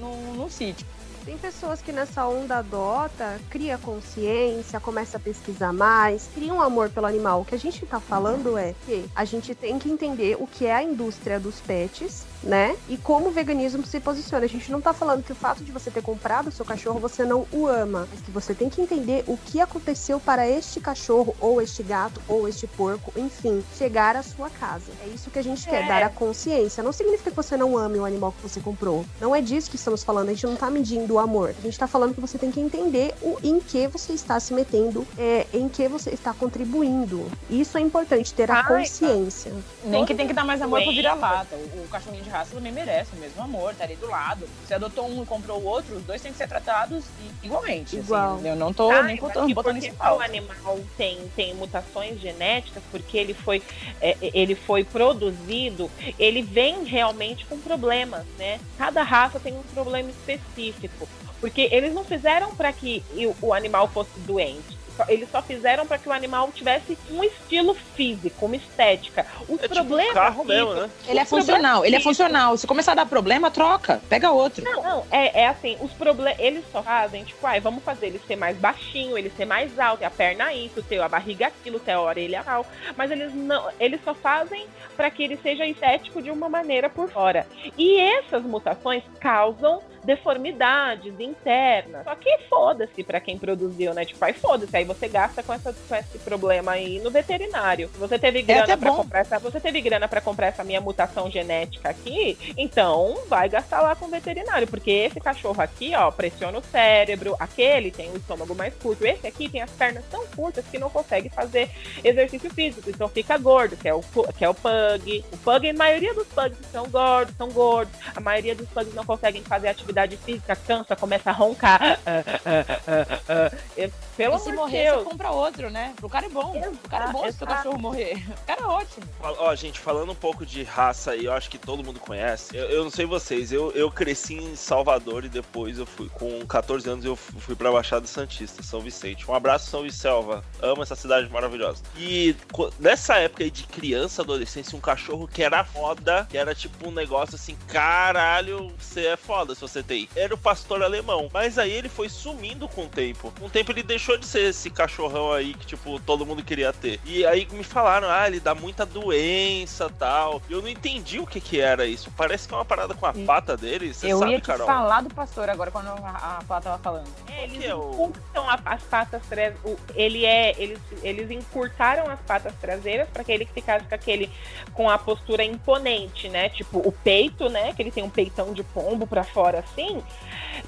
num, 0.00 0.06
num, 0.06 0.32
num 0.34 0.48
sítio. 0.48 0.86
Tem 1.24 1.36
pessoas 1.36 1.82
que 1.82 1.92
nessa 1.92 2.26
onda 2.26 2.56
adota, 2.58 3.38
cria 3.50 3.76
consciência, 3.76 4.80
começa 4.80 5.18
a 5.18 5.20
pesquisar 5.20 5.72
mais, 5.72 6.28
cria 6.34 6.52
um 6.52 6.62
amor 6.62 6.88
pelo 6.88 7.06
animal. 7.06 7.42
O 7.42 7.44
que 7.44 7.54
a 7.54 7.58
gente 7.58 7.84
tá 7.84 8.00
falando 8.00 8.56
é 8.56 8.74
que 8.86 9.04
a 9.14 9.24
gente 9.24 9.54
tem 9.54 9.78
que 9.78 9.90
entender 9.90 10.36
o 10.40 10.46
que 10.46 10.64
é 10.64 10.74
a 10.74 10.82
indústria 10.82 11.38
dos 11.38 11.60
pets, 11.60 12.24
né? 12.42 12.76
E 12.88 12.96
como 12.96 13.28
o 13.28 13.30
veganismo 13.30 13.84
se 13.84 14.00
posiciona. 14.00 14.44
A 14.44 14.48
gente 14.48 14.70
não 14.70 14.80
tá 14.80 14.92
falando 14.92 15.22
que 15.22 15.32
o 15.32 15.34
fato 15.34 15.62
de 15.62 15.72
você 15.72 15.90
ter 15.90 16.02
comprado 16.02 16.48
o 16.48 16.52
seu 16.52 16.64
cachorro 16.64 16.98
você 16.98 17.24
não 17.24 17.46
o 17.52 17.66
ama, 17.66 18.08
mas 18.10 18.20
que 18.20 18.30
você 18.30 18.54
tem 18.54 18.68
que 18.68 18.80
entender 18.80 19.24
o 19.26 19.36
que 19.36 19.60
aconteceu 19.60 20.18
para 20.18 20.48
este 20.48 20.80
cachorro, 20.80 21.34
ou 21.40 21.60
este 21.60 21.82
gato, 21.82 22.20
ou 22.28 22.48
este 22.48 22.66
porco, 22.66 23.12
enfim, 23.16 23.62
chegar 23.76 24.16
à 24.16 24.22
sua 24.22 24.48
casa. 24.50 24.90
É 25.04 25.08
isso 25.08 25.30
que 25.30 25.38
a 25.38 25.42
gente 25.42 25.66
quer, 25.68 25.84
É. 25.84 25.88
dar 25.88 26.02
a 26.02 26.08
consciência. 26.08 26.82
Não 26.82 26.92
significa 26.92 27.30
que 27.30 27.36
você 27.36 27.56
não 27.56 27.76
ame 27.76 27.98
o 27.98 28.04
animal 28.04 28.32
que 28.32 28.42
você 28.42 28.60
comprou. 28.60 29.04
Não 29.20 29.34
é 29.34 29.40
disso 29.40 29.70
que 29.70 29.76
estamos 29.76 30.02
falando. 30.02 30.28
A 30.28 30.32
gente 30.32 30.46
não 30.46 30.56
tá 30.56 30.70
medindo 30.70 31.14
o 31.14 31.18
amor. 31.18 31.54
A 31.58 31.62
gente 31.62 31.78
tá 31.78 31.86
falando 31.86 32.14
que 32.14 32.20
você 32.20 32.38
tem 32.38 32.50
que 32.50 32.60
entender 32.60 33.14
o 33.22 33.38
em 33.42 33.60
que 33.60 33.86
você 33.88 34.12
está 34.12 34.38
se 34.40 34.52
metendo, 34.54 35.06
é, 35.18 35.46
em 35.52 35.68
que 35.68 35.88
você 35.88 36.10
está 36.10 36.32
contribuindo. 36.32 37.26
Isso 37.48 37.76
é 37.76 37.80
importante, 37.80 38.32
ter 38.32 38.50
a 38.50 38.56
Ai, 38.60 38.66
consciência. 38.66 39.52
Nem 39.84 40.04
que 40.04 40.14
tem 40.14 40.26
que 40.26 40.32
dar 40.32 40.44
mais 40.44 40.60
amor 40.62 40.82
pro 40.82 40.92
vira-lata. 40.92 41.56
O, 41.56 41.84
o 41.84 41.88
cachorrinho 41.88 42.22
de 42.22 42.29
de 42.30 42.36
raça 42.36 42.54
também 42.54 42.70
merece 42.72 43.14
o 43.14 43.18
mesmo 43.18 43.42
amor, 43.42 43.74
tá 43.74 43.82
ali 43.84 43.96
do 43.96 44.06
lado. 44.08 44.48
Você 44.64 44.74
adotou 44.74 45.08
um 45.08 45.22
e 45.22 45.26
comprou 45.26 45.60
o 45.60 45.64
outro, 45.64 45.96
os 45.96 46.04
dois 46.04 46.22
têm 46.22 46.30
que 46.30 46.38
ser 46.38 46.48
tratados 46.48 47.04
igualmente. 47.42 47.96
assim. 47.96 48.06
Igual. 48.06 48.38
eu 48.44 48.54
não 48.54 48.72
tô 48.72 48.88
Ah, 48.90 49.02
nem 49.02 49.16
botando, 49.16 49.52
botando 49.54 49.74
porque 49.74 49.86
isso 49.88 49.94
em 49.94 49.98
o 49.98 49.98
pauta. 49.98 50.24
animal 50.24 50.78
tem, 50.96 51.18
tem 51.34 51.54
mutações 51.54 52.20
genéticas, 52.20 52.82
porque 52.90 53.18
ele 53.18 53.34
foi, 53.34 53.60
é, 54.00 54.16
ele 54.20 54.54
foi 54.54 54.84
produzido, 54.84 55.90
ele 56.18 56.42
vem 56.42 56.84
realmente 56.84 57.44
com 57.46 57.58
problemas, 57.58 58.24
né? 58.38 58.60
Cada 58.78 59.02
raça 59.02 59.40
tem 59.40 59.52
um 59.52 59.62
problema 59.62 60.10
específico. 60.10 61.08
Porque 61.40 61.68
eles 61.72 61.94
não 61.94 62.04
fizeram 62.04 62.54
para 62.54 62.70
que 62.72 63.02
o- 63.40 63.46
o 63.48 63.54
animal 63.54 63.88
fosse 63.88 64.10
doente. 64.20 64.78
Eles 65.08 65.30
só 65.30 65.42
fizeram 65.42 65.86
para 65.86 65.98
que 65.98 66.08
o 66.08 66.12
animal 66.12 66.50
tivesse 66.52 66.96
um 67.10 67.22
estilo 67.22 67.74
físico, 67.74 68.46
uma 68.46 68.56
estética. 68.56 69.26
Os 69.48 69.58
É 69.62 69.68
tipo 69.68 69.74
um 69.74 69.76
problemas 69.76 70.12
carro 70.12 70.44
mesmo, 70.44 70.74
né? 70.74 70.90
Ele 71.06 71.18
é 71.18 71.24
problemas 71.24 71.28
funcional, 71.28 71.84
ele 71.84 71.96
é 71.96 72.00
funcional. 72.00 72.56
Se 72.56 72.66
começar 72.66 72.92
a 72.92 72.96
dar 72.96 73.06
problema, 73.06 73.50
troca, 73.50 74.00
pega 74.08 74.30
outro. 74.30 74.64
Não, 74.64 74.82
não, 74.82 75.06
é, 75.10 75.42
é 75.42 75.48
assim, 75.48 75.76
os 75.80 75.92
problemas, 75.92 76.38
eles 76.38 76.64
só 76.70 76.82
fazem, 76.82 77.24
tipo, 77.24 77.46
ai, 77.46 77.60
vamos 77.60 77.82
fazer 77.82 78.06
ele 78.06 78.20
ser 78.26 78.36
mais 78.36 78.56
baixinho, 78.56 79.16
ele 79.16 79.30
ser 79.30 79.44
mais 79.44 79.78
alto, 79.78 80.00
ter 80.00 80.04
a 80.06 80.10
perna 80.10 80.52
isso, 80.52 80.82
ter 80.82 81.00
a 81.00 81.08
barriga 81.08 81.46
aquilo, 81.46 81.78
ter 81.78 81.92
a 81.92 82.00
orelha 82.00 82.42
tal, 82.44 82.66
mas 82.96 83.10
eles 83.10 83.34
não, 83.34 83.68
eles 83.78 84.00
só 84.04 84.14
fazem 84.14 84.66
para 84.96 85.10
que 85.10 85.22
ele 85.22 85.36
seja 85.36 85.66
estético 85.66 86.22
de 86.22 86.30
uma 86.30 86.48
maneira 86.48 86.88
por 86.88 87.08
fora. 87.08 87.46
E 87.76 87.98
essas 87.98 88.42
mutações 88.42 89.02
causam 89.20 89.82
deformidades 90.04 91.18
internas. 91.20 92.04
Só 92.04 92.14
que 92.14 92.38
foda-se 92.48 93.02
pra 93.04 93.20
quem 93.20 93.38
produziu, 93.38 93.92
né? 93.94 94.04
Tipo, 94.04 94.24
aí 94.24 94.32
foda-se, 94.32 94.76
aí 94.76 94.84
você 94.84 95.08
gasta 95.08 95.42
com, 95.42 95.52
essa, 95.52 95.72
com 95.72 95.94
esse 95.94 96.18
problema 96.18 96.72
aí 96.72 96.98
no 97.00 97.10
veterinário. 97.10 97.88
Se 97.92 97.98
você 97.98 98.18
teve 98.18 98.42
grana 98.42 98.64
até 98.64 98.76
pra 98.76 98.90
bom. 98.90 98.96
comprar 98.96 99.20
essa, 99.20 99.38
você 99.38 99.60
teve 99.60 99.80
grana 99.80 100.08
para 100.08 100.20
comprar 100.20 100.46
essa 100.46 100.64
minha 100.64 100.80
mutação 100.80 101.30
genética 101.30 101.90
aqui, 101.90 102.54
então 102.56 103.18
vai 103.28 103.48
gastar 103.48 103.80
lá 103.82 103.94
com 103.94 104.06
o 104.06 104.10
veterinário, 104.10 104.66
porque 104.66 104.90
esse 104.90 105.20
cachorro 105.20 105.60
aqui, 105.60 105.94
ó, 105.94 106.10
pressiona 106.10 106.58
o 106.58 106.62
cérebro, 106.62 107.36
aquele 107.38 107.90
tem 107.90 108.10
o 108.10 108.16
estômago 108.16 108.54
mais 108.54 108.74
curto, 108.74 109.04
esse 109.04 109.26
aqui 109.26 109.48
tem 109.48 109.62
as 109.62 109.70
pernas 109.70 110.04
tão 110.10 110.26
curtas 110.28 110.64
que 110.66 110.78
não 110.78 110.88
consegue 110.88 111.28
fazer 111.28 111.70
exercício 112.02 112.50
físico, 112.50 112.88
então 112.88 113.08
fica 113.08 113.36
gordo, 113.36 113.76
que 113.76 113.88
é 113.88 113.94
o 113.94 114.00
que 114.36 114.44
é 114.44 114.48
o 114.48 114.54
pug. 114.54 115.24
O 115.32 115.36
pug, 115.38 115.68
a 115.68 115.74
maioria 115.74 116.14
dos 116.14 116.26
pugs 116.28 116.58
são 116.72 116.88
gordos, 116.88 117.34
são 117.36 117.48
gordos. 117.50 117.94
A 118.14 118.20
maioria 118.20 118.54
dos 118.54 118.68
pugs 118.68 118.94
não 118.94 119.04
conseguem 119.04 119.42
fazer 119.42 119.68
atividade 119.68 119.89
física, 120.24 120.56
cansa, 120.56 120.96
começa 120.96 121.30
a 121.30 121.32
roncar. 121.32 121.98
Ah, 122.06 122.22
ah, 122.46 123.20
ah, 123.28 123.90
Pelo 124.16 124.36
e 124.36 124.38
se 124.38 124.48
amor 124.50 124.50
de 124.50 124.52
morrer, 124.72 124.84
Deus. 124.90 124.98
você 125.04 125.10
compra 125.10 125.30
outro, 125.30 125.70
né? 125.70 125.92
Pro 125.96 126.08
cara 126.08 126.26
é 126.26 126.28
bom. 126.28 126.56
O 126.84 126.88
cara 126.88 127.08
é 127.08 127.12
bom 127.12 127.20
se 127.20 127.24
o 127.26 127.28
Exato. 127.28 127.46
cachorro 127.46 127.78
morrer. 127.78 128.22
O 128.42 128.46
cara 128.46 128.60
é 128.60 128.66
ótimo. 128.66 129.06
Ó, 129.22 129.54
gente, 129.54 129.78
falando 129.80 130.12
um 130.12 130.14
pouco 130.14 130.44
de 130.44 130.62
raça 130.62 131.12
aí, 131.12 131.24
eu 131.24 131.32
acho 131.32 131.48
que 131.50 131.58
todo 131.58 131.82
mundo 131.84 131.98
conhece. 132.00 132.56
Eu, 132.56 132.64
eu 132.70 132.84
não 132.84 132.90
sei 132.90 133.06
vocês, 133.06 133.52
eu, 133.52 133.70
eu 133.72 133.90
cresci 133.90 134.34
em 134.34 134.56
Salvador 134.56 135.24
e 135.24 135.28
depois 135.28 135.78
eu 135.78 135.86
fui, 135.86 136.08
com 136.10 136.44
14 136.46 136.88
anos, 136.88 137.04
eu 137.04 137.16
fu- 137.16 137.38
fui 137.40 137.54
pra 137.54 137.70
Baixada 137.72 138.06
Santista, 138.06 138.62
São 138.62 138.80
Vicente. 138.80 139.30
Um 139.30 139.34
abraço, 139.34 139.70
São 139.70 139.82
Vicelva. 139.82 140.44
Amo 140.60 140.82
essa 140.82 140.94
cidade 140.96 141.28
maravilhosa. 141.30 141.82
E 141.96 142.34
nessa 142.78 143.16
época 143.16 143.44
aí 143.44 143.50
de 143.50 143.64
criança, 143.64 144.22
adolescência, 144.22 144.76
um 144.76 144.80
cachorro 144.80 145.26
que 145.28 145.42
era 145.42 145.64
foda, 145.64 146.26
que 146.30 146.36
era 146.36 146.54
tipo 146.54 146.88
um 146.88 146.92
negócio 146.92 147.36
assim, 147.36 147.56
caralho, 147.68 148.72
você 148.78 149.06
é 149.06 149.16
foda 149.16 149.54
se 149.54 149.60
você 149.60 149.79
tem. 149.82 150.08
Era 150.16 150.34
o 150.34 150.38
pastor 150.38 150.82
alemão. 150.82 151.28
Mas 151.32 151.58
aí 151.58 151.70
ele 151.72 151.88
foi 151.88 152.08
sumindo 152.08 152.68
com 152.68 152.84
o 152.84 152.88
tempo. 152.88 153.32
Com 153.38 153.46
o 153.46 153.50
tempo 153.50 153.72
ele 153.72 153.82
deixou 153.82 154.16
de 154.18 154.26
ser 154.26 154.48
esse 154.50 154.70
cachorrão 154.70 155.32
aí 155.32 155.54
que, 155.54 155.66
tipo, 155.66 155.98
todo 156.00 156.24
mundo 156.26 156.42
queria 156.42 156.72
ter. 156.72 157.00
E 157.04 157.24
aí 157.26 157.46
me 157.52 157.64
falaram, 157.64 158.08
ah, 158.10 158.26
ele 158.26 158.40
dá 158.40 158.54
muita 158.54 158.84
doença 158.86 159.90
tal. 159.98 160.40
Eu 160.48 160.60
não 160.62 160.68
entendi 160.68 161.18
o 161.18 161.26
que 161.26 161.40
que 161.40 161.60
era 161.60 161.86
isso. 161.86 162.10
Parece 162.16 162.46
que 162.48 162.54
é 162.54 162.56
uma 162.56 162.64
parada 162.64 162.94
com 162.94 163.06
a 163.06 163.12
Sim. 163.12 163.24
pata 163.26 163.56
dele. 163.56 163.92
Você 163.92 164.12
eu 164.12 164.18
sabe, 164.18 164.32
ia 164.32 164.40
te 164.40 164.46
Carol? 164.46 164.66
falar 164.66 165.00
do 165.02 165.14
pastor 165.14 165.48
agora 165.48 165.70
quando 165.70 165.88
a, 165.88 166.38
a 166.38 166.44
Flá 166.46 166.60
tava 166.60 166.78
falando. 166.78 167.08
É, 167.28 167.44
eles 167.44 167.58
que 167.58 167.66
é 167.66 167.74
o- 167.74 167.90
encurtam 167.90 168.48
a- 168.50 168.60
as 168.64 168.82
patas 168.82 169.22
traseiras. 169.26 169.58
Ele 169.94 170.24
é, 170.24 170.54
eles, 170.60 170.78
eles 171.02 171.30
encurtaram 171.30 172.08
as 172.10 172.20
patas 172.20 172.54
traseiras 172.60 173.08
para 173.08 173.24
que 173.24 173.32
ele 173.32 173.46
ficasse 173.46 173.84
com 173.86 173.94
aquele 173.94 174.30
com 174.74 174.88
a 174.88 174.98
postura 174.98 175.44
imponente, 175.44 176.28
né? 176.28 176.48
Tipo 176.48 176.78
o 176.78 176.92
peito, 176.92 177.48
né? 177.48 177.72
Que 177.74 177.82
ele 177.82 177.90
tem 177.90 178.02
um 178.04 178.10
peitão 178.10 178.52
de 178.52 178.62
pombo 178.62 179.06
para 179.06 179.24
fora 179.24 179.62
assim. 179.70 180.02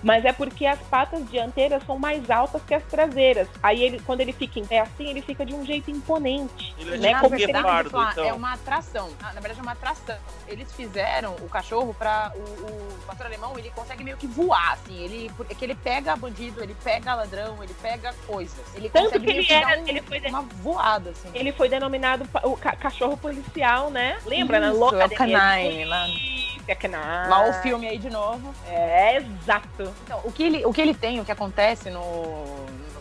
Mas 0.03 0.24
é 0.24 0.32
porque 0.32 0.66
as 0.66 0.78
patas 0.80 1.28
dianteiras 1.30 1.82
são 1.84 1.98
mais 1.98 2.30
altas 2.30 2.62
que 2.62 2.74
as 2.74 2.82
traseiras. 2.84 3.48
Aí 3.62 3.82
ele, 3.82 4.00
quando 4.00 4.20
ele 4.20 4.32
fica 4.32 4.59
em 4.59 4.64
pé 4.64 4.80
assim, 4.80 5.09
ele 5.09 5.20
fica 5.22 5.44
de 5.44 5.55
um 5.55 5.64
jeito 5.64 5.90
imponente. 5.90 6.74
Ele 6.78 6.94
é 6.94 6.98
né? 6.98 7.09
tipo 7.09 7.12
na 7.14 7.20
Como 7.20 7.34
um 7.34 7.38
se- 7.38 7.44
verdade, 7.44 7.64
guepardo, 7.64 7.90
Flá, 7.90 8.09
então. 8.12 8.24
é 8.24 8.32
uma 8.32 8.53
atração. 8.55 9.11
Na 9.20 9.32
na 9.32 9.40
verdade, 9.40 9.61
é 9.61 9.62
uma 9.62 9.72
atração. 9.72 10.16
Eles 10.48 10.72
fizeram 10.72 11.34
o 11.40 11.48
cachorro 11.48 11.94
pra. 11.98 12.32
O, 12.34 12.38
o 12.40 12.98
pastor 13.07 13.26
alemão, 13.26 13.59
ele 13.59 13.70
consegue 13.70 14.03
meio 14.05 14.16
que 14.16 14.26
voar, 14.26 14.72
assim. 14.72 14.96
Ele, 15.03 15.30
porque 15.36 15.64
ele 15.64 15.74
pega 15.74 16.14
bandido, 16.16 16.62
ele 16.62 16.74
pega 16.82 17.14
ladrão, 17.14 17.62
ele 17.62 17.74
pega 17.80 18.14
coisas. 18.26 18.59
Ele 18.74 18.88
Tanto 18.88 19.05
consegue 19.12 19.24
que 19.26 19.30
ele 19.32 19.53
era- 19.53 19.80
um- 19.80 19.88
ele 19.88 20.03
foi 20.03 20.20
de- 20.20 20.28
uma 20.28 20.42
voada, 20.42 21.11
assim. 21.11 21.28
Ele 21.34 21.53
foi 21.53 21.68
denominado 21.68 22.28
o 22.44 22.57
ca- 22.57 22.76
cachorro 22.76 23.16
policial, 23.16 23.90
né? 23.90 24.18
Lembra, 24.26 24.59
na 24.61 24.70
Isso, 24.70 24.78
louca 24.78 25.03
é 25.03 25.07
o 25.07 25.11
canine, 25.11 25.84
lá, 25.84 26.05
polícia, 26.05 26.76
canine. 26.76 27.03
lá 27.28 27.48
o 27.48 27.53
filme 27.62 27.86
aí 27.88 27.98
de 27.98 28.11
novo. 28.11 28.55
É, 28.68 28.91
exato. 29.16 29.93
Então, 30.05 30.20
o 30.24 30.32
que 30.32 30.43
ele, 30.43 30.66
o 30.66 30.72
que 30.72 30.80
ele 30.80 30.95
tem, 30.95 31.20
o 31.20 31.24
que 31.24 31.32
acontece 31.32 31.90
no, 31.90 32.45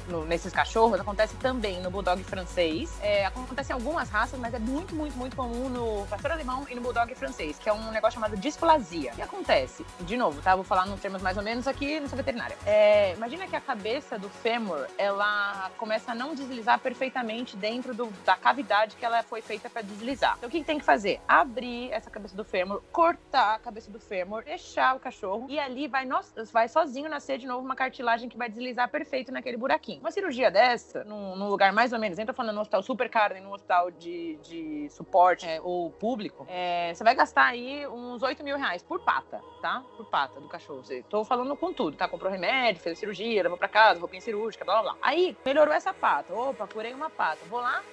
no- 0.08 0.26
nesses 0.26 0.52
cachorros, 0.54 0.99
acontece 0.99 1.36
também 1.38 1.82
no 1.82 1.89
bulldog 1.91 2.24
francês. 2.24 2.91
É, 3.02 3.26
acontece 3.26 3.72
em 3.72 3.74
algumas 3.76 4.10
raças, 4.10 4.39
mas 4.39 4.54
é 4.54 4.60
muito, 4.60 4.93
muito, 4.95 5.18
muito 5.18 5.36
comum 5.36 5.70
no 5.70 6.06
pastor 6.08 6.32
alemão 6.32 6.66
e 6.70 6.76
no 6.76 6.82
bulldog 6.82 7.14
francês, 7.16 7.58
que 7.60 7.70
é 7.70 7.74
um 7.74 7.91
negócio 7.91 8.16
chamado 8.20 8.36
displasia. 8.38 9.12
O 9.12 9.16
que 9.16 9.22
acontece? 9.22 9.86
De 10.02 10.18
novo, 10.18 10.41
tá? 10.41 10.56
Vou 10.56 10.64
falar 10.64 10.86
nos 10.86 10.99
termos 10.99 11.22
mais 11.22 11.38
ou 11.38 11.43
menos 11.43 11.68
aqui, 11.68 11.99
não 11.99 12.08
sou 12.08 12.18
veterinária. 12.18 12.58
É, 12.66 13.14
imagina 13.14 13.47
que 13.47 13.56
a 13.56 13.62
cabeça 13.62 14.18
do 14.18 14.30
fêmur, 14.30 14.86
ela 14.97 15.72
começa 15.78 16.12
a 16.12 16.16
não 16.16 16.34
deslizar 16.36 16.80
perfeitamente 16.80 17.56
dentro 17.56 17.93
do- 17.93 18.12
da 18.26 18.36
cavidade 18.36 18.95
que 18.95 19.06
ela 19.06 19.24
foi 19.24 19.41
feita 19.41 19.70
para 19.70 19.82
deslizar. 19.82 20.36
Então, 20.38 20.47
o 20.49 20.52
que 20.52 20.64
tem 20.64 20.80
que 20.80 20.86
fazer? 20.86 21.20
Abrir 21.28 21.91
essa 21.91 22.10
cabeça 22.10 22.36
do 22.36 22.43
fêmur, 22.43 22.82
cortar 22.91 23.56
a 23.56 23.60
cabeça 23.60 23.89
do 23.91 23.99
fêmur, 23.99 24.43
deixar 24.43 24.95
o 24.95 24.99
cachorro 24.99 25.45
e 25.49 25.60
ali 25.60 25.88
vai, 25.88 26.06
nos- 26.06 26.32
vai 26.52 26.68
sozinho 26.68 27.10
nascer 27.10 27.38
de 27.38 27.47
novo 27.47 27.66
uma 27.66 27.76
cartilagem 27.76 28.30
que 28.30 28.38
vai 28.38 28.49
deslizar 28.49 28.89
perfeito 28.89 29.32
naquele 29.32 29.58
buraquinho. 29.58 30.01
Uma 30.02 30.10
cirurgia 30.10 30.49
dessa, 30.49 31.04
num, 31.04 31.36
num 31.36 31.47
lugar 31.47 31.72
mais 31.72 31.93
ou 31.93 31.99
menos, 31.99 32.18
nem 32.18 32.26
tô 32.26 32.34
falando 32.34 32.56
no 32.56 32.62
hospital 32.62 32.82
super 32.82 33.08
caro, 33.08 33.36
nem 33.36 33.43
no 33.43 33.54
hospital 33.54 33.91
de, 33.91 34.36
de 34.41 34.89
suporte 34.89 35.47
é, 35.47 35.62
ou 35.62 35.91
público, 35.91 36.43
é, 36.49 36.91
você 36.91 37.04
vai 37.04 37.14
gastar 37.14 37.45
aí 37.45 37.86
uns 37.88 38.24
8 38.24 38.43
mil 38.43 38.58
reais 38.58 38.82
por 38.82 38.99
pata, 38.99 39.43
tá? 39.62 39.84
Por 39.95 40.04
pata 40.08 40.41
do 40.41 40.47
cachorro. 40.47 40.84
Você- 40.84 41.04
Tô 41.08 41.24
falando 41.24 41.56
com 41.56 41.72
tudo, 41.72 41.95
tá? 41.95 42.08
Comprou 42.08 42.32
remédio, 42.32 42.82
fez 42.82 42.97
a 42.97 42.99
cirurgia, 42.99 43.43
levou 43.43 43.60
pra 43.60 43.68
casa, 43.68 43.99
roupinha 43.99 44.22
cirúrgica, 44.22 44.66
blá 44.66 44.82
blá 44.82 44.93
blá. 44.93 44.97
Aí, 45.04 45.38
melhorou 45.45 45.74
essa 45.74 45.93
pata. 45.93 46.34
Opa, 46.34 46.66
curei 46.68 46.93
uma 46.95 47.10
pata. 47.12 47.45
Vou 47.45 47.60
lá, 47.62 47.84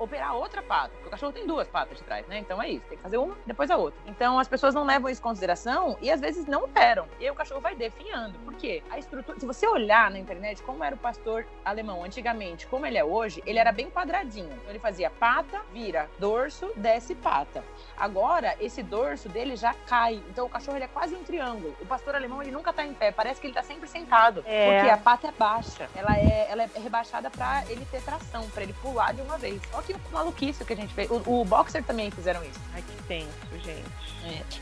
operar 0.00 0.34
outra 0.34 0.62
pata. 0.62 0.90
Porque 0.90 1.08
o 1.08 1.10
cachorro 1.10 1.32
tem 1.32 1.46
duas 1.46 1.68
patas 1.68 1.98
de 1.98 2.02
trás, 2.02 2.26
né? 2.26 2.38
Então 2.38 2.60
é 2.60 2.68
isso. 2.68 2.86
Tem 2.88 2.96
que 2.96 3.02
fazer 3.02 3.18
uma, 3.18 3.36
depois 3.46 3.70
a 3.70 3.76
outra. 3.76 4.00
Então 4.06 4.38
as 4.38 4.48
pessoas 4.48 4.74
não 4.74 4.84
levam 4.84 5.10
isso 5.10 5.20
em 5.20 5.22
consideração 5.22 5.96
e 6.00 6.10
às 6.10 6.20
vezes 6.20 6.46
não 6.46 6.64
operam. 6.64 7.06
E 7.18 7.24
aí 7.24 7.30
o 7.30 7.34
cachorro 7.34 7.60
vai 7.60 7.74
definhando. 7.74 8.38
Por 8.40 8.54
quê? 8.54 8.82
A 8.90 8.98
estrutura. 8.98 9.38
Se 9.38 9.46
você 9.46 9.66
olhar 9.66 10.10
na 10.10 10.18
internet 10.18 10.62
como 10.62 10.82
era 10.82 10.94
o 10.94 10.98
pastor 10.98 11.46
alemão 11.64 12.02
antigamente, 12.02 12.66
como 12.66 12.86
ele 12.86 12.98
é 12.98 13.04
hoje, 13.04 13.42
ele 13.46 13.58
era 13.58 13.70
bem 13.70 13.90
quadradinho. 13.90 14.50
Então 14.52 14.70
ele 14.70 14.78
fazia 14.78 15.10
pata, 15.10 15.60
vira 15.72 16.08
dorso, 16.18 16.72
desce 16.74 17.14
pata. 17.14 17.62
Agora, 17.96 18.56
esse 18.60 18.82
dorso 18.82 19.28
dele 19.28 19.56
já 19.56 19.74
cai. 19.86 20.22
Então 20.30 20.46
o 20.46 20.48
cachorro 20.48 20.76
ele 20.76 20.84
é 20.84 20.88
quase 20.88 21.14
um 21.14 21.22
triângulo. 21.22 21.76
O 21.80 21.86
pastor 21.86 22.14
alemão 22.14 22.42
ele 22.42 22.50
nunca 22.50 22.72
tá 22.72 22.84
em 22.84 22.94
pé. 22.94 23.12
Parece 23.12 23.40
que 23.40 23.46
ele 23.46 23.54
tá 23.54 23.62
sempre 23.62 23.88
sentado. 23.88 24.42
É. 24.46 24.74
Porque 24.74 24.90
a 24.90 24.96
pata 24.96 25.28
é 25.28 25.32
baixa. 25.32 25.88
Ela 25.94 26.16
é, 26.16 26.46
ela 26.50 26.62
é 26.62 26.70
rebaixada 26.76 27.30
pra 27.30 27.64
ele 27.68 27.84
ter 27.90 28.02
tração, 28.02 28.48
pra 28.50 28.62
ele 28.62 28.72
pular 28.74 29.12
de 29.12 29.20
uma 29.20 29.36
vez. 29.36 29.60
Olha 29.72 29.89
que 29.98 30.12
maluquice 30.12 30.64
que 30.64 30.72
a 30.72 30.76
gente 30.76 30.92
fez. 30.94 31.10
O, 31.10 31.40
o 31.40 31.44
boxer 31.44 31.82
também 31.82 32.10
fizeram 32.10 32.42
isso. 32.42 32.60
Ai, 32.74 32.82
que 32.82 33.02
tenso, 33.04 33.28
gente. 33.64 34.00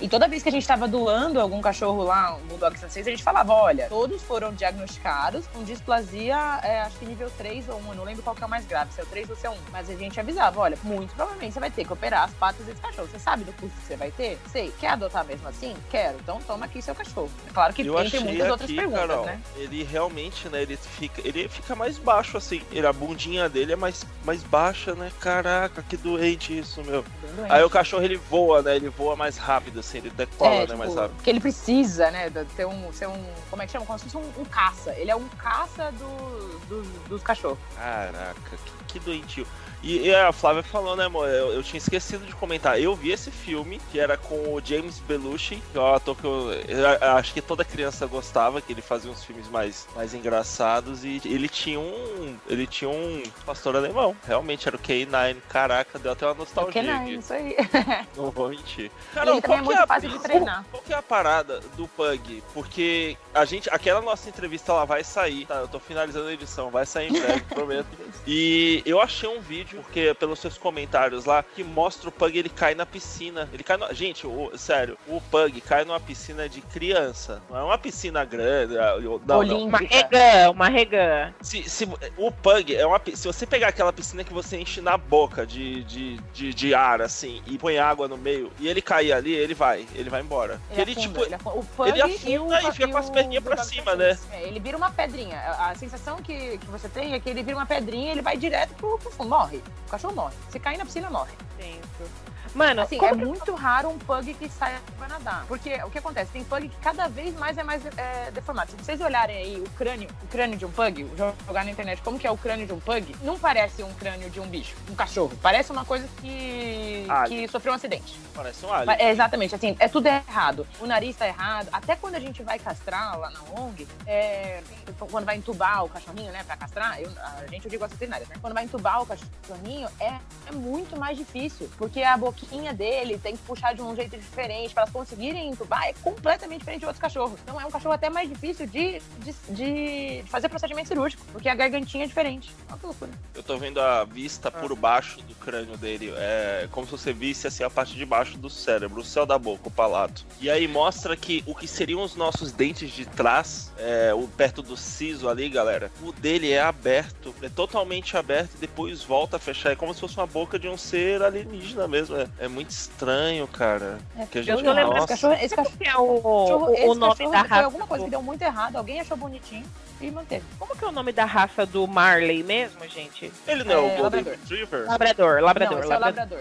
E 0.01 0.09
toda 0.09 0.29
vez 0.29 0.43
que 0.43 0.49
a 0.49 0.53
gente 0.53 0.67
tava 0.67 0.87
doando 0.87 1.41
algum 1.41 1.61
cachorro 1.61 2.05
lá, 2.05 2.37
um 2.37 2.47
bulldog 2.47 2.79
francês, 2.79 3.07
a 3.07 3.11
gente 3.11 3.23
falava, 3.23 3.53
olha, 3.53 3.89
todos 3.89 4.23
foram 4.23 4.53
diagnosticados 4.53 5.47
com 5.49 5.65
displasia, 5.65 6.37
é, 6.63 6.83
acho 6.83 6.97
que 6.99 7.05
nível 7.05 7.31
3 7.37 7.69
ou 7.69 7.81
1, 7.81 7.89
eu 7.89 7.95
não 7.95 8.05
lembro 8.05 8.23
qual 8.23 8.37
que 8.37 8.43
é 8.43 8.47
o 8.47 8.49
mais 8.49 8.65
grave, 8.67 8.93
se 8.93 9.01
é 9.01 9.05
o 9.05 9.07
3 9.07 9.31
ou 9.31 9.37
se 9.37 9.47
é 9.47 9.51
o 9.51 9.55
1. 9.55 9.57
Mas 9.73 9.91
a 9.91 9.95
gente 9.95 10.19
avisava, 10.21 10.61
olha, 10.61 10.79
muito 10.83 11.15
provavelmente 11.15 11.55
você 11.55 11.61
vai 11.61 11.71
ter 11.71 11.85
que 11.85 11.93
operar 11.93 12.25
as 12.25 12.33
patas 12.35 12.65
desse 12.67 12.81
cachorro. 12.81 13.09
Você 13.09 13.19
sabe 13.19 13.45
do 13.45 13.53
custo 13.55 13.77
que 13.81 13.87
você 13.87 13.97
vai 13.97 14.11
ter? 14.11 14.39
Sei. 14.51 14.73
Quer 14.79 14.91
adotar 14.91 15.25
mesmo 15.25 15.49
assim? 15.49 15.75
Quero. 15.91 16.19
Então 16.19 16.41
toma 16.47 16.67
aqui 16.67 16.81
seu 16.81 16.95
cachorro. 16.95 17.31
É 17.49 17.53
claro 17.53 17.75
que 17.75 17.83
Eu 17.83 17.95
tem, 18.11 18.21
muitas 18.21 18.51
outras 18.51 18.71
aqui, 18.71 18.77
perguntas, 18.77 19.09
Carol, 19.09 19.27
né? 19.27 19.41
ele 19.57 19.83
realmente, 19.83 20.49
né, 20.49 20.63
ele 20.63 20.77
fica, 20.77 21.27
ele 21.27 21.49
fica 21.49 21.75
mais 21.75 21.99
baixo, 21.99 22.37
assim. 22.37 22.63
Ele, 22.71 22.87
a 22.87 22.93
bundinha 22.93 23.49
dele 23.49 23.73
é 23.73 23.77
mais, 23.77 24.07
mais 24.25 24.43
baixa, 24.43 24.95
né? 24.95 25.11
Caraca, 25.21 25.83
que 25.83 25.97
doente 25.97 26.57
isso, 26.57 26.83
meu. 26.85 27.05
Doente. 27.37 27.53
Aí 27.53 27.63
o 27.63 27.71
cachorro, 27.71 28.05
ele 28.05 28.17
voa, 28.17 28.63
né? 28.63 28.77
Ele 28.77 28.89
voa 28.89 29.17
mais 29.17 29.37
rápido, 29.37 29.81
assim, 29.81 29.99
ele 29.99 30.11
decola, 30.11 30.55
É, 30.55 30.59
né, 30.61 30.67
tipo, 30.67 30.79
mais 30.79 30.95
rápido. 30.95 31.17
Porque 31.17 31.31
ele 31.31 31.41
precisa, 31.41 32.11
né, 32.11 32.31
ter 32.57 32.67
um, 32.67 32.93
ser 32.93 33.09
um, 33.09 33.25
como 33.51 33.63
é 33.63 33.67
que 33.67 33.73
chama? 33.73 33.85
Como 33.85 33.99
se 33.99 34.05
fosse 34.07 34.17
um, 34.17 34.43
um 34.43 34.45
caça. 34.45 34.95
Ele 34.95 35.11
é 35.11 35.17
um 35.17 35.29
caça 35.29 35.93
dos, 35.93 36.63
dos, 36.69 36.87
dos 37.09 37.23
cachorros. 37.23 37.59
Caraca, 37.77 38.35
que, 38.65 38.85
que 38.87 39.01
doentio. 39.01 39.47
E, 39.83 40.07
e 40.09 40.15
a 40.15 40.33
Flávia 40.33 40.63
falou, 40.63 40.97
né, 40.97 41.05
amor? 41.05 41.29
Eu, 41.29 41.53
eu 41.53 41.63
tinha 41.63 41.79
esquecido 41.79 42.25
de 42.27 42.35
comentar. 42.35 42.81
Eu 42.81 42.95
vi 42.97 43.11
esse 43.13 43.31
filme, 43.31 43.81
que 43.91 43.99
era 44.01 44.17
com 44.17 44.35
o 44.55 44.61
James 44.65 44.99
Belushi, 45.01 45.63
que 45.73 45.79
é 45.79 45.81
um 45.81 45.95
ator 45.95 46.17
que 46.17 46.25
eu, 46.25 46.51
eu 46.53 47.13
acho 47.17 47.33
que 47.33 47.41
toda 47.41 47.65
criança 47.65 48.07
gostava, 48.07 48.61
que 48.61 48.73
ele 48.73 48.83
fazia 48.83 49.11
uns 49.11 49.23
filmes 49.25 49.49
mais, 49.49 49.87
mais 49.95 50.15
engraçados. 50.15 51.05
E 51.05 51.21
ele 51.25 51.49
tinha 51.49 51.79
um. 51.79 52.37
Ele 52.49 52.67
tinha 52.67 52.91
um 52.91 53.23
pastor 53.47 53.77
alemão. 53.77 54.17
Realmente 54.27 54.67
era 54.69 54.77
o 54.77 54.81
K9. 54.81 55.37
Caraca, 55.49 55.99
deu 55.99 56.13
até 56.13 56.27
uma 56.27 56.35
nostalgia. 56.35 56.83
Não, 56.83 57.03
aqui. 57.03 57.15
isso 57.15 57.33
aí. 57.33 57.57
Não 58.17 58.31
vou 58.31 58.49
mentir. 58.49 58.91
E 59.15 59.19
ele 59.19 59.39
é 59.39 59.41
qual 59.41 59.59
que 59.59 59.65
muito 59.65 59.81
a- 59.81 59.87
fácil 59.87 60.09
de 60.11 60.19
treinar. 60.21 60.65
Qual 60.71 60.83
que 60.83 60.93
é 60.93 60.97
a 60.97 61.03
parada 61.03 61.61
do 61.77 61.87
Pug? 61.89 62.43
Porque 62.53 63.17
a 63.35 63.45
gente, 63.45 63.69
aquela 63.71 64.01
nossa 64.01 64.29
entrevista 64.29 64.73
ela 64.73 64.85
vai 64.85 65.05
sair, 65.05 65.47
tá? 65.47 65.57
Eu 65.57 65.69
tô 65.69 65.79
finalizando 65.79 66.27
a 66.29 66.33
edição, 66.33 66.71
vai 66.71 66.85
sair 66.87 67.09
em 67.11 67.21
breve, 67.21 67.41
prometo. 67.49 67.87
E 68.27 68.83
eu 68.85 69.01
achei 69.01 69.29
um 69.29 69.41
vídeo, 69.41 69.68
porque 69.77 70.15
pelos 70.15 70.39
seus 70.39 70.57
comentários 70.59 71.25
lá, 71.25 71.43
que 71.43 71.63
mostra 71.65 72.09
o 72.09 72.13
Pug 72.13 72.39
ele 72.39 72.49
cai 72.49 72.75
na 72.75 72.87
piscina. 72.87 73.49
Ele 73.53 73.63
cai 73.63 73.77
no... 73.77 73.93
Gente, 73.95 74.27
o- 74.27 74.51
sério, 74.57 74.97
o 75.07 75.21
Pug 75.21 75.61
cai 75.61 75.85
numa 75.85 76.01
piscina 76.01 76.49
de 76.49 76.61
criança. 76.61 77.43
Não 77.51 77.57
é 77.59 77.63
uma 77.63 77.79
piscina 77.79 78.25
grande. 78.25 78.75
eu- 78.75 79.21
Não, 79.27 79.43
não. 79.43 79.65
Uma 79.67 79.79
regã, 79.79 80.51
uma 80.51 80.69
regã. 80.69 81.33
Se, 81.41 81.69
se- 81.69 81.89
o 82.17 82.31
Pug 82.33 82.75
é 82.75 82.87
uma. 82.87 83.01
Se 83.15 83.27
você 83.27 83.47
pegar 83.47 83.69
aquela 83.69 83.93
piscina 83.93 84.25
que 84.25 84.33
você 84.33 84.59
enche 84.59 84.81
na 84.81 84.97
boca 84.97 85.47
de, 85.47 85.83
de, 85.85 86.17
de, 86.33 86.55
de 86.55 86.75
ar, 86.75 87.01
assim, 87.03 87.43
e 87.47 87.59
põe 87.59 87.79
água 87.79 88.09
no 88.09 88.17
meio, 88.17 88.51
e 88.59 88.69
ele 88.69 88.81
cair 88.83 89.13
ali, 89.13 89.33
ele 89.35 89.55
vai. 89.55 89.87
Ele 89.95 90.09
vai 90.11 90.21
embora. 90.21 90.61
Ele, 90.71 90.83
Ele, 90.83 90.93
afunda, 90.93 91.01
tipo. 91.09 91.25
ele 91.25 91.35
afunda. 91.35 91.57
O 91.59 91.65
Pug 91.65 91.91
ele 91.91 92.03
afunda 92.03 92.31
e, 92.31 92.39
o, 92.39 92.53
e 92.69 92.73
fica 92.73 92.89
com 92.89 92.99
as 92.99 93.11
perninhas 93.11 93.45
pra 93.45 93.57
cima, 93.65 93.93
também. 93.93 94.17
É, 94.33 94.43
ele 94.49 94.61
vira 94.61 94.77
uma 94.77 94.91
pedrinha. 94.91 95.39
A, 95.39 95.71
a 95.71 95.75
sensação 95.75 96.17
que, 96.23 96.59
que 96.59 96.67
você 96.67 96.89
tem 96.89 97.15
é 97.15 97.21
que 97.21 97.29
ele 97.29 97.43
vira 97.43 97.57
uma 97.57 97.67
pedrinha 97.67 98.09
e 98.09 98.11
ele 98.13 98.23
vai 98.23 98.37
direto 98.37 98.75
pro, 98.75 98.99
pro 98.99 99.11
fundo. 99.11 99.29
Morre. 99.29 99.58
O 99.87 99.91
cachorro 99.91 100.15
morre. 100.15 100.35
Se 100.51 100.59
cair 100.59 100.79
na 100.79 100.85
piscina, 100.85 101.11
morre. 101.11 101.33
Tenso. 101.57 102.11
Mano, 102.59 102.83
Assim, 102.83 102.97
é 103.05 103.09
que- 103.11 103.15
muito 103.15 103.55
raro 103.55 103.89
um 103.89 103.99
pug 103.99 104.35
que 104.35 104.49
saia 104.49 104.81
pra 104.99 105.07
nadar. 105.09 105.45
Porque 105.47 105.73
o 105.85 105.91
que 105.91 105.99
acontece? 105.99 106.33
Tem 106.33 106.43
pug 106.43 106.69
que 106.69 106.77
cada 106.79 107.07
vez 107.09 107.35
mais 107.39 107.57
é 107.57 107.63
mais 107.63 107.83
é, 107.97 108.31
deformado. 108.33 108.71
Se 108.73 108.77
vocês 108.77 109.01
olharem 109.01 109.37
aí 109.37 109.61
o 109.61 109.71
crânio, 109.71 110.09
o 110.23 110.27
crânio 110.27 110.59
de 110.59 110.67
um 110.67 110.71
pug, 110.73 111.09
jogar 111.47 111.65
na 111.65 111.71
internet 111.71 112.03
como 112.03 112.19
que 112.19 112.27
é 112.27 112.31
o 112.31 112.37
crânio 112.37 112.67
de 112.67 112.73
um 112.73 112.81
pug, 112.81 113.15
não 113.23 113.39
parece 113.39 113.83
um 113.85 113.93
crânio 113.95 114.29
de 114.29 114.41
um 114.41 114.47
bicho, 114.49 114.75
um 114.91 114.95
cachorro. 114.97 115.33
Parece 115.41 115.71
uma 115.71 115.85
coisa 115.85 116.09
que, 116.21 117.07
Alien. 117.09 117.47
que 117.47 117.53
sofreu 117.53 117.73
um 117.73 117.77
acidente. 117.77 118.19
Parece 118.35 118.67
um 118.67 118.73
alien. 118.73 118.87
Mas, 118.87 118.99
é, 119.01 119.11
exatamente, 119.11 119.55
assim, 119.55 119.77
é 119.79 119.87
tudo 119.89 120.07
errado. 120.07 120.67
O 120.81 120.87
nariz 120.87 121.17
tá 121.17 121.27
errado. 121.29 121.69
Até 121.73 121.95
quando 121.95 122.17
a 122.17 122.21
gente 122.21 122.43
vai 122.43 122.59
castrar 122.59 123.17
lá 123.19 123.31
na 123.31 123.41
ONG, 123.61 123.87
é, 124.07 124.63
quando 125.11 125.25
vai 125.25 125.37
entubar 125.37 125.85
o 125.85 125.89
cachorrinho, 125.89 126.33
né, 126.33 126.43
pra 126.45 126.57
castrar, 126.57 127.01
eu- 127.01 127.11
a 127.23 127.47
gente, 127.49 127.65
eu 127.67 127.71
digo 127.71 127.85
as 127.85 127.91
veterinárias, 127.93 128.29
né? 128.29 128.35
Quando 128.41 128.55
vai 128.55 128.65
entubar 128.65 129.01
o 129.03 129.07
cachorrinho, 129.07 129.89
é, 130.01 130.15
é 130.47 130.53
muito 130.53 130.99
mais 130.99 131.17
difícil. 131.17 131.71
Porque 131.79 132.03
a 132.03 132.17
boquinha 132.17 132.48
dele 132.73 133.19
tem 133.19 133.37
que 133.37 133.43
puxar 133.43 133.75
de 133.75 133.83
um 133.83 133.95
jeito 133.95 134.17
diferente. 134.17 134.75
Pra 134.75 134.83
elas 134.83 134.93
conseguirem 134.93 135.51
entubar, 135.51 135.85
é 135.85 135.93
completamente 136.03 136.61
diferente 136.61 136.81
de 136.81 136.87
outros 136.87 137.01
cachorros. 137.01 137.39
Então 137.43 137.61
é 137.61 137.67
um 137.67 137.71
cachorro 137.71 137.95
até 137.95 138.09
mais 138.09 138.29
difícil 138.29 138.67
de, 138.67 139.01
de, 139.19 139.35
de 139.49 140.25
fazer 140.29 140.49
procedimento 140.49 140.89
cirúrgico, 140.89 141.25
porque 141.33 141.49
a 141.49 141.55
gargantinha 141.55 142.05
é 142.05 142.07
diferente. 142.07 142.51
Olha 142.69 142.79
que 142.79 142.87
loucura. 142.87 143.11
Eu 143.35 143.43
tô 143.43 143.57
vendo 143.57 143.81
a 143.81 144.05
vista 144.05 144.51
por 144.51 144.75
baixo 144.75 145.21
do 145.23 145.35
crânio 145.35 145.77
dele. 145.77 146.13
É 146.17 146.69
como 146.71 146.87
se 146.87 146.93
você 146.93 147.13
visse 147.13 147.47
assim 147.47 147.63
a 147.63 147.71
parte 147.71 147.95
de 147.95 148.05
baixo 148.05 148.39
do 148.39 148.51
cérebro, 148.51 149.01
o 149.01 149.05
céu 149.05 149.27
da 149.27 149.39
boca, 149.39 149.69
o 149.69 149.71
palato. 149.71 150.25
E 150.41 150.51
aí 150.51 150.69
mostra 150.69 151.17
que 151.17 151.43
o 151.47 151.55
que 151.55 151.67
seriam 151.67 152.03
os 152.03 152.15
nossos 152.15 152.53
dentes 152.53 152.91
de 152.91 153.05
trás, 153.07 153.73
é, 153.79 154.13
o 154.15 154.27
perto 154.29 154.63
do 154.63 154.77
siso 154.77 155.29
ali, 155.29 155.49
galera, 155.49 155.91
o 156.03 156.13
dele 156.13 156.53
é 156.53 156.61
aberto, 156.61 157.35
é 157.43 157.49
totalmente 157.49 158.17
aberto 158.17 158.55
e 158.55 158.59
depois 158.59 159.03
volta 159.03 159.37
a 159.37 159.41
fechar. 159.41 159.73
É 159.73 159.77
como 159.77 159.93
se 159.95 160.01
fosse 160.01 160.17
uma 160.17 160.27
boca 160.27 160.59
de 160.59 160.69
um 160.69 160.77
ser 160.77 161.23
alienígena 161.23 161.89
mesmo. 161.89 162.17
É, 162.17 162.28
é 162.39 162.49
muito 162.49 162.71
estranho, 162.71 163.47
cara. 163.49 163.99
que 164.31 164.39
a 164.39 164.43
gente, 164.43 164.51
eu 164.51 164.63
tô 164.63 164.73
lembrando 164.73 164.95
nossa, 164.97 165.15
Esse 165.15 165.23
cachorro, 165.23 165.35
esse 165.45 165.57
cachorro 165.57 165.77
é 165.81 165.97
o, 165.97 166.15
cachorro, 166.21 166.75
esse 166.75 166.85
o 166.85 166.95
nome 166.95 167.13
cachorro 167.13 167.31
da 167.33 167.39
foi 167.41 167.49
raça? 167.49 167.65
alguma 167.65 167.87
coisa 167.87 168.05
que 168.05 168.11
deu 168.11 168.23
muito 168.23 168.43
errado, 168.43 168.77
alguém 168.77 169.01
achou 169.01 169.17
bonitinho 169.17 169.65
e 170.01 170.11
manteve. 170.11 170.45
Como 170.59 170.77
que 170.77 170.85
é 170.85 170.89
o 170.89 170.93
nome 170.93 171.13
da 171.13 171.25
raça 171.25 171.67
do 171.67 171.87
Marley 171.87 172.43
mesmo, 172.43 172.87
gente? 172.89 173.33
Ele 173.47 173.65
não 173.65 173.73
é, 173.73 173.79
o 173.79 173.87
É, 173.87 173.97
Golden 173.97 174.03
labrador. 174.21 174.33
Retriever? 174.41 174.87
Labrador, 174.87 175.41
labrador, 175.43 175.77
não, 175.77 175.83
esse 175.85 175.93
é 175.93 175.97
o 175.97 176.01
labrador. 176.01 176.41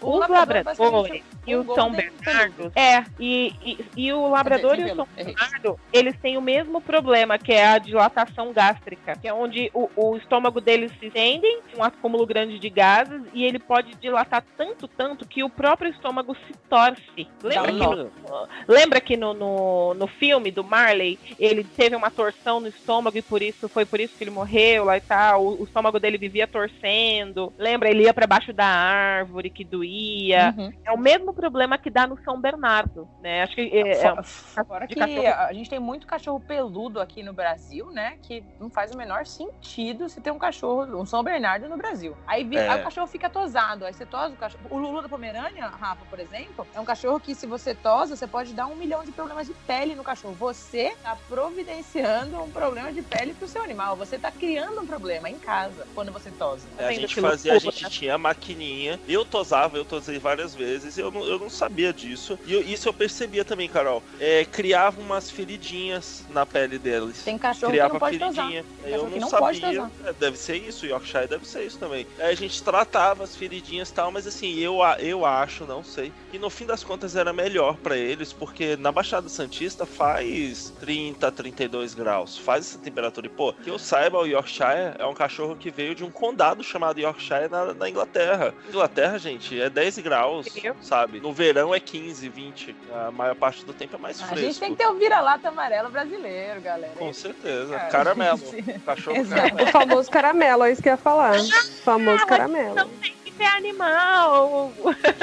O 0.00 0.18
Os 0.18 0.28
labrador, 0.28 1.08
e 1.46 1.52
é 1.52 1.56
um 1.56 1.60
o 1.60 1.74
São 1.74 1.90
Bernardo. 1.92 2.72
É, 2.74 3.04
e, 3.18 3.52
e, 3.62 3.84
e 3.96 4.12
o 4.12 4.28
labrador 4.28 4.76
dizer, 4.76 4.88
e 4.88 4.92
o 4.92 4.96
São. 4.96 5.08
Bernardo, 5.14 5.80
eles 5.92 6.16
têm 6.20 6.36
o 6.36 6.42
mesmo 6.42 6.80
problema, 6.80 7.38
que 7.38 7.52
é 7.52 7.66
a 7.66 7.78
dilatação 7.78 8.52
gástrica, 8.52 9.16
que 9.16 9.28
é 9.28 9.34
onde 9.34 9.70
o, 9.74 9.88
o 9.96 10.16
estômago 10.16 10.60
deles 10.60 10.92
se 10.98 11.06
estende, 11.06 11.46
um 11.76 11.82
acúmulo 11.82 12.26
grande 12.26 12.58
de 12.58 12.70
gases, 12.70 13.22
e 13.32 13.44
ele 13.44 13.58
pode 13.58 13.94
dilatar 13.96 14.44
tanto, 14.56 14.88
tanto, 14.88 15.26
que 15.26 15.42
o 15.42 15.50
próprio 15.50 15.90
estômago 15.90 16.34
se 16.46 16.52
torce. 16.68 17.28
Lembra 17.42 17.72
um 17.72 17.78
que 17.78 17.86
no, 17.86 18.48
lembra 18.68 19.00
que 19.00 19.16
no, 19.16 19.34
no, 19.34 19.94
no 19.94 20.06
filme 20.06 20.50
do 20.50 20.64
Marley, 20.64 21.18
ele 21.38 21.64
teve 21.64 21.96
uma 21.96 22.10
torção 22.10 22.60
no 22.60 22.68
estômago 22.68 23.16
e 23.18 23.22
por 23.22 23.42
isso 23.42 23.68
foi 23.68 23.84
por 23.84 24.00
isso 24.00 24.14
que 24.16 24.24
ele 24.24 24.30
morreu 24.30 24.84
lá 24.84 24.96
e 24.96 25.00
tal. 25.00 25.44
O, 25.44 25.62
o 25.62 25.64
estômago 25.64 25.98
dele 25.98 26.18
vivia 26.18 26.46
torcendo. 26.46 27.52
Lembra? 27.58 27.90
Ele 27.90 28.04
ia 28.04 28.14
pra 28.14 28.26
baixo 28.26 28.52
da 28.52 28.66
árvore 28.66 29.50
que 29.56 29.64
doía. 29.64 30.54
Uhum. 30.56 30.70
É 30.84 30.92
o 30.92 30.98
mesmo 30.98 31.32
problema 31.32 31.78
que 31.78 31.88
dá 31.88 32.06
no 32.06 32.20
São 32.22 32.38
Bernardo, 32.38 33.08
né? 33.22 33.42
Acho 33.42 33.54
que 33.54 33.62
é, 33.62 33.92
é, 33.92 34.22
Fora 34.22 34.86
que 34.86 34.94
cachorro. 34.94 35.26
a 35.26 35.52
gente 35.54 35.70
tem 35.70 35.78
muito 35.80 36.06
cachorro 36.06 36.38
peludo 36.40 37.00
aqui 37.00 37.22
no 37.22 37.32
Brasil, 37.32 37.90
né? 37.90 38.18
Que 38.22 38.44
não 38.60 38.68
faz 38.68 38.92
o 38.92 38.98
menor 38.98 39.24
sentido 39.24 40.08
se 40.10 40.20
ter 40.20 40.30
um 40.30 40.38
cachorro, 40.38 41.00
um 41.00 41.06
São 41.06 41.22
Bernardo 41.22 41.68
no 41.68 41.76
Brasil. 41.78 42.14
Aí, 42.26 42.44
vi- 42.44 42.58
É. 42.58 42.68
aí 42.68 42.80
o 42.80 42.84
cachorro 42.84 43.06
fica 43.06 43.30
tosado. 43.30 43.86
Aí 43.86 43.94
você 43.94 44.04
tosa 44.04 44.34
o 44.34 44.36
cachorro. 44.36 44.64
O 44.68 44.76
Lulu 44.78 45.00
da 45.00 45.08
Pomerânia, 45.08 45.66
Rafa, 45.68 46.04
por 46.10 46.20
exemplo, 46.20 46.66
é 46.74 46.80
um 46.80 46.84
cachorro 46.84 47.18
que, 47.18 47.34
se 47.34 47.46
você 47.46 47.74
tosa, 47.74 48.14
você 48.14 48.26
pode 48.26 48.52
dar 48.52 48.66
um 48.66 48.76
milhão 48.76 49.02
de 49.04 49.12
problemas 49.12 49.46
de 49.46 49.54
pele 49.66 49.94
no 49.94 50.04
cachorro. 50.04 50.34
Você 50.34 50.94
tá 51.02 51.16
providenciando 51.28 52.40
um 52.42 52.50
problema 52.50 52.92
de 52.92 53.00
pele 53.02 53.32
pro 53.34 53.48
seu 53.48 53.62
animal. 53.62 53.96
Você 53.96 54.18
tá 54.18 54.30
criando 54.30 54.80
um 54.82 54.86
problema 54.86 55.30
em 55.30 55.38
casa 55.38 55.86
quando 55.94 56.12
você 56.12 56.30
tosa. 56.30 56.66
É, 56.78 56.84
a 56.84 56.88
Vendo 56.88 57.00
gente 57.00 57.20
fazia, 57.20 57.54
a 57.54 57.58
gente 57.58 57.82
né? 57.84 57.88
tinha 57.90 58.14
a 58.14 58.18
maquininha. 58.18 59.00
Eu 59.08 59.24
tosava, 59.46 59.78
eu 59.78 59.84
tosei 59.84 60.18
várias 60.18 60.54
vezes. 60.54 60.98
Eu 60.98 61.10
não, 61.10 61.24
eu 61.24 61.38
não 61.38 61.48
sabia 61.48 61.92
disso. 61.92 62.38
E 62.44 62.52
eu- 62.52 62.62
isso 62.62 62.88
eu 62.88 62.92
percebia 62.92 63.44
também, 63.44 63.68
Carol. 63.68 64.02
É, 64.18 64.44
criava 64.44 65.00
umas 65.00 65.30
feridinhas 65.30 66.24
na 66.28 66.44
pele 66.44 66.78
deles. 66.78 67.22
Tem 67.22 67.38
cachorro 67.38 67.70
que 67.70 67.76
criava 67.78 67.94
não 67.94 68.00
pode 68.00 68.18
feridinha. 68.18 68.64
Eu 68.84 69.04
não 69.04 69.10
que 69.10 69.20
não 69.20 69.28
sabia. 69.28 69.90
É, 70.04 70.12
deve 70.12 70.36
ser 70.36 70.56
isso, 70.56 70.84
Yorkshire 70.86 71.28
deve 71.28 71.46
ser 71.46 71.64
isso 71.64 71.78
também. 71.78 72.06
Aí 72.18 72.32
a 72.32 72.34
gente 72.34 72.60
tratava 72.62 73.22
as 73.22 73.36
feridinhas 73.36 73.88
e 73.90 73.94
tal, 73.94 74.10
mas 74.10 74.26
assim, 74.26 74.58
eu, 74.58 74.78
eu 74.98 75.24
acho, 75.24 75.64
não 75.64 75.82
sei, 75.82 76.12
que 76.30 76.38
no 76.38 76.50
fim 76.50 76.66
das 76.66 76.82
contas 76.82 77.14
era 77.14 77.32
melhor 77.32 77.76
pra 77.78 77.96
eles, 77.96 78.32
porque 78.32 78.76
na 78.76 78.90
Baixada 78.90 79.28
Santista 79.28 79.86
faz 79.86 80.72
30, 80.80 81.30
32 81.30 81.94
graus, 81.94 82.36
faz 82.36 82.66
essa 82.66 82.78
temperatura. 82.78 83.26
E 83.26 83.30
pô, 83.30 83.52
que 83.52 83.70
eu 83.70 83.78
saiba, 83.78 84.18
o 84.18 84.26
Yorkshire 84.26 84.94
é 84.98 85.06
um 85.06 85.14
cachorro 85.14 85.56
que 85.56 85.70
veio 85.70 85.94
de 85.94 86.02
um 86.04 86.10
condado 86.10 86.64
chamado 86.64 86.98
Yorkshire 87.00 87.48
na, 87.50 87.74
na 87.74 87.88
Inglaterra. 87.88 88.52
Inglaterra, 88.68 89.18
gente, 89.18 89.35
é 89.60 89.70
10 89.70 89.98
graus, 89.98 90.46
Eu? 90.62 90.74
sabe? 90.82 91.20
No 91.20 91.32
verão 91.32 91.74
é 91.74 91.80
15, 91.80 92.28
20. 92.28 92.76
A 92.92 93.10
maior 93.10 93.34
parte 93.34 93.64
do 93.64 93.72
tempo 93.72 93.96
é 93.96 93.98
mais 93.98 94.20
A 94.22 94.26
fresco. 94.26 94.44
gente 94.44 94.60
tem 94.60 94.70
que 94.72 94.76
ter 94.78 94.86
o 94.88 94.94
vira-lata 94.94 95.48
amarelo 95.48 95.90
brasileiro, 95.90 96.60
galera. 96.60 96.92
Com 96.96 97.12
certeza. 97.12 97.74
Cara, 97.78 97.90
Caramelo. 97.90 98.38
sim. 98.50 98.62
Cachorro 98.84 99.16
Exato. 99.16 99.40
caramelo. 99.42 99.68
O 99.68 99.72
famoso 99.72 100.10
caramelo, 100.10 100.64
é 100.64 100.72
isso 100.72 100.82
que 100.82 100.88
eu 100.88 100.92
ia 100.92 100.96
falar. 100.96 101.36
O 101.38 101.48
famoso 101.84 102.26
caramelo. 102.26 102.74
Não 102.74 102.88
tem 102.88 103.14
que 103.24 103.30
ter 103.32 103.46
animal. 103.46 104.72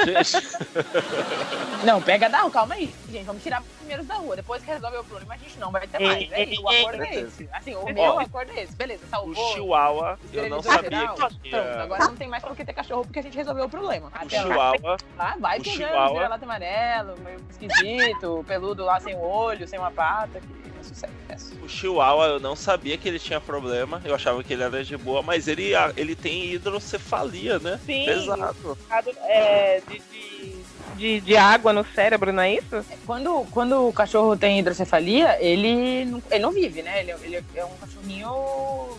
Gente, 0.04 0.46
Não, 1.84 2.00
pega 2.00 2.28
da 2.28 2.48
calma 2.50 2.74
aí, 2.74 2.92
gente. 3.10 3.24
Vamos 3.24 3.42
tirar 3.42 3.62
primeiros 3.84 4.06
da 4.06 4.14
rua. 4.14 4.36
Depois 4.36 4.62
que 4.62 4.70
resolver 4.70 4.98
o 4.98 5.04
problema, 5.04 5.34
a 5.34 5.36
gente 5.36 5.58
não 5.58 5.70
vai 5.70 5.86
ter 5.86 6.00
Ei, 6.00 6.06
mais. 6.06 6.32
É 6.32 6.42
ei. 6.42 6.58
O 6.58 6.68
acordo 6.68 7.02
é 7.02 7.14
esse. 7.20 7.48
Assim, 7.52 7.74
o 7.74 7.84
meu 7.86 8.18
acordo 8.18 8.52
é 8.52 8.62
esse. 8.62 8.74
Beleza, 8.74 9.04
o 9.04 9.08
salvou. 9.08 9.52
Chihuahua, 9.52 10.18
eu 10.32 10.48
não 10.50 10.62
sabia 10.62 10.90
geral. 10.98 11.14
que 11.14 11.50
Pronto, 11.50 11.78
agora 11.80 12.04
não 12.04 12.16
tem 12.16 12.28
mais 12.28 12.42
por 12.42 12.56
que 12.56 12.64
ter 12.64 12.72
cachorro 12.72 13.04
porque 13.04 13.18
a 13.18 13.22
gente 13.22 13.36
resolveu 13.36 13.66
o 13.66 13.68
problema. 13.68 14.06
O 14.08 14.10
Até 14.14 14.40
Chihuahua, 14.40 14.96
lá 15.16 15.36
vai 15.38 15.58
o 15.58 15.62
pegando, 15.62 15.76
Chihuahua- 15.76 16.12
vira-lata 16.14 16.44
amarelo, 16.44 17.14
meio 17.20 17.40
esquisito, 17.50 18.44
peludo 18.48 18.84
lá 18.84 18.98
sem 19.00 19.14
o 19.14 19.20
olho, 19.20 19.68
sem 19.68 19.78
uma 19.78 19.90
pata. 19.90 20.40
Que 20.40 20.80
é 20.80 20.82
sucesso. 20.82 21.54
o 21.62 21.68
Chihuahua, 21.68 22.26
eu 22.26 22.40
não 22.40 22.54
sabia 22.56 22.96
que 22.98 23.08
ele 23.08 23.18
tinha 23.18 23.40
problema. 23.40 24.00
Eu 24.04 24.14
achava 24.14 24.42
que 24.42 24.52
ele 24.52 24.62
era 24.62 24.82
de 24.84 24.96
boa, 24.96 25.22
mas 25.22 25.46
ele, 25.48 25.72
ele 25.96 26.14
tem 26.14 26.52
hidrocefalia, 26.52 27.58
né? 27.58 27.80
Sim. 27.84 28.04
Pesado. 28.04 28.78
É, 29.26 29.80
de, 29.88 29.98
de 29.98 30.63
de, 30.96 31.20
de 31.20 31.36
água 31.36 31.72
no 31.72 31.84
cérebro, 31.94 32.32
não 32.32 32.42
é 32.42 32.54
isso? 32.54 32.84
Quando, 33.06 33.46
quando 33.50 33.88
o 33.88 33.92
cachorro 33.92 34.36
tem 34.36 34.58
hidrocefalia, 34.58 35.36
ele 35.40 36.04
não, 36.06 36.22
ele 36.30 36.40
não 36.42 36.52
vive, 36.52 36.82
né? 36.82 37.00
Ele, 37.00 37.12
ele 37.22 37.44
é 37.54 37.64
um 37.64 37.76
cachorrinho 37.76 38.30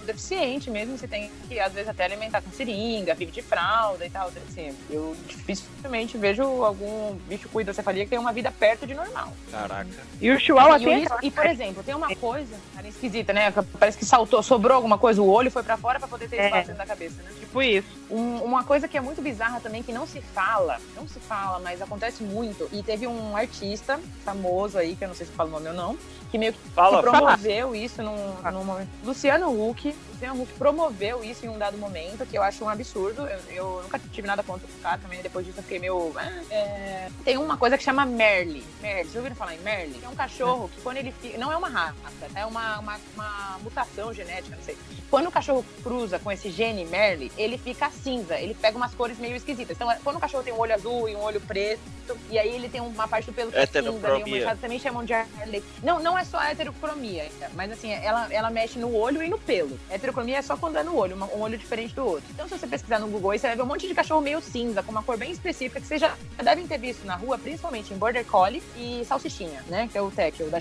deficiente 0.05 0.69
mesmo. 0.69 0.97
Você 0.97 1.07
tem 1.07 1.31
que, 1.47 1.59
às 1.59 1.73
vezes, 1.73 1.89
até 1.89 2.05
alimentar 2.05 2.41
com 2.41 2.51
seringa, 2.51 3.13
vive 3.15 3.31
de 3.31 3.41
fralda 3.41 4.05
e 4.05 4.09
tal. 4.09 4.31
Assim, 4.49 4.75
eu 4.89 5.15
dificilmente 5.27 6.17
vejo 6.17 6.43
algum 6.63 7.15
bicho 7.27 7.49
com 7.49 7.61
hidrocefalia 7.61 8.03
que 8.03 8.09
tem 8.09 8.19
uma 8.19 8.33
vida 8.33 8.51
perto 8.51 8.85
de 8.85 8.93
normal. 8.93 9.33
Caraca. 9.51 9.89
E 10.21 10.31
o 10.31 10.39
chihuahua 10.39 10.77
E, 10.79 10.83
tem 10.83 11.03
aquela 11.05 11.19
e, 11.23 11.31
por 11.31 11.45
exemplo, 11.45 11.83
tem 11.83 11.95
uma 11.95 12.13
coisa 12.15 12.55
cara, 12.75 12.87
esquisita, 12.87 13.33
né? 13.33 13.51
Parece 13.79 13.97
que 13.97 14.05
saltou, 14.05 14.41
sobrou 14.43 14.75
alguma 14.75 14.97
coisa, 14.97 15.21
o 15.21 15.29
olho 15.29 15.51
foi 15.51 15.63
pra 15.63 15.77
fora 15.77 15.99
pra 15.99 16.07
poder 16.07 16.29
ter 16.29 16.37
É. 16.37 16.45
espaço 16.45 16.67
dentro 16.67 16.77
da 16.77 16.85
cabeça, 16.85 17.21
né? 17.23 17.29
tipo 17.39 17.61
isso. 17.61 17.87
Um- 18.09 18.43
uma 18.43 18.63
coisa 18.63 18.87
que 18.87 18.97
é 18.97 19.01
muito 19.01 19.21
bizarra 19.21 19.59
também, 19.59 19.81
que 19.81 19.91
não 19.93 20.05
se 20.05 20.21
fala, 20.21 20.79
não 20.95 21.07
se 21.07 21.19
fala, 21.19 21.59
mas 21.59 21.81
acontece 21.86 22.23
muito. 22.23 22.67
E 22.71 22.83
teve 22.83 23.07
um 23.07 23.36
artista 23.36 23.99
famoso 24.23 24.77
aí, 24.77 24.95
que 24.95 25.03
eu 25.03 25.07
não 25.07 25.15
sei 25.15 25.25
se 25.25 25.31
fala 25.31 25.49
o 25.49 25.51
nome 25.53 25.69
ou 25.69 25.73
não, 25.73 25.97
que 26.32 26.38
meio 26.38 26.53
que 26.53 26.59
Fala, 26.69 26.97
que 26.97 27.09
promoveu 27.09 27.76
isso 27.76 28.01
num, 28.01 28.36
num 28.51 28.63
momento. 28.63 28.89
Luciano 29.03 29.49
Huck. 29.49 29.95
Luciano 30.13 30.41
Huck 30.41 30.53
promoveu 30.53 31.23
isso 31.23 31.45
em 31.45 31.49
um 31.49 31.57
dado 31.57 31.78
momento, 31.78 32.26
que 32.26 32.38
eu 32.38 32.43
acho 32.43 32.63
um 32.63 32.69
absurdo. 32.69 33.28
Eu, 33.28 33.39
eu 33.49 33.82
nunca 33.84 33.99
tive 33.99 34.28
nada 34.28 34.43
contra 34.43 34.67
o 34.67 34.82
cara 34.82 34.97
também, 34.97 35.21
depois 35.21 35.45
disso 35.45 35.59
eu 35.59 35.63
fiquei 35.63 35.80
meio. 35.80 36.13
ah, 36.17 36.32
é. 36.49 37.09
Tem 37.23 37.38
uma 37.38 37.57
coisa 37.57 37.78
que 37.78 37.84
chama 37.84 38.05
Merle. 38.05 38.63
Merle, 38.82 39.03
vocês 39.03 39.15
ouviram 39.15 39.36
falar 39.36 39.55
em 39.55 39.59
Merle? 39.59 39.99
É 40.03 40.09
um 40.09 40.15
cachorro 40.15 40.69
que 40.69 40.82
quando 40.82 40.97
ele 40.97 41.11
fica. 41.11 41.38
Não 41.38 41.51
é 41.51 41.57
uma 41.57 41.69
raça, 41.69 41.95
é 42.34 42.45
uma, 42.45 42.80
uma, 42.80 42.99
uma 43.13 43.59
mutação 43.61 44.13
genética, 44.13 44.55
não 44.55 44.63
sei. 44.63 44.78
Quando 45.09 45.28
o 45.28 45.32
cachorro 45.32 45.65
cruza 45.84 46.19
com 46.19 46.32
esse 46.32 46.49
gene 46.49 46.86
Merle, 46.86 47.32
ele 47.38 47.57
fica 47.57 47.89
cinza, 47.89 48.39
ele 48.39 48.53
pega 48.53 48.78
umas 48.78 48.93
cores 48.93 49.17
meio 49.17 49.36
esquisitas. 49.36 49.76
Então, 49.76 49.93
quando 50.03 50.17
o 50.17 50.19
cachorro 50.19 50.43
tem 50.43 50.53
um 50.53 50.59
olho 50.59 50.73
azul 50.73 51.07
e 51.07 51.15
um 51.15 51.21
olho 51.21 51.41
preto, 51.41 51.82
e 52.30 52.38
aí 52.38 52.55
ele 52.55 52.69
tem 52.69 52.82
uma 52.82 53.07
parte 53.07 53.28
do 53.28 53.34
pelo 53.34 53.51
que 53.51 53.57
é 53.57 53.65
cinza, 53.65 53.91
meio 53.91 54.28
manchado, 54.28 54.59
também 54.59 54.80
chamam 54.80 55.03
de 55.03 55.13
Harley. 55.13 55.63
Não, 55.84 55.99
não 55.99 56.14
é 56.18 56.24
só 56.24 56.38
a 56.38 56.51
heterocromia, 56.51 57.30
mas 57.53 57.72
assim, 57.72 57.91
ela, 57.91 58.32
ela 58.32 58.49
mexe 58.49 58.80
no 58.80 58.93
olho 58.95 59.24
e 59.24 59.30
no 59.30 59.38
pelo. 59.38 59.80
A 59.89 59.95
heterocromia 59.95 60.38
é 60.38 60.41
só 60.41 60.55
quando 60.57 60.78
é 60.78 60.84
no 60.84 60.95
olho, 60.95 61.16
um 61.16 61.41
olho 61.41 61.57
diferente 61.57 61.93
do 61.95 62.05
outro. 62.05 62.26
Então, 62.32 62.47
se 62.47 62.57
você 62.57 62.68
pesquisar 62.68 62.99
no 62.99 63.07
Google, 63.07 63.38
você 63.38 63.47
vai 63.47 63.55
ver 63.55 63.61
um 63.61 63.66
monte 63.66 63.88
de 63.88 63.95
cachorro 63.95 64.22
meio 64.22 64.41
cinza, 64.41 64.84
com 64.84 64.91
uma 64.91 65.03
cor 65.03 65.18
bem 65.18 65.32
específica, 65.32 65.80
que 65.80 65.88
vocês 65.88 66.01
já 66.01 66.16
devem 66.43 66.68
ter 66.68 66.78
visto 66.78 67.05
na 67.05 67.16
rua, 67.16 67.38
principalmente 67.38 67.93
em 67.93 67.97
Border 67.97 68.26
Collie 68.26 68.61
e 68.78 69.03
Salsichinha, 69.05 69.63
né? 69.68 69.89
Que 69.91 69.97
é 69.97 70.01
o 70.01 70.11
Tekel 70.11 70.49
da 70.49 70.59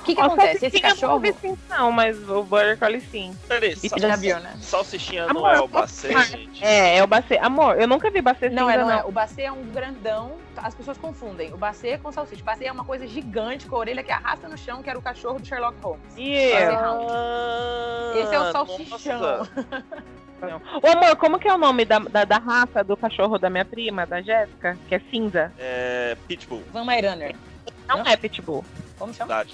o 0.00 0.04
que, 0.04 0.14
que 0.14 0.20
acontece? 0.20 0.66
Esse 0.66 0.76
eu 0.76 0.82
cachorro. 0.82 1.22
Não, 1.68 1.78
não, 1.78 1.92
mas 1.92 2.16
o 2.28 2.42
Border 2.42 2.78
Collie 2.78 3.00
sim. 3.00 3.36
Peraí, 3.46 3.76
E 3.82 3.88
sal- 3.88 3.98
já 3.98 4.16
viu, 4.16 4.38
né? 4.40 4.54
salsichinha 4.60 5.26
não 5.26 5.30
Amor, 5.46 5.50
é 5.54 5.58
eu 5.58 5.64
o 5.64 5.68
bacê, 5.68 6.22
gente? 6.24 6.64
É, 6.64 6.96
é 6.98 7.04
o 7.04 7.06
Bacê. 7.06 7.38
Amor, 7.38 7.80
eu 7.80 7.86
nunca 7.86 8.10
vi 8.10 8.20
Bacê 8.20 8.48
Não, 8.48 8.66
cinza, 8.66 8.72
é, 8.74 8.78
não. 8.78 8.88
não 8.88 8.98
é. 8.98 9.04
O 9.04 9.12
bacê 9.12 9.42
é 9.42 9.52
um 9.52 9.62
grandão. 9.66 10.32
As 10.56 10.74
pessoas 10.74 10.98
confundem. 10.98 11.52
O 11.52 11.56
bacê 11.56 11.96
com 11.98 12.10
salsicha. 12.12 12.42
O 12.42 12.44
bacê 12.44 12.64
é 12.66 12.72
uma 12.72 12.84
coisa 12.84 13.06
gigante 13.06 13.66
com 13.66 13.76
a 13.76 13.78
orelha 13.78 14.02
que 14.02 14.10
arrasta 14.12 14.48
no 14.48 14.58
chão, 14.58 14.82
que 14.82 14.90
era 14.90 14.98
o 14.98 15.02
cachorro 15.02 15.38
do 15.38 15.46
Sherlock 15.46 15.76
Holmes. 15.82 16.02
E? 16.16 16.52
Hound. 16.52 17.06
Ah, 17.10 18.12
Esse 18.16 18.34
é 18.34 18.40
o 18.40 18.52
salsichão. 18.52 19.20
nossa. 19.20 19.50
Ô, 20.82 20.86
amor, 20.88 21.16
como 21.16 21.38
que 21.38 21.46
é 21.46 21.52
o 21.54 21.58
nome 21.58 21.84
da, 21.84 21.98
da, 21.98 22.24
da 22.24 22.38
raça 22.38 22.82
do 22.82 22.96
cachorro 22.96 23.38
da 23.38 23.50
minha 23.50 23.64
prima, 23.64 24.06
da 24.06 24.22
Jéssica? 24.22 24.76
Que 24.88 24.94
é 24.94 25.00
cinza? 25.10 25.52
É 25.58 26.16
Pitbull. 26.26 26.62
Van 26.72 26.82
Mairanner. 26.84 27.36
Não, 27.86 27.98
Não? 27.98 28.06
é 28.06 28.16
Pitbull. 28.16 28.64
Como 28.98 29.12
chama? 29.12 29.44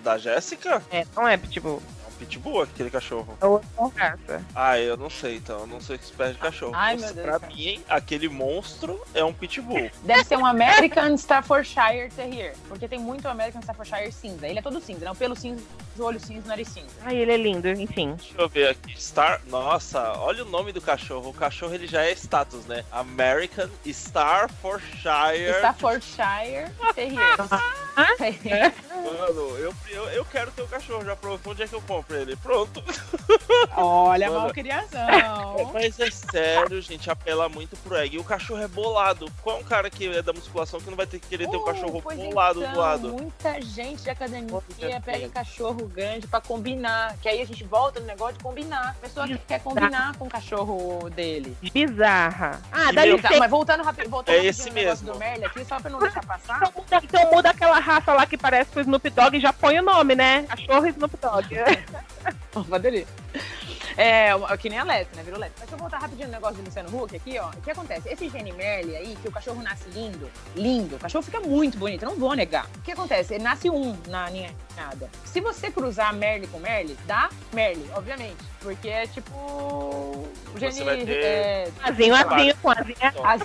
Da 0.00 0.18
Jéssica? 0.18 0.82
É, 0.90 1.06
não 1.14 1.26
é 1.26 1.36
Pitbull. 1.36 1.82
É 2.18 2.24
Pitbull 2.24 2.62
aquele 2.62 2.90
cachorro. 2.90 3.36
É 3.40 3.46
outra 3.46 4.10
raça. 4.10 4.44
Ah, 4.54 4.78
eu 4.78 4.96
não 4.96 5.08
sei 5.08 5.36
então. 5.36 5.60
Eu 5.60 5.66
não 5.66 5.80
sei 5.80 5.96
que 5.98 6.04
espécie 6.04 6.34
de 6.34 6.40
cachorro. 6.40 6.72
Ai, 6.74 6.94
Nossa, 6.96 7.06
meu 7.06 7.14
Deus 7.14 7.26
pra 7.26 7.38
céu. 7.38 7.56
mim, 7.56 7.84
aquele 7.88 8.28
monstro 8.28 9.00
é 9.14 9.22
um 9.24 9.32
Pitbull. 9.32 9.90
Deve 10.02 10.24
ser 10.24 10.36
um 10.36 10.44
American 10.44 11.14
Staffordshire 11.14 12.10
Terrier. 12.14 12.54
Porque 12.68 12.88
tem 12.88 12.98
muito 12.98 13.28
American 13.28 13.60
Staffordshire 13.60 14.10
cinza. 14.12 14.46
Ele 14.46 14.58
é 14.58 14.62
todo 14.62 14.80
cinza, 14.80 15.04
né? 15.04 15.10
O 15.10 15.14
pelo 15.14 15.36
cinza, 15.36 15.62
o 15.96 16.02
olho 16.02 16.18
cinza, 16.18 16.44
o 16.46 16.48
nariz 16.48 16.68
cinza. 16.68 16.88
Ai, 17.02 17.16
ele 17.16 17.32
é 17.32 17.36
lindo, 17.36 17.68
enfim. 17.68 18.14
Deixa 18.14 18.34
eu 18.36 18.48
ver 18.48 18.68
aqui. 18.70 19.00
Star. 19.00 19.40
Nossa, 19.46 20.12
olha 20.18 20.44
o 20.44 20.48
nome 20.48 20.72
do 20.72 20.80
cachorro. 20.80 21.30
O 21.30 21.34
cachorro 21.34 21.74
ele 21.74 21.86
já 21.86 22.02
é 22.02 22.12
status, 22.12 22.66
né? 22.66 22.84
American 22.90 23.68
Staffordshire. 23.84 25.54
Staffordshire 25.58 26.70
Terrier. 26.94 27.36
Mano, 28.88 29.56
eu, 29.58 29.74
eu, 29.90 30.04
eu 30.10 30.24
quero 30.24 30.50
ter 30.52 30.62
um 30.62 30.66
cachorro 30.66 31.04
já 31.04 31.16
pronto. 31.16 31.50
Onde 31.50 31.62
é 31.62 31.68
que 31.68 31.74
eu 31.74 31.82
compro 31.82 32.07
ele? 32.16 32.36
Pronto. 32.36 32.82
Olha, 33.76 34.28
Mano. 34.28 34.40
malcriação. 34.42 35.06
Mas 35.72 35.98
é 36.00 36.10
sério, 36.10 36.80
gente, 36.80 37.10
apela 37.10 37.48
muito 37.48 37.76
pro 37.78 37.96
egg. 37.96 38.16
E 38.16 38.18
o 38.18 38.24
cachorro 38.24 38.60
é 38.62 38.68
bolado. 38.68 39.30
Qual 39.42 39.56
é 39.56 39.60
um 39.60 39.64
cara 39.64 39.90
que 39.90 40.06
é 40.08 40.22
da 40.22 40.32
musculação 40.32 40.80
que 40.80 40.88
não 40.88 40.96
vai 40.96 41.06
ter 41.06 41.18
que 41.18 41.26
querer 41.28 41.48
ter 41.48 41.56
um 41.56 41.60
Uh, 41.60 41.64
cachorro 41.64 42.00
pois 42.02 42.18
bolado 42.18 42.60
então, 42.60 42.72
do 42.72 42.78
lado? 42.78 43.08
Muita 43.12 43.60
gente 43.60 44.02
de 44.02 44.10
academia 44.10 44.48
Muita 44.50 45.00
pega 45.00 45.18
gente. 45.18 45.32
cachorro 45.32 45.86
grande 45.86 46.26
pra 46.26 46.40
combinar. 46.40 47.16
Que 47.20 47.28
aí 47.28 47.42
a 47.42 47.46
gente 47.46 47.64
volta 47.64 48.00
no 48.00 48.06
negócio 48.06 48.36
de 48.36 48.42
combinar. 48.44 48.90
A 48.90 48.94
pessoa 48.94 49.26
que 49.26 49.36
quer 49.38 49.60
combinar 49.60 50.16
com 50.16 50.26
o 50.26 50.28
cachorro 50.30 51.10
dele. 51.10 51.56
Bizarra. 51.72 52.60
Ah, 52.72 52.90
E 52.90 52.94
dá 52.94 53.02
meu- 53.02 53.16
licença. 53.16 53.34
Tá, 53.34 53.38
mas 53.40 53.50
voltando 53.50 53.82
rápido, 53.82 54.08
voltando 54.08 54.34
É 54.36 54.44
esse 54.46 54.68
no 54.68 54.74
negócio 54.74 55.04
mesmo. 55.04 55.12
do 55.12 55.18
Merle 55.18 55.44
aqui, 55.44 55.64
só 55.64 55.80
pra 55.80 55.90
não 55.90 55.98
deixar 55.98 56.24
passar. 56.24 56.56
Então 56.58 56.72
muda, 56.76 57.00
então 57.04 57.30
muda 57.32 57.50
aquela 57.50 57.78
raça 57.78 58.12
lá 58.14 58.24
que 58.26 58.36
parece 58.38 58.70
com 58.70 58.78
o 58.78 58.82
Snoop 58.82 59.10
Dogg 59.10 59.36
e 59.36 59.40
já 59.40 59.52
põe 59.52 59.78
o 59.78 59.82
nome, 59.82 60.14
né? 60.14 60.44
Cachorro 60.44 60.86
e 60.86 60.90
Snoop 60.90 61.16
Dogg. 61.20 61.48
Okay. 61.98 62.17
Uma 62.54 62.78
delícia. 62.78 63.08
É, 63.96 64.30
que 64.60 64.68
nem 64.70 64.78
a 64.78 64.84
Leste, 64.84 65.14
né? 65.16 65.22
Virou 65.24 65.40
Leste. 65.40 65.54
Mas 65.58 65.68
deixa 65.68 65.74
eu 65.74 65.78
voltar 65.78 65.98
rapidinho 65.98 66.28
no 66.28 66.34
negócio 66.34 66.56
do 66.56 66.64
Luciano 66.64 67.02
Huck 67.02 67.16
aqui, 67.16 67.36
ó. 67.38 67.48
O 67.48 67.60
que 67.62 67.70
acontece? 67.70 68.08
Esse 68.08 68.28
gene 68.28 68.52
Merle 68.52 68.94
aí, 68.96 69.16
que 69.20 69.28
o 69.28 69.32
cachorro 69.32 69.60
nasce 69.60 69.88
lindo, 69.90 70.30
lindo, 70.54 70.96
o 70.96 70.98
cachorro 70.98 71.24
fica 71.24 71.40
muito 71.40 71.76
bonito, 71.76 72.04
eu 72.04 72.10
não 72.10 72.16
vou 72.16 72.32
negar. 72.34 72.66
O 72.76 72.82
que 72.82 72.92
acontece? 72.92 73.34
Ele 73.34 73.42
nasce 73.42 73.68
um 73.68 73.96
na 74.06 74.30
ninhada. 74.30 75.10
Se 75.24 75.40
você 75.40 75.70
cruzar 75.70 76.14
Merle 76.14 76.46
com 76.46 76.60
Merle, 76.60 76.96
dá 77.06 77.28
Merle, 77.52 77.90
obviamente. 77.94 78.36
Porque 78.60 78.88
é 78.88 79.06
tipo. 79.06 79.34
O 79.34 80.28
gene. 80.58 80.72
Você 80.72 80.84
vai 80.84 80.96
ter- 80.98 81.10
é, 81.24 81.68
Azinho, 81.82 82.14
azinho, 82.14 82.56
com 82.56 82.70
azinho. 82.70 82.96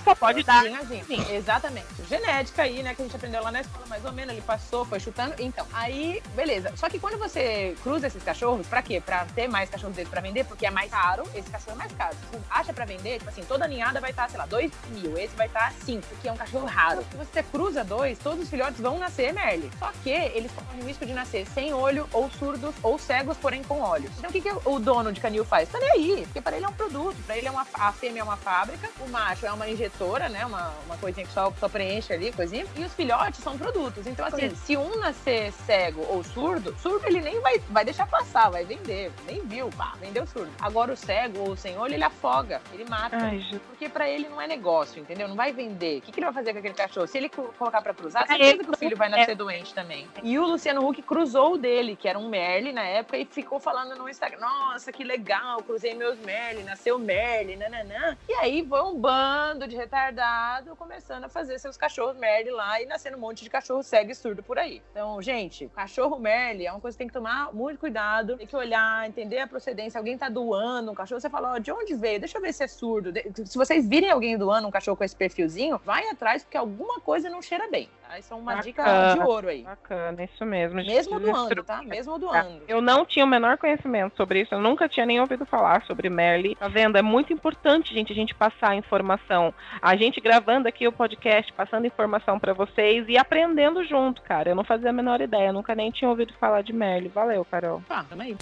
Só 0.03 0.15
pode 0.15 0.43
dar. 0.43 0.63
Sim, 0.63 0.75
assim, 0.75 1.03
sim, 1.03 1.35
exatamente. 1.35 1.85
Genética 2.09 2.63
aí, 2.63 2.81
né, 2.83 2.93
que 2.95 3.01
a 3.01 3.05
gente 3.05 3.15
aprendeu 3.15 3.43
lá 3.43 3.51
na 3.51 3.61
escola, 3.61 3.85
mais 3.87 4.03
ou 4.05 4.11
menos, 4.11 4.33
ele 4.33 4.41
passou, 4.41 4.85
foi 4.85 4.99
chutando. 4.99 5.35
Então, 5.39 5.65
aí, 5.73 6.21
beleza. 6.35 6.71
Só 6.75 6.89
que 6.89 6.99
quando 6.99 7.17
você 7.17 7.75
cruza 7.83 8.07
esses 8.07 8.23
cachorros, 8.23 8.65
pra 8.73 8.81
quê? 8.81 8.99
Pra 8.99 9.25
ter 9.35 9.47
mais 9.47 9.69
cachorros 9.69 9.95
deles 9.95 10.09
pra 10.09 10.19
vender, 10.19 10.45
porque 10.45 10.65
é 10.65 10.71
mais 10.71 10.89
caro, 10.89 11.23
esse 11.35 11.47
cachorro 11.49 11.75
é 11.75 11.77
mais 11.77 11.91
caro. 11.93 12.15
Se 12.15 12.25
você 12.25 12.43
acha 12.49 12.73
pra 12.73 12.85
vender, 12.85 13.19
tipo 13.19 13.29
assim, 13.29 13.43
toda 13.43 13.67
ninhada 13.67 14.01
vai 14.01 14.09
estar, 14.09 14.27
sei 14.27 14.39
lá, 14.39 14.47
2 14.47 14.71
mil, 14.89 15.15
esse 15.15 15.35
vai 15.35 15.45
estar 15.45 15.71
5, 15.71 16.07
que 16.19 16.27
é 16.27 16.31
um 16.31 16.35
cachorro 16.35 16.65
raro. 16.65 17.05
Se 17.11 17.15
você 17.15 17.43
cruza 17.43 17.83
dois, 17.83 18.17
todos 18.17 18.43
os 18.43 18.49
filhotes 18.49 18.79
vão 18.81 18.97
nascer 18.97 19.31
Merle. 19.31 19.69
Só 19.77 19.91
que 20.01 20.09
eles 20.09 20.51
correm 20.51 20.81
o 20.81 20.87
risco 20.87 21.05
de 21.05 21.13
nascer 21.13 21.45
sem 21.45 21.71
olho, 21.71 22.09
ou 22.11 22.31
surdos, 22.31 22.73
ou 22.81 22.97
cegos, 22.97 23.37
porém 23.37 23.63
com 23.63 23.79
olhos. 23.79 24.09
Então, 24.17 24.31
o 24.31 24.33
que, 24.33 24.41
que 24.41 24.51
o 24.65 24.79
dono 24.79 25.13
de 25.13 25.21
canil 25.21 25.45
faz? 25.45 25.69
Tá 25.69 25.79
nem 25.79 25.91
aí, 25.91 26.23
porque 26.25 26.41
para 26.41 26.55
ele 26.55 26.65
é 26.65 26.69
um 26.69 26.73
produto, 26.73 27.17
pra 27.27 27.37
ele 27.37 27.47
é 27.47 27.51
uma, 27.51 27.67
a 27.75 27.91
fêmea 27.91 28.21
é 28.21 28.23
uma 28.23 28.37
fábrica, 28.37 28.89
o 28.99 29.07
macho 29.07 29.45
é 29.45 29.51
uma 29.51 29.69
injetora, 29.69 30.29
né, 30.29 30.45
uma, 30.47 30.73
uma 30.87 30.97
coisinha 30.97 31.27
que 31.27 31.33
só, 31.33 31.53
só 31.59 31.69
preenche 31.69 32.11
ali, 32.11 32.31
coisinha, 32.31 32.65
e 32.75 32.83
os 32.83 32.93
filhotes 32.93 33.43
são 33.43 33.55
produtos. 33.55 34.07
Então, 34.07 34.25
assim, 34.25 34.49
se 34.55 34.75
um 34.75 34.97
nascer 34.99 35.51
cego 35.67 36.03
ou 36.09 36.23
surdo, 36.23 36.75
surdo 36.81 37.05
ele 37.05 37.21
nem 37.21 37.39
vai, 37.39 37.59
vai 37.69 37.85
deixar 37.85 38.07
passar, 38.07 38.49
vai 38.49 38.62
vender, 38.65 39.11
nem 39.25 39.41
viu, 39.41 39.69
pá, 39.77 39.93
vendeu 39.99 40.25
surdo. 40.25 40.51
Agora 40.61 40.93
o 40.93 40.97
cego 40.97 41.39
ou 41.49 41.55
sem 41.55 41.77
olho, 41.77 41.93
ele 41.93 42.03
afoga, 42.03 42.61
ele 42.73 42.85
mata. 42.85 43.17
Ai. 43.17 43.41
Porque 43.67 43.89
pra 43.89 44.09
ele 44.09 44.27
não 44.29 44.41
é 44.41 44.47
negócio, 44.47 45.01
entendeu? 45.01 45.27
Não 45.27 45.35
vai 45.35 45.51
vender. 45.51 45.99
O 45.99 46.01
que, 46.01 46.11
que 46.11 46.19
ele 46.19 46.25
vai 46.25 46.33
fazer 46.33 46.53
com 46.53 46.59
aquele 46.59 46.73
cachorro? 46.73 47.07
Se 47.07 47.17
ele 47.17 47.29
colocar 47.29 47.81
pra 47.81 47.93
cruzar, 47.93 48.23
É, 48.23 48.27
certeza 48.27 48.63
que 48.63 48.69
o 48.71 48.77
filho 48.77 48.97
vai 48.97 49.09
não- 49.09 49.17
nascer 49.17 49.35
doente 49.35 49.73
também. 49.73 50.07
E 50.23 50.37
o 50.39 50.45
Luciano 50.45 50.87
Huck 50.87 51.01
cruzou 51.01 51.53
o 51.53 51.57
dele, 51.57 51.95
que 51.95 52.07
era 52.07 52.17
um 52.17 52.29
Merle 52.29 52.71
na 52.71 52.83
época, 52.83 53.17
e 53.17 53.25
ficou 53.25 53.59
falando 53.59 53.95
no 53.97 54.07
Instagram: 54.09 54.39
Nossa, 54.39 54.91
que 54.91 55.03
legal, 55.03 55.61
cruzei 55.63 55.93
meus 55.93 56.17
Merle, 56.19 56.63
nasceu 56.63 56.97
Merle, 56.99 57.55
nananã. 57.55 58.17
E 58.27 58.33
aí 58.33 58.65
foi 58.67 58.81
um 58.81 58.99
bando 58.99 59.67
de 59.67 59.75
retardado 59.75 60.75
começando 60.75 61.25
a 61.25 61.29
fazer 61.29 61.59
seus 61.59 61.77
cachorros 61.77 62.17
Merle 62.17 62.51
lá 62.51 62.81
e 62.81 62.85
nascendo 62.85 63.17
um 63.17 63.19
monte 63.19 63.43
de 63.43 63.49
cachorro 63.49 63.83
cego 63.83 64.11
e 64.11 64.15
surdo 64.15 64.41
por 64.43 64.57
aí. 64.57 64.81
Então, 64.91 65.21
gente, 65.21 65.67
cachorro 65.75 66.17
Merle 66.19 66.65
é 66.67 66.71
uma 66.71 66.79
coisa 66.79 66.95
que 66.95 66.99
tem 66.99 67.07
que 67.07 67.13
tomar 67.13 67.53
muito 67.53 67.79
cuidado, 67.79 68.37
tem 68.43 68.47
que 68.47 68.55
olhar, 68.55 69.07
entender 69.07 69.39
a 69.39 69.47
procedência. 69.47 69.97
Alguém 69.97 70.17
tá 70.17 70.29
doando 70.29 70.91
um 70.91 70.95
cachorro, 70.95 71.19
você 71.19 71.29
fala: 71.29 71.59
de 71.59 71.71
onde 71.71 71.95
veio? 71.95 72.19
Deixa 72.19 72.37
eu 72.37 72.41
ver 72.41 72.53
se 72.53 72.63
é 72.63 72.67
surdo. 72.67 73.11
Se 73.45 73.57
vocês 73.57 73.87
virem 73.87 74.11
alguém 74.11 74.37
doando 74.37 74.67
um 74.67 74.71
cachorro 74.71 74.97
com 74.97 75.03
esse 75.03 75.15
perfilzinho, 75.15 75.79
vai 75.83 76.07
atrás, 76.09 76.43
porque 76.43 76.57
alguma 76.57 76.99
coisa 76.99 77.29
não 77.29 77.41
cheira 77.41 77.69
bem. 77.69 77.89
Isso 78.19 78.33
é 78.33 78.37
uma 78.37 78.55
dica 78.55 78.83
Bacana. 78.83 79.13
de 79.13 79.19
ouro 79.21 79.47
aí. 79.47 79.63
Bacana, 79.63 80.23
isso 80.23 80.45
mesmo. 80.45 80.75
Mesmo 80.77 81.19
doando, 81.19 81.63
tá? 81.63 81.81
Mesmo 81.81 82.19
doando. 82.19 82.61
Eu 82.67 82.81
não 82.81 83.05
tinha 83.05 83.25
o 83.25 83.27
menor 83.27 83.57
conhecimento 83.57 84.15
sobre 84.15 84.41
isso, 84.41 84.53
eu 84.53 84.61
nunca 84.61 84.87
tinha 84.87 85.05
nem 85.05 85.19
ouvido 85.19 85.45
falar 85.45 85.83
sobre 85.85 86.09
Merle. 86.09 86.55
Tá 86.55 86.67
vendo? 86.67 86.97
É 86.97 87.01
muito 87.01 87.33
importante, 87.33 87.93
gente, 87.93 88.11
a 88.11 88.15
gente 88.15 88.35
passar 88.35 88.69
a 88.69 88.75
informação. 88.75 89.53
A 89.81 89.95
gente 89.95 90.21
gravando 90.21 90.67
aqui 90.67 90.87
o 90.87 90.91
podcast, 90.91 91.51
passando 91.53 91.87
informação 91.87 92.39
pra 92.39 92.53
vocês 92.53 93.05
e 93.07 93.17
aprendendo 93.17 93.83
junto, 93.83 94.21
cara. 94.21 94.49
Eu 94.49 94.55
não 94.55 94.63
fazia 94.63 94.89
a 94.89 94.93
menor 94.93 95.21
ideia, 95.21 95.47
eu 95.47 95.53
nunca 95.53 95.73
nem 95.73 95.91
tinha 95.91 96.09
ouvido 96.09 96.33
falar 96.39 96.61
de 96.61 96.73
Merle. 96.73 97.09
Valeu, 97.09 97.43
Carol. 97.45 97.81
Tá, 97.87 98.03
tamo 98.07 98.21
aí. 98.21 98.35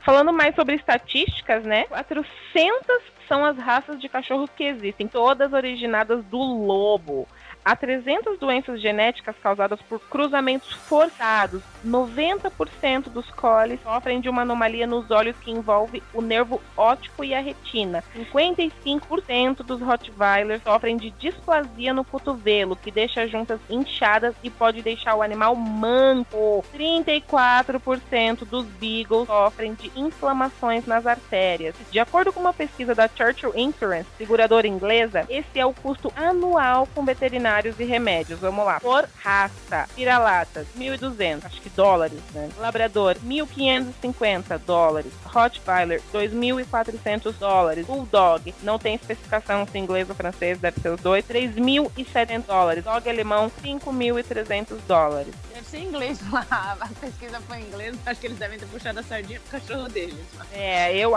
Falando 0.00 0.32
mais 0.32 0.54
sobre 0.54 0.76
estatísticas, 0.76 1.62
né? 1.64 1.84
400 1.84 3.19
são 3.30 3.44
as 3.44 3.56
raças 3.56 4.00
de 4.00 4.08
cachorros 4.08 4.50
que 4.56 4.64
existem, 4.64 5.06
todas 5.06 5.52
originadas 5.52 6.24
do 6.24 6.36
lobo. 6.36 7.28
Há 7.64 7.76
300 7.76 8.38
doenças 8.38 8.80
genéticas 8.80 9.36
causadas 9.42 9.80
por 9.82 10.00
cruzamentos 10.00 10.72
forçados. 10.72 11.62
90% 11.86 13.10
dos 13.10 13.30
collies 13.30 13.80
sofrem 13.82 14.20
de 14.20 14.28
uma 14.28 14.42
anomalia 14.42 14.86
nos 14.86 15.10
olhos 15.10 15.36
que 15.36 15.50
envolve 15.50 16.02
o 16.14 16.22
nervo 16.22 16.60
óptico 16.76 17.22
e 17.22 17.34
a 17.34 17.40
retina. 17.40 18.02
55% 18.32 19.62
dos 19.62 19.80
Rottweilers 19.80 20.62
sofrem 20.62 20.96
de 20.96 21.10
displasia 21.10 21.92
no 21.92 22.04
cotovelo, 22.04 22.76
que 22.76 22.90
deixa 22.90 23.22
as 23.22 23.30
juntas 23.30 23.60
inchadas 23.68 24.34
e 24.42 24.50
pode 24.50 24.82
deixar 24.82 25.14
o 25.14 25.22
animal 25.22 25.54
manco. 25.54 26.64
34% 26.74 28.44
dos 28.44 28.64
Beagles 28.66 29.26
sofrem 29.26 29.74
de 29.74 29.90
inflamações 29.96 30.86
nas 30.86 31.06
artérias. 31.06 31.74
De 31.90 31.98
acordo 31.98 32.32
com 32.32 32.40
uma 32.40 32.54
pesquisa 32.54 32.94
da 32.94 33.08
Churchill 33.08 33.52
Insurance, 33.54 34.08
seguradora 34.16 34.66
inglesa, 34.66 35.26
esse 35.28 35.58
é 35.58 35.66
o 35.66 35.74
custo 35.74 36.12
anual 36.16 36.88
com 36.94 37.04
veterinários 37.50 37.80
e 37.80 37.84
remédios. 37.84 38.40
Vamos 38.40 38.64
lá. 38.64 38.78
Por 38.80 39.08
raça, 39.22 39.88
vira-latas, 39.96 40.66
1.200, 40.78 41.44
acho 41.44 41.60
que 41.60 41.70
dólares, 41.70 42.20
né? 42.32 42.48
Labrador, 42.58 43.16
1.550 43.16 44.58
dólares. 44.58 45.12
Rottweiler, 45.32 46.00
2.400 46.12 47.34
dólares. 47.38 47.86
Bulldog, 47.86 48.54
não 48.62 48.78
tem 48.78 48.94
especificação 48.94 49.66
se 49.66 49.78
inglês 49.78 50.08
ou 50.08 50.14
francês, 50.14 50.58
deve 50.58 50.80
ser 50.80 50.88
os 50.90 51.00
dois, 51.00 51.24
3.700 51.26 52.42
dólares. 52.46 52.84
Dog 52.84 53.08
alemão, 53.08 53.50
5.300 53.62 54.76
dólares. 54.86 55.32
Deve 55.52 55.66
ser 55.66 55.78
inglês 55.78 56.18
lá. 56.30 56.46
A 56.80 56.88
pesquisa 57.00 57.40
foi 57.46 57.58
em 57.58 57.62
inglês, 57.66 57.96
acho 58.06 58.20
que 58.20 58.26
eles 58.26 58.38
devem 58.38 58.58
ter 58.58 58.66
puxado 58.66 58.98
a 59.00 59.02
sardinha 59.02 59.40
pro 59.40 59.60
cachorro 59.60 59.88
deles. 59.88 60.14
É, 60.52 60.96
eu, 60.96 61.12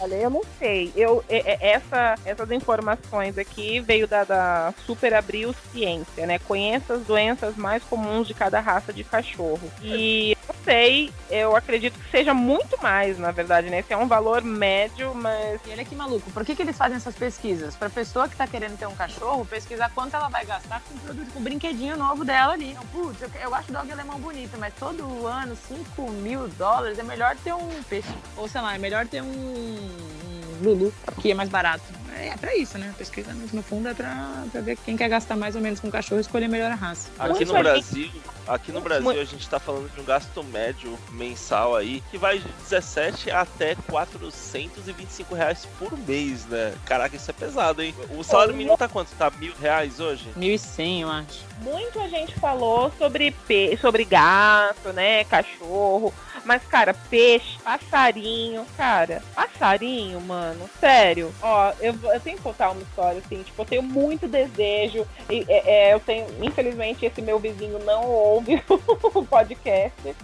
eu, 0.00 0.08
eu 0.08 0.30
não 0.30 0.42
sei. 0.58 0.92
Eu, 0.94 1.24
é- 1.28 1.52
é- 1.54 1.70
essa, 1.72 2.14
essas 2.24 2.50
informações 2.50 3.38
aqui 3.38 3.80
veio 3.80 4.06
da, 4.06 4.24
da 4.24 4.74
Super 4.84 5.14
Abril 5.14 5.54
Ciência, 5.72 6.26
né? 6.26 6.38
Conheça 6.38 6.94
as 6.94 7.02
doenças 7.02 7.56
mais 7.56 7.82
comuns 7.84 8.26
de 8.28 8.34
cada 8.34 8.60
raça 8.60 8.92
de 8.92 9.02
cachorro. 9.04 9.70
E 9.82 10.36
eu 10.48 10.54
sei, 10.64 11.12
eu 11.30 11.56
acredito 11.56 11.98
que 11.98 12.10
seja 12.10 12.34
muito 12.34 12.80
mais, 12.82 13.18
na 13.18 13.30
verdade, 13.30 13.55
né? 13.62 13.80
Esse 13.80 13.92
é 13.92 13.96
um 13.96 14.06
valor 14.06 14.42
médio, 14.42 15.14
mas 15.14 15.60
E 15.66 15.70
olha 15.70 15.84
que 15.84 15.94
maluco, 15.94 16.30
por 16.30 16.44
que, 16.44 16.54
que 16.54 16.62
eles 16.62 16.76
fazem 16.76 16.96
essas 16.96 17.14
pesquisas? 17.14 17.74
Pra 17.76 17.88
pessoa 17.88 18.28
que 18.28 18.36
tá 18.36 18.46
querendo 18.46 18.78
ter 18.78 18.86
um 18.86 18.94
cachorro, 18.94 19.44
pesquisar 19.44 19.90
quanto 19.94 20.14
ela 20.14 20.28
vai 20.28 20.44
gastar 20.44 20.80
com 20.80 20.94
o 20.94 20.98
produto, 20.98 21.32
com 21.32 21.40
o 21.40 21.42
brinquedinho 21.42 21.96
novo 21.96 22.24
dela 22.24 22.52
ali. 22.52 22.70
Então, 22.70 22.86
putz, 22.86 23.22
eu, 23.22 23.30
eu 23.40 23.54
acho 23.54 23.72
dog 23.72 23.90
alemão 23.90 24.18
bonito, 24.18 24.56
mas 24.58 24.74
todo 24.74 25.26
ano 25.26 25.56
5 25.56 26.10
mil 26.10 26.48
dólares 26.48 26.98
é 26.98 27.02
melhor 27.02 27.36
ter 27.36 27.54
um 27.54 27.82
peixe. 27.84 28.08
Ou 28.36 28.48
sei 28.48 28.60
lá, 28.60 28.74
é 28.74 28.78
melhor 28.78 29.06
ter 29.06 29.22
um, 29.22 29.26
um 29.26 30.62
Lulu, 30.62 30.92
que 31.20 31.30
é 31.30 31.34
mais 31.34 31.48
barato. 31.48 31.84
É, 32.18 32.28
é 32.28 32.36
pra 32.36 32.56
isso, 32.56 32.78
né? 32.78 32.94
Pesquisa 32.96 33.32
no 33.52 33.62
fundo 33.62 33.88
é 33.88 33.94
pra, 33.94 34.44
pra 34.50 34.60
ver 34.60 34.76
quem 34.84 34.96
quer 34.96 35.08
gastar 35.08 35.36
mais 35.36 35.54
ou 35.54 35.60
menos 35.60 35.80
com 35.80 35.88
o 35.88 35.90
cachorro 35.90 36.18
e 36.18 36.22
escolher 36.22 36.48
melhor 36.48 36.70
a 36.70 36.74
raça. 36.74 37.10
Aqui 37.18 37.44
Muito 37.44 37.52
no. 37.52 37.58
Brasil, 37.58 38.10
aqui 38.46 38.72
no 38.72 38.80
Brasil 38.80 39.20
a 39.20 39.24
gente 39.24 39.48
tá 39.48 39.58
falando 39.58 39.92
de 39.92 40.00
um 40.00 40.04
gasto 40.04 40.42
médio 40.44 40.98
mensal 41.10 41.76
aí 41.76 42.02
que 42.10 42.16
vai 42.16 42.38
de 42.38 42.48
17 42.48 43.30
até 43.30 43.74
425 43.88 45.34
reais 45.34 45.66
por 45.78 45.96
mês, 45.98 46.46
né? 46.46 46.74
Caraca, 46.84 47.16
isso 47.16 47.30
é 47.30 47.34
pesado, 47.34 47.82
hein? 47.82 47.94
O 48.10 48.22
salário 48.22 48.54
mínimo 48.54 48.76
tá 48.76 48.88
quanto? 48.88 49.10
Tá 49.16 49.30
mil 49.30 49.52
reais 49.60 50.00
hoje? 50.00 50.28
1.100, 50.36 51.00
eu 51.00 51.10
acho. 51.10 51.44
muita 51.60 52.08
gente 52.08 52.34
falou 52.38 52.92
sobre, 52.98 53.30
pe 53.30 53.76
sobre 53.80 54.04
gato, 54.04 54.92
né? 54.92 55.24
Cachorro. 55.24 56.12
Mas, 56.46 56.62
cara, 56.64 56.94
peixe, 56.94 57.58
passarinho, 57.58 58.64
cara, 58.76 59.20
passarinho, 59.34 60.20
mano, 60.20 60.70
sério. 60.78 61.34
Ó, 61.42 61.72
eu, 61.80 61.92
eu 62.04 62.20
tenho 62.20 62.36
que 62.36 62.42
contar 62.42 62.70
uma 62.70 62.80
história, 62.80 63.18
assim, 63.18 63.42
tipo, 63.42 63.60
eu 63.60 63.66
tenho 63.66 63.82
muito 63.82 64.28
desejo. 64.28 65.04
E, 65.28 65.44
é, 65.48 65.88
é, 65.88 65.94
eu 65.94 65.98
tenho, 65.98 66.24
infelizmente, 66.40 67.04
esse 67.04 67.20
meu 67.20 67.40
vizinho 67.40 67.80
não 67.80 68.04
ouve 68.04 68.62
o 69.12 69.26
podcast. 69.26 70.14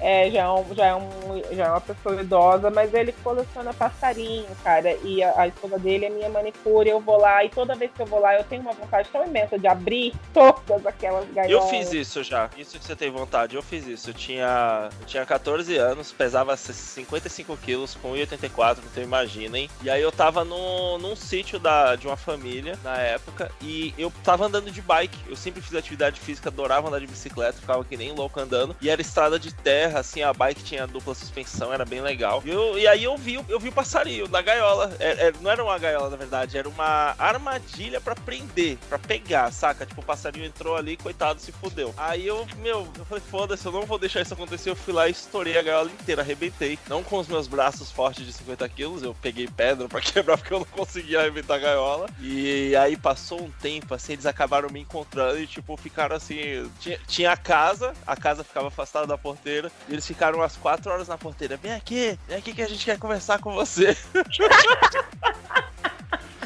É, 0.00 0.30
já, 0.30 0.42
é 0.42 0.48
um, 0.48 0.74
já, 0.74 0.86
é 0.86 0.94
um, 0.94 1.10
já 1.52 1.64
é 1.66 1.70
uma 1.70 1.80
pessoa 1.80 2.20
idosa, 2.20 2.70
mas 2.70 2.92
ele 2.92 3.12
coleciona 3.22 3.72
passarinho, 3.72 4.46
cara. 4.62 4.92
E 5.04 5.22
a, 5.22 5.42
a 5.42 5.48
esposa 5.48 5.78
dele 5.78 6.06
é 6.06 6.10
minha 6.10 6.28
manicure. 6.28 6.88
Eu 6.88 7.00
vou 7.00 7.18
lá 7.18 7.44
e 7.44 7.48
toda 7.48 7.74
vez 7.74 7.90
que 7.92 8.02
eu 8.02 8.06
vou 8.06 8.20
lá, 8.20 8.34
eu 8.34 8.44
tenho 8.44 8.62
uma 8.62 8.72
vontade 8.72 9.08
tão 9.10 9.24
imensa 9.24 9.58
de 9.58 9.66
abrir 9.66 10.14
todas 10.32 10.84
aquelas 10.86 11.28
gaiolas. 11.30 11.50
Eu 11.50 11.68
fiz 11.68 11.92
isso 11.92 12.22
já. 12.22 12.50
Isso 12.56 12.78
que 12.78 12.84
você 12.84 12.96
tem 12.96 13.10
vontade, 13.10 13.56
eu 13.56 13.62
fiz 13.62 13.86
isso. 13.86 14.10
Eu 14.10 14.14
tinha, 14.14 14.88
eu 15.00 15.06
tinha 15.06 15.24
14 15.24 15.76
anos, 15.76 16.12
pesava 16.12 16.56
55 16.56 17.56
quilos 17.58 17.94
com 17.94 18.12
1,84, 18.12 18.78
então 18.90 19.02
imaginem. 19.02 19.68
E 19.82 19.90
aí 19.90 20.02
eu 20.02 20.12
tava 20.12 20.44
no, 20.44 20.98
num 20.98 21.16
sítio 21.16 21.58
da, 21.58 21.96
de 21.96 22.06
uma 22.06 22.16
família 22.16 22.78
na 22.82 22.96
época 22.98 23.50
e 23.60 23.94
eu 23.96 24.12
tava 24.22 24.46
andando 24.46 24.70
de 24.70 24.82
bike. 24.82 25.18
Eu 25.28 25.36
sempre 25.36 25.60
fiz 25.60 25.74
atividade 25.74 26.20
física, 26.20 26.48
adorava 26.48 26.88
andar 26.88 27.00
de 27.00 27.06
bicicleta, 27.06 27.60
ficava 27.60 27.84
que 27.84 27.96
nem 27.96 28.12
louco 28.12 28.38
andando. 28.40 28.76
E 28.80 28.88
era 28.88 29.00
estrada 29.00 29.38
de 29.38 29.52
terra, 29.54 29.83
assim, 29.86 30.22
a 30.22 30.32
bike 30.32 30.62
tinha 30.62 30.86
dupla 30.86 31.14
suspensão, 31.14 31.72
era 31.72 31.84
bem 31.84 32.00
legal. 32.00 32.42
E, 32.44 32.50
eu- 32.50 32.78
e 32.78 32.86
aí 32.86 33.04
eu 33.04 33.16
vi, 33.16 33.34
eu 33.48 33.58
vi 33.60 33.68
o 33.68 33.72
passarinho 33.72 34.28
na 34.28 34.40
gaiola. 34.42 34.94
É- 34.98 35.28
é- 35.28 35.32
não 35.40 35.50
era 35.50 35.62
uma 35.62 35.78
gaiola, 35.78 36.10
na 36.10 36.16
verdade, 36.16 36.56
era 36.58 36.68
uma 36.68 37.14
armadilha 37.18 38.00
pra 38.00 38.14
prender, 38.14 38.78
pra 38.88 38.98
pegar, 38.98 39.50
saca? 39.52 39.84
Tipo, 39.86 40.00
o 40.00 40.04
passarinho 40.04 40.44
entrou 40.46 40.76
ali, 40.76 40.96
coitado, 40.96 41.40
se 41.40 41.52
fudeu. 41.52 41.94
Aí 41.96 42.26
eu, 42.26 42.46
meu, 42.58 42.86
eu 42.98 43.04
falei, 43.04 43.22
foda-se, 43.30 43.64
eu 43.66 43.72
não 43.72 43.86
vou 43.86 43.98
deixar 43.98 44.20
isso 44.20 44.34
acontecer. 44.34 44.70
Eu 44.70 44.76
fui 44.76 44.92
lá 44.92 45.08
e 45.08 45.12
estourei 45.12 45.58
a 45.58 45.62
gaiola 45.62 45.90
inteira, 45.90 46.22
arrebentei. 46.22 46.78
Não 46.88 47.02
com 47.02 47.18
os 47.18 47.28
meus 47.28 47.46
braços 47.46 47.90
fortes 47.90 48.24
de 48.24 48.32
50 48.32 48.68
quilos, 48.68 49.02
eu 49.02 49.14
peguei 49.20 49.46
pedra 49.48 49.88
pra 49.88 50.00
quebrar 50.02 50.38
porque 50.38 50.52
eu 50.54 50.58
não 50.60 50.66
conseguia 50.66 51.20
arrebentar 51.20 51.54
a 51.56 51.58
gaiola. 51.58 52.08
E 52.20 52.74
aí 52.76 52.96
passou 52.96 53.42
um 53.42 53.50
tempo, 53.50 53.94
assim, 53.94 54.12
eles 54.14 54.26
acabaram 54.26 54.68
me 54.70 54.80
encontrando 54.80 55.38
e, 55.38 55.46
tipo, 55.46 55.76
ficaram 55.76 56.16
assim. 56.16 56.70
Tinha, 56.80 56.98
tinha 57.06 57.32
a 57.32 57.36
casa, 57.36 57.94
a 58.06 58.16
casa 58.16 58.44
ficava 58.44 58.68
afastada 58.68 59.06
da 59.06 59.18
porteira, 59.18 59.70
e 59.88 59.92
eles 59.92 60.06
ficaram 60.06 60.38
umas 60.38 60.56
4 60.56 60.90
horas 60.90 61.08
na 61.08 61.18
porteira. 61.18 61.56
Vem 61.56 61.72
aqui, 61.72 62.18
vem 62.26 62.36
aqui 62.36 62.52
que 62.52 62.62
a 62.62 62.68
gente 62.68 62.84
quer 62.84 62.98
conversar 62.98 63.38
com 63.40 63.52
você. 63.52 63.96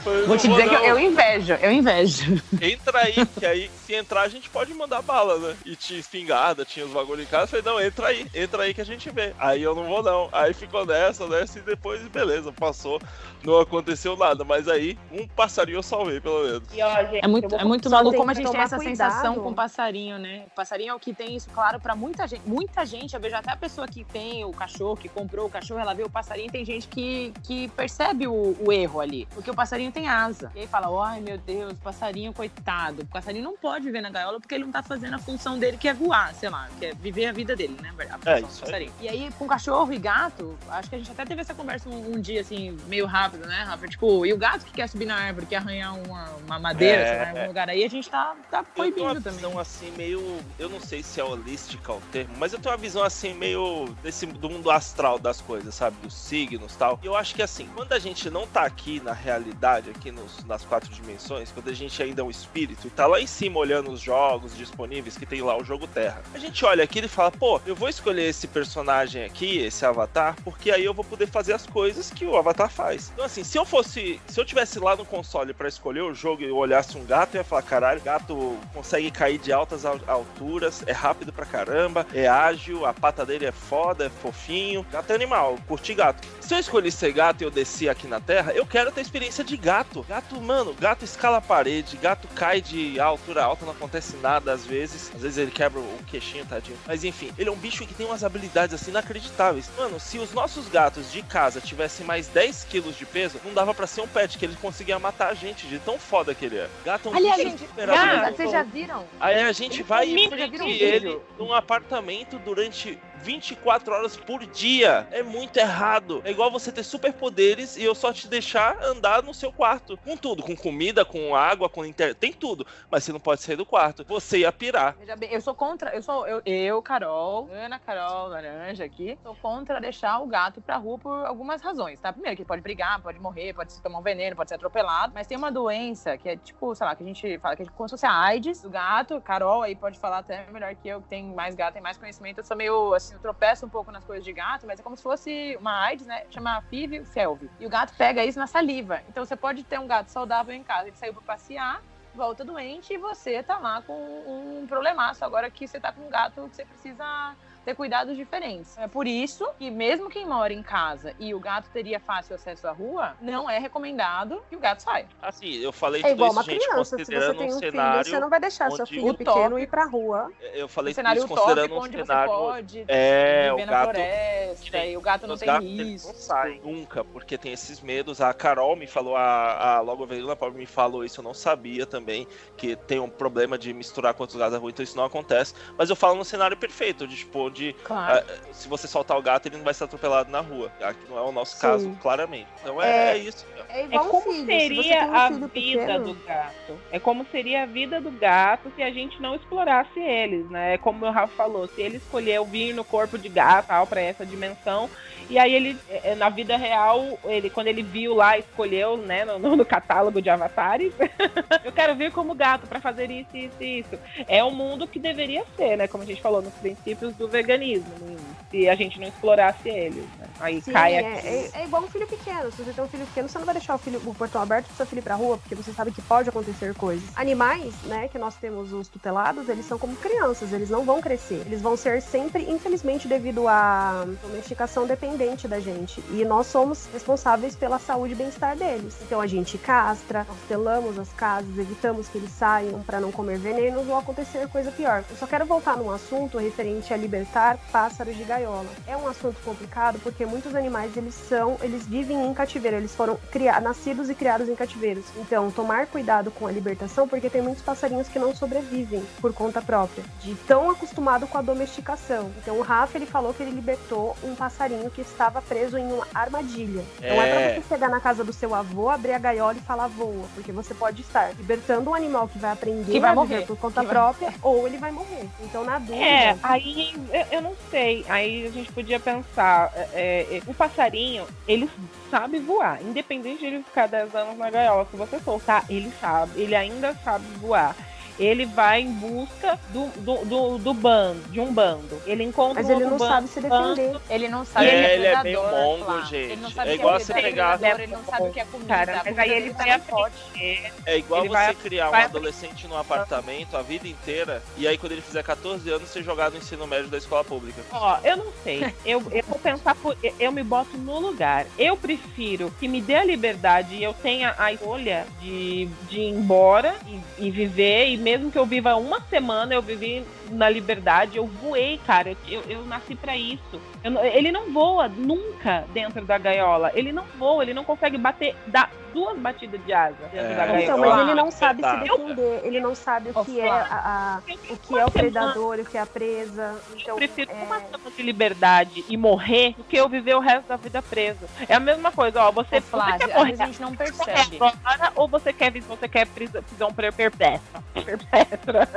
Vou 0.01 0.28
"Não 0.28 0.36
te 0.36 0.49
dizer 0.49 0.68
que 0.68 0.74
eu, 0.74 0.78
não." 0.80 0.86
eu 0.86 0.99
invejo, 0.99 1.53
eu 1.55 1.72
invejo. 1.72 2.42
entra 2.61 2.99
aí, 3.01 3.26
que 3.38 3.46
aí 3.46 3.70
se 3.86 3.94
entrar 3.94 4.22
a 4.22 4.28
gente 4.28 4.49
pode 4.51 4.72
mandar 4.74 5.03
bala, 5.03 5.38
né? 5.38 5.57
E 5.64 5.74
tinha 5.76 5.99
espingarda, 5.99 6.64
tinha 6.64 6.84
os 6.84 6.92
bagulho 6.92 7.22
em 7.22 7.26
casa. 7.26 7.44
Eu 7.44 7.49
falei, 7.49 7.64
não, 7.64 7.80
entra 7.80 8.09
aí, 8.09 8.26
entra 8.34 8.62
aí 8.64 8.74
que 8.74 8.80
a 8.80 8.84
gente 8.84 9.11
vê. 9.11 9.34
Aí 9.38 9.62
eu 9.62 9.74
não 9.74 9.84
vou 9.84 10.03
não. 10.03 10.28
Aí 10.32 10.53
ficou 10.53 10.84
nessa, 10.84 11.26
nessa 11.26 11.59
e 11.59 11.62
depois, 11.62 12.01
beleza, 12.09 12.53
passou. 12.53 13.01
Não 13.42 13.59
aconteceu 13.61 14.16
nada, 14.16 14.44
mas 14.44 14.68
aí 14.68 14.99
um 15.12 15.26
passarinho 15.28 15.78
eu 15.78 15.82
salvei, 15.82 16.20
pelo 16.20 16.42
menos. 16.44 16.62
E, 16.74 16.82
ó, 16.82 17.05
gente, 17.05 17.24
É 17.24 17.28
muito, 17.28 17.49
vou 17.49 17.59
é 17.59 17.64
muito 17.64 17.88
maluco 17.90 18.16
como 18.16 18.30
a 18.30 18.34
gente 18.34 18.44
tem 18.44 18.53
tomar 18.53 18.64
essa 18.64 18.76
cuidado. 18.76 19.11
sensação 19.12 19.34
com 19.36 19.51
o 19.51 19.55
passarinho, 19.55 20.18
né? 20.18 20.44
O 20.46 20.51
passarinho 20.55 20.90
é 20.90 20.94
o 20.94 20.99
que 20.99 21.12
tem 21.14 21.36
isso, 21.36 21.49
claro, 21.55 21.80
pra 21.80 21.94
muita 21.94 22.26
gente. 22.26 22.42
Muita 22.46 22.84
gente, 22.84 23.14
eu 23.14 23.20
vejo 23.20 23.36
até 23.36 23.53
a 23.53 23.57
pessoa 23.57 23.86
que 23.86 24.05
tem 24.05 24.44
o 24.44 24.51
cachorro, 24.53 24.96
que 24.96 25.09
comprou 25.09 25.46
o 25.46 25.51
cachorro, 25.51 25.80
ela 25.80 25.94
vê 25.94 26.03
o 26.03 26.11
passarinho, 26.11 26.51
tem 26.51 26.64
gente 26.64 26.88
que, 26.88 27.32
que 27.44 27.68
percebe 27.68 28.26
o, 28.26 28.57
o 28.61 28.72
erro 28.72 29.01
ali. 29.01 29.26
Porque 29.34 29.51
o 29.51 29.55
passarinho 29.55 29.88
tem 29.91 30.09
asa. 30.09 30.51
E 30.55 30.61
aí 30.61 30.66
fala, 30.66 30.89
ai 31.09 31.20
meu 31.20 31.39
Deus, 31.39 31.74
passarinho, 31.82 32.32
coitado. 32.32 33.03
O 33.03 33.07
passarinho 33.07 33.45
não 33.45 33.57
pode 33.57 33.84
viver 33.84 34.01
na 34.01 34.11
gaiola 34.11 34.41
porque 34.41 34.55
ele 34.55 34.64
não 34.64 34.72
tá 34.72 34.82
fazendo 34.82 35.14
a 35.14 35.18
função 35.18 35.59
dele, 35.59 35.76
que 35.76 35.89
é 35.89 35.95
voar, 35.95 36.34
sei 36.34 36.49
lá, 36.51 36.68
que 36.78 36.86
é 36.86 36.95
viver 36.95 37.26
a 37.26 37.32
vida 37.32 37.55
dele, 37.57 37.76
né? 37.80 37.91
A 38.11 38.18
função 38.18 38.32
É, 38.32 38.41
do 38.41 38.47
isso 38.49 38.55
aí. 38.57 38.61
passarinho. 38.70 38.93
E 39.01 39.09
aí, 39.09 39.30
com 39.39 39.47
cachorro 39.47 39.93
e 39.93 39.99
gato, 39.99 40.57
acho 40.70 40.89
que 40.89 40.95
a 40.97 40.99
gente 40.99 41.11
até 41.11 41.24
teve 41.24 41.41
essa 41.41 41.55
conversa 41.55 41.89
um, 41.89 42.14
um 42.16 42.20
dia, 42.20 42.41
assim, 42.41 42.76
meio 42.86 43.07
rápido, 43.07 43.47
né, 43.47 43.62
Rafa? 43.64 43.86
Tipo, 43.89 44.24
e 44.26 44.32
o 44.32 44.36
gato 44.39 44.64
que 44.64 44.72
quer 44.72 44.89
subir 44.89 45.07
na 45.07 45.16
árvore, 45.16 45.47
quer 45.47 45.57
arranhar 45.57 45.95
uma, 45.99 46.28
uma 46.47 46.59
madeira, 46.59 47.03
É, 47.03 47.18
lá, 47.18 47.24
em 47.24 47.28
algum 47.30 47.41
é. 47.43 47.47
lugar 47.49 47.68
aí, 47.68 47.84
a 47.84 47.89
gente 47.89 48.09
tá, 48.11 48.34
tá 48.51 48.64
Eu 48.76 48.93
tenho 48.93 49.07
uma 49.07 49.14
proibindo 49.14 49.22
também. 49.22 49.39
visão 49.39 49.59
assim 49.59 49.91
meio. 49.93 50.39
Eu 50.59 50.68
não 50.68 50.80
sei 50.80 51.03
se 51.03 51.20
é 51.20 51.24
holística 51.24 51.93
o 51.93 52.01
termo, 52.12 52.34
mas 52.39 52.53
eu 52.53 52.59
tenho 52.59 52.72
uma 52.74 52.80
visão 52.80 53.03
assim 53.03 53.34
meio 53.34 53.86
desse, 54.03 54.26
do 54.26 54.49
mundo 54.51 54.70
astral 54.70 55.18
das 55.18 55.41
coisas, 55.41 55.74
sabe? 55.74 55.97
Dos 56.03 56.14
signos 56.14 56.74
e 56.74 56.78
tal. 56.78 56.99
E 57.03 57.07
eu 57.07 57.16
acho 57.16 57.34
que 57.34 57.43
assim, 57.43 57.68
quando 57.74 57.93
a 57.93 57.99
gente 57.99 58.28
não 58.30 58.47
tá 58.47 58.62
aqui 58.62 59.01
na 59.01 59.12
realidade, 59.12 59.78
aqui 59.91 60.11
nos- 60.11 60.45
nas 60.45 60.64
quatro 60.64 60.91
dimensões, 60.91 61.51
quando 61.53 61.68
a 61.68 61.74
gente 61.74 62.03
ainda 62.03 62.22
é 62.22 62.24
um 62.24 62.31
espírito 62.31 62.87
e 62.87 62.91
tá 62.91 63.07
lá 63.07 63.20
em 63.20 63.26
cima 63.26 63.59
olhando 63.59 63.91
os 63.91 64.01
jogos 64.01 64.57
disponíveis 64.57 65.16
que 65.16 65.26
tem 65.26 65.41
lá 65.43 65.57
o 65.57 65.64
jogo 65.64 65.87
Terra, 65.87 66.22
a 66.35 66.39
gente 66.39 66.64
olha 66.64 66.83
aqui 66.85 66.99
e 67.01 67.09
fala, 67.09 67.31
pô, 67.31 67.61
eu 67.66 67.74
vou 67.76 67.89
escolher 67.89 68.24
esse 68.29 68.47
personagem 68.49 69.24
aqui, 69.24 69.59
esse 69.59 69.85
avatar, 69.87 70.37
porque 70.43 70.70
aí 70.70 70.85
eu 70.85 70.93
vou 70.95 71.05
poder 71.05 71.26
fazer 71.29 71.53
as 71.53 71.66
coisas 71.66 72.11
que 72.11 72.24
o 72.24 72.37
avatar 72.37 72.70
faz. 72.70 73.11
Então 73.12 73.24
assim, 73.24 73.45
se 73.45 73.57
eu 73.59 73.64
fosse. 73.64 74.20
Se 74.26 74.41
eu 74.41 74.45
tivesse 74.45 74.79
lá 74.79 74.97
no 74.97 75.05
console 75.05 75.53
pra 75.55 75.68
escolher 75.68 76.01
o 76.03 76.14
jogo 76.14 76.43
e 76.43 76.47
eu 76.49 76.57
olhasse 76.57 76.97
um 76.97 77.05
gato, 77.05 77.35
eu 77.35 77.39
ia 77.41 77.45
falar, 77.45 77.62
caralho, 77.62 78.01
gato 78.01 78.57
consegue 78.74 79.11
cair 79.11 79.39
de 79.39 79.53
altas 79.53 79.85
al- 79.85 80.01
alturas, 80.07 80.83
é 80.87 80.93
rápido 80.93 81.33
pra 81.33 81.47
caramba, 81.47 82.07
é 82.12 82.26
ágil, 82.26 82.85
a 82.87 82.93
pata 82.95 83.24
dele 83.24 83.47
é 83.47 83.53
foda, 83.53 84.07
é 84.07 84.11
fofinho. 84.11 84.85
Gato 84.91 85.11
é 85.11 85.14
animal, 85.14 85.59
curti 85.66 85.95
gato. 85.95 86.26
Se 86.41 86.55
eu 86.55 86.59
escolhi 86.59 86.91
ser 86.91 87.12
gato 87.12 87.43
e 87.43 87.45
eu 87.45 87.51
desci 87.51 87.89
aqui 87.89 88.07
na 88.07 88.20
Terra, 88.20 88.53
eu 88.53 88.64
quero 88.66 88.91
ter 88.91 89.01
experiência 89.03 89.45
de 89.45 89.57
gato, 89.57 89.67
gato, 89.68 90.40
mano, 90.40 90.72
gato 90.72 91.04
escala 91.04 91.36
a 91.36 91.40
parede, 91.40 91.98
gato 91.98 92.26
cai 92.28 92.60
de 92.60 92.98
altura 92.98 93.44
alta, 93.44 93.66
não 93.66 93.72
acontece 93.72 94.16
nada 94.16 94.52
às 94.52 94.64
vezes. 94.64 95.12
Às 95.14 95.22
vezes 95.22 95.36
ele 95.36 95.50
quebra 95.50 95.78
o 95.78 95.98
queixinho, 96.06 96.46
tadinho. 96.46 96.78
Mas 96.86 97.04
enfim, 97.04 97.30
ele 97.36 97.50
é 97.50 97.52
um 97.52 97.56
bicho 97.56 97.86
que 97.86 97.92
tem 97.92 98.06
umas 98.06 98.24
habilidades 98.24 98.74
assim 98.74 98.90
inacreditáveis. 98.90 99.70
Mano, 99.76 100.00
se 100.00 100.18
os 100.18 100.32
nossos 100.32 100.68
gatos 100.68 101.12
de 101.12 101.22
casa 101.22 101.60
tivessem 101.60 102.06
mais 102.06 102.28
10 102.28 102.64
quilos 102.64 102.96
de 102.96 103.04
peso, 103.04 103.38
não 103.44 103.52
dava 103.52 103.74
pra 103.74 103.86
ser 103.86 104.00
um 104.00 104.08
pet, 104.08 104.38
que 104.38 104.44
ele 104.46 104.56
conseguia 104.56 104.98
matar 104.98 105.28
a 105.28 105.34
gente 105.34 105.66
de 105.66 105.78
tão 105.78 105.98
foda 105.98 106.34
que 106.34 106.46
ele 106.46 106.56
é. 106.56 106.68
Gato 106.84 107.08
é 107.08 107.12
um 107.12 107.14
Aliás, 107.14 107.36
bicho 107.36 107.58
gente, 107.58 107.68
gato, 107.76 108.36
vocês 108.36 108.50
já 108.50 108.62
viram? 108.62 109.04
Aí 109.20 109.42
a 109.42 109.52
gente 109.52 109.82
vai 109.82 110.08
e 110.08 110.28
prende 110.28 110.70
ele 110.70 111.20
num 111.38 111.52
apartamento 111.52 112.38
durante 112.38 112.98
24 113.22 113.94
horas 113.94 114.16
por 114.16 114.44
dia. 114.46 115.06
É 115.10 115.22
muito 115.22 115.56
errado. 115.56 116.22
É 116.24 116.30
igual 116.30 116.50
você 116.50 116.72
ter 116.72 116.82
superpoderes 116.82 117.76
e 117.76 117.84
eu 117.84 117.94
só 117.94 118.12
te 118.12 118.28
deixar 118.28 118.82
andar 118.82 119.22
no 119.22 119.34
seu 119.34 119.52
quarto. 119.52 119.96
Com 119.98 120.16
tudo, 120.16 120.42
com 120.42 120.56
comida, 120.56 121.04
com 121.04 121.34
água, 121.34 121.68
com 121.68 121.84
internet, 121.84 122.16
tem 122.16 122.32
tudo. 122.32 122.66
Mas 122.90 123.04
você 123.04 123.12
não 123.12 123.20
pode 123.20 123.40
sair 123.42 123.56
do 123.56 123.66
quarto. 123.66 124.04
Você 124.08 124.38
ia 124.38 124.52
pirar. 124.52 124.96
Bem, 125.18 125.32
eu 125.32 125.40
sou 125.40 125.54
contra, 125.54 125.94
eu 125.94 126.02
sou, 126.02 126.26
eu, 126.26 126.42
eu, 126.44 126.80
Carol, 126.82 127.48
Ana 127.52 127.78
Carol 127.78 128.28
Laranja 128.28 128.84
aqui, 128.84 129.18
sou 129.22 129.34
contra 129.34 129.80
deixar 129.80 130.18
o 130.20 130.26
gato 130.26 130.61
pra 130.61 130.76
rua 130.76 130.99
por 130.99 131.26
algumas 131.26 131.61
razões, 131.62 132.00
tá? 132.00 132.12
Primeiro, 132.12 132.36
que 132.36 132.45
pode 132.45 132.62
brigar, 132.62 133.00
pode 133.00 133.18
morrer, 133.18 133.53
pode 133.54 133.72
se 133.72 133.82
tomar 133.82 133.99
um 133.99 134.03
veneno, 134.03 134.36
pode 134.36 134.49
ser 134.49 134.57
atropelado, 134.57 135.12
mas 135.14 135.26
tem 135.26 135.36
uma 135.36 135.50
doença 135.50 136.16
que 136.16 136.28
é 136.28 136.36
tipo, 136.36 136.74
sei 136.74 136.86
lá, 136.86 136.95
que 136.95 137.03
a 137.03 137.07
gente 137.07 137.38
fala 137.38 137.57
que 137.57 137.62
é 137.62 137.66
como 137.66 137.88
se 137.88 137.92
fosse 137.92 138.07
a 138.07 138.12
AIDS 138.12 138.62
do 138.62 138.70
gato, 138.70 139.20
Carol 139.20 139.62
aí 139.62 139.74
pode 139.74 139.99
falar 139.99 140.18
até 140.18 140.46
melhor 140.50 140.74
que 140.74 140.88
eu, 140.88 141.00
que 141.00 141.08
tem 141.08 141.24
mais 141.24 141.54
gato, 141.54 141.74
tem 141.74 141.82
mais 141.82 141.99
conhecimento, 141.99 142.38
eu 142.38 142.45
sou 142.45 142.57
meio, 142.57 142.95
assim, 142.95 143.08
eu 143.13 143.18
tropeço 143.18 143.67
um 143.67 143.68
pouco 143.68 143.91
nas 143.91 144.05
coisas 144.05 144.25
de 144.25 144.33
gato, 144.33 144.67
mas 144.67 144.80
é 144.80 144.83
como 144.83 144.97
se 144.97 145.03
fosse 145.03 145.57
uma 145.61 145.85
AIDS, 145.85 146.07
né, 146.07 146.25
chama 146.30 146.61
FIV 146.63 147.05
felv, 147.05 147.43
e 147.59 147.67
o 147.67 147.68
gato 147.68 147.95
pega 147.97 148.25
isso 148.25 148.39
na 148.39 148.47
saliva, 148.47 149.03
então 149.09 149.25
você 149.25 149.37
pode 149.37 149.64
ter 149.64 149.79
um 149.79 149.87
gato 149.87 150.09
saudável 150.09 150.55
em 150.55 150.63
casa, 150.63 150.89
ele 150.89 150.97
saiu 150.97 151.14
pra 151.14 151.22
passear, 151.22 151.83
volta 152.14 152.45
doente 152.45 152.93
e 152.93 152.99
você 152.99 153.43
tá 153.43 153.59
lá 153.59 153.80
com 153.83 153.93
um 153.93 154.67
problemaço. 154.67 155.25
Agora 155.25 155.49
que 155.51 155.68
você 155.68 155.79
tá 155.79 155.93
com 155.93 156.01
um 156.03 156.11
gato 156.11 156.49
que 156.49 156.57
você 156.57 156.64
precisa 156.64 157.37
ter 157.68 157.74
cuidados 157.74 158.16
diferentes. 158.16 158.78
É 158.78 158.88
por 158.88 159.07
isso 159.07 159.46
que 159.58 159.70
mesmo 159.70 160.08
quem 160.08 160.24
mora 160.26 160.54
em 160.54 160.62
casa 160.62 161.14
e 161.18 161.34
o 161.34 161.40
gato 161.40 161.68
teria 161.70 162.00
fácil 162.00 162.34
acesso 162.34 162.66
à 162.66 162.72
rua, 162.72 163.14
não 163.20 163.49
é 163.50 163.58
recomendado 163.58 164.42
que 164.49 164.57
o 164.57 164.58
gato 164.58 164.80
saia. 164.82 165.07
Assim, 165.20 165.57
eu 165.57 165.70
falei 165.70 166.00
É 166.00 166.04
tudo 166.04 166.14
igual 166.14 166.30
isso, 166.30 166.38
uma 166.38 166.42
gente, 166.45 166.66
criança. 166.66 166.96
Se 166.96 167.04
você 167.04 167.18
considerando 167.18 167.38
tem 167.38 167.46
um 167.46 167.57
um 167.57 167.58
filho, 167.58 167.70
cenário. 167.72 168.11
você 168.11 168.18
não 168.20 168.30
vai 168.30 168.40
deixar 168.40 168.70
seu 168.70 168.86
filho 168.86 169.14
pequeno 169.14 169.58
ir 169.58 169.66
pra 169.68 169.84
rua. 169.84 170.32
Eu 170.54 170.66
falei 170.66 170.92
um 170.92 170.95
cenário 170.95 171.18
isso 171.18 171.28
considerando 171.28 171.72
utópico 171.72 171.74
um 171.74 171.84
onde 171.84 171.96
você 171.99 172.04
cenário. 172.07 172.32
pode 172.32 172.84
É, 172.88 173.50
viver 173.50 173.62
o 173.62 173.66
na 173.66 173.72
gato. 173.72 173.84
floresta 173.90 174.84
e 174.86 174.96
o 174.96 175.00
gato 175.03 175.26
não 175.26 175.36
tem 175.36 175.61
risco. 175.61 176.08
não 176.08 176.14
saem 176.14 176.61
nunca, 176.62 177.04
porque 177.04 177.36
tem 177.36 177.53
esses 177.53 177.80
medos. 177.82 178.20
A 178.22 178.32
Carol 178.32 178.76
me 178.76 178.86
falou, 178.86 179.14
a, 179.14 179.76
a 179.76 179.80
Logo 179.80 180.07
Verona 180.07 180.36
me 180.54 180.66
falou 180.66 181.04
isso, 181.04 181.20
eu 181.20 181.24
não 181.24 181.34
sabia 181.34 181.84
também, 181.84 182.26
que 182.57 182.76
tem 182.76 182.99
um 182.99 183.11
problema 183.11 183.58
de 183.58 183.74
misturar 183.74 184.14
com 184.14 184.22
outros 184.22 184.38
gatos 184.38 184.54
da 184.54 184.58
rua, 184.58 184.70
então 184.70 184.82
isso 184.82 184.96
não 184.96 185.04
acontece. 185.04 185.54
Mas 185.76 185.90
eu 185.90 185.96
falo 185.96 186.14
no 186.16 186.24
cenário 186.24 186.57
perfeito, 186.57 187.07
de 187.07 187.16
tipo, 187.16 187.50
de 187.59 187.72
Claro. 187.85 188.25
ah, 188.26 188.53
se 188.53 188.68
você 188.68 188.87
soltar 188.87 189.18
o 189.18 189.22
gato, 189.22 189.47
ele 189.47 189.57
não 189.57 189.64
vai 189.64 189.75
ser 189.75 189.85
atropelado 189.85 190.30
na 190.30 190.41
rua. 190.41 190.71
Aqui 190.80 191.01
não 191.09 191.18
é 191.18 191.22
o 191.22 191.33
nosso 191.33 191.57
Sim. 191.57 191.61
caso, 191.63 191.91
claramente. 192.01 192.47
Então 192.61 192.80
é, 192.80 192.89
É. 192.89 193.11
é 193.13 193.18
isso. 193.18 193.45
É 193.68 193.80
É 193.80 193.85
igual 193.85 194.07
como 194.07 194.22
filho. 194.33 194.47
Se 194.47 194.75
você 194.75 194.83
seria 194.83 194.99
tem 195.01 195.11
um 195.11 195.14
a 195.14 195.29
vida 195.29 195.49
pequeno, 195.49 196.05
do 196.05 196.14
gato. 196.25 196.79
É 196.91 196.99
como 196.99 197.26
seria 197.30 197.63
a 197.64 197.67
vida 197.67 198.01
do 198.01 198.11
gato 198.11 198.72
se 198.75 198.83
a 198.83 198.91
gente 198.91 199.21
não 199.21 199.35
explorasse 199.35 199.99
eles, 199.99 200.49
né? 200.51 200.75
É 200.75 200.79
como 200.79 201.05
o 201.05 201.11
Rafa 201.11 201.35
falou, 201.35 201.67
se 201.68 201.80
ele 201.80 201.97
escolheu 201.99 202.45
vir 202.45 202.72
no 202.75 202.85
corpo 202.85 203.18
de 203.18 203.29
gato 203.29 203.68
tal, 203.68 203.87
pra 203.87 204.01
essa 204.01 204.25
dimensão, 204.25 204.89
e 205.29 205.38
aí 205.38 205.55
ele, 205.55 205.79
eh, 205.91 206.14
na 206.14 206.29
vida 206.29 206.57
real, 206.57 207.18
ele 207.25 207.50
quando 207.50 207.67
ele 207.67 207.83
viu 207.83 208.14
lá, 208.14 208.38
escolheu, 208.38 208.96
né, 208.96 209.25
no, 209.25 209.57
no 209.57 209.64
catálogo 209.64 210.22
de 210.22 210.30
avatares, 210.30 210.92
eu 211.64 211.72
quero 211.72 211.95
vir 211.95 212.11
como 212.13 212.34
gato 212.34 212.67
pra 212.67 212.80
fazer 212.80 213.11
isso, 213.11 213.37
isso 213.37 213.55
e 213.61 213.80
isso. 213.80 213.99
É 214.26 214.42
o 214.42 214.50
mundo 214.50 214.87
que 214.87 214.99
deveria 214.99 215.45
ser, 215.57 215.76
né? 215.76 215.87
Como 215.87 216.03
a 216.03 216.07
gente 216.07 216.22
falou 216.22 216.41
nos 216.41 216.55
princípios 216.55 217.14
do 217.14 217.29
veganismo, 217.29 217.92
né? 218.00 218.17
se 218.50 218.67
a 218.68 218.75
gente 218.75 218.99
não 218.99 219.07
explorasse 219.07 219.68
eles, 219.68 220.05
né? 220.18 220.26
Aí 220.41 220.61
Sim, 220.63 220.72
cai 220.72 220.95
é, 220.95 220.99
aqui. 221.00 221.26
é- 221.26 221.50
é 221.55 221.64
igual 221.64 221.83
um 221.83 221.88
filho 221.88 222.07
pequeno. 222.07 222.50
Se 222.50 222.63
você 222.63 222.72
tem 222.72 222.83
um 222.84 222.88
filho 222.88 223.07
pequeno, 223.07 223.29
você 223.29 223.38
não 223.38 223.45
vai 223.45 223.55
deixar 223.55 223.75
o, 223.75 223.79
filho, 223.79 224.00
o 224.07 224.14
portão 224.14 224.41
aberto 224.41 224.67
pro 224.67 224.76
seu 224.76 224.87
filho 224.87 225.00
ir 225.00 225.03
pra 225.03 225.14
rua, 225.17 225.37
porque 225.37 225.55
você 225.55 225.72
sabe 225.72 225.92
que 225.92 226.00
pode 226.00 226.29
acontecer 226.30 226.75
coisas. 226.75 227.07
Animais, 227.14 227.75
né, 227.84 228.09
que 228.09 228.18
nós 228.18 228.34
temos 228.37 228.72
os 228.72 228.88
tutelados, 228.88 229.49
eles 229.49 229.67
são 229.67 229.79
como 229.79 229.95
crianças, 229.96 230.53
eles 230.53 230.71
não 230.71 230.84
vão 230.84 231.00
crescer. 231.03 231.42
Eles 231.45 231.61
vão 231.61 231.76
ser 231.76 232.00
sempre, 232.00 232.50
infelizmente, 232.50 233.07
devido 233.07 233.46
à 233.46 234.07
domesticação 234.22 234.87
dependente 234.87 235.17
da 235.49 235.61
gente. 235.61 236.03
E 236.11 236.24
nós 236.24 236.46
somos 236.46 236.86
responsáveis 236.92 237.57
pela 237.57 237.78
saúde 237.78 238.12
e 238.12 238.16
bem-estar 238.16 238.57
deles. 238.57 238.96
Então 239.03 239.20
a 239.20 239.26
gente 239.26 239.58
castra, 239.58 240.26
telamos 240.46 240.99
as 240.99 241.12
casas, 241.12 241.58
evitamos 241.58 242.08
que 242.08 242.18
eles 242.18 242.30
saiam 242.30 242.80
para 242.82 243.00
não 243.00 243.11
comer 243.11 243.38
venenos 243.38 243.86
ou 243.88 243.96
acontecer 243.96 244.49
coisa 244.49 244.70
pior. 244.70 245.04
Eu 245.11 245.16
só 245.16 245.26
quero 245.26 245.45
voltar 245.45 245.76
num 245.76 245.90
assunto 245.90 246.38
referente 246.38 246.95
a 246.95 246.96
libertar 246.96 247.58
pássaros 247.72 248.16
de 248.16 248.24
gaiola. 248.24 248.68
É 248.86 248.96
um 248.96 249.08
assunto 249.08 249.36
complicado 249.45 249.99
porque 250.03 250.24
muitos 250.24 250.54
animais 250.54 250.96
eles 250.96 251.14
são, 251.14 251.57
eles 251.62 251.86
vivem 251.86 252.26
em 252.26 252.34
cativeiro, 252.34 252.76
eles 252.76 252.95
foram 252.95 253.16
criados, 253.30 253.64
nascidos 253.64 254.08
e 254.08 254.14
criados 254.14 254.49
em 254.49 254.54
cativeiros. 254.54 255.04
Então, 255.16 255.50
tomar 255.50 255.86
cuidado 255.86 256.30
com 256.30 256.46
a 256.46 256.53
libertação 256.53 257.08
porque 257.08 257.28
tem 257.28 257.42
muitos 257.42 257.62
passarinhos 257.62 258.08
que 258.08 258.18
não 258.18 258.34
sobrevivem 258.34 259.03
por 259.20 259.32
conta 259.32 259.61
própria, 259.61 260.04
de 260.20 260.34
tão 260.46 260.70
acostumado 260.70 261.26
com 261.26 261.38
a 261.38 261.42
domesticação. 261.42 262.30
Então, 262.40 262.58
o 262.58 262.62
Rafa 262.62 262.99
ele 262.99 263.07
falou 263.07 263.34
que 263.34 263.42
ele 263.42 263.50
libertou 263.50 264.16
um 264.22 264.34
passarinho 264.34 264.90
que 264.90 265.04
estava 265.11 265.41
preso 265.43 265.76
em 265.79 265.93
uma 265.93 266.07
armadilha. 266.14 266.85
Não 267.01 267.22
é 267.22 267.29
É. 267.29 267.53
pra 267.53 267.63
você 267.63 267.68
chegar 267.68 267.89
na 267.91 268.01
casa 268.01 268.22
do 268.25 268.33
seu 268.33 268.55
avô, 268.55 268.89
abrir 268.89 269.13
a 269.13 269.18
gaiola 269.18 269.55
e 269.57 269.61
falar 269.61 269.87
voa, 269.89 270.25
porque 270.35 270.53
você 270.53 270.75
pode 270.75 271.03
estar 271.03 271.33
libertando 271.37 271.91
um 271.91 271.95
animal 271.95 272.29
que 272.29 272.39
vai 272.39 272.53
aprender 272.53 272.93
Que 272.93 273.01
vai 273.01 273.11
a 273.11 273.14
morrer. 273.14 273.35
viver 273.37 273.47
por 273.47 273.57
conta 273.59 273.80
Que 273.80 273.87
vai- 273.87 273.95
própria 273.95 274.35
ou 274.43 274.67
ele 274.67 274.79
vai 274.79 274.91
morrer. 274.91 275.26
Então, 275.41 275.64
na 275.64 275.79
dúvida, 275.79 275.97
É, 276.05 276.37
aí 276.43 276.95
eu, 277.13 277.26
eu 277.33 277.43
não 277.43 277.55
sei. 277.71 278.05
Aí 278.09 278.47
a 278.47 278.51
gente 278.51 278.71
podia 278.72 278.99
pensar: 279.01 279.72
é, 279.93 280.26
é, 280.30 280.43
o 280.47 280.55
passarinho, 280.55 281.26
ele 281.47 281.68
sabe 282.11 282.39
voar. 282.39 282.80
Independente 282.83 283.41
de 283.41 283.47
ele 283.47 283.63
ficar 283.63 283.87
10 283.89 284.14
anos 284.14 284.39
na 284.39 284.51
gaiola, 284.51 284.87
se 284.91 284.97
você 284.97 285.18
soltar, 285.21 285.64
ele 285.68 285.93
sabe. 286.01 286.41
Ele 286.41 286.55
ainda 286.55 286.95
sabe 287.05 287.25
voar. 287.39 287.75
Ele 288.18 288.45
vai 288.46 288.80
em 288.80 288.90
busca 288.92 289.58
do, 289.72 289.86
do, 290.00 290.24
do, 290.24 290.58
do 290.58 290.74
bando, 290.74 291.20
de 291.30 291.40
um 291.40 291.53
bando. 291.53 292.00
Ele 292.07 292.24
encontra 292.24 292.62
mas 292.62 292.66
um 292.66 292.74
ele 292.74 292.84
outro 292.84 292.90
não 292.90 292.99
bando. 292.99 293.12
sabe 293.12 293.28
se 293.28 293.40
defender. 293.40 294.00
Ele 294.11 294.28
não 294.28 294.45
sabe 294.45 294.66
É, 294.66 294.70
que 294.70 294.76
é 294.76 294.95
ele 294.95 295.07
é 295.07 295.22
meio 295.22 295.42
mongo, 295.42 295.84
lá. 295.84 296.00
gente. 296.03 296.32
Ele 296.32 296.36
não 296.42 296.50
sabe 296.50 296.68
É 296.68 296.72
que 296.72 296.78
igual 296.80 296.96
é 296.96 296.99
você 296.99 297.14
pegar- 297.14 297.58
ele 297.80 297.86
não 297.86 298.04
sabe 298.04 298.28
o 298.28 298.32
que 298.32 298.40
é 298.40 298.45
comida. 298.45 298.74
Cara, 298.74 298.92
mas 298.96 299.03
comida 299.04 299.22
aí 299.22 299.30
ele 299.32 299.54
tá 299.54 299.64
vai 299.64 299.78
pote. 299.80 300.14
aprender. 300.30 300.72
É 300.86 300.99
igual 300.99 301.20
Ele 301.20 301.28
você 301.28 301.34
vai- 301.34 301.54
criar 301.54 301.88
um 301.88 301.90
vai- 301.92 302.04
adolescente 302.04 302.66
num 302.66 302.76
apartamento 302.76 303.57
a 303.57 303.62
vida 303.62 303.86
inteira 303.86 304.42
e 304.57 304.66
aí 304.66 304.76
quando 304.76 304.92
ele 304.92 305.00
fizer 305.03 305.22
14 305.22 305.70
anos 305.70 305.88
ser 305.88 306.03
jogado 306.03 306.32
no 306.32 306.38
ensino 306.38 306.66
médio 306.66 306.88
da 306.88 306.99
escola 306.99 307.22
pública. 307.24 307.61
Ó, 307.72 307.99
eu 308.03 308.16
não 308.16 308.32
sei. 308.42 308.64
Eu, 308.84 309.03
eu 309.12 309.22
vou 309.24 309.38
pensar 309.38 309.74
por. 309.76 309.96
eu- 310.03 310.14
Eu 310.18 310.32
me 310.32 310.42
boto 310.42 310.76
no 310.76 310.99
lugar. 310.99 311.46
Eu 311.58 311.76
prefiro 311.76 312.53
que 312.58 312.66
me 312.66 312.80
dê 312.80 312.96
a 312.96 313.04
liberdade 313.04 313.76
e 313.76 313.82
eu 313.84 313.95
tenha 313.95 314.34
a 314.38 314.53
escolha 314.53 315.07
de, 315.20 315.66
de 315.88 316.00
ir 316.00 316.08
embora 316.08 316.74
e, 317.18 317.26
e 317.26 317.30
viver. 317.30 317.88
E 317.88 317.96
mesmo 318.09 318.33
que 318.33 318.39
eu 318.39 318.47
viva 318.47 318.75
uma 318.76 319.01
semana, 319.03 319.53
eu 319.53 319.61
vivi 319.61 320.03
na 320.30 320.49
liberdade. 320.49 321.18
Eu 321.18 321.26
voei, 321.26 321.79
cara. 321.87 322.17
Eu, 322.26 322.41
eu, 322.49 322.64
nasci 322.64 322.95
pra 322.95 323.14
isso. 323.17 323.61
Eu 323.84 323.91
não- 323.92 324.05
ele 324.05 324.33
não 324.33 324.53
voa 324.53 324.88
nunca 324.88 325.64
dentro 325.72 326.05
da 326.05 326.18
gaiola. 326.18 326.71
Ele 326.75 326.92
não 326.92 327.05
voa, 327.18 327.42
ele 327.42 327.55
não 327.55 327.64
consegue 327.64 327.96
bater. 327.96 328.34
Dar 328.46 328.71
duas 328.92 329.18
batidas 329.18 329.61
de 329.64 329.72
asa 329.72 329.95
dentro 330.11 330.33
É. 330.33 330.34
da 330.34 330.46
gaiola. 330.46 330.63
Então, 330.63 330.75
Eu 330.84 330.91
mas 330.91 331.00
ele 331.03 331.14
não 331.14 331.29
acho 331.29 331.37
sabe 331.37 331.63
se 331.63 331.76
defender, 331.76 332.41
ele 332.42 332.61
não 332.61 332.75
sabe 332.75 333.11
o 333.14 333.25
que 333.25 333.41
é 333.41 333.49
a, 333.50 333.63
a- 333.63 334.21
o 334.50 334.57
que 334.57 334.79
é 334.79 334.84
o 334.84 334.91
predador, 334.91 335.61
o 335.61 335.64
que 335.64 335.76
é 335.76 335.80
a 335.80 335.87
presa. 335.87 336.57
Eu 336.71 336.76
Então, 336.79 336.96
prefiro 336.96 337.30
é, 337.30 337.34
uma 337.34 337.61
semana 337.61 337.91
de 337.96 338.03
liberdade 338.03 338.84
e 338.88 338.96
morrer 338.96 339.55
do 339.57 339.63
que 339.64 339.76
eu 339.76 339.88
viver 339.88 340.14
o 340.17 340.21
resto 340.21 340.49
da 340.49 340.57
vida 340.57 340.83
preso. 340.83 341.26
É 341.49 341.55
a 341.55 341.61
mesma 341.61 341.92
coisa, 341.92 342.22
ó. 342.22 342.33
Você, 342.33 342.57
Ô, 342.57 342.61
você 342.61 342.61
Flávia, 342.63 342.99
quer 343.07 343.14
morrer 343.14 343.33
a 343.42 343.46
gente 343.46 343.61
não 343.61 343.76
percebe. 343.76 344.38
agora 344.64 344.92
ou 344.96 345.07
você 345.07 345.33
quer, 345.33 345.53
você 345.61 345.87
quer 345.88 346.07
prisão, 346.07 346.42
prisão 346.42 346.72
per- 346.72 346.92
perpétua? 346.92 347.63
Perpétua. 347.88 348.68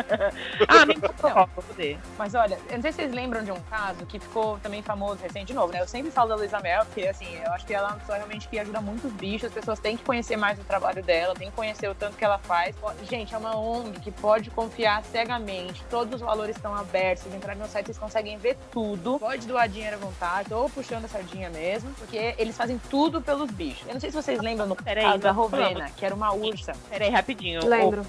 ah, 0.68 0.86
nem 0.86 0.98
poder. 1.00 1.98
Mas 2.18 2.36
olha, 2.36 2.58
eu 2.70 2.76
não 2.76 2.82
sei 2.82 2.92
se 2.92 2.98
vocês 2.98 3.12
lembram 3.14 3.44
de 3.44 3.52
um 3.52 3.60
caso 3.70 4.06
que 4.06 4.20
ficou 4.20 4.60
também 4.60 4.82
famoso 4.92 5.22
recente 5.22 5.48
de 5.48 5.54
novo, 5.54 5.72
né? 5.72 5.82
Eu 5.82 5.88
sempre 5.88 6.12
falo 6.12 6.30
da 6.30 6.36
Luísa 6.36 6.60
Mel, 6.60 6.86
porque 6.86 7.08
assim, 7.08 7.28
eu 7.44 7.52
acho 7.54 7.66
que 7.66 7.74
ela 7.74 7.88
é 7.88 7.92
uma 7.92 8.00
pessoa 8.00 8.18
realmente 8.18 8.48
que 8.48 8.60
ajuda 8.60 8.82
muito 8.82 9.08
os 9.08 9.14
bichos, 9.14 9.48
as 9.48 9.54
pessoas 9.54 9.80
têm 9.80 9.96
que 9.96 10.04
conhecer 10.04 10.36
mais 10.36 10.60
o 10.60 10.64
trabalho 10.64 11.02
dela, 11.02 11.34
têm 11.34 11.50
que 11.50 11.56
conhecer 11.56 11.90
o 11.90 11.96
tanto 11.96 12.18
que 12.18 12.26
ela 12.26 12.38
faz. 12.38 12.76
Gente, 13.10 13.34
é 13.34 13.38
uma 13.38 13.58
ONG 13.58 14.00
que 14.02 14.12
pode 14.12 14.50
confiar 14.50 15.04
cegamente, 15.06 15.84
todos 15.90 16.16
os 16.16 16.22
valores 16.22 16.56
estão 16.56 16.76
abertos, 16.76 17.24
vocês 17.24 17.36
entrarem 17.36 17.62
no 17.62 17.68
site, 17.70 17.86
vocês 17.86 17.98
conseguem 17.98 18.38
ver 18.38 18.58
tudo. 18.72 19.18
Pode 19.18 19.48
doar 19.48 19.70
dinheiro 19.70 19.96
à 19.96 20.00
vontade, 20.00 20.50
tô 20.50 20.70
puxando 20.70 21.06
a 21.06 21.08
sardinha 21.08 21.50
mesmo, 21.50 21.90
porque 21.94 22.36
eles 22.38 22.58
fazem 22.58 22.80
tudo 22.90 23.22
pelos 23.22 23.50
bichos. 23.50 23.88
Eu 23.88 23.94
não 23.94 24.02
sei 24.02 24.10
se 24.10 24.16
vocês 24.16 24.40
lembram 24.42 24.68
no 24.68 24.76
Peraí, 24.76 25.06
caso 25.06 25.20
da 25.20 25.32
Rovena, 25.32 25.90
que 25.96 26.06
era 26.06 26.14
uma 26.14 26.34
ursa. 26.34 26.74
Peraí, 26.90 27.10
rapidinho. 27.10 27.66
lembro. 27.66 28.06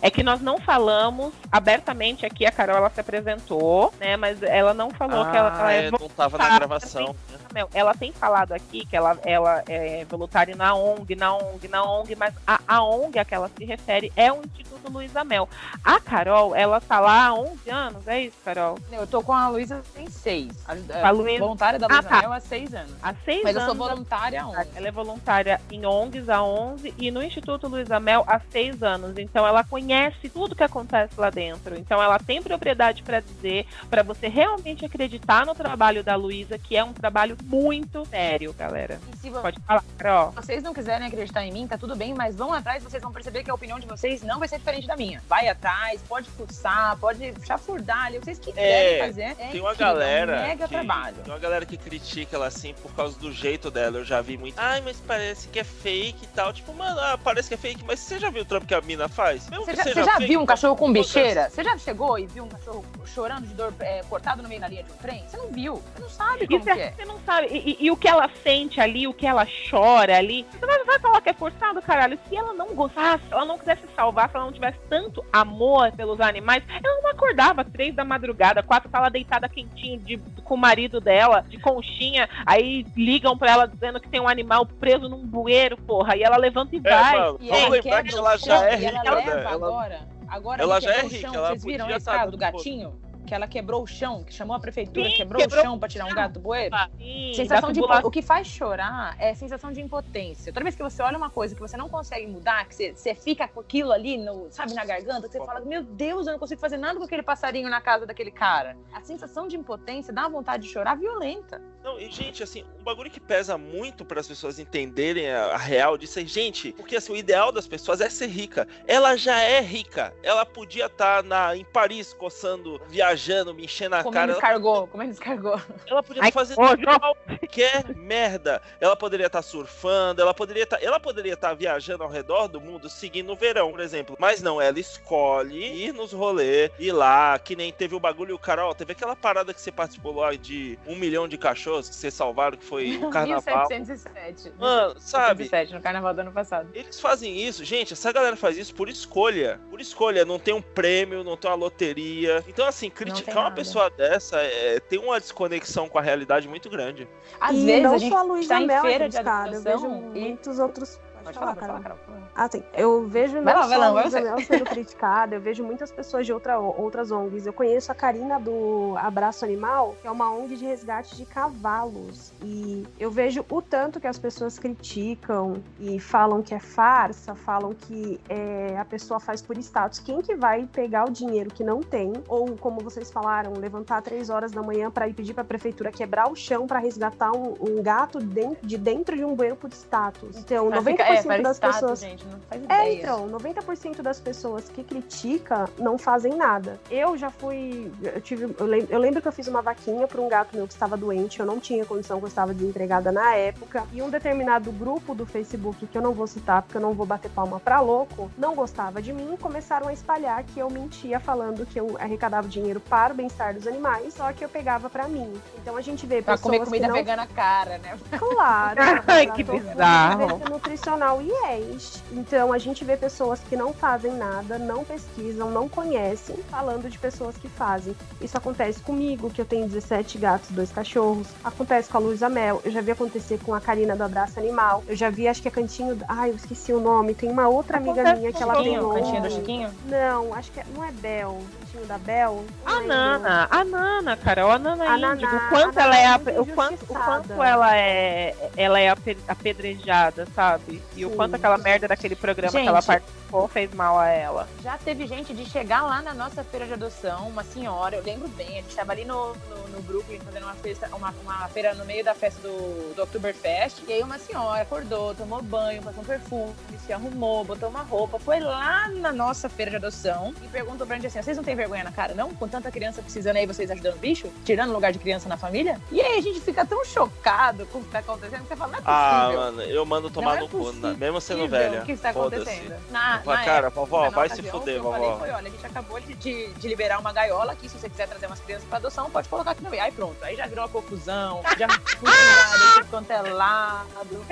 É 0.00 0.10
que 0.10 0.22
nós 0.22 0.40
não 0.40 0.58
falamos 0.58 1.32
abertamente 1.50 2.24
aqui, 2.26 2.46
a 2.46 2.52
Carol 2.52 2.76
ela 2.76 2.90
se 2.90 3.00
apresentou, 3.00 3.92
né? 3.98 4.16
Mas 4.16 4.42
ela 4.42 4.74
não 4.74 4.90
falou 4.90 5.22
ah, 5.22 5.30
que 5.30 5.36
ela, 5.36 5.48
ela 5.48 5.72
é, 5.72 5.90
não 5.90 6.08
tava 6.08 6.38
na 6.38 6.58
gravação. 6.58 7.16
Né? 7.52 7.64
Ela 7.72 7.94
tem 7.94 8.12
falado 8.12 8.52
aqui 8.52 8.84
que 8.84 8.96
ela, 8.96 9.18
ela 9.24 9.62
é 9.66 10.04
voluntária 10.04 10.54
na 10.54 10.74
ONG, 10.74 11.14
na 11.14 11.34
ONG, 11.34 11.68
na 11.68 11.84
ONG, 11.84 12.14
mas 12.14 12.34
a, 12.46 12.60
a 12.66 12.84
ONG 12.84 13.18
a 13.18 13.24
que 13.24 13.34
ela 13.34 13.50
se 13.56 13.64
refere 13.64 14.12
é 14.14 14.32
o 14.32 14.42
Instituto 14.44 14.92
Luísa 14.92 15.24
Mel. 15.24 15.48
A 15.82 16.00
Carol, 16.00 16.54
ela 16.54 16.80
tá 16.80 17.00
lá 17.00 17.26
há 17.26 17.34
11 17.34 17.70
anos, 17.70 18.08
é 18.08 18.22
isso, 18.22 18.36
Carol? 18.44 18.78
Eu 18.92 19.06
tô 19.06 19.22
com 19.22 19.32
a 19.32 19.48
Luísa 19.48 19.82
tem 19.94 20.08
6. 20.08 20.52
A, 20.66 21.08
a 21.08 21.10
Luísa... 21.10 21.38
voluntária 21.38 21.78
da 21.78 21.86
Luísa 21.86 22.00
ah, 22.00 22.10
tá. 22.10 22.20
Mel 22.20 22.32
há 22.32 22.40
6 22.40 22.74
anos. 22.74 22.92
Há 23.02 23.14
6 23.14 23.16
mas 23.16 23.26
anos. 23.26 23.42
Mas 23.44 23.56
eu 23.56 23.60
sou 23.62 23.74
voluntária 23.74 24.42
há 24.42 24.48
11. 24.48 24.68
Ela 24.74 24.88
é 24.88 24.92
voluntária 24.92 25.60
em 25.70 25.86
ONGs 25.86 26.28
há 26.28 26.42
11 26.42 26.94
e 26.98 27.10
no 27.10 27.22
Instituto 27.22 27.68
Luísa 27.68 27.98
Mel 27.98 28.24
há 28.26 28.38
6 28.38 28.82
anos. 28.82 29.18
Então 29.18 29.46
ela 29.46 29.64
conhece 29.64 29.85
tudo 30.32 30.54
que 30.54 30.62
acontece 30.62 31.18
lá 31.18 31.30
dentro. 31.30 31.76
Então 31.76 32.02
ela 32.02 32.18
tem 32.18 32.42
propriedade 32.42 33.02
para 33.02 33.20
dizer, 33.20 33.66
para 33.88 34.02
você 34.02 34.28
realmente 34.28 34.84
acreditar 34.84 35.46
no 35.46 35.54
trabalho 35.54 36.04
da 36.04 36.14
Luísa, 36.14 36.58
que 36.58 36.76
é 36.76 36.84
um 36.84 36.92
trabalho 36.92 37.36
muito 37.44 38.04
sério, 38.06 38.52
galera. 38.52 39.00
Se 39.20 39.30
Pode 39.30 39.58
falar, 39.60 39.84
Carol. 39.98 40.32
Se 40.32 40.46
vocês 40.46 40.62
não 40.62 40.72
quiserem 40.72 41.06
acreditar 41.06 41.44
em 41.44 41.52
mim, 41.52 41.66
tá 41.66 41.76
tudo 41.76 41.96
bem, 41.96 42.14
mas 42.14 42.36
vão 42.36 42.52
atrás, 42.52 42.82
vocês 42.82 43.02
vão 43.02 43.12
perceber 43.12 43.42
que 43.42 43.50
a 43.50 43.54
opinião 43.54 43.78
de 43.78 43.86
vocês 43.86 44.22
não 44.22 44.38
vai 44.38 44.48
ser 44.48 44.58
diferente 44.58 44.86
da 44.86 44.96
minha. 44.96 45.22
Vai 45.28 45.48
atrás, 45.48 46.00
pode 46.08 46.28
fuçar, 46.30 46.96
pode 46.98 47.34
chafurdar 47.44 48.06
ali, 48.06 48.18
o 48.18 48.20
que 48.20 48.26
vocês 48.26 48.38
quiserem 48.38 49.00
é, 49.00 49.06
fazer. 49.06 49.22
É 49.38 49.48
tem 49.50 49.60
uma 49.60 49.74
galera. 49.74 50.36
É 50.36 50.44
um 50.44 50.48
mega 50.48 50.68
que, 50.68 50.74
trabalho. 50.74 51.16
Tem 51.16 51.32
uma 51.32 51.40
galera 51.40 51.66
que 51.66 51.76
critica 51.76 52.36
ela 52.36 52.46
assim 52.46 52.74
por 52.74 52.94
causa 52.94 53.18
do 53.18 53.32
jeito 53.32 53.70
dela. 53.70 53.98
Eu 53.98 54.04
já 54.04 54.20
vi 54.20 54.36
muito. 54.36 54.58
Ai, 54.58 54.80
mas 54.80 55.00
parece 55.00 55.48
que 55.48 55.58
é 55.58 55.64
fake 55.64 56.24
e 56.24 56.28
tal. 56.28 56.52
Tipo, 56.52 56.72
mano, 56.72 56.98
ah, 57.00 57.18
parece 57.22 57.48
que 57.48 57.54
é 57.54 57.58
fake, 57.58 57.84
mas 57.84 58.00
você 58.00 58.18
já 58.18 58.30
viu 58.30 58.42
o 58.42 58.44
trampo 58.44 58.66
que 58.66 58.74
a 58.74 58.80
mina 58.80 59.08
faz? 59.08 59.48
Mesmo 59.48 59.65
você 59.66 59.74
já, 59.74 59.84
você 59.84 60.04
já 60.04 60.18
viu 60.18 60.40
um 60.40 60.46
cachorro 60.46 60.76
com 60.76 60.92
bicheira? 60.92 61.50
Você 61.50 61.64
já 61.64 61.76
chegou 61.78 62.18
e 62.18 62.26
viu 62.26 62.44
um 62.44 62.48
cachorro 62.48 62.84
chorando 63.06 63.46
de 63.46 63.54
dor 63.54 63.74
é, 63.80 64.02
cortado 64.08 64.42
no 64.42 64.48
meio 64.48 64.60
da 64.60 64.68
linha 64.68 64.82
de 64.84 64.92
um 64.92 64.96
trem? 64.96 65.24
Você 65.26 65.36
não 65.36 65.48
viu. 65.48 65.82
Você 65.94 66.02
não 66.02 66.08
sabe 66.08 66.46
como 66.46 66.58
Isso 66.58 66.64
que 66.64 66.80
é. 66.80 66.92
Você 66.92 67.04
não 67.04 67.18
sabe. 67.20 67.46
E, 67.48 67.70
e, 67.70 67.86
e, 67.86 67.90
o 67.90 67.96
que 67.96 68.06
ela 68.06 68.30
sente 68.42 68.80
ali, 68.80 69.08
o 69.08 69.14
que 69.14 69.26
ela 69.26 69.46
chora 69.68 70.16
ali. 70.16 70.46
Você 70.52 70.64
vai, 70.64 70.84
vai 70.84 70.98
falar 70.98 71.20
que 71.20 71.30
é 71.30 71.32
forçado, 71.32 71.82
caralho. 71.82 72.18
Se 72.28 72.36
ela 72.36 72.52
não 72.52 72.74
gostasse, 72.74 73.24
se 73.26 73.32
ela 73.32 73.44
não 73.44 73.58
quisesse 73.58 73.82
salvar, 73.96 74.30
se 74.30 74.36
ela 74.36 74.44
não 74.44 74.52
tivesse 74.52 74.78
tanto 74.88 75.24
amor 75.32 75.90
pelos 75.92 76.20
animais, 76.20 76.62
ela 76.68 77.02
não 77.02 77.10
acordava 77.10 77.64
três 77.64 77.94
da 77.94 78.04
madrugada, 78.04 78.62
quatro, 78.62 78.88
tá 78.88 79.00
lá 79.00 79.08
deitada 79.08 79.48
quentinha 79.48 79.98
de, 79.98 80.18
com 80.44 80.54
o 80.54 80.58
marido 80.58 81.00
dela, 81.00 81.44
de 81.48 81.58
conchinha. 81.58 82.28
Aí 82.44 82.86
ligam 82.96 83.36
pra 83.36 83.50
ela 83.50 83.66
dizendo 83.66 84.00
que 84.00 84.08
tem 84.08 84.20
um 84.20 84.28
animal 84.28 84.66
preso 84.66 85.08
num 85.08 85.26
bueiro, 85.26 85.76
porra. 85.76 86.16
E 86.16 86.22
ela 86.22 86.36
levanta 86.36 86.76
e 86.76 86.78
é, 86.78 86.90
vai. 86.90 87.18
Mano, 87.18 87.38
e 87.40 87.48
vamos 87.48 87.70
lembrar 87.70 88.02
que 88.04 88.14
ela 88.14 88.36
já 88.36 88.64
é 88.64 88.76
rica, 88.76 89.14
né? 89.14 89.55
Leva 89.56 89.66
agora. 89.66 90.08
Agora 90.28 90.62
ela 90.62 90.80
já 90.80 90.94
é 90.94 91.02
rica. 91.02 91.18
Chão, 91.18 91.34
ela 91.34 91.48
vocês 91.48 91.64
viram 91.64 91.86
a 91.86 91.88
tá 91.88 91.96
escada 91.96 92.30
do 92.30 92.36
gatinho? 92.36 93.06
que 93.26 93.34
ela 93.34 93.46
quebrou 93.46 93.82
o 93.82 93.86
chão, 93.86 94.22
que 94.22 94.32
chamou 94.32 94.56
a 94.56 94.60
prefeitura, 94.60 95.10
Sim, 95.10 95.16
quebrou, 95.16 95.42
quebrou 95.42 95.60
o 95.60 95.62
chão 95.62 95.78
para 95.78 95.88
tirar 95.88 96.06
um 96.06 96.14
gato 96.14 96.34
do 96.34 96.40
bueiro. 96.40 96.74
Sim, 96.96 97.32
sensação 97.34 97.72
de. 97.72 97.80
O 97.80 98.10
que 98.10 98.22
faz 98.22 98.46
chorar 98.46 99.16
é 99.18 99.34
sensação 99.34 99.72
de 99.72 99.80
impotência. 99.82 100.52
Toda 100.52 100.62
vez 100.62 100.76
que 100.76 100.82
você 100.82 101.02
olha 101.02 101.18
uma 101.18 101.28
coisa 101.28 101.54
que 101.54 101.60
você 101.60 101.76
não 101.76 101.88
consegue 101.88 102.26
mudar, 102.26 102.64
que 102.66 102.74
você, 102.74 102.94
você 102.94 103.14
fica 103.14 103.48
com 103.48 103.60
aquilo 103.60 103.92
ali, 103.92 104.16
no, 104.16 104.46
sabe, 104.50 104.72
na 104.72 104.84
garganta, 104.84 105.26
que 105.26 105.32
você 105.32 105.44
fala, 105.44 105.60
meu 105.60 105.82
Deus, 105.82 106.26
eu 106.26 106.32
não 106.32 106.38
consigo 106.38 106.60
fazer 106.60 106.76
nada 106.76 106.98
com 106.98 107.04
aquele 107.04 107.22
passarinho 107.22 107.68
na 107.68 107.80
casa 107.80 108.06
daquele 108.06 108.30
cara. 108.30 108.76
A 108.94 109.00
sensação 109.02 109.48
de 109.48 109.56
impotência 109.56 110.12
dá 110.12 110.28
vontade 110.28 110.62
de 110.62 110.72
chorar 110.72 110.96
violenta. 110.96 111.60
Não, 111.86 112.00
e 112.00 112.10
gente, 112.10 112.42
assim, 112.42 112.64
um 112.80 112.82
bagulho 112.82 113.08
que 113.08 113.20
pesa 113.20 113.56
muito 113.56 114.04
para 114.04 114.18
as 114.18 114.26
pessoas 114.26 114.58
entenderem 114.58 115.30
a, 115.30 115.52
a, 115.52 115.56
real 115.56 115.96
disso 115.96 116.18
é, 116.18 116.24
gente, 116.24 116.72
porque 116.72 116.96
assim, 116.96 117.12
o 117.12 117.16
ideal 117.16 117.52
das 117.52 117.68
pessoas 117.68 118.00
é 118.00 118.10
ser 118.10 118.26
rica. 118.26 118.66
Ela 118.88 119.16
já 119.16 119.40
é 119.40 119.60
rica. 119.60 120.12
Ela 120.20 120.44
podia 120.44 120.86
estar 120.86 121.22
tá 121.22 121.56
em 121.56 121.64
Paris 121.64 122.12
coçando, 122.12 122.82
viajando, 122.88 123.54
me 123.54 123.66
enchendo 123.66 123.90
na 123.90 124.02
como 124.02 124.12
cara. 124.12 124.32
Descargou, 124.32 124.78
ela... 124.78 124.86
Como 124.88 125.00
é 125.00 125.06
que 125.06 125.12
descargou? 125.12 125.60
Ela 125.86 126.02
podia 126.02 126.26
estar 126.26 126.32
tá 126.32 126.40
fazendo 126.40 126.56
qualquer 126.98 127.94
merda. 127.94 128.60
Ela 128.80 128.96
poderia 128.96 129.26
estar 129.26 129.38
tá 129.38 129.48
surfando, 129.48 130.20
ela 130.20 130.34
poderia 130.34 130.64
estar. 130.64 130.82
Ela 130.82 130.98
poderia 130.98 131.34
estar 131.34 131.54
viajando 131.54 132.02
ao 132.02 132.10
redor 132.10 132.48
do 132.48 132.60
mundo 132.60 132.90
seguindo 132.90 133.32
o 133.32 133.36
verão, 133.36 133.70
por 133.70 133.78
exemplo. 133.80 134.16
Mas 134.18 134.42
não, 134.42 134.60
ela 134.60 134.80
escolhe 134.80 135.84
ir 135.84 135.92
nos 135.92 136.12
rolês, 136.12 136.68
ir 136.80 136.90
lá, 136.90 137.38
que 137.38 137.54
nem 137.54 137.72
teve 137.72 137.94
o 137.94 138.00
bagulho, 138.00 138.36
Carol, 138.36 138.74
teve 138.74 138.90
aquela 138.90 139.14
parada 139.14 139.54
que 139.54 139.60
você 139.60 139.70
participou 139.70 140.16
lá 140.16 140.34
de 140.34 140.76
um 140.84 140.96
milhão 140.96 141.28
de 141.28 141.38
cachorros 141.38 141.75
que 141.82 141.94
vocês 141.94 142.14
salvaram, 142.14 142.56
que 142.56 142.64
foi 142.64 142.96
o 142.96 143.10
carnaval. 143.10 143.68
1707. 143.68 144.52
Mano, 144.58 144.94
sabe? 145.00 145.44
1707, 145.44 145.74
no 145.74 145.80
carnaval 145.80 146.14
do 146.14 146.20
ano 146.20 146.32
passado. 146.32 146.68
Eles 146.74 147.00
fazem 147.00 147.40
isso, 147.40 147.64
gente, 147.64 147.92
essa 147.92 148.12
galera 148.12 148.36
faz 148.36 148.56
isso 148.56 148.74
por 148.74 148.88
escolha. 148.88 149.60
Por 149.70 149.80
escolha, 149.80 150.24
não 150.24 150.38
tem 150.38 150.54
um 150.54 150.62
prêmio, 150.62 151.22
não 151.22 151.36
tem 151.36 151.50
uma 151.50 151.56
loteria. 151.56 152.44
Então, 152.48 152.66
assim, 152.66 152.88
criticar 152.90 153.38
uma 153.38 153.50
pessoa 153.50 153.90
dessa 153.90 154.38
é, 154.38 154.80
tem 154.80 154.98
uma 154.98 155.20
desconexão 155.20 155.88
com 155.88 155.98
a 155.98 156.02
realidade 156.02 156.48
muito 156.48 156.70
grande. 156.70 157.08
Às 157.40 157.56
e 157.56 157.66
vezes 157.66 157.82
não 157.82 157.94
a 157.94 157.98
gente 157.98 158.10
só 158.10 158.18
a 158.18 158.22
Luísa 158.22 158.48
tá 158.48 158.60
Mel, 158.60 158.84
em 158.84 158.88
feira 158.88 159.08
de 159.08 159.22
cara, 159.22 159.52
eu 159.52 159.62
vejo 159.62 159.86
e... 159.86 160.20
muitos 160.20 160.58
outros 160.58 160.98
Pode 161.26 161.38
falar, 161.40 161.56
falar, 161.56 161.80
Carol. 161.80 161.98
Ah, 162.36 162.48
sim. 162.48 162.62
Eu 162.72 163.08
vejo 163.08 163.40
não 163.40 163.42
lá, 163.42 163.62
só 163.66 163.76
lá, 163.76 163.86
a 163.86 163.90
Luísa 163.90 164.20
Mel 164.20 164.38
sendo 164.40 164.64
criticada, 164.64 165.34
eu 165.34 165.40
vejo 165.40 165.64
muitas 165.64 165.90
pessoas 165.90 166.24
de 166.24 166.32
outra, 166.32 166.56
outras 166.58 167.10
ONGs. 167.10 167.46
Eu 167.46 167.52
conheço 167.52 167.90
a 167.90 167.94
Karina 167.96 168.38
do 168.38 168.94
Abraço 168.96 169.44
Animal, 169.44 169.96
que 170.00 170.06
é 170.06 170.10
uma 170.10 170.30
ONG 170.30 170.56
de 170.56 170.64
resgate 170.64 171.16
de 171.16 171.26
cavalos. 171.26 172.32
E 172.42 172.86
eu 173.00 173.10
vejo 173.10 173.44
o 173.50 173.60
tanto 173.60 173.98
que 173.98 174.06
as 174.06 174.18
pessoas 174.18 174.56
criticam 174.56 175.62
e 175.80 175.98
falam 175.98 176.42
que 176.42 176.54
é 176.54 176.60
farsa, 176.60 177.34
falam 177.34 177.74
que 177.74 178.20
é, 178.28 178.78
a 178.78 178.84
pessoa 178.84 179.18
faz 179.18 179.42
por 179.42 179.58
status. 179.58 179.98
Quem 179.98 180.22
que 180.22 180.36
vai 180.36 180.64
pegar 180.72 181.06
o 181.06 181.10
dinheiro 181.10 181.50
que 181.50 181.64
não 181.64 181.82
tem, 181.82 182.12
ou 182.28 182.56
como 182.56 182.80
vocês 182.80 183.10
falaram, 183.10 183.54
levantar 183.54 184.00
três 184.00 184.30
horas 184.30 184.52
da 184.52 184.62
manhã 184.62 184.92
para 184.92 185.08
ir 185.08 185.14
pedir 185.14 185.34
para 185.34 185.42
a 185.42 185.46
prefeitura 185.46 185.90
quebrar 185.90 186.30
o 186.30 186.36
chão 186.36 186.68
para 186.68 186.78
resgatar 186.78 187.32
um, 187.32 187.54
um 187.60 187.82
gato 187.82 188.20
de 188.62 188.78
dentro 188.78 189.16
de 189.16 189.24
um 189.24 189.34
bueiro 189.34 189.56
por 189.56 189.72
status? 189.72 190.36
Então, 190.36 190.70
90% 190.70 191.15
é, 191.24 191.40
das 191.40 191.56
status, 191.56 191.80
pessoas. 191.80 192.00
Gente, 192.00 192.26
é, 192.68 192.94
então, 192.94 193.28
90% 193.28 194.02
das 194.02 194.20
pessoas 194.20 194.68
que 194.68 194.82
critica 194.82 195.68
não 195.78 195.96
fazem 195.96 196.34
nada. 196.34 196.78
Eu 196.90 197.16
já 197.16 197.30
fui. 197.30 197.90
Eu, 198.02 198.20
tive, 198.20 198.54
eu, 198.58 198.66
lembro, 198.66 198.88
eu 198.90 198.98
lembro 198.98 199.22
que 199.22 199.28
eu 199.28 199.32
fiz 199.32 199.48
uma 199.48 199.62
vaquinha 199.62 200.06
para 200.06 200.20
um 200.20 200.28
gato 200.28 200.56
meu 200.56 200.66
que 200.66 200.72
estava 200.72 200.96
doente, 200.96 201.40
eu 201.40 201.46
não 201.46 201.58
tinha 201.58 201.84
condição, 201.84 202.18
que 202.18 202.24
eu 202.24 202.28
estava 202.28 202.52
desempregada 202.52 203.10
na 203.10 203.34
época. 203.34 203.84
E 203.92 204.02
um 204.02 204.10
determinado 204.10 204.70
grupo 204.72 205.14
do 205.14 205.24
Facebook, 205.24 205.86
que 205.86 205.96
eu 205.96 206.02
não 206.02 206.12
vou 206.12 206.26
citar 206.26 206.62
porque 206.62 206.76
eu 206.76 206.82
não 206.82 206.92
vou 206.92 207.06
bater 207.06 207.30
palma 207.30 207.60
pra 207.60 207.80
louco, 207.80 208.30
não 208.36 208.54
gostava 208.54 209.00
de 209.00 209.12
mim 209.12 209.36
começaram 209.46 209.86
a 209.86 209.92
espalhar 209.92 210.42
que 210.42 210.58
eu 210.58 210.68
mentia 210.68 211.20
falando 211.20 211.64
que 211.64 211.78
eu 211.78 211.96
arrecadava 212.00 212.48
dinheiro 212.48 212.80
para 212.80 213.12
o 213.12 213.16
bem-estar 213.16 213.54
dos 213.54 213.64
animais, 213.66 214.14
só 214.14 214.32
que 214.32 214.44
eu 214.44 214.48
pegava 214.48 214.90
para 214.90 215.06
mim. 215.06 215.32
Então 215.62 215.76
a 215.76 215.80
gente 215.80 216.04
vê 216.04 216.20
pra 216.20 216.34
pessoas 216.34 216.40
comer 216.40 216.64
comida 216.64 216.86
que 216.86 216.88
não... 216.88 216.96
vegana 216.96 217.26
cara, 217.28 217.78
né? 217.78 217.96
Claro. 218.18 218.80
Ai, 219.06 219.30
que 219.30 219.44
bizarro. 219.44 220.40
nutricional 220.50 221.05
e 221.22 221.28
IES. 221.28 222.02
Então 222.12 222.52
a 222.52 222.58
gente 222.58 222.84
vê 222.84 222.96
pessoas 222.96 223.40
que 223.40 223.56
não 223.56 223.72
fazem 223.72 224.12
nada, 224.12 224.58
não 224.58 224.84
pesquisam, 224.84 225.50
não 225.50 225.68
conhecem, 225.68 226.36
falando 226.50 226.88
de 226.90 226.98
pessoas 226.98 227.36
que 227.36 227.48
fazem. 227.48 227.94
Isso 228.20 228.36
acontece 228.36 228.80
comigo, 228.80 229.30
que 229.30 229.40
eu 229.40 229.44
tenho 229.44 229.66
17 229.68 230.18
gatos, 230.18 230.50
dois 230.50 230.70
cachorros. 230.72 231.28
Acontece 231.44 231.88
com 231.88 231.98
a 231.98 232.00
Luísa 232.00 232.28
Mel. 232.28 232.60
Eu 232.64 232.70
já 232.70 232.80
vi 232.80 232.90
acontecer 232.90 233.38
com 233.44 233.54
a 233.54 233.60
Karina 233.60 233.94
do 233.96 234.02
Abraço 234.02 234.38
Animal. 234.38 234.82
Eu 234.88 234.96
já 234.96 235.10
vi, 235.10 235.28
acho 235.28 235.40
que 235.42 235.48
é 235.48 235.50
Cantinho. 235.50 235.98
Ai, 236.08 236.30
eu 236.30 236.36
esqueci 236.36 236.72
o 236.72 236.80
nome. 236.80 237.14
Tem 237.14 237.30
uma 237.30 237.48
outra 237.48 237.76
amiga 237.76 238.00
acontece 238.00 238.20
minha 238.20 238.32
que 238.32 238.42
ela 238.42 238.62
tem. 238.62 238.78
Cantinho 238.80 239.22
do 239.22 239.30
Chiquinho? 239.30 239.70
Não, 239.86 240.34
acho 240.34 240.50
que 240.50 240.60
é... 240.60 240.64
não 240.74 240.84
é 240.84 240.90
Bel. 240.92 241.38
Cantinho 241.60 241.86
da 241.86 241.98
Bel. 241.98 242.44
A 242.64 242.80
Nana, 242.80 243.48
a 243.50 243.64
Nana, 243.64 244.16
cara, 244.16 244.44
a 244.44 244.58
Nana 244.58 244.84
A 244.84 244.96
índigo. 244.96 245.30
Naná, 245.32 245.46
o 245.46 245.48
quanto 245.50 245.78
ela 245.78 245.96
é 245.96 246.06
é 246.06 246.40
o 246.40 246.46
quanto, 246.46 246.82
o 246.82 246.86
quanto 246.86 247.32
ela 247.42 247.76
é 247.76 248.34
ela 248.56 248.80
é 248.80 248.88
ape- 248.88 249.18
apedrejada, 249.28 250.26
sabe? 250.34 250.82
E 250.96 251.04
o 251.04 251.10
quanto 251.10 251.34
aquela 251.36 251.58
merda 251.58 251.86
daquele 251.86 252.16
programa 252.16 252.50
que 252.52 252.58
Gente. 252.58 252.68
ela 252.68 252.82
participou 252.82 253.46
fez 253.48 253.72
mal 253.74 253.98
a 253.98 254.08
ela. 254.08 254.48
Já 254.62 254.78
teve 254.78 255.06
gente 255.06 255.34
de 255.34 255.44
chegar 255.44 255.82
lá 255.82 256.00
na 256.00 256.14
nossa 256.14 256.42
feira 256.42 256.66
de 256.66 256.72
adoção, 256.72 257.28
uma 257.28 257.44
senhora, 257.44 257.96
eu 257.96 258.02
lembro 258.02 258.28
bem, 258.28 258.48
a 258.48 258.62
gente 258.62 258.74
tava 258.74 258.92
ali 258.92 259.04
no, 259.04 259.34
no, 259.34 259.68
no 259.68 259.82
Brooklyn 259.82 260.18
fazendo 260.20 260.44
uma, 260.44 260.54
festa, 260.54 260.88
uma, 260.94 261.14
uma 261.22 261.48
feira 261.48 261.74
no 261.74 261.84
meio 261.84 262.02
da 262.04 262.14
festa 262.14 262.40
do, 262.40 262.94
do 262.94 263.02
Oktoberfest. 263.02 263.82
E 263.86 263.92
aí 263.92 264.02
uma 264.02 264.18
senhora 264.18 264.62
acordou, 264.62 265.14
tomou 265.14 265.42
banho, 265.42 265.82
passou 265.82 266.02
um 266.02 266.06
perfume, 266.06 266.54
se 266.86 266.92
arrumou, 266.92 267.44
botou 267.44 267.68
uma 267.68 267.82
roupa, 267.82 268.18
foi 268.18 268.40
lá 268.40 268.88
na 268.88 269.12
nossa 269.12 269.48
feira 269.48 269.70
de 269.70 269.76
adoção 269.76 270.32
e 270.42 270.48
perguntou 270.48 270.86
pra 270.86 270.96
gente 270.96 271.08
assim: 271.08 271.20
vocês 271.20 271.36
não 271.36 271.44
têm 271.44 271.54
vergonha 271.56 271.84
na 271.84 271.92
cara, 271.92 272.14
não? 272.14 272.32
Com 272.34 272.48
tanta 272.48 272.70
criança 272.70 273.02
precisando 273.02 273.36
aí, 273.36 273.46
vocês 273.46 273.70
ajudando 273.70 273.96
o 273.96 273.98
bicho? 273.98 274.30
Tirando 274.44 274.70
o 274.70 274.72
lugar 274.72 274.92
de 274.92 274.98
criança 274.98 275.28
na 275.28 275.36
família? 275.36 275.78
E 275.92 276.00
aí 276.00 276.18
a 276.18 276.22
gente 276.22 276.40
fica 276.40 276.64
tão 276.64 276.84
chocado 276.84 277.66
com 277.66 277.78
o 277.78 277.84
que 277.84 277.90
tá 277.90 277.98
acontecendo 277.98 278.42
que 278.42 278.48
você 278.48 278.56
fala, 278.56 278.72
não 278.72 278.78
é 278.78 278.82
Ah, 278.84 279.20
possível. 279.26 279.40
mano, 279.40 279.62
eu 279.62 279.84
mando 279.84 280.10
tomar 280.10 280.36
Não 280.36 280.38
é 280.38 280.40
no 280.40 280.48
cu. 280.48 280.58
Mesmo 280.94 281.20
sendo 281.20 281.40
Horrível. 281.40 281.58
velha. 281.58 281.82
O 281.82 281.86
que 281.86 281.92
está 281.92 282.10
acontecendo? 282.10 282.74
Na, 282.90 283.20
Fala, 283.20 283.36
na 283.38 283.44
cara, 283.44 283.66
época, 283.68 283.80
vovó, 283.80 284.04
na 284.04 284.10
vai 284.10 284.28
se 284.28 284.42
fuder, 284.42 284.80
que 284.80 284.86
eu 284.86 284.90
falei 284.92 285.06
vovó. 285.08 285.18
foi, 285.18 285.30
olha, 285.30 285.48
a 285.48 285.50
gente 285.50 285.66
acabou 285.66 286.00
de, 286.00 286.14
de, 286.14 286.46
de 286.54 286.68
liberar 286.68 286.98
uma 286.98 287.12
gaiola 287.12 287.52
aqui, 287.52 287.68
se 287.68 287.78
você 287.78 287.88
quiser 287.88 288.08
trazer 288.08 288.26
umas 288.26 288.40
crianças 288.40 288.66
pra 288.68 288.78
adoção, 288.78 289.10
pode 289.10 289.28
colocar 289.28 289.50
aqui 289.52 289.62
no 289.62 289.70
meio. 289.70 289.82
Aí 289.82 289.92
pronto, 289.92 290.16
aí 290.22 290.36
já 290.36 290.46
virou 290.46 290.64
uma 290.64 290.70
confusão, 290.70 291.40
já 291.58 291.66
quanto 292.90 293.10
é 293.10 293.22
lado. 293.22 294.24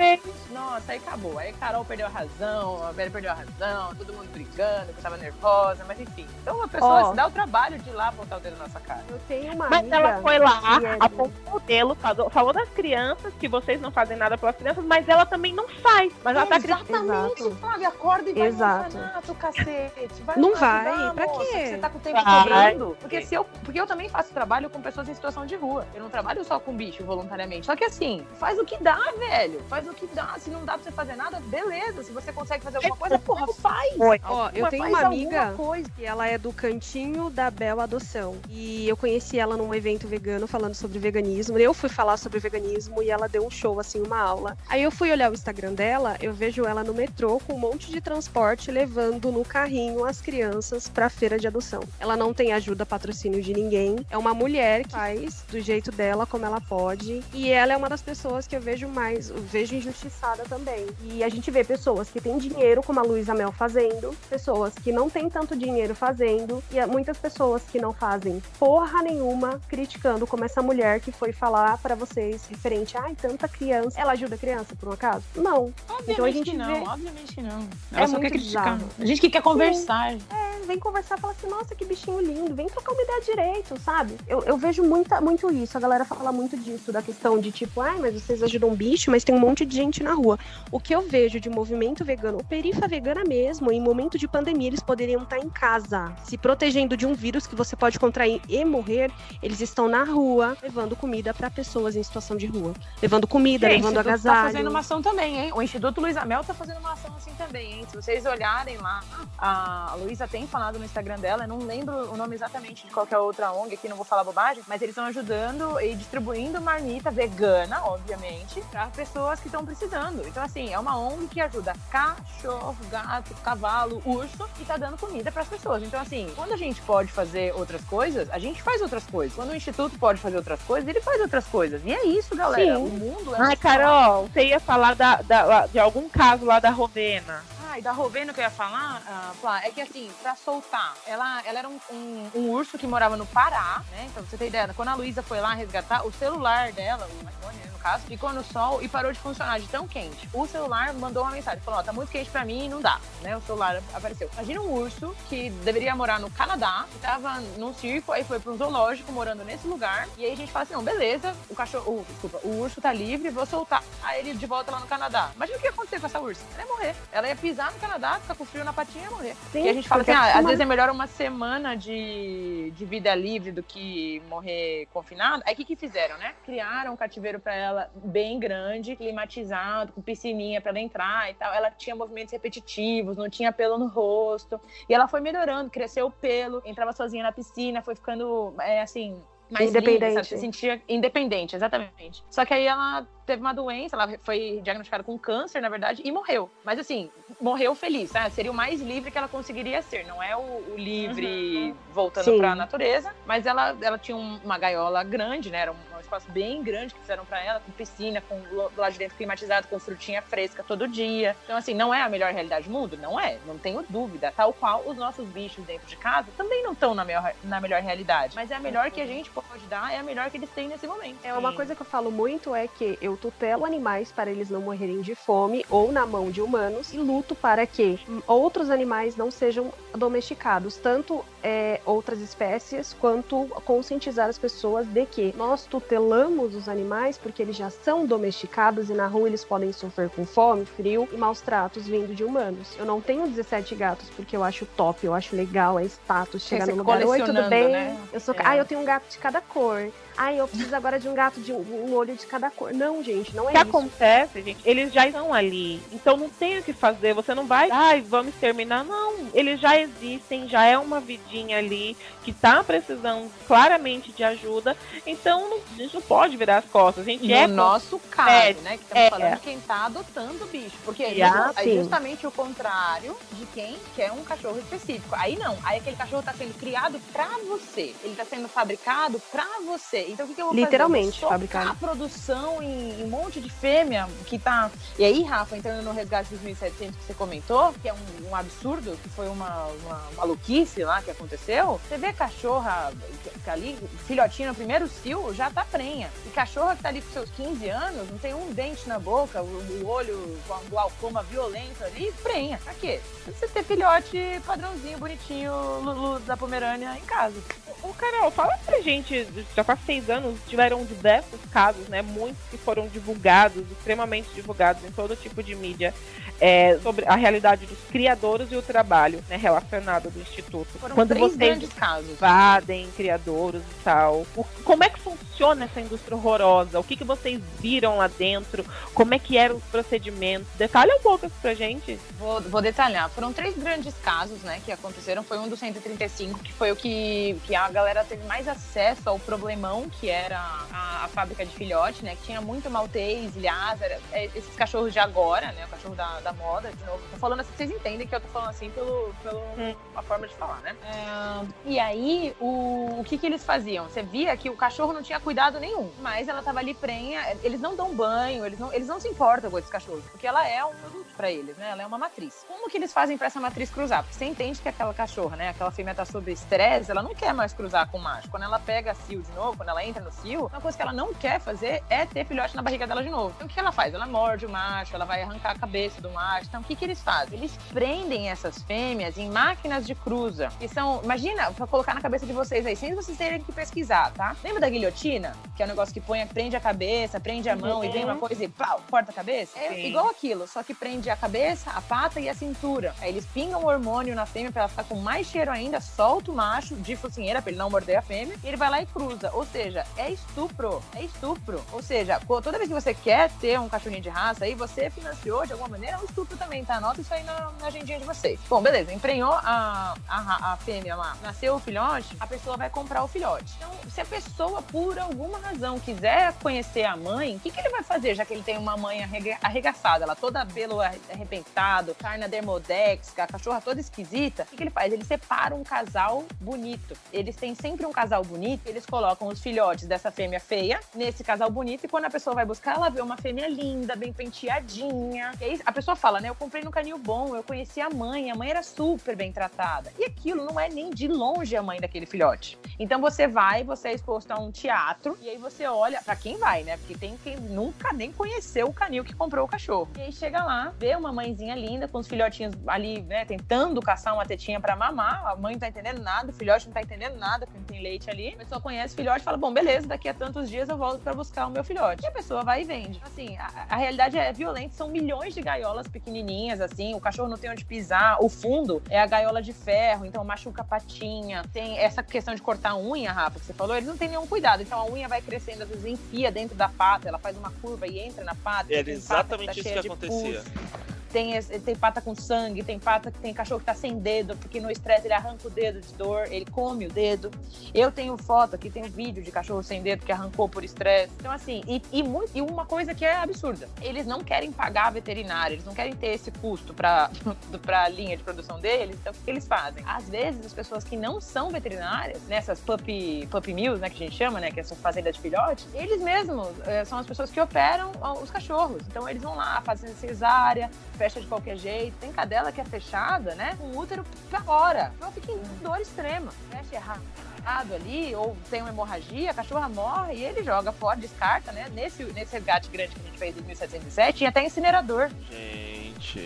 Nossa, 0.51 0.91
aí 0.91 0.97
acabou. 0.97 1.37
Aí 1.37 1.49
a 1.49 1.53
Carol 1.53 1.85
perdeu 1.85 2.05
a 2.05 2.09
razão, 2.09 2.85
a 2.87 2.91
Bela 2.93 3.09
perdeu 3.11 3.31
a 3.31 3.33
razão, 3.35 3.95
todo 3.95 4.13
mundo 4.13 4.29
brigando, 4.31 4.89
eu 4.89 5.01
tava 5.01 5.17
nervosa, 5.17 5.83
mas 5.87 5.99
enfim. 5.99 6.27
Então 6.41 6.61
a 6.63 6.67
pessoa 6.67 7.01
Ó. 7.03 7.09
se 7.11 7.15
dá 7.15 7.27
o 7.27 7.31
trabalho 7.31 7.77
de 7.79 7.89
ir 7.89 7.93
lá 7.93 8.11
botar 8.11 8.37
o 8.37 8.39
dedo 8.39 8.57
na 8.57 8.63
nossa 8.65 8.79
cara. 8.79 9.03
Eu 9.09 9.19
tenho 9.27 9.53
uma 9.53 9.69
Mas 9.69 9.79
amiga. 9.79 9.95
ela 9.95 10.21
foi 10.21 10.39
lá, 10.39 10.79
que 10.79 10.85
é- 10.85 10.97
apontou 10.99 11.31
o 11.47 11.49
modelo, 11.51 11.95
falou, 11.95 12.29
falou 12.29 12.53
das 12.53 12.69
crianças, 12.69 13.33
que 13.39 13.47
vocês 13.47 13.79
não 13.81 13.91
fazem 13.91 14.17
nada 14.17 14.37
pelas 14.37 14.55
crianças, 14.55 14.83
mas 14.85 15.07
ela 15.07 15.25
também 15.25 15.53
não 15.53 15.67
faz. 15.67 16.13
Mas 16.23 16.35
ela. 16.35 16.44
Exatamente, 16.53 17.41
Exato. 17.41 17.55
Flávia, 17.55 17.87
acorda 17.87 18.29
e 18.29 18.33
vai 18.33 18.47
Exato. 18.47 18.97
no 18.97 19.03
orfanato, 19.03 19.35
cacete. 19.35 20.21
Vai 20.25 20.37
Não 20.37 20.55
vai, 20.55 20.87
ajudar, 20.87 21.13
pra 21.13 21.25
moça, 21.27 21.45
quê? 21.51 21.65
Você 21.67 21.77
tá 21.77 21.89
com 21.89 21.97
o 21.97 22.01
tempo 22.01 22.23
Vai. 22.23 22.41
sobrando. 22.41 22.97
Porque, 22.99 23.21
se 23.25 23.35
eu, 23.35 23.43
porque 23.63 23.79
eu 23.79 23.87
também 23.87 24.09
faço 24.09 24.33
trabalho 24.33 24.69
com 24.69 24.81
pessoas 24.81 25.09
em 25.09 25.13
situação 25.13 25.45
de 25.45 25.55
rua. 25.55 25.85
Eu 25.93 26.01
não 26.01 26.09
trabalho 26.09 26.43
só 26.43 26.59
com 26.59 26.75
bicho 26.75 27.03
voluntariamente. 27.03 27.65
Só 27.65 27.75
que 27.75 27.85
assim, 27.85 28.25
faz 28.39 28.57
o 28.59 28.65
que 28.65 28.81
dá, 28.81 28.99
velho. 29.17 29.61
Faz 29.69 29.87
o 29.87 29.93
que 29.93 30.07
dá. 30.07 30.35
Se 30.39 30.49
não 30.49 30.65
dá 30.65 30.73
pra 30.73 30.83
você 30.83 30.91
fazer 30.91 31.15
nada, 31.15 31.39
beleza. 31.47 32.03
Se 32.03 32.11
você 32.11 32.31
consegue 32.31 32.63
fazer 32.63 32.77
alguma 32.77 32.95
coisa, 32.97 33.19
porra, 33.19 33.47
faz. 33.53 33.93
Ó, 34.23 34.49
eu 34.53 34.67
tenho 34.67 34.87
uma 34.87 35.01
amiga 35.01 35.53
coisa. 35.53 35.89
que 35.95 36.05
ela 36.05 36.27
é 36.27 36.37
do 36.37 36.51
cantinho 36.53 37.29
da 37.29 37.49
Bel 37.49 37.79
Adoção. 37.79 38.35
E 38.49 38.87
eu 38.87 38.97
conheci 38.97 39.39
ela 39.39 39.57
num 39.57 39.73
evento 39.73 40.07
vegano 40.07 40.47
falando 40.47 40.73
sobre 40.75 40.99
veganismo. 40.99 41.57
Eu 41.57 41.73
fui 41.73 41.89
falar 41.89 42.17
sobre 42.17 42.39
veganismo 42.39 43.01
e 43.01 43.09
ela 43.09 43.27
deu 43.27 43.45
um 43.45 43.49
show, 43.49 43.79
assim, 43.79 44.01
uma 44.01 44.19
aula. 44.19 44.57
Aí 44.69 44.81
eu 44.83 44.91
fui 44.91 45.11
olhar 45.11 45.31
o 45.31 45.33
Instagram 45.33 45.73
dela, 45.73 46.15
eu 46.25 46.33
vejo 46.33 46.65
ela 46.65 46.83
no 46.83 46.91
metrô 46.91 47.39
com 47.45 47.53
um 47.53 47.59
monte 47.59 47.91
de 47.91 48.01
transporte 48.01 48.71
levando 48.71 49.31
no 49.31 49.45
carrinho 49.45 50.03
as 50.03 50.19
crianças 50.19 50.89
pra 50.89 51.07
feira 51.07 51.37
de 51.37 51.45
adoção. 51.45 51.81
Ela 51.99 52.17
não 52.17 52.33
tem 52.33 52.51
ajuda, 52.51 52.83
patrocínio 52.83 53.43
de 53.43 53.53
ninguém. 53.53 54.03
É 54.09 54.17
uma 54.17 54.33
mulher 54.33 54.85
que 54.85 54.91
faz 54.91 55.43
do 55.47 55.59
jeito 55.59 55.91
dela, 55.91 56.25
como 56.25 56.43
ela 56.43 56.59
pode. 56.59 57.21
E 57.31 57.51
ela 57.51 57.73
é 57.73 57.77
uma 57.77 57.87
das 57.87 58.01
pessoas 58.01 58.47
que 58.47 58.55
eu 58.55 58.59
vejo 58.59 58.87
mais, 58.87 59.29
eu 59.29 59.37
vejo 59.37 59.75
injustiçada 59.75 60.43
também. 60.45 60.87
E 61.03 61.23
a 61.23 61.29
gente 61.29 61.51
vê 61.51 61.63
pessoas 61.63 62.09
que 62.09 62.19
têm 62.19 62.39
dinheiro, 62.39 62.81
como 62.81 62.99
a 62.99 63.03
Luísa 63.03 63.35
Mel 63.35 63.51
fazendo, 63.51 64.15
pessoas 64.27 64.73
que 64.73 64.91
não 64.91 65.07
têm 65.07 65.29
tanto 65.29 65.55
dinheiro 65.55 65.93
fazendo, 65.93 66.63
e 66.71 66.83
muitas 66.87 67.19
pessoas 67.19 67.61
que 67.71 67.79
não 67.79 67.93
fazem 67.93 68.41
porra 68.57 69.03
nenhuma, 69.03 69.61
criticando 69.69 70.25
como 70.25 70.43
essa 70.43 70.61
mulher 70.63 70.99
que 70.99 71.11
foi 71.11 71.31
falar 71.31 71.77
pra 71.77 71.93
vocês 71.93 72.47
referente, 72.49 72.97
ai, 72.97 73.15
tanta 73.15 73.47
criança. 73.47 74.01
Ela 74.01 74.13
ajuda 74.13 74.33
a 74.33 74.39
criança, 74.39 74.75
por 74.75 74.89
um 74.89 74.93
acaso? 74.93 75.23
Não. 75.35 75.71
Obviamente 75.87 76.14
Então 76.15 76.25
a 76.25 76.31
gente 76.31 76.51
que 76.51 76.57
não, 76.57 76.65
vê- 76.73 76.89
obviamente 76.89 77.35
que 77.35 77.41
não. 77.41 77.67
É 77.93 78.07
só 78.07 78.13
muito 78.13 78.21
quer 78.21 78.29
criticar. 78.31 78.75
bizarro. 78.77 78.91
A 78.99 79.05
gente 79.05 79.21
que 79.21 79.29
quer 79.29 79.41
conversar. 79.41 80.13
É, 80.13 80.65
vem 80.65 80.79
conversar 80.79 81.17
e 81.17 81.21
fala 81.21 81.33
assim, 81.33 81.47
nossa, 81.47 81.75
que 81.75 81.85
bichinho 81.85 82.19
lindo, 82.21 82.55
vem 82.55 82.67
trocar 82.67 82.91
uma 82.93 83.01
ideia 83.03 83.21
direito, 83.21 83.79
sabe? 83.79 84.15
Eu, 84.27 84.41
eu 84.43 84.57
vejo 84.57 84.83
muita, 84.83 85.21
muito 85.21 85.51
isso, 85.53 85.77
a 85.77 85.81
galera 85.81 86.03
fala 86.05 86.31
muito 86.31 86.57
disso, 86.57 86.91
da 86.91 87.01
questão 87.01 87.37
de 87.39 87.51
tipo, 87.51 87.81
ai, 87.81 87.99
mas 87.99 88.13
vocês 88.15 88.41
ajudam 88.41 88.69
um 88.69 88.75
bicho, 88.75 89.11
mas 89.11 89.23
tem 89.23 89.35
um 89.35 89.39
monte 89.39 89.63
de 89.65 89.75
gente 89.75 90.01
na 90.01 90.13
rua. 90.13 90.39
O 90.71 90.79
que 90.79 90.93
eu 90.95 91.01
vejo 91.03 91.39
de 91.39 91.49
movimento 91.49 92.03
vegano, 92.03 92.39
o 92.39 92.43
perifa 92.43 92.87
vegana 92.87 93.23
mesmo, 93.23 93.71
em 93.71 93.79
momento 93.79 94.17
de 94.17 94.27
pandemia, 94.27 94.67
eles 94.69 94.81
poderiam 94.81 95.21
estar 95.23 95.37
em 95.37 95.49
casa, 95.49 96.11
se 96.23 96.37
protegendo 96.37 96.97
de 96.97 97.05
um 97.05 97.13
vírus 97.13 97.45
que 97.45 97.55
você 97.55 97.75
pode 97.75 97.99
contrair 97.99 98.41
e 98.49 98.63
morrer. 98.65 99.11
Eles 99.43 99.61
estão 99.61 99.87
na 99.87 100.03
rua, 100.03 100.57
levando 100.63 100.95
comida 100.95 101.33
para 101.33 101.49
pessoas 101.51 101.95
em 101.95 102.01
situação 102.01 102.35
de 102.37 102.47
rua. 102.47 102.73
Levando 103.01 103.27
comida, 103.27 103.69
Gente, 103.69 103.81
levando 103.83 103.97
agasalho. 103.99 104.37
tá 104.37 104.43
fazendo 104.45 104.69
uma 104.69 104.79
ação 104.79 105.01
também, 105.01 105.37
hein? 105.39 105.51
O 105.53 105.61
Instituto 105.61 106.01
Luiz 106.05 106.17
Amel 106.17 106.43
tá 106.43 106.53
fazendo 106.53 106.77
uma 106.77 106.93
ação 106.93 107.11
assim 107.17 107.33
também, 107.33 107.79
hein? 107.79 107.87
Se 107.89 107.95
vocês 107.95 108.27
olharem 108.27 108.77
lá, 108.77 109.01
a 109.39 109.95
Luísa 109.97 110.27
tem 110.27 110.45
falado 110.45 110.77
no 110.77 110.85
Instagram 110.85 111.17
dela, 111.17 111.45
eu 111.45 111.47
não 111.47 111.57
lembro 111.57 112.11
o 112.11 112.15
nome 112.15 112.35
exatamente 112.35 112.85
de 112.85 112.93
qualquer 112.93 113.17
outra 113.17 113.51
ONG 113.51 113.73
aqui, 113.73 113.89
não 113.89 113.95
vou 113.95 114.05
falar 114.05 114.23
bobagem, 114.23 114.63
mas 114.67 114.79
eles 114.83 114.91
estão 114.91 115.05
ajudando 115.05 115.79
e 115.81 115.95
distribuindo 115.95 116.61
marmita 116.61 117.09
vegana, 117.09 117.81
obviamente, 117.85 118.61
para 118.69 118.85
pessoas 118.87 119.39
que 119.39 119.47
estão 119.47 119.65
precisando. 119.65 120.21
Então, 120.27 120.43
assim, 120.43 120.71
é 120.71 120.77
uma 120.77 120.95
ONG 120.95 121.27
que 121.27 121.41
ajuda 121.41 121.73
cachorro, 121.89 122.77
gato, 122.91 123.33
cavalo, 123.43 123.99
urso 124.05 124.47
e 124.61 124.63
tá 124.65 124.77
dando 124.77 124.97
comida 124.99 125.31
para 125.31 125.41
as 125.41 125.47
pessoas. 125.47 125.81
Então, 125.81 125.99
assim, 125.99 126.31
quando 126.35 126.51
a 126.53 126.57
gente 126.57 126.79
pode 126.83 127.11
fazer 127.11 127.51
outras 127.55 127.83
coisas, 127.85 128.29
a 128.29 128.37
gente 128.37 128.61
faz 128.61 128.79
outras 128.79 129.03
coisas. 129.05 129.35
Quando 129.35 129.49
o 129.49 129.55
Instituto 129.55 129.97
pode 129.97 130.19
fazer 130.21 130.37
outras 130.37 130.61
coisas, 130.61 130.87
ele 130.87 131.01
faz 131.01 131.19
outras 131.19 131.45
coisas. 131.47 131.81
E 131.83 131.91
é 131.91 132.05
isso, 132.05 132.35
galera. 132.35 132.75
Sim. 132.75 132.83
O 132.85 132.89
mundo 132.89 133.35
é 133.35 133.41
Ai, 133.41 133.55
Carol, 133.55 134.27
você 134.27 134.45
ia 134.45 134.59
falar 134.59 134.93
da, 134.95 135.15
da- 135.23 135.65
de 135.65 135.79
algum 135.95 136.09
caso 136.09 136.43
lá 136.45 136.59
da 136.59 136.69
Rovena. 136.69 137.41
Ai, 137.75 137.81
da 137.81 137.91
Rovena 137.91 138.33
que 138.33 138.39
eu 138.39 138.43
ia 138.45 138.49
falar, 138.49 139.01
ah, 139.05 139.59
é 139.61 139.69
que 139.69 139.81
assim, 139.81 140.09
pra 140.21 140.33
soltar, 140.33 140.93
ela, 141.05 141.41
ela 141.45 141.59
era 141.59 141.67
um, 141.67 141.77
um- 141.91 142.31
um 142.33 142.49
urso 142.51 142.77
que 142.77 142.87
morava 142.87 143.17
no 143.17 143.25
Pará, 143.25 143.83
né? 143.91 144.05
Então, 144.09 144.23
você 144.23 144.37
ter 144.37 144.47
ideia, 144.47 144.71
quando 144.73 144.87
a 144.87 144.95
Luísa 144.95 145.21
foi 145.21 145.41
lá 145.41 145.53
resgatar, 145.53 146.07
o 146.07 146.11
celular 146.13 146.71
dela, 146.71 147.05
o 147.05 147.29
iPhone, 147.29 147.57
né, 147.57 147.69
no 147.73 147.77
caso, 147.79 148.05
ficou 148.05 148.31
no 148.31 148.45
sol 148.45 148.81
e 148.81 148.87
parou 148.87 149.11
de 149.11 149.19
funcionar 149.19 149.59
de 149.59 149.67
tão 149.67 149.89
quente. 149.89 150.29
O 150.33 150.47
celular 150.47 150.93
mandou 150.93 151.23
uma 151.23 151.33
mensagem, 151.33 151.59
falou, 151.59 151.81
ó, 151.81 151.83
tá 151.83 151.91
muito 151.91 152.09
quente 152.09 152.29
pra 152.29 152.45
mim 152.45 152.65
e 152.67 152.69
não 152.69 152.79
dá, 152.79 152.97
né? 153.21 153.35
O 153.35 153.41
celular 153.41 153.81
apareceu. 153.93 154.29
Imagina 154.33 154.61
um 154.61 154.71
urso 154.71 155.13
que 155.27 155.49
deveria 155.49 155.93
morar 155.97 156.17
no 156.17 156.31
Canadá, 156.31 156.85
que 156.93 156.99
tava 156.99 157.41
num 157.57 157.73
circo, 157.73 158.13
aí 158.13 158.23
foi 158.23 158.39
pra 158.39 158.53
um 158.53 158.57
zoológico 158.57 159.11
morando 159.11 159.43
nesse 159.43 159.67
lugar, 159.67 160.07
e 160.17 160.23
aí 160.23 160.31
a 160.31 160.37
gente 160.37 160.49
fala 160.51 160.63
assim, 160.63 160.73
não, 160.75 160.81
beleza, 160.83 161.35
o 161.49 161.53
cachorro, 161.55 162.05
desculpa, 162.09 162.39
o 162.41 162.61
urso 162.61 162.79
tá 162.79 162.93
livre, 162.93 163.29
vou 163.29 163.45
soltar 163.45 163.83
ele 164.17 164.33
de 164.33 164.45
volta 164.45 164.71
lá 164.71 164.79
no 164.79 164.87
Canadá. 164.87 165.29
Imagina 165.35 165.57
o 165.57 165.59
que 165.61 165.67
ia 165.67 165.71
acontecer 165.71 165.99
com 165.99 166.05
essa 166.05 166.19
ursa. 166.21 166.41
Ela 166.53 166.63
ia 166.63 166.67
morrer. 166.73 166.95
Ela 167.11 167.27
ia 167.27 167.35
pisar 167.35 167.64
no 167.71 167.79
Canadá, 167.79 168.19
ficar 168.19 168.35
com 168.35 168.45
frio 168.45 168.63
na 168.63 168.73
patinha 168.73 169.07
e 169.07 169.09
morrer. 169.09 169.35
Sim, 169.51 169.65
e 169.65 169.69
a 169.69 169.73
gente 169.73 169.87
fala 169.87 170.01
assim, 170.01 170.11
ah, 170.11 170.39
às 170.39 170.45
vezes 170.45 170.59
é 170.59 170.65
melhor 170.65 170.89
uma 170.89 171.07
semana 171.07 171.75
de, 171.75 172.71
de 172.75 172.85
vida 172.85 173.13
livre 173.15 173.51
do 173.51 173.63
que 173.63 174.21
morrer 174.29 174.87
confinado. 174.93 175.43
Aí 175.45 175.53
o 175.53 175.57
que 175.57 175.65
que 175.65 175.75
fizeram, 175.75 176.17
né? 176.17 176.33
Criaram 176.45 176.93
um 176.93 176.97
cativeiro 176.97 177.39
pra 177.39 177.55
ela 177.55 177.89
bem 177.95 178.39
grande, 178.39 178.95
climatizado, 178.95 179.91
com 179.93 180.01
piscininha 180.01 180.61
pra 180.61 180.71
ela 180.71 180.79
entrar 180.79 181.29
e 181.29 181.33
tal. 181.33 181.53
Ela 181.53 181.71
tinha 181.71 181.95
movimentos 181.95 182.31
repetitivos, 182.31 183.17
não 183.17 183.29
tinha 183.29 183.51
pelo 183.51 183.77
no 183.77 183.87
rosto. 183.87 184.59
E 184.89 184.93
ela 184.93 185.07
foi 185.07 185.21
melhorando, 185.21 185.69
cresceu 185.69 186.07
o 186.07 186.11
pelo, 186.11 186.61
entrava 186.65 186.93
sozinha 186.93 187.23
na 187.23 187.31
piscina, 187.31 187.81
foi 187.81 187.95
ficando, 187.95 188.53
é, 188.59 188.81
assim... 188.81 189.21
Mais 189.49 189.69
Independente. 189.69 190.25
Se 190.27 190.37
sentia 190.37 190.81
independente, 190.89 191.55
exatamente. 191.55 192.23
Só 192.29 192.43
que 192.45 192.53
aí 192.53 192.65
ela 192.65 193.05
teve 193.25 193.41
uma 193.41 193.53
doença, 193.53 193.95
ela 193.95 194.17
foi 194.23 194.59
diagnosticada 194.63 195.03
com 195.03 195.17
câncer, 195.17 195.61
na 195.61 195.69
verdade, 195.69 196.01
e 196.03 196.11
morreu. 196.11 196.49
Mas 196.63 196.79
assim, 196.79 197.09
morreu 197.39 197.75
feliz, 197.75 198.11
né? 198.11 198.29
Seria 198.29 198.51
o 198.51 198.55
mais 198.55 198.81
livre 198.81 199.11
que 199.11 199.17
ela 199.17 199.27
conseguiria 199.27 199.81
ser. 199.81 200.05
Não 200.07 200.21
é 200.21 200.35
o, 200.35 200.41
o 200.41 200.75
livre 200.77 201.75
voltando 201.91 202.25
Sim. 202.25 202.37
pra 202.37 202.55
natureza, 202.55 203.13
mas 203.25 203.45
ela, 203.45 203.75
ela 203.81 203.97
tinha 203.97 204.17
um- 204.17 204.39
uma 204.43 204.57
gaiola 204.57 205.03
grande, 205.03 205.49
né? 205.51 205.59
Era 205.59 205.71
um 205.71 205.94
espaço 206.05 206.31
bem 206.31 206.63
grande 206.63 206.93
que 206.93 206.99
fizeram 206.99 207.25
pra 207.25 207.43
ela, 207.43 207.59
com 207.59 207.71
piscina, 207.71 208.21
com 208.21 208.41
lado 208.77 208.93
de 208.93 208.99
dentro 208.99 209.17
climatizado, 209.17 209.67
com 209.67 209.79
frutinha 209.79 210.21
fresca 210.21 210.63
todo 210.63 210.87
dia. 210.87 211.35
Então, 211.43 211.57
assim, 211.57 211.73
não 211.73 211.93
é 211.93 212.01
a 212.01 212.09
melhor 212.09 212.31
realidade 212.31 212.67
do 212.67 212.71
mundo? 212.71 212.97
Não 212.97 213.19
é, 213.19 213.37
não 213.45 213.57
tenho 213.57 213.83
dúvida. 213.89 214.33
Tal 214.35 214.53
qual 214.53 214.83
os 214.85 214.97
nossos 214.97 215.27
bichos 215.27 215.65
dentro 215.65 215.87
de 215.87 215.97
casa 215.97 216.27
também 216.37 216.63
não 216.63 216.73
estão 216.73 216.95
na 216.95 217.03
melhor, 217.03 217.33
na 217.43 217.59
melhor 217.59 217.81
realidade. 217.81 218.35
Mas 218.35 218.51
é 218.51 218.55
a 218.55 218.59
melhor 218.59 218.89
que 218.91 219.01
a 219.01 219.05
gente 219.05 219.29
pode 219.29 219.65
dar, 219.67 219.93
é 219.93 219.97
a 219.97 220.03
melhor 220.03 220.29
que 220.29 220.37
eles 220.37 220.49
têm 220.51 220.67
nesse 220.67 220.87
momento. 220.87 221.17
É 221.23 221.33
uma 221.33 221.53
coisa 221.53 221.75
que 221.75 221.81
eu 221.81 221.85
falo 221.85 222.11
muito 222.11 222.55
é 222.55 222.67
que 222.67 222.97
eu 223.01 223.17
tutelo 223.17 223.65
animais 223.65 224.11
para 224.11 224.31
eles 224.31 224.49
não 224.49 224.61
morrerem 224.61 225.01
de 225.01 225.15
fome 225.15 225.65
ou 225.69 225.91
na 225.91 226.05
mão 226.05 226.29
de 226.29 226.41
humanos 226.41 226.93
e 226.93 226.97
luto 226.97 227.35
para 227.35 227.65
que 227.65 227.99
outros 228.27 228.69
animais 228.69 229.15
não 229.15 229.31
sejam 229.31 229.73
domesticados, 229.93 230.77
tanto 230.77 231.25
é, 231.45 231.79
outras 231.85 232.19
espécies 232.21 232.91
quanto 232.99 233.45
conscientizar 233.63 234.27
as 234.27 234.37
pessoas 234.37 234.87
de 234.87 235.05
que 235.05 235.31
nós 235.37 235.65
tutelamos 235.67 236.55
os 236.55 236.67
animais 236.67 237.19
porque 237.19 237.39
eles 237.39 237.55
já 237.55 237.69
são 237.69 238.03
domesticados 238.03 238.89
e 238.89 238.93
na 238.93 239.05
rua 239.05 239.27
eles 239.27 239.45
podem 239.45 239.71
sofrer 239.71 240.09
com 240.09 240.25
fome, 240.25 240.65
frio 240.65 241.07
e 241.11 241.15
maus 241.17 241.41
tratos 241.41 241.85
vindo 241.87 242.15
de 242.15 242.23
humanos. 242.23 242.75
Eu 242.79 242.85
não 242.85 242.99
tenho 242.99 243.27
17 243.27 243.75
gatos 243.75 244.09
porque 244.09 244.35
eu 244.35 244.43
acho 244.43 244.65
top, 244.65 245.05
eu 245.05 245.13
acho 245.13 245.35
legal, 245.35 245.77
é 245.77 245.85
status 245.85 246.41
chegar 246.41 246.65
no 246.65 246.77
lugar, 246.77 247.05
oi, 247.05 247.21
tudo 247.21 247.43
bem? 247.43 247.69
né? 247.69 247.95
Eu 248.11 248.19
sou, 248.19 248.33
É. 248.33 248.37
ah, 248.43 248.57
eu 248.57 248.65
tenho 248.65 248.81
um 248.81 248.85
gato 248.85 249.07
de 249.07 249.19
cada 249.19 249.39
cor. 249.39 249.91
Ai, 250.17 250.39
eu 250.39 250.47
preciso 250.47 250.73
agora 250.75 250.99
de 250.99 251.09
um 251.09 251.13
gato 251.13 251.39
de 251.41 251.51
um, 251.51 251.57
um 251.59 251.93
olho 251.93 252.15
de 252.15 252.25
cada 252.25 252.49
cor. 252.49 252.73
Não, 252.73 253.03
gente, 253.03 253.35
não 253.35 253.45
O 253.45 253.49
é 253.49 253.51
que 253.51 253.57
isso. 253.57 253.67
acontece, 253.67 254.41
gente? 254.41 254.59
Eles 254.63 254.93
já 254.93 255.05
estão 255.07 255.33
ali. 255.33 255.81
Então 255.91 256.15
não 256.15 256.29
tem 256.29 256.59
o 256.59 256.63
que 256.63 256.71
fazer. 256.73 257.13
Você 257.13 257.33
não 257.35 257.45
vai, 257.45 257.69
ai, 257.69 258.01
vamos 258.01 258.33
exterminar. 258.33 258.83
Não. 258.85 259.27
Eles 259.33 259.59
já 259.59 259.77
existem, 259.79 260.47
já 260.47 260.63
é 260.65 260.77
uma 260.77 260.99
vidinha 261.01 261.57
ali 261.57 261.97
que 262.23 262.31
tá 262.31 262.63
precisando 262.63 263.29
claramente 263.45 264.11
de 264.13 264.23
ajuda. 264.23 264.77
Então 265.05 265.49
não- 265.49 265.57
a 265.57 265.77
gente 265.77 265.93
não 265.95 266.01
pode 266.01 266.37
virar 266.37 266.57
as 266.59 266.65
costas. 266.65 267.03
A 267.05 267.09
gente 267.09 267.25
No 267.27 267.33
é. 267.33 267.47
nosso 267.47 267.99
caso, 268.09 268.29
É, 268.31 268.53
né? 268.61 268.77
Que 268.77 268.83
estamos 268.83 269.03
é. 269.05 269.09
falando 269.09 269.39
quem 269.41 269.59
tá 269.59 269.85
adotando 269.85 270.43
o 270.43 270.47
bicho. 270.47 270.75
Porque 270.85 271.03
é 271.03 271.21
Ah, 271.23 271.51
é 271.57 271.63
sim. 271.63 271.77
justamente 271.79 272.25
o 272.25 272.31
contrário 272.31 273.15
de 273.33 273.45
quem 273.47 273.75
quer 273.95 274.11
um 274.11 274.23
cachorro 274.23 274.59
específico. 274.59 275.13
Aí 275.17 275.35
não. 275.37 275.57
Aí 275.63 275.79
aquele 275.79 275.97
cachorro 275.97 276.23
tá 276.23 276.33
sendo 276.33 276.57
criado 276.57 276.99
pra 277.11 277.27
você. 277.47 277.93
Ele 278.03 278.15
tá 278.15 278.23
sendo 278.23 278.47
fabricado 278.47 279.21
pra 279.31 279.45
você. 279.65 280.04
Então 280.07 280.25
o 280.25 280.29
que, 280.29 280.35
que 280.35 280.41
eu 280.41 280.47
vou 280.47 280.55
Literalmente, 280.55 281.19
fazer? 281.19 281.35
Literalmente, 281.35 281.73
fabricar. 281.73 281.75
produção 281.77 282.61
em, 282.61 283.01
em, 283.01 283.03
um 283.03 283.07
monte 283.07 283.39
de 283.39 283.49
fêmea 283.49 284.07
que 284.25 284.37
tá. 284.37 284.71
E 284.97 285.03
aí, 285.03 285.23
Rafa, 285.23 285.57
entrando 285.57 285.83
no 285.83 285.91
resgate 285.91 286.29
dos 286.29 286.41
1700 286.41 286.95
que 286.95 287.03
você 287.03 287.13
comentou, 287.13 287.73
que 287.81 287.89
é 287.89 287.93
um, 287.93 288.29
um 288.29 288.35
absurdo, 288.35 288.97
que 289.01 289.09
foi 289.09 289.27
uma, 289.27 289.65
uma, 289.83 290.01
maluquice 290.15 290.83
lá 290.83 291.01
que 291.01 291.11
aconteceu. 291.11 291.79
Você 291.87 291.97
vê 291.97 292.13
cachorra 292.13 292.91
que, 293.23 293.39
que 293.39 293.49
ali, 293.49 293.77
filhotinho 294.05 294.49
no 294.49 294.55
primeiro 294.55 294.87
cio, 294.87 295.33
já 295.33 295.49
tá 295.49 295.65
prenha. 295.65 296.09
E 296.25 296.29
cachorra 296.29 296.75
que 296.75 296.83
tá 296.83 296.89
ali 296.89 297.01
com 297.01 297.11
seus 297.11 297.29
15 297.31 297.69
anos, 297.69 298.09
não 298.09 298.17
tem 298.17 298.33
um 298.33 298.51
dente 298.53 298.87
na 298.87 298.99
boca, 298.99 299.41
o, 299.41 299.45
o 299.45 299.87
olho 299.87 300.39
com 300.47 300.53
um 300.53 300.69
glaucoma 300.69 301.23
violento 301.23 301.83
ali, 301.83 302.13
prenha. 302.23 302.59
Pra 302.63 302.73
quê? 302.73 302.99
Pra 303.23 303.33
você 303.33 303.47
ter 303.47 303.63
filhote 303.63 304.41
padrãozinho, 304.45 304.97
bonitinho, 304.97 305.53
Lulu 305.81 306.19
da 306.19 306.37
Pomerânia 306.37 306.95
em 306.97 307.05
casa. 307.05 307.35
Ô, 307.81 307.93
Carol, 307.93 308.31
fala 308.31 308.57
pra 308.65 308.81
gente, 308.81 309.27
já 309.55 309.63
passei 309.63 309.94
16 309.95 310.09
anos 310.09 310.39
tiveram 310.47 310.83
diversos 310.83 311.39
casos, 311.51 311.87
né? 311.87 312.01
Muitos 312.01 312.41
que 312.49 312.57
foram 312.57 312.87
divulgados, 312.87 313.63
extremamente 313.71 314.29
divulgados 314.33 314.83
em 314.83 314.91
todo 314.91 315.15
tipo 315.15 315.41
de 315.41 315.55
mídia, 315.55 315.93
é, 316.39 316.77
sobre 316.79 317.05
a 317.05 317.15
realidade 317.15 317.65
dos 317.65 317.79
criadores 317.89 318.51
e 318.51 318.55
o 318.55 318.61
trabalho 318.61 319.23
né, 319.29 319.37
relacionado 319.37 320.09
do 320.09 320.19
Instituto. 320.19 320.67
Foram 320.79 320.95
Quando 320.95 321.15
vocês 321.15 321.37
grandes 321.37 321.73
casos. 321.73 322.11
Invadem 322.11 322.89
criadores 322.95 323.61
e 323.61 323.83
tal. 323.83 324.25
O, 324.35 324.43
como 324.63 324.83
é 324.83 324.89
que 324.89 324.99
funciona? 324.99 325.25
Essa 325.43 325.81
indústria 325.81 326.15
horrorosa? 326.15 326.79
O 326.79 326.83
que, 326.83 326.95
que 326.95 327.03
vocês 327.03 327.41
viram 327.59 327.97
lá 327.97 328.07
dentro? 328.07 328.65
Como 328.93 329.13
é 329.13 329.19
que 329.19 329.37
eram 329.37 329.57
os 329.57 329.63
procedimentos? 329.65 330.47
Detalha 330.55 330.95
um 330.95 331.01
pouco 331.01 331.25
isso 331.25 331.35
pra 331.41 331.53
gente. 331.53 331.99
Vou, 332.17 332.41
vou 332.41 332.61
detalhar. 332.61 333.09
Foram 333.09 333.33
três 333.33 333.55
grandes 333.57 333.93
casos, 334.03 334.39
né, 334.41 334.61
que 334.63 334.71
aconteceram. 334.71 335.23
Foi 335.23 335.37
um 335.37 335.47
do 335.49 335.57
135, 335.57 336.39
que 336.39 336.53
foi 336.53 336.71
o 336.71 336.75
que, 336.75 337.39
que 337.45 337.53
a 337.55 337.69
galera 337.69 338.03
teve 338.03 338.23
mais 338.25 338.47
acesso 338.47 339.09
ao 339.09 339.19
problemão, 339.19 339.89
que 339.89 340.09
era 340.09 340.39
a, 340.71 341.05
a 341.05 341.07
fábrica 341.09 341.45
de 341.45 341.53
filhote, 341.53 342.03
né, 342.03 342.15
que 342.15 342.23
tinha 342.23 342.39
muito 342.41 342.69
maltês, 342.69 343.35
lhasa, 343.35 343.85
era- 343.85 343.99
é, 344.13 344.25
esses 344.35 344.55
cachorros 344.55 344.93
de 344.93 344.99
agora, 344.99 345.51
né, 345.51 345.65
o 345.65 345.69
cachorro 345.69 345.95
da, 345.95 346.19
da 346.21 346.33
moda, 346.33 346.71
de 346.71 346.83
novo. 346.85 347.01
Tô 347.11 347.17
falando 347.17 347.41
assim, 347.41 347.51
vocês 347.55 347.71
entendem 347.71 348.07
que 348.07 348.15
eu 348.15 348.21
tô 348.21 348.27
falando 348.29 348.49
assim 348.49 348.69
pelo, 348.69 349.13
pelo 349.21 349.35
Hum. 349.57 349.73
a 349.95 350.01
forma 350.01 350.27
de 350.27 350.33
falar, 350.35 350.59
né? 350.61 350.75
É, 350.83 351.45
e 351.65 351.79
aí, 351.79 352.35
o, 352.39 352.97
o 352.99 353.03
que 353.05 353.17
que 353.17 353.25
eles 353.25 353.43
faziam? 353.43 353.85
Você 353.85 354.01
via 354.03 354.35
que 354.35 354.49
o 354.49 354.55
cachorro 354.55 354.91
não 354.93 355.01
tinha 355.01 355.19
cuidado 355.25 355.59
nenhum, 355.59 355.89
mas 356.01 356.27
ela 356.27 356.43
tava 356.43 356.59
ali 356.59 356.75
prenha, 356.75 357.35
eles 357.41 357.59
não 357.59 357.75
dão 357.75 357.95
banho, 357.95 358.45
eles 358.45 358.59
não, 358.59 358.71
eles 358.71 358.87
não 358.87 358.99
se 358.99 359.07
importam 359.07 359.49
com 359.49 359.57
esses 359.57 359.71
cachorros, 359.71 360.03
porque 360.11 360.27
ela 360.27 360.47
é 360.47 360.63
um 360.63 360.73
produto 360.75 361.07
pra 361.17 361.31
eles, 361.31 361.57
né? 361.57 361.71
Ela 361.71 361.81
é 361.81 361.85
uma 361.87 361.97
matriz. 361.97 362.45
Como 362.47 362.69
que 362.69 362.77
eles 362.77 362.93
fazem 362.93 363.17
pra 363.17 363.25
essa 363.25 363.41
matriz 363.41 363.71
cruzar? 363.71 364.03
Porque 364.03 364.15
você 364.15 364.25
entende 364.25 364.61
que 364.61 364.69
aquela 364.69 364.93
cachorra, 364.93 365.35
né? 365.35 365.49
Aquela 365.49 365.71
fêmea 365.71 365.95
tá 365.95 366.05
sob 366.05 366.31
estresse, 366.31 366.91
ela 366.91 367.01
não 367.01 367.15
quer 367.15 367.33
mais 367.33 367.53
cruzar 367.53 367.89
com 367.89 367.97
o 367.97 368.01
macho. 368.01 368.29
Quando 368.29 368.43
ela 368.43 368.59
pega 368.59 368.91
a 368.91 368.93
cio 368.93 369.23
de 369.23 369.31
novo, 369.31 369.57
quando 369.57 369.69
ela 369.69 369.83
entra 369.83 370.03
no 370.03 370.11
cio, 370.11 370.45
uma 370.45 370.61
coisa 370.61 370.77
que 370.77 370.83
ela 370.83 370.93
não 370.93 371.11
quer 371.11 371.39
fazer 371.39 371.83
é 371.89 372.05
ter 372.05 372.23
filhote 372.23 372.55
na 372.55 372.61
barriga 372.61 372.85
dela 372.85 373.01
de 373.01 373.09
novo. 373.09 373.33
Então 373.35 373.47
o 373.47 373.49
que 373.49 373.59
ela 373.59 373.71
faz? 373.71 373.95
Ela 373.95 374.05
morde 374.05 374.45
o 374.45 374.49
macho, 374.49 374.95
ela 374.95 375.05
vai 375.05 375.23
arrancar 375.23 375.55
a 375.55 375.59
cabeça 375.59 375.99
do 375.99 376.11
macho. 376.11 376.45
Então 376.49 376.61
o 376.61 376.63
que 376.63 376.75
que 376.75 376.85
eles 376.85 377.01
fazem? 377.01 377.39
Eles 377.39 377.57
prendem 377.73 378.29
essas 378.29 378.61
fêmeas 378.61 379.17
em 379.17 379.27
máquinas 379.31 379.87
de 379.87 379.95
cruza. 379.95 380.49
Que 380.59 380.67
são, 380.67 381.01
imagina, 381.03 381.51
pra 381.51 381.65
colocar 381.65 381.95
na 381.95 382.01
cabeça 382.01 382.27
de 382.27 382.33
vocês 382.33 382.63
aí, 382.63 382.75
sem 382.75 382.93
vocês 382.93 383.17
terem 383.17 383.41
que 383.41 383.51
pesquisar, 383.51 384.11
tá? 384.11 384.35
Lembra 384.43 384.61
da 384.61 384.69
guilhotina? 384.69 385.14
Que 385.55 385.63
é 385.63 385.65
um 385.65 385.69
negócio 385.69 385.93
que 385.93 386.01
põe, 386.01 386.25
prende 386.27 386.55
a 386.55 386.59
cabeça, 386.59 387.19
prende 387.19 387.49
a 387.49 387.55
mão 387.55 387.83
e 387.83 387.89
vem 387.89 388.03
uma 388.03 388.15
coisa 388.15 388.43
e 388.43 388.47
pau, 388.47 388.81
corta 388.89 389.11
a 389.11 389.13
cabeça? 389.13 389.57
É 389.57 389.69
Sim. 389.69 389.87
igual 389.87 390.07
aquilo, 390.09 390.47
só 390.47 390.63
que 390.63 390.73
prende 390.73 391.09
a 391.09 391.15
cabeça, 391.15 391.71
a 391.71 391.81
pata 391.81 392.19
e 392.19 392.27
a 392.29 392.33
cintura. 392.33 392.93
Aí 392.99 393.09
eles 393.09 393.25
pingam 393.25 393.63
o 393.63 393.67
hormônio 393.67 394.15
na 394.15 394.25
fêmea 394.25 394.51
pra 394.51 394.63
ela 394.63 394.69
ficar 394.69 394.83
com 394.83 394.95
mais 394.95 395.27
cheiro 395.27 395.51
ainda, 395.51 395.79
solta 395.79 396.31
o 396.31 396.35
macho 396.35 396.75
de 396.75 396.95
focinheira 396.95 397.41
pra 397.41 397.51
ele 397.51 397.59
não 397.59 397.69
morder 397.69 397.97
a 397.97 398.01
fêmea, 398.01 398.37
e 398.43 398.47
ele 398.47 398.57
vai 398.57 398.69
lá 398.69 398.81
e 398.81 398.85
cruza. 398.85 399.31
Ou 399.33 399.45
seja, 399.45 399.85
é 399.97 400.11
estupro, 400.11 400.83
é 400.95 401.03
estupro. 401.03 401.63
Ou 401.71 401.81
seja, 401.81 402.19
toda 402.27 402.57
vez 402.57 402.67
que 402.67 402.73
você 402.73 402.93
quer 402.93 403.29
ter 403.39 403.59
um 403.59 403.69
cachorrinho 403.69 404.01
de 404.01 404.09
raça, 404.09 404.45
aí 404.45 404.55
você 404.55 404.89
financiou 404.89 405.45
de 405.45 405.53
alguma 405.53 405.69
maneira, 405.69 405.97
é 405.97 405.99
um 405.99 406.05
estupro 406.05 406.37
também, 406.37 406.63
tá? 406.63 406.75
Anota 406.75 407.01
isso 407.01 407.13
aí 407.13 407.23
na, 407.23 407.51
na 407.59 407.67
agendinha 407.67 407.99
de 407.99 408.05
vocês. 408.05 408.39
Bom, 408.49 408.61
beleza, 408.61 408.93
emprenhou 408.93 409.31
a, 409.31 409.95
a, 410.07 410.53
a 410.53 410.57
fêmea 410.57 410.95
lá, 410.95 411.15
nasceu 411.21 411.55
o 411.55 411.59
filhote, 411.59 412.15
a 412.19 412.27
pessoa 412.27 412.57
vai 412.57 412.69
comprar 412.69 413.03
o 413.03 413.07
filhote. 413.07 413.53
Então, 413.57 413.71
se 413.89 414.01
a 414.01 414.05
pessoa, 414.05 414.61
por 414.61 414.97
alguma 415.05 415.37
razão, 415.39 415.79
quiser 415.79 416.33
conhecer 416.41 416.83
a 416.83 416.95
mãe, 416.97 417.35
o 417.35 417.39
que, 417.39 417.51
que 417.51 417.59
ele 417.59 417.69
vai 417.69 417.83
fazer, 417.83 418.15
já 418.15 418.25
que 418.25 418.33
ele 418.33 418.43
tem 418.43 418.57
uma 418.57 418.75
mãe 418.75 419.03
arrega- 419.03 419.37
arregaçada, 419.41 420.03
ela 420.03 420.15
toda 420.15 420.45
pelo 420.45 420.81
arre- 420.81 420.99
arrebentado, 421.11 421.95
carne 421.95 422.27
dermodex, 422.27 423.13
a 423.17 423.27
cachorra 423.27 423.61
toda 423.61 423.79
esquisita, 423.79 424.43
o 424.43 424.45
que, 424.47 424.57
que 424.57 424.63
ele 424.63 424.69
faz? 424.69 424.91
Ele 424.91 425.03
separa 425.03 425.55
um 425.55 425.63
casal 425.63 426.25
bonito. 426.39 426.95
Eles 427.13 427.35
têm 427.35 427.53
sempre 427.55 427.85
um 427.85 427.91
casal 427.91 428.23
bonito, 428.23 428.67
eles 428.67 428.85
colocam 428.85 429.27
os 429.27 429.39
filhotes 429.39 429.87
dessa 429.87 430.11
fêmea 430.11 430.39
feia 430.39 430.79
nesse 430.93 431.23
casal 431.23 431.49
bonito, 431.49 431.85
e 431.85 431.87
quando 431.87 432.05
a 432.05 432.09
pessoa 432.09 432.33
vai 432.35 432.45
buscar, 432.45 432.75
ela 432.75 432.89
vê 432.89 433.01
uma 433.01 433.17
fêmea 433.17 433.47
linda, 433.47 433.95
bem 433.95 434.11
penteadinha. 434.11 435.31
E 435.39 435.43
aí 435.43 435.61
a 435.65 435.71
pessoa 435.71 435.95
fala, 435.95 436.19
né? 436.19 436.29
Eu 436.29 436.35
comprei 436.35 436.63
no 436.63 436.71
canil 436.71 436.97
bom, 436.97 437.35
eu 437.35 437.43
conheci 437.43 437.79
a 437.81 437.89
mãe, 437.89 438.31
a 438.31 438.35
mãe 438.35 438.49
era 438.49 438.63
super 438.63 439.15
bem 439.15 439.31
tratada. 439.31 439.91
E 439.97 440.05
aquilo 440.05 440.43
não 440.45 440.59
é 440.59 440.69
nem 440.69 440.89
de 440.89 441.07
longe 441.07 441.55
a 441.55 441.61
mãe 441.61 441.79
daquele 441.79 442.05
filhote. 442.05 442.57
Então 442.79 442.99
você 442.99 443.27
vai, 443.27 443.63
você 443.63 443.89
é 443.89 443.93
exposto 443.93 444.31
a 444.31 444.39
um 444.39 444.51
teatro, 444.51 444.94
e 445.21 445.29
aí 445.29 445.37
você 445.37 445.65
olha, 445.67 446.01
pra 446.01 446.15
quem 446.15 446.37
vai, 446.37 446.63
né? 446.63 446.77
Porque 446.77 446.95
tem 446.95 447.17
quem 447.23 447.37
nunca 447.37 447.93
nem 447.93 448.11
conheceu 448.11 448.67
o 448.67 448.73
canil 448.73 449.03
que 449.03 449.13
comprou 449.13 449.45
o 449.45 449.47
cachorro. 449.47 449.89
E 449.97 450.01
aí 450.01 450.11
chega 450.11 450.43
lá, 450.43 450.73
vê 450.77 450.95
uma 450.95 451.11
mãezinha 451.11 451.55
linda 451.55 451.87
com 451.87 451.99
os 451.99 452.07
filhotinhos 452.07 452.55
ali, 452.67 453.01
né, 453.01 453.25
tentando 453.25 453.81
caçar 453.81 454.13
uma 454.13 454.25
tetinha 454.25 454.59
pra 454.59 454.75
mamar. 454.75 455.25
A 455.25 455.35
mãe 455.35 455.53
não 455.53 455.59
tá 455.59 455.67
entendendo 455.67 456.01
nada, 456.01 456.31
o 456.31 456.33
filhote 456.33 456.67
não 456.67 456.73
tá 456.73 456.81
entendendo 456.81 457.17
nada, 457.17 457.45
porque 457.45 457.59
não 457.59 457.65
tem 457.65 457.81
leite 457.81 458.09
ali. 458.09 458.33
A 458.33 458.37
pessoa 458.37 458.61
conhece 458.61 458.93
o 458.93 458.97
filhote 458.97 459.21
e 459.21 459.23
fala: 459.23 459.37
bom, 459.37 459.53
beleza, 459.53 459.87
daqui 459.87 460.09
a 460.09 460.13
tantos 460.13 460.49
dias 460.49 460.69
eu 460.69 460.77
volto 460.77 461.01
pra 461.01 461.13
buscar 461.13 461.47
o 461.47 461.51
meu 461.51 461.63
filhote. 461.63 462.03
E 462.03 462.07
a 462.07 462.11
pessoa 462.11 462.43
vai 462.43 462.61
e 462.61 462.65
vende. 462.65 463.01
Assim, 463.03 463.37
a, 463.37 463.65
a 463.69 463.75
realidade 463.75 464.17
é 464.17 464.31
violenta, 464.31 464.73
são 464.73 464.87
milhões 464.87 465.33
de 465.33 465.41
gaiolas 465.41 465.87
pequenininhas, 465.87 466.61
assim, 466.61 466.93
o 466.95 466.99
cachorro 466.99 467.29
não 467.29 467.37
tem 467.37 467.49
onde 467.51 467.65
pisar. 467.65 468.17
O 468.21 468.29
fundo 468.29 468.81
é 468.89 468.99
a 468.99 469.05
gaiola 469.05 469.41
de 469.41 469.53
ferro, 469.53 470.05
então 470.05 470.23
machuca 470.23 470.61
a 470.61 470.65
patinha. 470.65 471.43
Tem 471.53 471.77
essa 471.77 472.03
questão 472.03 472.35
de 472.35 472.41
cortar 472.41 472.71
a 472.71 472.77
unha, 472.77 473.11
Rafa, 473.11 473.39
que 473.39 473.45
você 473.45 473.53
falou, 473.53 473.75
eles 473.75 473.87
não 473.87 473.97
têm 473.97 474.09
nenhum 474.09 474.27
cuidado. 474.27 474.61
Então 474.61 474.79
a 474.79 474.84
unha 474.91 475.07
vai 475.07 475.21
crescendo, 475.21 475.63
às 475.63 475.69
vezes 475.69 475.85
enfia 475.85 476.31
dentro 476.31 476.55
da 476.55 476.69
pata, 476.69 477.07
ela 477.07 477.19
faz 477.19 477.37
uma 477.37 477.51
curva 477.61 477.87
e 477.87 477.99
entra 477.99 478.23
na 478.23 478.35
pata. 478.35 478.73
Era 478.73 478.83
tem 478.83 478.99
pata 478.99 479.35
exatamente 479.35 479.63
tá 479.63 479.69
isso 479.69 479.81
que 479.81 479.87
acontecia. 479.87 480.41
pus. 480.41 480.94
Tem, 481.15 481.41
tem 481.41 481.75
pata 481.77 482.01
com 482.01 482.13
sangue, 482.13 482.61
tem 482.61 482.77
pata 482.77 483.09
que 483.09 483.17
tem 483.19 483.33
cachorro 483.33 483.61
que 483.61 483.65
tá 483.65 483.73
sem 483.73 483.97
dedo, 483.99 484.35
porque 484.35 484.59
no 484.59 484.69
estresse 484.69 485.07
ele 485.07 485.13
arranca 485.13 485.47
o 485.47 485.49
dedo 485.49 485.79
de 485.79 485.93
dor, 485.93 486.27
ele 486.29 486.43
come 486.43 486.87
o 486.87 486.91
dedo. 486.91 487.31
Eu 487.73 487.89
tenho 487.89 488.17
foto 488.17 488.55
aqui, 488.55 488.69
tenho 488.69 488.89
vídeo 488.89 489.23
de 489.23 489.31
cachorro 489.31 489.63
sem 489.63 489.81
dedo 489.81 490.05
que 490.05 490.11
arrancou 490.11 490.49
por 490.49 490.61
estresse. 490.65 491.13
Então, 491.17 491.31
assim, 491.31 491.61
e, 491.65 491.81
e, 491.89 492.03
mui- 492.03 492.27
e 492.35 492.41
uma 492.41 492.65
coisa 492.65 492.93
que 492.93 493.05
é 493.05 493.15
absurda: 493.15 493.69
eles 493.81 494.05
não 494.05 494.21
querem 494.25 494.51
pagar 494.51 494.87
a 494.87 494.89
veterinária, 494.89 495.53
eles 495.53 495.63
não 495.63 495.73
querem 495.73 495.95
ter 495.95 496.07
esse 496.07 496.29
custo 496.31 496.73
pra, 496.73 497.09
pra 497.63 497.87
linha 497.87 498.17
de 498.17 498.21
produção 498.23 498.59
deles. 498.59 498.97
Então, 498.99 499.13
o 499.13 499.15
que 499.23 499.31
eles 499.31 499.47
fazem? 499.47 499.85
Às 499.87 500.09
vezes, 500.09 500.45
as 500.45 500.51
pessoas 500.53 500.83
que 500.83 500.97
não 500.97 501.21
são 501.21 501.49
veterinárias, 501.49 502.21
nessas 502.27 502.59
puppy, 502.59 503.25
puppy 503.31 503.53
mills, 503.53 503.79
né, 503.79 503.89
que 503.89 504.03
a 504.03 504.07
gente 504.07 504.17
chama, 504.17 504.41
né, 504.41 504.51
que 504.51 504.59
é 504.59 504.63
essa 504.63 504.75
fazenda 504.75 505.13
de 505.13 505.19
filhote, 505.21 505.65
eles 505.73 506.01
mesmos 506.01 506.49
eh, 506.65 506.83
são 506.83 506.97
as 506.99 507.07
pessoas 507.07 507.31
que 507.31 507.39
operam 507.39 507.91
os 508.21 508.29
cachorros. 508.29 508.81
Então, 508.89 509.07
eles 509.07 509.23
vão 509.23 509.35
lá, 509.37 509.61
fazem 509.61 509.93
cesárea, 509.95 510.69
fecha 511.05 511.21
de 511.21 511.27
qualquer 511.27 511.57
jeito. 511.57 511.95
Tem 511.99 512.11
cadela 512.11 512.51
que 512.51 512.59
é 512.59 512.65
fechada, 512.65 513.35
né? 513.35 513.55
Com 513.59 513.77
útero 513.77 514.03
pra 514.29 514.41
fora. 514.41 514.91
Então 514.97 515.11
fica 515.11 515.31
em 515.31 515.41
dor 515.61 515.79
extrema. 515.79 516.31
Fecha 516.49 516.75
errado 516.75 517.73
ali, 517.75 518.15
ou 518.15 518.35
tem 518.49 518.61
uma 518.61 518.69
hemorragia, 518.69 519.29
a 519.29 519.33
cachorra 519.33 519.69
morre 519.69 520.15
e 520.15 520.23
ele 520.23 520.43
joga 520.43 520.71
fora, 520.71 520.97
descarta, 520.97 521.51
né? 521.51 521.69
Nesse, 521.73 522.03
nesse 522.05 522.33
resgate 522.33 522.69
grande 522.69 522.95
que 522.95 523.01
a 523.01 523.03
gente 523.03 523.19
fez 523.19 523.37
em 523.37 523.41
1707, 523.41 524.17
tinha 524.17 524.29
até 524.29 524.43
incinerador. 524.43 525.09
Gente, 525.29 525.84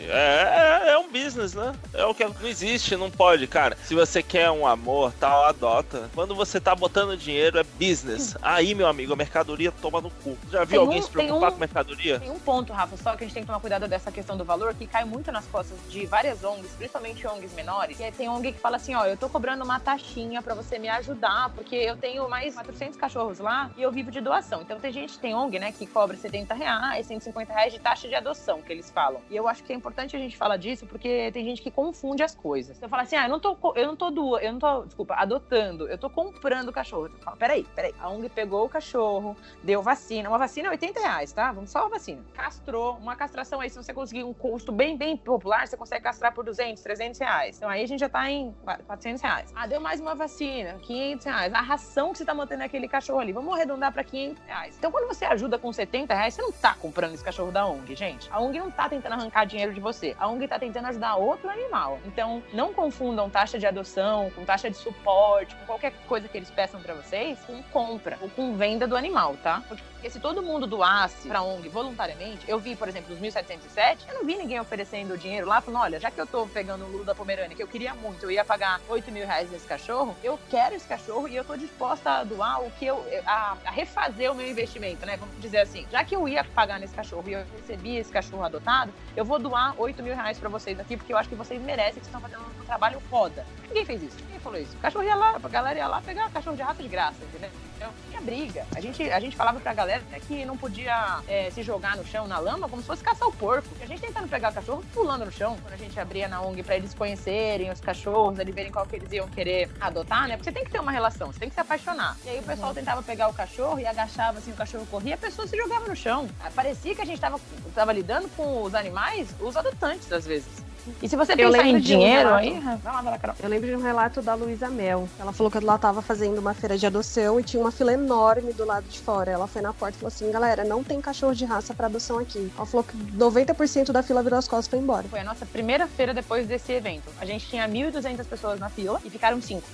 é, 0.10 0.84
é, 0.88 0.92
é 0.92 0.98
um 0.98 1.12
business, 1.12 1.54
né? 1.54 1.74
É 1.94 2.06
o 2.06 2.14
que 2.14 2.24
não 2.26 2.36
existe, 2.48 2.96
não 2.96 3.10
pode, 3.10 3.48
cara. 3.48 3.78
Se 3.84 3.94
você 3.96 4.22
quer 4.22 4.50
um 4.52 4.66
amor, 4.66 5.14
tal, 5.20 5.46
adota. 5.46 6.10
Quando 6.14 6.36
você 6.36 6.60
tá 6.60 6.76
botando 6.76 7.18
dinheiro, 7.18 7.58
é 7.60 7.64
business. 7.64 8.36
Aí, 8.42 8.74
meu 8.76 8.88
amigo, 8.88 9.14
a 9.14 9.16
mercadoria 9.16 9.72
toma 9.72 10.02
no 10.02 10.10
cu. 10.10 10.38
Já 10.52 10.60
viu 10.60 10.68
Tem 10.68 10.80
alguém 10.80 11.00
um- 11.00 11.02
se 11.04 11.10
preocupar 11.10 11.50
um- 11.50 11.54
com 11.54 11.60
mercadoria? 11.60 12.20
Tem 12.20 12.30
um 12.32 12.40
ponto, 12.40 12.74
Rafa, 12.74 12.98
só 12.98 13.16
que 13.16 13.24
a 13.24 13.28
gente 13.28 13.34
tem 13.34 13.44
que 13.44 13.48
tomar 13.48 13.60
cuidado 13.60 13.88
dessa 13.88 14.12
questão 14.12 14.36
do 14.38 14.44
valor, 14.46 14.74
que 14.74 14.86
cai 14.88 15.06
muito 15.06 15.32
nas 15.32 15.46
costas 15.46 15.78
de 15.90 16.06
várias 16.06 16.44
ONGs, 16.44 16.72
principalmente 16.78 17.26
ONGs 17.28 17.54
menores. 17.54 18.00
E 18.00 18.12
tem 18.12 18.30
ONG 18.30 18.52
que 18.54 18.60
fala 18.60 18.78
assim, 18.78 18.96
ó, 18.96 19.06
eu 19.06 19.18
tô 19.18 19.30
cobrando 19.30 19.64
uma 19.64 19.80
taxinha 19.80 20.42
pra 20.42 20.54
você 20.56 20.78
me 20.80 20.90
ajudar, 20.90 21.50
porque 21.56 21.76
eu 21.76 21.96
tenho 21.98 22.28
mais 22.30 22.54
400 22.56 22.98
cachorros 22.98 23.40
lá 23.40 23.70
e 23.78 23.82
eu 23.82 23.92
vivo 23.92 24.12
de 24.12 24.22
doação. 24.22 24.62
Então 24.62 24.80
tem 24.80 24.92
gente, 24.92 25.18
tem 25.20 25.34
ONG, 25.34 25.60
né, 25.60 25.72
que 25.72 25.86
cobra 25.86 26.16
70 26.18 26.54
reais, 26.54 27.06
150 27.08 27.54
reais 27.54 27.74
de 27.74 27.80
taxa 27.80 28.08
de 28.08 28.16
adoção, 28.16 28.62
que 28.62 28.72
eles 28.72 28.90
falam. 28.92 29.22
E 29.30 29.36
eu 29.36 29.48
acho 29.48 29.59
que 29.64 29.74
é 29.74 29.76
importante 29.76 30.16
a 30.16 30.20
gente 30.20 30.38
falar 30.38 30.58
disso, 30.58 30.86
porque 30.86 31.32
tem 31.32 31.44
gente 31.46 31.62
que 31.62 31.72
confunde 31.72 32.24
as 32.24 32.36
coisas. 32.36 32.78
Então 32.78 32.90
fala 32.90 33.04
assim, 33.04 33.16
ah, 33.16 33.26
eu 33.26 33.30
não 33.30 33.40
tô, 33.40 33.58
eu 33.76 33.88
não 33.88 33.96
tô 33.96 34.10
doando, 34.10 34.44
eu 34.44 34.52
não 34.54 34.60
tô, 34.60 34.86
desculpa, 34.86 35.16
adotando, 35.16 35.88
eu 35.88 35.98
tô 35.98 36.10
comprando 36.10 36.70
o 36.70 36.74
cachorro. 36.74 37.08
Eu 37.08 37.20
falo, 37.20 37.38
peraí, 37.38 37.66
peraí. 37.76 37.94
A 38.00 38.10
ONG 38.10 38.30
pegou 38.30 38.66
o 38.66 38.70
cachorro, 38.70 39.36
deu 39.64 39.82
vacina. 39.82 40.30
Uma 40.30 40.38
vacina 40.38 40.70
é 40.70 40.72
80 40.72 41.00
reais, 41.00 41.32
tá? 41.32 41.52
Vamos 41.52 41.70
só 41.70 41.86
a 41.86 41.90
vacina. 41.90 42.22
Castrou. 42.34 42.98
Uma 42.98 43.16
castração 43.16 43.60
aí, 43.60 43.70
se 43.70 43.78
você 43.78 43.94
conseguir 43.94 44.24
um 44.24 44.34
custo 44.34 44.72
bem, 44.72 44.98
bem 44.98 45.18
popular, 45.18 45.68
você 45.68 45.78
consegue 45.78 46.04
castrar 46.04 46.34
por 46.34 46.44
200, 46.44 46.82
300 46.82 47.20
reais. 47.20 47.58
Então 47.58 47.70
aí 47.70 47.84
a 47.84 47.88
gente 47.88 48.00
já 48.00 48.10
tá 48.10 48.30
em 48.30 48.54
400 48.86 49.22
reais. 49.22 49.52
Ah, 49.56 49.68
deu 49.68 49.82
mais 49.82 50.00
uma 50.00 50.16
vacina, 50.16 50.74
500 50.80 51.10
500 51.20 51.26
reais. 51.26 51.54
A 51.54 51.62
ração 51.62 52.12
que 52.12 52.18
você 52.18 52.26
tá 52.26 52.34
mantendo 52.34 52.64
aquele 52.64 52.88
cachorro 52.88 53.20
ali, 53.20 53.32
vamos 53.32 53.54
arredondar 53.54 53.92
para 53.92 54.04
500 54.04 54.44
reais. 54.46 54.76
Então, 54.78 54.92
quando 54.92 55.08
você 55.08 55.26
ajuda 55.26 55.58
com 55.58 55.72
70 55.72 56.14
reais, 56.14 56.34
você 56.34 56.42
não 56.42 56.52
tá 56.52 56.74
comprando 56.74 57.14
esse 57.14 57.24
cachorro 57.24 57.52
da 57.52 57.66
ONG, 57.66 57.96
gente. 57.96 58.30
A 58.32 58.40
ONG 58.40 58.60
não 58.60 58.72
tá 58.72 58.90
tentando 58.90 59.14
arrancar 59.14 59.46
dinheiro 59.50 59.74
de 59.74 59.80
você. 59.80 60.16
A 60.18 60.28
ONG 60.28 60.48
tá 60.48 60.58
tentando 60.58 60.88
ajudar 60.88 61.16
outro 61.16 61.50
animal. 61.50 62.00
Então, 62.06 62.42
não 62.54 62.74
confundam 62.74 63.30
taxa 63.30 63.60
de 63.60 63.66
adoção 63.66 64.32
com 64.36 64.46
taxa 64.46 64.70
de 64.70 64.78
suporte, 64.78 65.56
com 65.56 65.66
qualquer 65.66 65.94
coisa 66.08 66.28
que 66.28 66.38
eles 66.38 66.50
peçam 66.50 66.82
para 66.82 66.94
vocês, 66.94 67.38
com 67.46 67.62
compra 67.64 68.18
ou 68.22 68.30
com 68.30 68.56
venda 68.56 68.88
do 68.88 68.96
animal, 68.96 69.36
tá? 69.44 69.62
Porque 69.68 70.10
se 70.10 70.20
todo 70.20 70.42
mundo 70.42 70.66
doasse 70.66 71.28
pra 71.28 71.42
ONG 71.42 71.68
voluntariamente, 71.68 72.46
eu 72.48 72.60
vi, 72.60 72.76
por 72.76 72.88
exemplo, 72.88 73.14
os 73.14 73.20
1707, 73.20 74.06
eu 74.08 74.16
não 74.16 74.26
vi 74.26 74.38
ninguém 74.38 74.60
oferecendo 74.60 75.18
dinheiro 75.18 75.48
lá, 75.48 75.60
falando, 75.60 75.82
olha, 75.82 76.00
já 76.00 76.10
que 76.10 76.22
eu 76.22 76.28
tô 76.28 76.46
pegando 76.48 76.86
o 76.86 76.90
Lulu 76.90 77.04
da 77.04 77.16
Pomerânia, 77.16 77.56
que 77.56 77.64
eu 77.64 77.68
queria 77.68 77.94
muito, 77.96 78.24
eu 78.24 78.32
ia 78.32 78.46
pagar 78.46 78.80
8 78.88 79.12
mil 79.12 79.26
reais 79.26 79.52
nesse 79.52 79.68
cachorro, 79.68 80.16
eu 80.24 80.40
quero 80.50 80.76
esse 80.76 80.88
cachorro 80.88 81.28
e 81.28 81.36
eu 81.36 81.44
tô 81.44 81.58
disposta 81.58 82.12
a 82.12 82.24
doar 82.24 82.62
o 82.62 82.72
que 82.72 82.86
eu, 82.86 83.04
a, 83.26 83.58
a 83.66 83.72
refazer 83.72 84.32
o 84.32 84.36
meu 84.36 84.48
investimento, 84.48 85.06
né? 85.06 85.18
Vamos 85.18 85.40
dizer 85.40 85.60
assim, 85.60 85.86
já 85.92 86.04
que 86.04 86.16
eu 86.16 86.28
ia 86.28 86.44
pagar 86.44 86.80
nesse 86.80 86.94
cachorro 86.94 87.28
e 87.28 87.34
eu 87.34 87.44
recebi 87.58 87.98
esse 87.98 88.12
cachorro 88.12 88.44
adotado, 88.44 88.94
eu 89.16 89.26
vou 89.26 89.39
doar 89.40 89.74
8 89.78 90.04
mil 90.04 90.16
reais 90.16 90.38
pra 90.38 90.50
vocês 90.50 90.80
aqui, 90.80 90.98
porque 90.98 91.14
eu 91.14 91.18
acho 91.18 91.30
que 91.30 91.36
vocês 91.36 91.62
merecem, 91.62 92.00
que 92.00 92.06
estão 92.06 92.22
fazendo 92.22 92.42
um 92.42 92.66
trabalho 92.66 93.00
foda. 93.10 93.46
Ninguém 93.68 93.86
fez 93.86 94.04
isso, 94.04 94.18
ninguém 94.22 94.40
falou 94.40 94.60
isso. 94.60 94.76
O 94.76 94.80
cachorro 94.80 95.04
ia 95.04 95.16
lá, 95.16 95.36
a 95.42 95.50
galera 95.50 95.78
ia 95.80 95.88
lá 95.88 96.02
pegar 96.02 96.30
cachorro 96.30 96.56
de 96.56 96.62
raça 96.62 96.82
de 96.82 96.90
graça, 96.90 97.24
entendeu? 97.24 97.50
Então, 97.80 97.94
tinha 98.10 98.20
briga. 98.20 98.66
A 98.76 98.82
gente, 98.82 99.10
a 99.10 99.20
gente 99.22 99.38
falava 99.38 99.58
pra 99.62 99.74
galera 99.74 100.04
né, 100.12 100.20
que 100.20 100.44
não 100.44 100.58
podia 100.58 101.22
é, 101.30 101.50
se 101.50 101.64
jogar 101.64 101.96
no 101.96 102.06
chão, 102.06 102.28
na 102.28 102.38
lama, 102.38 102.68
como 102.68 102.82
se 102.82 102.88
fosse 102.88 103.02
caçar 103.02 103.26
o 103.26 103.32
porco. 103.32 103.70
A 103.82 103.86
gente 103.86 104.02
tentando 104.02 104.28
pegar 104.28 104.52
o 104.52 104.54
cachorro 104.54 104.84
pulando 104.94 105.24
no 105.24 105.32
chão. 105.32 105.58
Quando 105.62 105.74
a 105.74 105.78
gente 105.78 105.98
abria 105.98 106.28
na 106.28 106.42
ONG 106.42 106.62
pra 106.62 106.76
eles 106.76 106.94
conhecerem 106.94 107.72
os 107.72 107.80
cachorros, 107.80 108.38
eles 108.38 108.54
verem 108.54 108.70
qual 108.70 108.86
que 108.86 108.98
eles 108.98 109.10
iam 109.14 109.30
querer 109.30 109.70
adotar, 109.80 110.28
né? 110.28 110.36
Porque 110.36 110.50
você 110.50 110.52
tem 110.52 110.66
que 110.66 110.72
ter 110.72 110.80
uma 110.82 110.92
relação, 110.92 111.32
você 111.32 111.40
tem 111.40 111.48
que 111.48 111.56
se 111.56 111.62
apaixonar. 111.62 112.18
E 112.26 112.30
aí 112.30 112.40
o 112.40 112.44
pessoal 112.44 112.74
tentava 112.74 113.02
pegar 113.02 113.30
o 113.30 113.34
cachorro 113.34 113.80
e 113.80 113.86
agachava 113.86 114.40
assim, 114.40 114.52
o 114.52 114.56
cachorro 114.56 114.86
corria, 114.92 115.16
a 115.16 115.18
pessoa 115.18 115.48
se 115.48 115.56
jogava 115.56 115.88
no 115.88 115.96
chão. 115.96 116.28
Parecia 116.54 116.94
que 116.94 117.02
a 117.02 117.06
gente 117.06 117.22
tava, 117.22 117.40
tava 117.74 117.94
lidando 117.94 118.28
com 118.36 118.62
os 118.62 118.76
animais, 118.76 119.30
os 119.40 119.56
adotantes, 119.56 120.12
às 120.12 120.26
vezes. 120.26 120.69
E 121.02 121.10
se 121.10 121.16
você 121.16 121.36
pensar 121.36 121.66
em 121.66 121.76
um 121.76 121.80
dinheiro, 121.80 122.30
relato. 122.30 122.46
aí. 122.46 122.60
Vai 122.60 122.94
lá, 122.94 123.02
vai 123.02 123.12
lá, 123.12 123.18
Carol. 123.18 123.36
Eu 123.42 123.50
lembro 123.50 123.68
de 123.68 123.76
um 123.76 123.82
relato 123.82 124.22
da 124.22 124.34
Luísa 124.36 124.70
Mel. 124.70 125.08
Ela 125.20 125.32
falou 125.32 125.52
que 125.52 125.58
ela 125.58 125.78
tava 125.78 126.02
fazendo 126.02 126.40
uma 126.40 126.54
feira 126.54 126.78
de 126.78 126.86
adoção 126.86 127.40
e 127.40 127.44
tinha 127.44 127.62
uma 127.62 127.72
fila 127.72 127.94
enorme 127.94 128.54
do 128.54 128.66
lado 128.66 128.86
de 128.88 129.00
fora. 129.00 129.32
Ela 129.32 129.48
foi 129.48 129.62
na 129.62 129.74
porta 129.74 129.96
e 129.96 130.00
falou 130.00 130.08
assim: 130.08 130.32
galera, 130.32 130.64
não 130.64 130.84
tem 130.84 131.00
cachorro 131.02 131.34
de 131.34 131.46
raça 131.46 131.74
pra 131.74 131.88
adoção 131.88 132.20
aqui. 132.20 132.52
Ela 132.56 132.66
falou 132.66 132.84
que 132.84 132.98
90% 132.98 133.92
da 133.92 134.04
fila 134.04 134.24
virou 134.24 134.40
as 134.40 134.48
costas 134.48 134.68
e 134.68 134.70
foi 134.70 134.80
embora. 134.80 135.08
Foi 135.08 135.20
a 135.20 135.24
nossa 135.24 135.46
primeira 135.46 135.88
feira 135.88 136.14
depois 136.14 136.48
desse 136.48 136.72
evento. 136.72 137.10
A 137.20 137.26
gente 137.26 137.48
tinha 137.48 137.68
1.200 137.68 138.26
pessoas 138.26 138.60
na 138.60 138.70
fila 138.70 139.00
e 139.04 139.10
ficaram 139.10 139.42
cinco. 139.42 139.68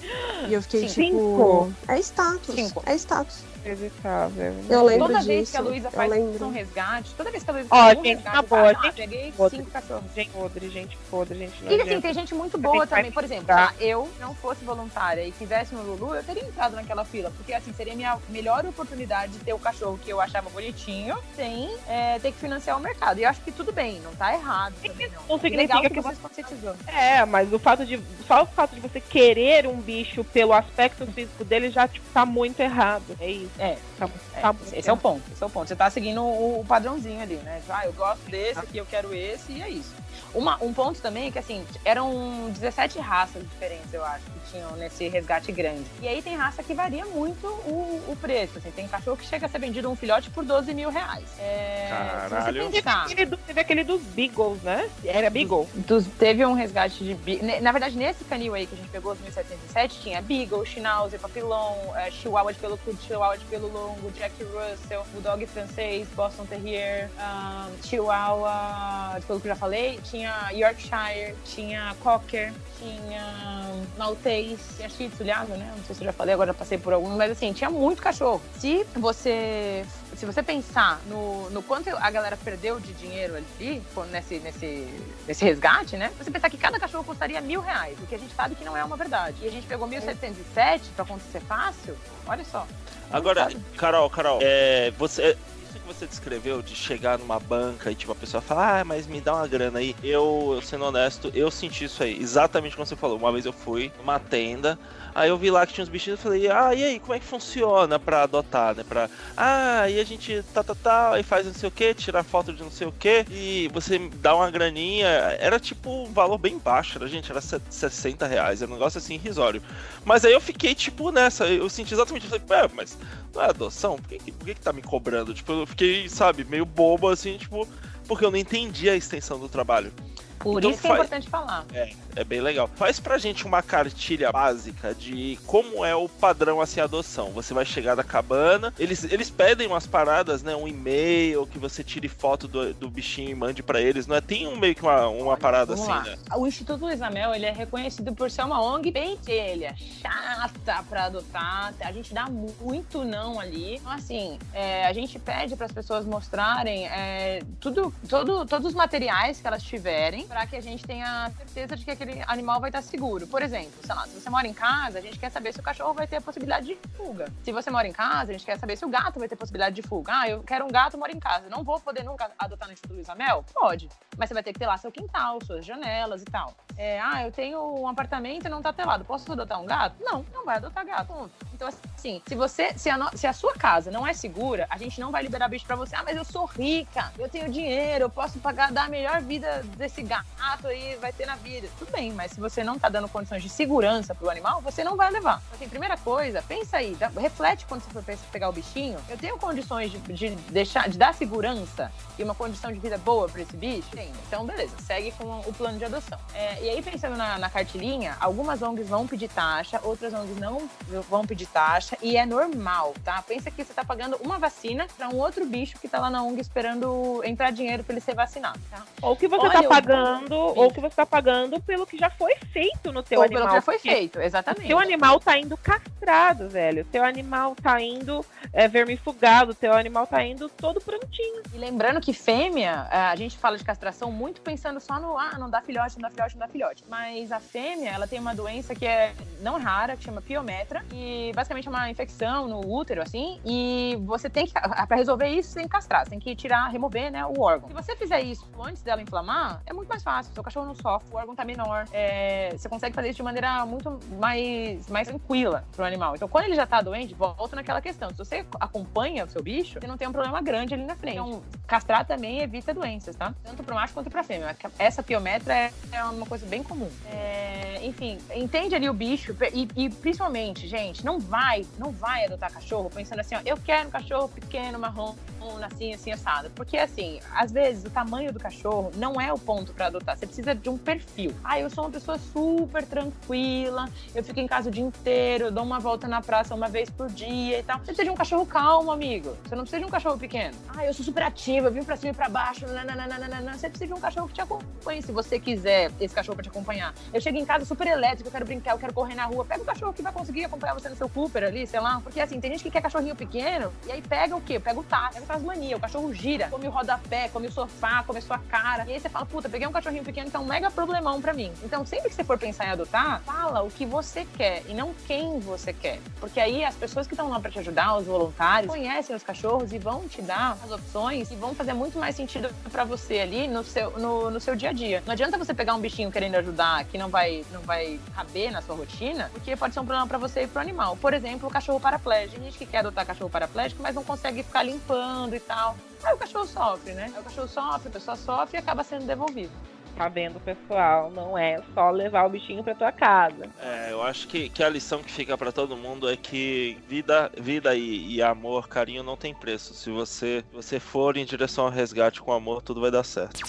E 0.48 0.54
eu 0.54 0.62
fiquei 0.62 0.88
Sim. 0.88 1.12
tipo. 1.12 1.18
Cinco? 1.18 1.74
É 1.88 2.00
status. 2.00 2.56
Cinco. 2.56 2.84
É 2.86 2.96
status. 2.96 3.55
Inacreditável. 3.66 4.56
Eu 4.70 4.84
lembro 4.84 5.08
toda 5.08 5.18
disso. 5.20 5.28
vez 5.28 5.52
que 5.52 5.58
a 5.58 5.62
Luísa 5.62 5.88
eu 5.88 5.92
faz 5.92 6.12
lembro. 6.12 6.46
um 6.46 6.52
resgate, 6.52 7.14
toda 7.16 7.32
vez 7.32 7.44
que 7.44 7.50
a 7.50 7.54
Luísa 7.54 7.68
Ó, 7.72 7.76
faz 7.76 7.98
um 7.98 8.04
gente, 8.04 8.16
resgate, 8.16 8.48
boa, 8.48 8.62
ah, 8.70 8.74
gente, 8.84 8.96
peguei 8.96 9.32
podre. 9.32 9.58
cinco 9.58 9.72
cachorros. 9.72 10.04
Gente 10.16 10.30
podre, 10.30 10.70
gente 10.70 10.98
podre, 11.10 11.40
gente 11.40 11.66
E 11.66 11.82
assim, 11.82 12.02
tem 12.02 12.14
gente 12.14 12.36
muito 12.36 12.58
boa 12.58 12.86
também. 12.86 13.12
Por 13.12 13.24
exemplo, 13.24 13.56
se 13.78 13.84
eu 13.84 14.10
não 14.20 14.36
fosse 14.36 14.64
voluntária 14.64 15.26
e 15.26 15.32
quisesse 15.32 15.74
no 15.74 15.82
Lulu, 15.82 16.16
eu 16.16 16.24
teria 16.24 16.44
entrado 16.44 16.76
naquela 16.76 17.04
fila. 17.04 17.32
Porque 17.36 17.54
assim, 17.54 17.74
seria 17.74 17.94
a 17.94 17.96
minha 17.96 18.18
melhor 18.30 18.66
oportunidade 18.66 19.34
de 19.34 19.40
ter 19.40 19.54
o 19.54 19.60
cachorro 19.60 20.00
que 20.04 20.10
eu 20.10 20.22
achava 20.22 20.50
bonitinho 20.50 21.18
sem 21.36 21.76
é, 21.88 22.20
ter 22.20 22.32
que 22.32 22.38
financiar 22.40 22.78
o 22.78 22.80
mercado. 22.80 23.20
E 23.20 23.24
eu 23.24 23.30
acho 23.30 23.42
que 23.42 23.52
tudo 23.52 23.72
bem, 23.72 24.00
não 24.02 24.14
tá 24.16 24.34
errado 24.34 24.74
também, 24.82 25.10
não. 25.10 25.38
Não 25.38 25.46
É 25.46 25.50
legal 25.50 25.82
significa 25.82 25.90
que 25.90 25.96
que 25.96 26.02
vocês 26.02 26.20
conscientizou. 26.20 26.76
É, 26.88 27.26
mas 27.26 27.52
o 27.52 27.60
fato 27.60 27.86
de. 27.86 28.00
Só 28.28 28.44
o 28.44 28.46
fato 28.46 28.76
de 28.76 28.82
você 28.82 29.00
querer 29.00 29.68
um 29.68 29.76
bicho 29.80 30.24
pelo 30.24 30.54
aspecto 30.54 31.06
físico 31.08 31.44
dele 31.44 31.70
já, 31.70 31.88
tipo, 31.88 32.06
tá 32.14 32.26
muito 32.26 32.60
errado. 32.60 33.16
É 33.20 33.30
isso. 33.30 33.52
É, 33.57 33.77
Tá, 33.98 34.10
É, 34.36 34.41
tá 34.41 34.56
esse 34.73 34.90
é 34.90 34.94
o 34.94 34.98
ponto, 34.98 35.22
esse 35.32 35.41
é 35.41 35.45
o 35.45 35.49
ponto. 35.49 35.68
Você 35.68 35.76
tá 35.76 35.90
seguindo 35.90 36.22
o, 36.22 36.60
o 36.60 36.65
padrãozinho 36.65 37.22
ali, 37.22 37.36
né? 37.38 37.61
Ah, 37.69 37.86
eu 37.86 37.94
gosto 37.94 38.30
desse, 38.30 38.60
aqui 38.60 38.77
eu 38.77 38.86
quero 38.86 39.14
esse, 39.14 39.53
e 39.53 39.61
é 39.61 39.69
isso. 39.69 39.94
Uma, 40.34 40.58
um 40.64 40.74
ponto 40.74 41.02
também 41.02 41.28
é 41.28 41.32
que, 41.32 41.40
assim, 41.40 41.66
eram 41.84 42.50
17 42.52 43.00
raças 43.00 43.42
diferentes, 43.44 43.94
eu 43.94 44.04
acho, 44.04 44.24
que 44.26 44.52
tinham 44.52 44.72
nesse 44.76 45.08
resgate 45.08 45.52
grande. 45.52 45.86
E 46.02 46.08
aí 46.08 46.22
tem 46.22 46.36
raça 46.36 46.62
que 46.64 46.74
varia 46.74 47.06
muito 47.06 47.48
o, 47.48 48.04
o 48.10 48.18
preço, 48.20 48.58
assim. 48.58 48.72
Tem 48.72 48.88
cachorro 48.88 49.18
que 49.18 49.26
chega 49.26 49.46
a 49.46 49.50
ser 49.50 49.60
vendido 49.60 49.90
um 49.90 49.96
filhote 49.96 50.30
por 50.30 50.44
12 50.44 50.74
mil 50.74 50.90
reais. 50.90 51.26
É, 51.40 51.88
Caralho. 51.90 52.30
Se 52.30 52.30
você 52.30 52.54
Teve 52.54 52.72
pensar, 52.84 53.04
aquele, 53.04 53.26
do- 53.26 53.38
teve 53.38 53.62
aquele 53.62 53.84
dos 53.84 54.02
Beagles, 54.02 54.62
né? 54.62 54.90
Era 55.06 55.30
Beagle. 55.30 55.68
dos- 55.74 56.06
teve 56.20 56.46
um 56.46 56.54
resgate 56.54 57.04
de. 57.16 57.62
Na 57.62 57.72
verdade, 57.72 57.96
nesse 57.98 58.24
canil 58.26 58.54
aí 58.54 58.66
que 58.68 58.74
a 58.76 58.78
gente 58.78 58.90
pegou, 58.90 59.14
os 59.14 59.20
1707, 59.20 60.00
tinha 60.02 60.22
Beagle, 60.22 60.66
Schnauzer, 60.66 61.20
Papillon, 61.20 61.76
eh, 61.96 62.12
Chihuahua 62.12 62.52
de 62.54 62.60
pelo 62.60 62.78
curto, 62.78 63.02
Chihuahua 63.04 63.38
de 63.38 63.46
pelo 63.46 63.72
longo, 63.72 64.12
Jack 64.12 64.34
Russell, 64.44 65.04
Bulldog 65.14 65.46
francês, 65.48 66.08
Boston 66.16 66.46
Terrier, 66.46 67.10
ah, 67.20 67.68
Chihuahua 67.84 69.20
de 69.20 69.26
pelo 69.26 69.40
que 69.40 69.48
eu 69.48 69.54
já 69.54 69.56
falei, 69.56 70.00
tinha 70.10 70.49
Yorkshire, 70.52 71.36
tinha 71.45 71.95
Cocker, 72.02 72.53
tinha 72.80 73.72
Maltese, 73.98 74.57
tinha 74.76 74.90
Shih 74.90 75.10
Tzu, 75.10 75.23
né? 75.23 75.73
Não 75.76 75.84
sei 75.86 75.95
se 75.95 76.02
eu 76.02 76.06
já 76.06 76.14
falei, 76.14 76.34
agora 76.34 76.53
passei 76.53 76.77
por 76.77 76.94
alguns, 76.94 77.15
mas 77.15 77.32
assim, 77.32 77.53
tinha 77.53 77.69
muito 77.69 78.02
cachorro. 78.02 78.41
Se 78.57 78.86
você 78.95 79.86
se 80.15 80.26
você 80.26 80.41
pensar 80.41 81.02
no, 81.07 81.49
no 81.49 81.61
quanto 81.61 81.90
a 81.90 82.10
galera 82.10 82.38
perdeu 82.38 82.80
de 82.80 82.94
dinheiro 82.94 83.36
ali, 83.36 83.82
nesse, 84.11 84.40
nesse, 84.40 84.88
nesse 85.27 85.44
resgate, 85.44 85.98
né? 85.98 86.11
Você 86.18 86.32
pensar 86.32 86.49
que 86.49 86.57
cada 86.57 86.80
cachorro 86.80 87.03
custaria 87.03 87.41
mil 87.41 87.60
reais, 87.60 87.98
o 87.99 88.07
que 88.07 88.15
a 88.15 88.18
gente 88.18 88.34
sabe 88.34 88.56
que 88.56 88.64
não 88.64 88.77
é 88.77 88.84
uma 88.84 88.95
verdade. 88.95 89.36
E 89.41 89.48
a 89.48 89.52
gente 89.52 89.68
pegou 89.68 89.88
1.707 89.88 90.82
pra 90.95 91.03
acontecer 91.03 91.41
fácil, 91.41 91.98
olha 92.26 92.45
só. 92.45 92.65
Agora? 93.11 93.49
Carol, 93.77 94.10
Carol, 94.10 94.40
é, 94.41 94.91
você, 94.91 95.38
que 95.86 95.94
você 95.94 96.07
descreveu 96.07 96.62
de 96.62 96.76
chegar 96.76 97.20
numa 97.20 97.40
banca 97.40 97.91
e 97.91 97.95
tipo 97.95 98.12
a 98.12 98.16
pessoa 98.16 98.41
fala, 98.41 98.80
ah, 98.80 98.84
mas 98.84 99.06
me 99.06 99.22
dá 99.22 99.36
uma 99.36 99.48
grana 99.48 99.80
aí. 99.80 99.95
Eu, 100.03 100.60
sendo 100.64 100.86
honesto, 100.86 101.32
eu 101.34 101.52
senti 101.52 101.86
isso 101.86 102.02
aí, 102.02 102.20
exatamente 102.20 102.76
como 102.76 102.86
você 102.86 102.95
falou. 102.95 103.18
Uma 103.18 103.32
vez 103.32 103.45
eu 103.45 103.53
fui 103.53 103.91
numa 103.99 104.20
tenda, 104.20 104.80
aí 105.16 105.30
eu 105.30 105.38
vi 105.38 105.50
lá 105.50 105.66
que 105.66 105.74
tinha 105.74 105.82
uns 105.84 105.90
bichinhos, 105.90 106.20
eu 106.20 106.24
falei, 106.24 106.50
ah, 106.52 106.74
e 106.76 106.84
aí, 106.84 107.00
como 107.00 107.14
é 107.14 107.20
que 107.20 107.26
funciona 107.26 107.98
pra 107.98 108.24
adotar, 108.24 108.76
né? 108.76 108.84
Pra, 108.88 109.10
ah, 109.38 109.90
e 109.90 110.00
a 110.00 110.04
gente 110.04 110.44
tá, 110.54 110.62
tá, 110.62 110.76
tá, 110.76 111.14
aí 111.14 111.24
faz 111.24 111.46
não 111.48 111.54
sei 111.54 111.70
o 111.70 111.72
que, 111.72 111.94
tirar 111.94 112.22
foto 112.24 112.52
de 112.54 112.62
não 112.62 112.70
sei 112.70 112.86
o 112.86 112.92
que, 112.92 113.26
e 113.32 113.70
você 113.74 113.98
dá 114.16 114.36
uma 114.36 114.52
graninha. 114.52 115.08
Era 115.40 115.60
tipo 115.60 115.90
um 116.04 116.12
valor 116.14 116.38
bem 116.38 116.58
baixo, 116.60 116.98
era, 116.98 117.08
gente, 117.08 117.32
era 117.32 117.40
60 117.42 118.28
reais, 118.28 118.62
era 118.62 118.70
um 118.70 118.74
negócio 118.76 118.98
assim 118.98 119.16
irrisório. 119.16 119.62
Mas 120.04 120.26
aí 120.26 120.34
eu 120.34 120.42
fiquei, 120.42 120.76
tipo, 120.76 121.10
nessa, 121.12 121.46
eu 121.48 121.70
senti 121.70 121.94
exatamente, 121.94 122.26
eu 122.32 122.40
falei, 122.40 122.66
é, 122.66 122.70
mas 122.76 122.98
não 123.34 123.42
é 123.42 123.46
adoção? 123.46 123.96
Por 123.96 124.10
que, 124.10 124.20
que- 124.20 124.32
por 124.34 124.46
que, 124.46 124.54
que 124.56 124.62
tá 124.62 124.74
me 124.74 124.82
cobrando? 124.82 125.34
Tipo, 125.34 125.54
eu 125.54 125.66
fiquei, 125.66 126.10
sabe, 126.10 126.44
meio 126.44 126.66
bobo 126.66 127.08
assim, 127.08 127.38
tipo, 127.38 127.66
porque 128.08 128.26
eu 128.26 128.32
não 128.32 128.38
entendi 128.38 128.90
a 128.90 128.96
extensão 128.96 129.40
do 129.40 129.48
trabalho. 129.50 129.94
Por 130.38 130.60
Então 130.60 130.70
isso 130.72 130.82
que 130.82 130.88
é 130.88 130.90
faz- 130.90 131.02
importante 131.06 131.30
falar. 131.30 131.66
É 131.74 131.90
bem 132.24 132.42
legal. 132.42 132.70
Faz 132.76 133.00
pra 133.00 133.18
gente 133.18 133.46
uma 133.46 133.62
cartilha 133.62 134.32
básica 134.32 134.94
de 134.94 135.38
como 135.46 135.84
é 135.84 135.96
o 135.96 136.08
padrão 136.08 136.62
assim 136.62 136.80
adoção. 136.80 137.32
Você 137.32 137.54
vai 137.54 137.66
chegar 137.66 137.96
na 137.96 138.04
cabana, 138.04 138.74
eles, 138.80 139.04
eles 139.06 139.30
pedem 139.30 139.68
umas 139.68 139.86
paradas, 139.86 140.44
né? 140.44 140.56
Um 140.56 140.68
e-mail 140.68 141.46
que 141.48 141.58
você 141.60 141.84
tire 141.84 142.08
foto 142.08 142.48
do, 142.48 142.74
do 142.74 142.90
bichinho 142.90 143.30
e 143.30 143.36
mande 143.36 143.62
pra 143.62 143.82
eles, 143.82 144.08
não 144.08 144.16
é? 144.16 144.22
Tem 144.22 144.48
um 144.48 144.58
meio 144.58 144.76
que 144.76 144.82
uma, 144.82 145.08
uma 145.08 145.38
parada 145.38 145.76
Vamos 145.76 145.90
assim, 145.90 146.10
lá. 146.10 146.16
né? 146.16 146.18
O 146.36 146.48
Instituto 146.48 146.86
Luiz 146.86 147.02
Amel, 147.02 147.34
ele 147.34 147.46
é 147.46 147.52
reconhecido 147.52 148.14
por 148.14 148.30
ser 148.30 148.44
uma 148.44 148.62
ONG 148.62 148.92
bem 148.92 149.18
telha, 149.18 149.76
chata 149.78 150.84
pra 150.90 151.06
adotar. 151.06 151.74
A 151.80 151.92
gente 151.92 152.14
dá 152.14 152.28
muito 152.28 153.04
não 153.04 153.40
ali. 153.40 153.76
Então, 153.76 153.92
assim, 153.92 154.38
é, 154.54 154.86
a 154.86 154.94
gente 154.94 155.18
pede 155.20 155.56
para 155.56 155.66
as 155.66 155.72
pessoas 155.72 156.06
mostrarem 156.06 156.88
é, 156.88 157.42
tudo, 157.60 157.94
todo, 158.08 158.46
todos 158.46 158.68
os 158.68 158.74
materiais 158.74 159.40
que 159.40 159.48
elas 159.48 159.64
tiverem 159.64 160.28
para 160.28 160.46
que 160.46 160.56
a 160.56 160.62
gente 160.62 160.86
tenha 160.86 161.32
certeza 161.38 161.76
de 161.76 161.84
que 161.84 161.92
aquele 161.92 162.05
animal 162.27 162.60
vai 162.60 162.69
estar 162.69 162.82
seguro. 162.82 163.27
Por 163.27 163.41
exemplo, 163.41 163.73
sei 163.84 163.95
lá, 163.95 164.06
se 164.07 164.19
você 164.19 164.30
mora 164.30 164.48
em 164.48 164.53
casa, 164.53 164.99
a 164.99 165.02
gente 165.02 165.18
quer 165.19 165.30
saber 165.32 165.53
se 165.53 165.60
o 165.60 165.64
cachorro 165.64 165.94
vai 165.94 166.07
ter 166.07 166.18
a 166.18 166.22
possibilidade 166.22 166.65
de 166.68 166.76
fuga. 166.95 167.26
Se 167.44 167.52
você 167.52 167.69
mora 167.69 167.88
em 167.88 167.91
casa, 167.94 168.32
a 168.32 168.34
gente 168.34 168.45
quer 168.45 168.57
saber 168.60 168.76
se 168.77 168.86
o 168.86 168.90
gato 168.90 169.19
vai 169.19 169.27
ter 169.27 169.36
possibilidade 169.36 169.76
de 169.76 169.82
fuga. 169.82 170.11
Ah, 170.15 170.30
eu 170.30 170.44
quero 170.44 170.65
um 170.65 170.69
gato, 170.69 170.98
moro 170.98 171.11
em 171.11 171.19
casa. 171.19 171.48
Não 171.49 171.64
vou 171.64 171.80
poder 171.80 172.03
nunca 172.03 172.32
adotar 172.38 172.68
no 172.68 172.73
Instituto 172.73 172.95
Luiz 172.95 173.10
Amel? 173.10 173.44
Pode. 173.53 173.90
Mas 174.18 174.30
você 174.30 174.34
vai 174.34 174.44
ter 174.44 174.53
que 174.53 174.60
ter 174.60 174.68
lá 174.68 174.77
seu 174.77 174.91
quintal, 174.91 175.40
suas 175.45 175.65
janelas 175.65 176.22
e 176.22 176.26
tal. 176.26 176.53
É, 176.77 176.99
ah, 176.99 177.23
eu 177.26 177.32
tenho 177.32 177.60
um 177.80 177.88
apartamento 177.88 178.45
e 178.45 178.49
não 178.49 178.61
tá 178.61 178.72
telado. 178.73 179.06
Posso 179.06 179.32
adotar 179.32 179.61
um 179.61 179.65
gato? 179.65 179.95
Não, 180.02 180.26
não 180.34 180.45
vai 180.45 180.57
adotar 180.57 180.86
gato. 180.86 181.30
Então, 181.53 181.68
assim, 181.68 182.22
se 182.27 182.36
você, 182.36 182.77
se 182.77 182.90
a, 182.90 182.98
no- 182.98 183.10
se 183.18 183.26
a 183.27 183.34
sua 183.34 183.53
casa 183.53 183.90
não 183.90 184.06
é 184.06 184.14
segura, 184.14 184.68
a 184.69 184.77
gente 184.77 184.99
não 184.99 185.11
vai 185.11 185.23
liberar 185.23 185.48
bicho 185.48 185.65
pra 185.65 185.76
você. 185.76 185.95
Ah, 185.95 186.03
mas 186.03 186.18
eu 186.18 186.26
sou 186.26 186.45
rica, 186.45 187.11
eu 187.18 187.30
tenho 187.30 187.49
dinheiro, 187.49 188.06
eu 188.06 188.10
posso 188.10 188.40
pagar, 188.40 188.72
dar 188.72 188.86
a 188.86 188.90
melhor 188.90 189.22
vida 189.22 189.64
desse 189.77 190.03
gato 190.03 190.68
aí, 190.68 190.95
vai 190.98 191.14
ter 191.14 191.26
na 191.26 191.36
vida. 191.36 191.68
Tudo 191.80 191.95
bem, 191.96 192.12
mas 192.12 192.32
se 192.32 192.40
você 192.40 192.64
não 192.64 192.78
tá 192.78 192.90
dando 192.90 193.08
condições 193.08 193.42
de 193.42 193.48
segurança 193.48 194.14
pro 194.14 194.30
animal, 194.30 194.62
você 194.62 194.84
não 194.84 194.98
vai 194.98 195.10
levar. 195.10 195.42
Então, 195.46 195.56
assim, 195.56 195.70
primeira 195.70 195.98
coisa, 195.98 196.42
pensa 196.42 196.78
aí, 196.78 196.94
dá, 196.96 197.08
reflete 197.08 197.66
quando 197.66 197.82
você 197.82 198.18
for 198.18 198.32
pegar 198.32 198.50
o 198.50 198.52
bichinho. 198.52 199.00
Eu 199.10 199.18
tenho 199.18 199.38
condições 199.38 199.92
de, 199.92 200.00
de, 200.00 200.30
deixar, 200.52 200.90
de 200.90 200.98
dar 200.98 201.14
segurança 201.14 201.90
e 202.20 202.24
uma 202.24 202.36
condição 202.36 202.72
de 202.72 202.80
vida 202.80 202.98
boa 202.98 203.30
para 203.30 203.42
esse 203.42 203.56
bicho? 203.56 203.90
Tem. 203.92 204.12
Então, 204.28 204.46
beleza, 204.46 204.76
segue 204.86 205.12
com 205.14 205.40
o 205.40 205.54
plano 205.54 205.78
de 205.78 205.86
adoção. 205.86 206.20
É, 206.34 206.62
e 206.64 206.70
aí, 206.70 206.82
pensando 206.82 207.16
na, 207.16 207.38
na 207.38 207.50
cartilinha, 207.50 208.18
algumas 208.20 208.62
ONGs 208.62 208.90
vão 208.90 209.08
pedir 209.08 209.30
taxa, 209.30 209.80
outras 209.82 210.14
ONGs 210.14 210.38
não 210.38 210.70
vão 211.10 211.26
pedir 211.26 211.48
taxa, 211.48 211.98
e 212.02 212.18
é 212.18 212.26
normal, 212.26 212.94
tá? 213.04 213.22
Pensa 213.22 213.50
que 213.50 213.64
você 213.64 213.74
tá 213.74 213.86
pagando 213.86 214.18
uma 214.18 214.38
vacina 214.38 214.86
para 214.98 215.08
um 215.08 215.18
outro 215.18 215.46
bicho 215.46 215.80
que 215.80 215.88
tá 215.88 216.00
lá 216.00 216.10
na 216.10 216.22
ONG 216.24 216.42
esperando 216.42 217.22
entrar 217.24 217.52
dinheiro 217.52 217.84
para 217.84 217.94
ele 217.94 218.02
ser 218.02 218.16
vacinado, 218.16 218.60
tá? 218.70 218.84
Ou 219.02 219.16
que 219.16 219.28
você 219.28 219.46
Olha, 219.46 219.62
tá 219.62 219.70
pagando, 219.70 220.36
ou 220.36 220.72
que 220.72 220.82
você 220.82 220.96
tá 220.96 221.06
pagando 221.06 221.62
pelo 221.62 221.85
que 221.86 221.98
já 221.98 222.10
foi 222.10 222.36
feito 222.52 222.91
no 222.91 223.03
teu 223.03 223.20
ou 223.20 223.26
animal. 223.26 223.44
Pelo 223.44 223.49
que 223.49 223.56
já 223.56 223.62
foi 223.62 223.80
feito, 223.80 224.20
exatamente. 224.20 224.66
O 224.66 224.68
teu 224.68 224.80
animal 224.80 225.20
tá 225.20 225.38
indo 225.38 225.57
castrado, 225.57 226.49
velho. 226.49 226.84
O 226.84 226.86
teu 226.86 227.03
animal 227.03 227.56
tá 227.56 227.82
indo 227.82 228.26
é, 228.53 228.68
vermifugado, 228.68 229.52
o 229.52 229.56
teu 229.56 229.74
animal 229.74 230.07
tá 230.07 230.24
indo 230.24 230.49
todo 230.49 230.82
prontinho. 230.82 231.41
E 231.53 231.57
lembrando 231.57 231.99
que 232.02 232.14
fêmea, 232.14 232.88
é, 232.91 232.98
a 232.98 233.16
gente 233.16 233.38
fala 233.38 233.57
de 233.57 233.64
castração 233.64 234.12
muito 234.12 234.41
pensando 234.41 234.80
só 234.80 234.99
no 234.99 235.18
ah, 235.18 235.38
não 235.38 235.49
dá 235.49 235.62
filhote, 235.62 235.95
não 235.95 236.03
dá 236.03 236.10
filhote, 236.10 236.36
não 236.36 236.45
dá 236.45 236.52
filhote. 236.52 236.84
Mas 236.90 237.32
a 237.32 237.40
fêmea, 237.40 237.91
ela 237.91 238.07
tem 238.07 238.20
uma 238.20 238.34
doença 238.34 238.74
que 238.74 238.86
é 238.86 239.14
não 239.41 239.60
rara, 239.60 239.95
que 239.95 240.03
chama 240.03 240.22
piometra, 240.22 240.84
e 240.91 241.32
basicamente 241.36 241.68
é 241.68 241.72
uma 241.72 241.90
infecção 241.90 242.48
no 242.48 242.60
útero, 242.66 243.02
assim, 243.02 243.40
e 243.45 243.98
você 244.06 244.30
tem 244.30 244.45
que, 244.45 244.53
para 244.88 244.95
resolver 244.95 245.28
isso, 245.28 245.49
você 245.49 245.56
tem 245.60 245.66
que 245.66 245.72
castrar, 245.72 246.06
você 246.06 246.10
tem 246.10 246.20
que 246.20 246.36
tirar, 246.36 246.68
remover, 246.70 247.12
né, 247.12 247.26
o 247.26 247.41
órgão. 247.41 247.70
Se 247.70 247.74
você 247.74 247.95
fizer 247.95 248.22
isso 248.22 248.48
antes 248.60 248.82
dela 248.82 249.02
inflamar, 249.02 249.62
é 249.66 249.74
muito 249.74 249.88
mais 249.88 250.03
fácil, 250.03 250.34
seu 250.34 250.44
cachorro 250.44 250.66
não 250.66 250.76
sofre, 250.76 251.07
o 251.12 251.18
órgão 251.18 251.36
tá 251.36 251.45
menor, 251.45 251.74
é, 251.91 252.49
você 252.52 252.69
consegue 252.69 252.95
fazer 252.95 253.10
isso 253.10 253.18
de 253.18 253.23
maneira 253.23 253.65
muito 253.65 253.99
mais, 254.19 254.88
mais 254.88 255.07
tranquila 255.07 255.64
pro 255.76 255.85
animal. 255.85 256.15
Então, 256.15 256.27
quando 256.27 256.45
ele 256.45 256.56
já 256.56 256.65
tá 256.65 256.81
doente, 256.81 257.14
volta 257.14 257.56
naquela 257.56 257.81
questão, 257.81 258.10
se 258.10 258.18
você 258.18 258.45
acompanha 258.60 259.26
o 259.26 259.30
seu 259.30 259.41
bicho, 259.41 259.80
você 259.80 259.88
não 259.88 259.97
tem 259.97 260.07
um 260.07 260.11
problema 260.11 260.41
grande 260.41 260.73
ali 260.73 260.85
na 260.85 260.95
frente. 260.95 261.18
Então, 261.18 261.43
castrar 261.68 262.06
também 262.06 262.41
evita 262.41 262.73
doenças, 262.73 263.15
tá? 263.15 263.34
Tanto 263.43 263.64
pro 263.64 263.76
macho 263.76 263.93
quanto 263.93 264.10
pra 264.10 264.23
fêmea. 264.23 264.56
Essa 264.77 265.03
piometra 265.03 265.53
é, 265.53 265.72
uma 266.11 266.26
coisa 266.26 266.45
bem 266.45 266.64
comum. 266.64 266.89
É, 267.11 267.80
enfim, 267.84 268.18
entende 268.34 268.76
ali 268.76 268.89
o 268.89 268.93
bicho 268.93 269.35
e, 269.53 269.68
e, 269.76 269.89
principalmente, 269.89 270.68
gente, 270.68 271.06
não 271.06 271.19
vai, 271.19 271.65
não 271.77 271.91
vai 271.91 272.26
adotar 272.26 272.52
cachorro 272.52 272.89
pensando 272.89 273.19
assim, 273.19 273.35
ó, 273.35 273.41
eu 273.45 273.57
quero 273.57 273.88
um 273.88 273.91
cachorro 273.91 274.30
pequeno, 274.30 274.80
marrom, 274.80 275.15
assim, 275.64 275.93
assim, 275.93 276.11
assado. 276.11 276.49
Porque, 276.52 276.77
assim, 276.77 277.19
às 277.34 277.52
vezes 277.52 277.85
o 277.85 277.89
tamanho 277.89 278.31
do 278.34 278.39
cachorro 278.39 278.91
não 278.95 279.19
é 279.19 279.31
o 279.31 279.38
ponto 279.38 279.73
para 279.73 279.88
adotar. 279.88 280.18
Você 280.18 280.26
precisa 280.26 280.56
de 280.56 280.69
um 280.69 280.77
perfil. 280.77 281.34
Ah, 281.43 281.60
eu 281.60 281.65
sou 281.70 281.86
uma 281.86 281.92
pessoa 281.92 282.18
super 282.18 282.84
tranquila, 282.86 283.90
eu 284.14 284.24
fico 284.24 284.40
em 284.40 284.48
casa 284.48 284.70
o 284.70 284.72
dia 284.72 284.84
inteiro, 284.84 285.52
dou 285.52 285.64
uma 285.64 285.80
volta 285.80 286.08
na 286.08 286.22
praça 286.22 286.54
uma 286.54 286.68
vez 286.68 286.90
por 286.90 287.08
dia 287.10 287.60
e 287.60 287.64
tal. 287.64 287.78
Você 287.78 287.86
precisa 287.86 288.04
de 288.04 288.10
um 288.10 288.16
cachorro 288.16 288.46
calmo, 288.46 288.92
amigo. 288.92 289.36
Você 289.44 289.56
não 289.56 289.64
precisa 289.64 289.80
de 289.80 289.86
um 289.86 289.90
cachorro 289.90 290.18
pequeno. 290.18 290.56
Ah, 290.68 290.86
eu 290.86 290.94
sou 290.94 291.06
super 291.06 291.24
ativa, 291.24 291.68
eu 291.68 291.72
vim 291.72 291.84
pra 291.84 291.96
cima 291.96 292.12
e 292.12 292.16
pra 292.16 292.30
baixo. 292.30 292.66
Nananana. 292.68 293.58
Você 293.58 293.70
precisa 293.70 293.88
de 293.88 293.94
um 293.94 294.00
cachorro 294.00 294.28
que 294.28 294.34
te 294.34 294.42
acompanhe, 294.42 295.02
se 295.02 295.12
você 295.12 295.40
quiser 295.40 295.92
esse 296.00 296.14
cachorro 296.14 296.36
pra 296.36 296.44
te 296.44 296.50
acompanhar. 296.50 296.94
Eu 297.14 297.22
chego 297.22 297.38
em 297.38 297.46
casa 297.46 297.66
super 297.66 297.88
elétrico, 297.88 298.28
eu 298.28 298.32
quero 298.32 298.46
brincar, 298.46 298.72
eu 298.72 298.80
quero 298.80 298.94
correr 298.94 299.16
na 299.16 299.26
rua. 299.26 299.46
Pega 299.46 299.62
o 299.62 299.66
cachorro 299.66 299.94
que 299.94 300.02
vai 300.02 300.12
conseguir 300.12 300.46
acompanhar 300.46 300.74
você 300.74 300.90
no 300.90 300.96
seu 300.96 301.10
Cooper 301.10 301.44
ali, 301.44 301.66
sei 301.68 301.80
lá. 301.80 302.00
Porque 302.02 302.20
assim, 302.20 302.40
tem 302.40 302.52
gente 302.52 302.64
que 302.64 302.72
quer 302.72 302.82
cachorrinho 302.82 303.16
pequeno 303.16 303.72
e 303.88 303.92
aí 303.92 304.02
pega 304.02 304.36
o 304.36 304.42
quê? 304.42 304.60
Pega 304.60 304.80
o 304.80 304.84
tacho, 304.84 305.14
pega 305.14 305.26
o 305.26 305.28
Tasmania. 305.28 305.78
O 305.78 305.80
cachorro 305.80 306.14
gira, 306.14 306.48
come 306.50 306.68
o 306.68 306.72
rodapé, 306.72 307.30
come 307.30 307.48
o 307.48 307.52
sofá, 307.52 308.04
come 308.04 308.20
a 308.20 308.22
sua 308.22 308.40
cara. 308.40 308.86
E 308.88 308.94
aí 308.94 309.00
você 309.00 309.10
fala, 309.10 309.26
puta, 309.26 309.50
peguei 309.50 309.68
um 309.68 309.72
cachorrinho 309.72 310.04
pequeno 310.04 310.30
que 310.30 310.36
é 310.36 310.40
um 310.40 310.46
mega 310.46 310.70
problemão 310.72 311.22
pra 311.22 311.34
mim. 311.34 311.45
Então, 311.64 311.86
sempre 311.86 312.10
que 312.10 312.16
você 312.16 312.24
for 312.24 312.38
pensar 312.38 312.68
em 312.68 312.72
adotar, 312.72 313.22
fala 313.22 313.62
o 313.62 313.70
que 313.70 313.86
você 313.86 314.26
quer 314.38 314.64
e 314.68 314.74
não 314.74 314.94
quem 315.08 315.40
você 315.40 315.74
quer. 315.74 316.00
Porque 316.20 316.40
aí 316.40 316.64
as 316.64 316.76
pessoas 316.76 317.08
que 317.08 317.14
estão 317.14 317.30
lá 317.30 317.40
pra 317.40 317.52
te 317.52 317.60
ajudar, 317.60 317.98
os 317.98 318.06
voluntários, 318.06 318.72
conhecem 318.72 319.16
os 319.16 319.24
cachorros 319.24 319.74
e 319.74 319.80
vão 319.80 320.08
te 320.08 320.22
dar 320.22 320.58
as 320.64 320.72
opções 320.72 321.32
e 321.32 321.36
vão 321.36 321.54
fazer 321.54 321.74
muito 321.74 321.98
mais 321.98 322.16
sentido 322.16 322.50
para 322.72 322.84
você 322.84 323.20
ali 323.20 323.48
no 323.48 323.64
seu, 323.64 323.92
no, 323.92 324.30
no 324.32 324.40
seu 324.40 324.56
dia 324.56 324.70
a 324.70 324.74
dia. 324.74 325.04
Não 325.06 325.14
adianta 325.14 325.38
você 325.38 325.54
pegar 325.54 325.76
um 325.76 325.80
bichinho 325.80 326.12
querendo 326.12 326.36
ajudar 326.36 326.86
que 326.86 326.98
não 326.98 327.10
vai, 327.10 327.44
não 327.52 327.62
vai 327.62 328.00
caber 328.16 328.52
na 328.52 328.62
sua 328.62 328.76
rotina, 328.76 329.30
porque 329.34 329.56
pode 329.56 329.74
ser 329.74 329.80
um 329.80 329.86
problema 329.86 330.08
para 330.08 330.18
você 330.18 330.44
e 330.44 330.48
pro 330.48 330.62
animal. 330.62 330.98
Por 330.98 331.14
exemplo, 331.14 331.48
o 331.48 331.52
cachorro 331.52 331.80
paraplégico. 331.80 332.36
Tem 332.36 332.44
gente 332.46 332.58
que 332.58 332.66
quer 332.66 332.80
adotar 332.80 333.06
cachorro 333.06 333.30
paraplégico, 333.30 333.82
mas 333.82 333.96
não 333.96 334.04
consegue 334.04 334.44
ficar 334.44 334.64
limpando 334.64 335.36
e 335.36 335.40
tal. 335.40 335.76
Aí 336.04 336.14
o 336.14 336.18
cachorro 336.18 336.46
sofre, 336.46 336.94
né? 336.94 337.12
Aí 337.14 337.22
o 337.22 337.24
cachorro 337.24 337.48
sofre, 337.48 337.88
a 337.88 337.92
pessoa 337.92 338.16
sofre 338.16 338.58
e 338.58 338.60
acaba 338.60 338.84
sendo 338.84 339.06
devolvido 339.06 339.52
tá 339.96 340.10
vendo, 340.10 340.40
pessoal? 340.40 341.10
Não 341.12 341.38
é 341.38 341.62
só 341.74 341.90
levar 341.90 342.26
o 342.26 342.30
bichinho 342.30 342.64
pra 342.64 342.76
tua 342.76 342.92
casa. 342.92 343.50
É, 343.62 343.92
eu 343.92 344.04
acho 344.04 344.28
que, 344.28 344.50
que 344.50 344.64
a 344.64 344.70
lição 344.70 345.02
que 345.02 345.12
fica 345.12 345.38
para 345.38 345.52
todo 345.52 345.78
mundo 345.78 346.10
é 346.10 346.16
que 346.16 346.78
vida, 346.88 347.32
vida 347.38 347.76
e, 347.76 348.16
e, 348.16 348.22
amor, 348.22 348.68
carinho 348.68 349.04
não 349.04 349.18
tem 349.18 349.34
preço. 349.34 349.74
Se 349.74 349.90
você, 349.90 350.44
você 350.52 350.80
for 350.80 351.18
em 351.18 351.26
direção 351.26 351.66
ao 351.66 351.72
resgate 351.72 352.22
com 352.22 352.32
amor, 352.32 352.62
tudo 352.62 352.82
vai 352.82 352.92
dar 352.92 353.04
certo. 353.04 353.42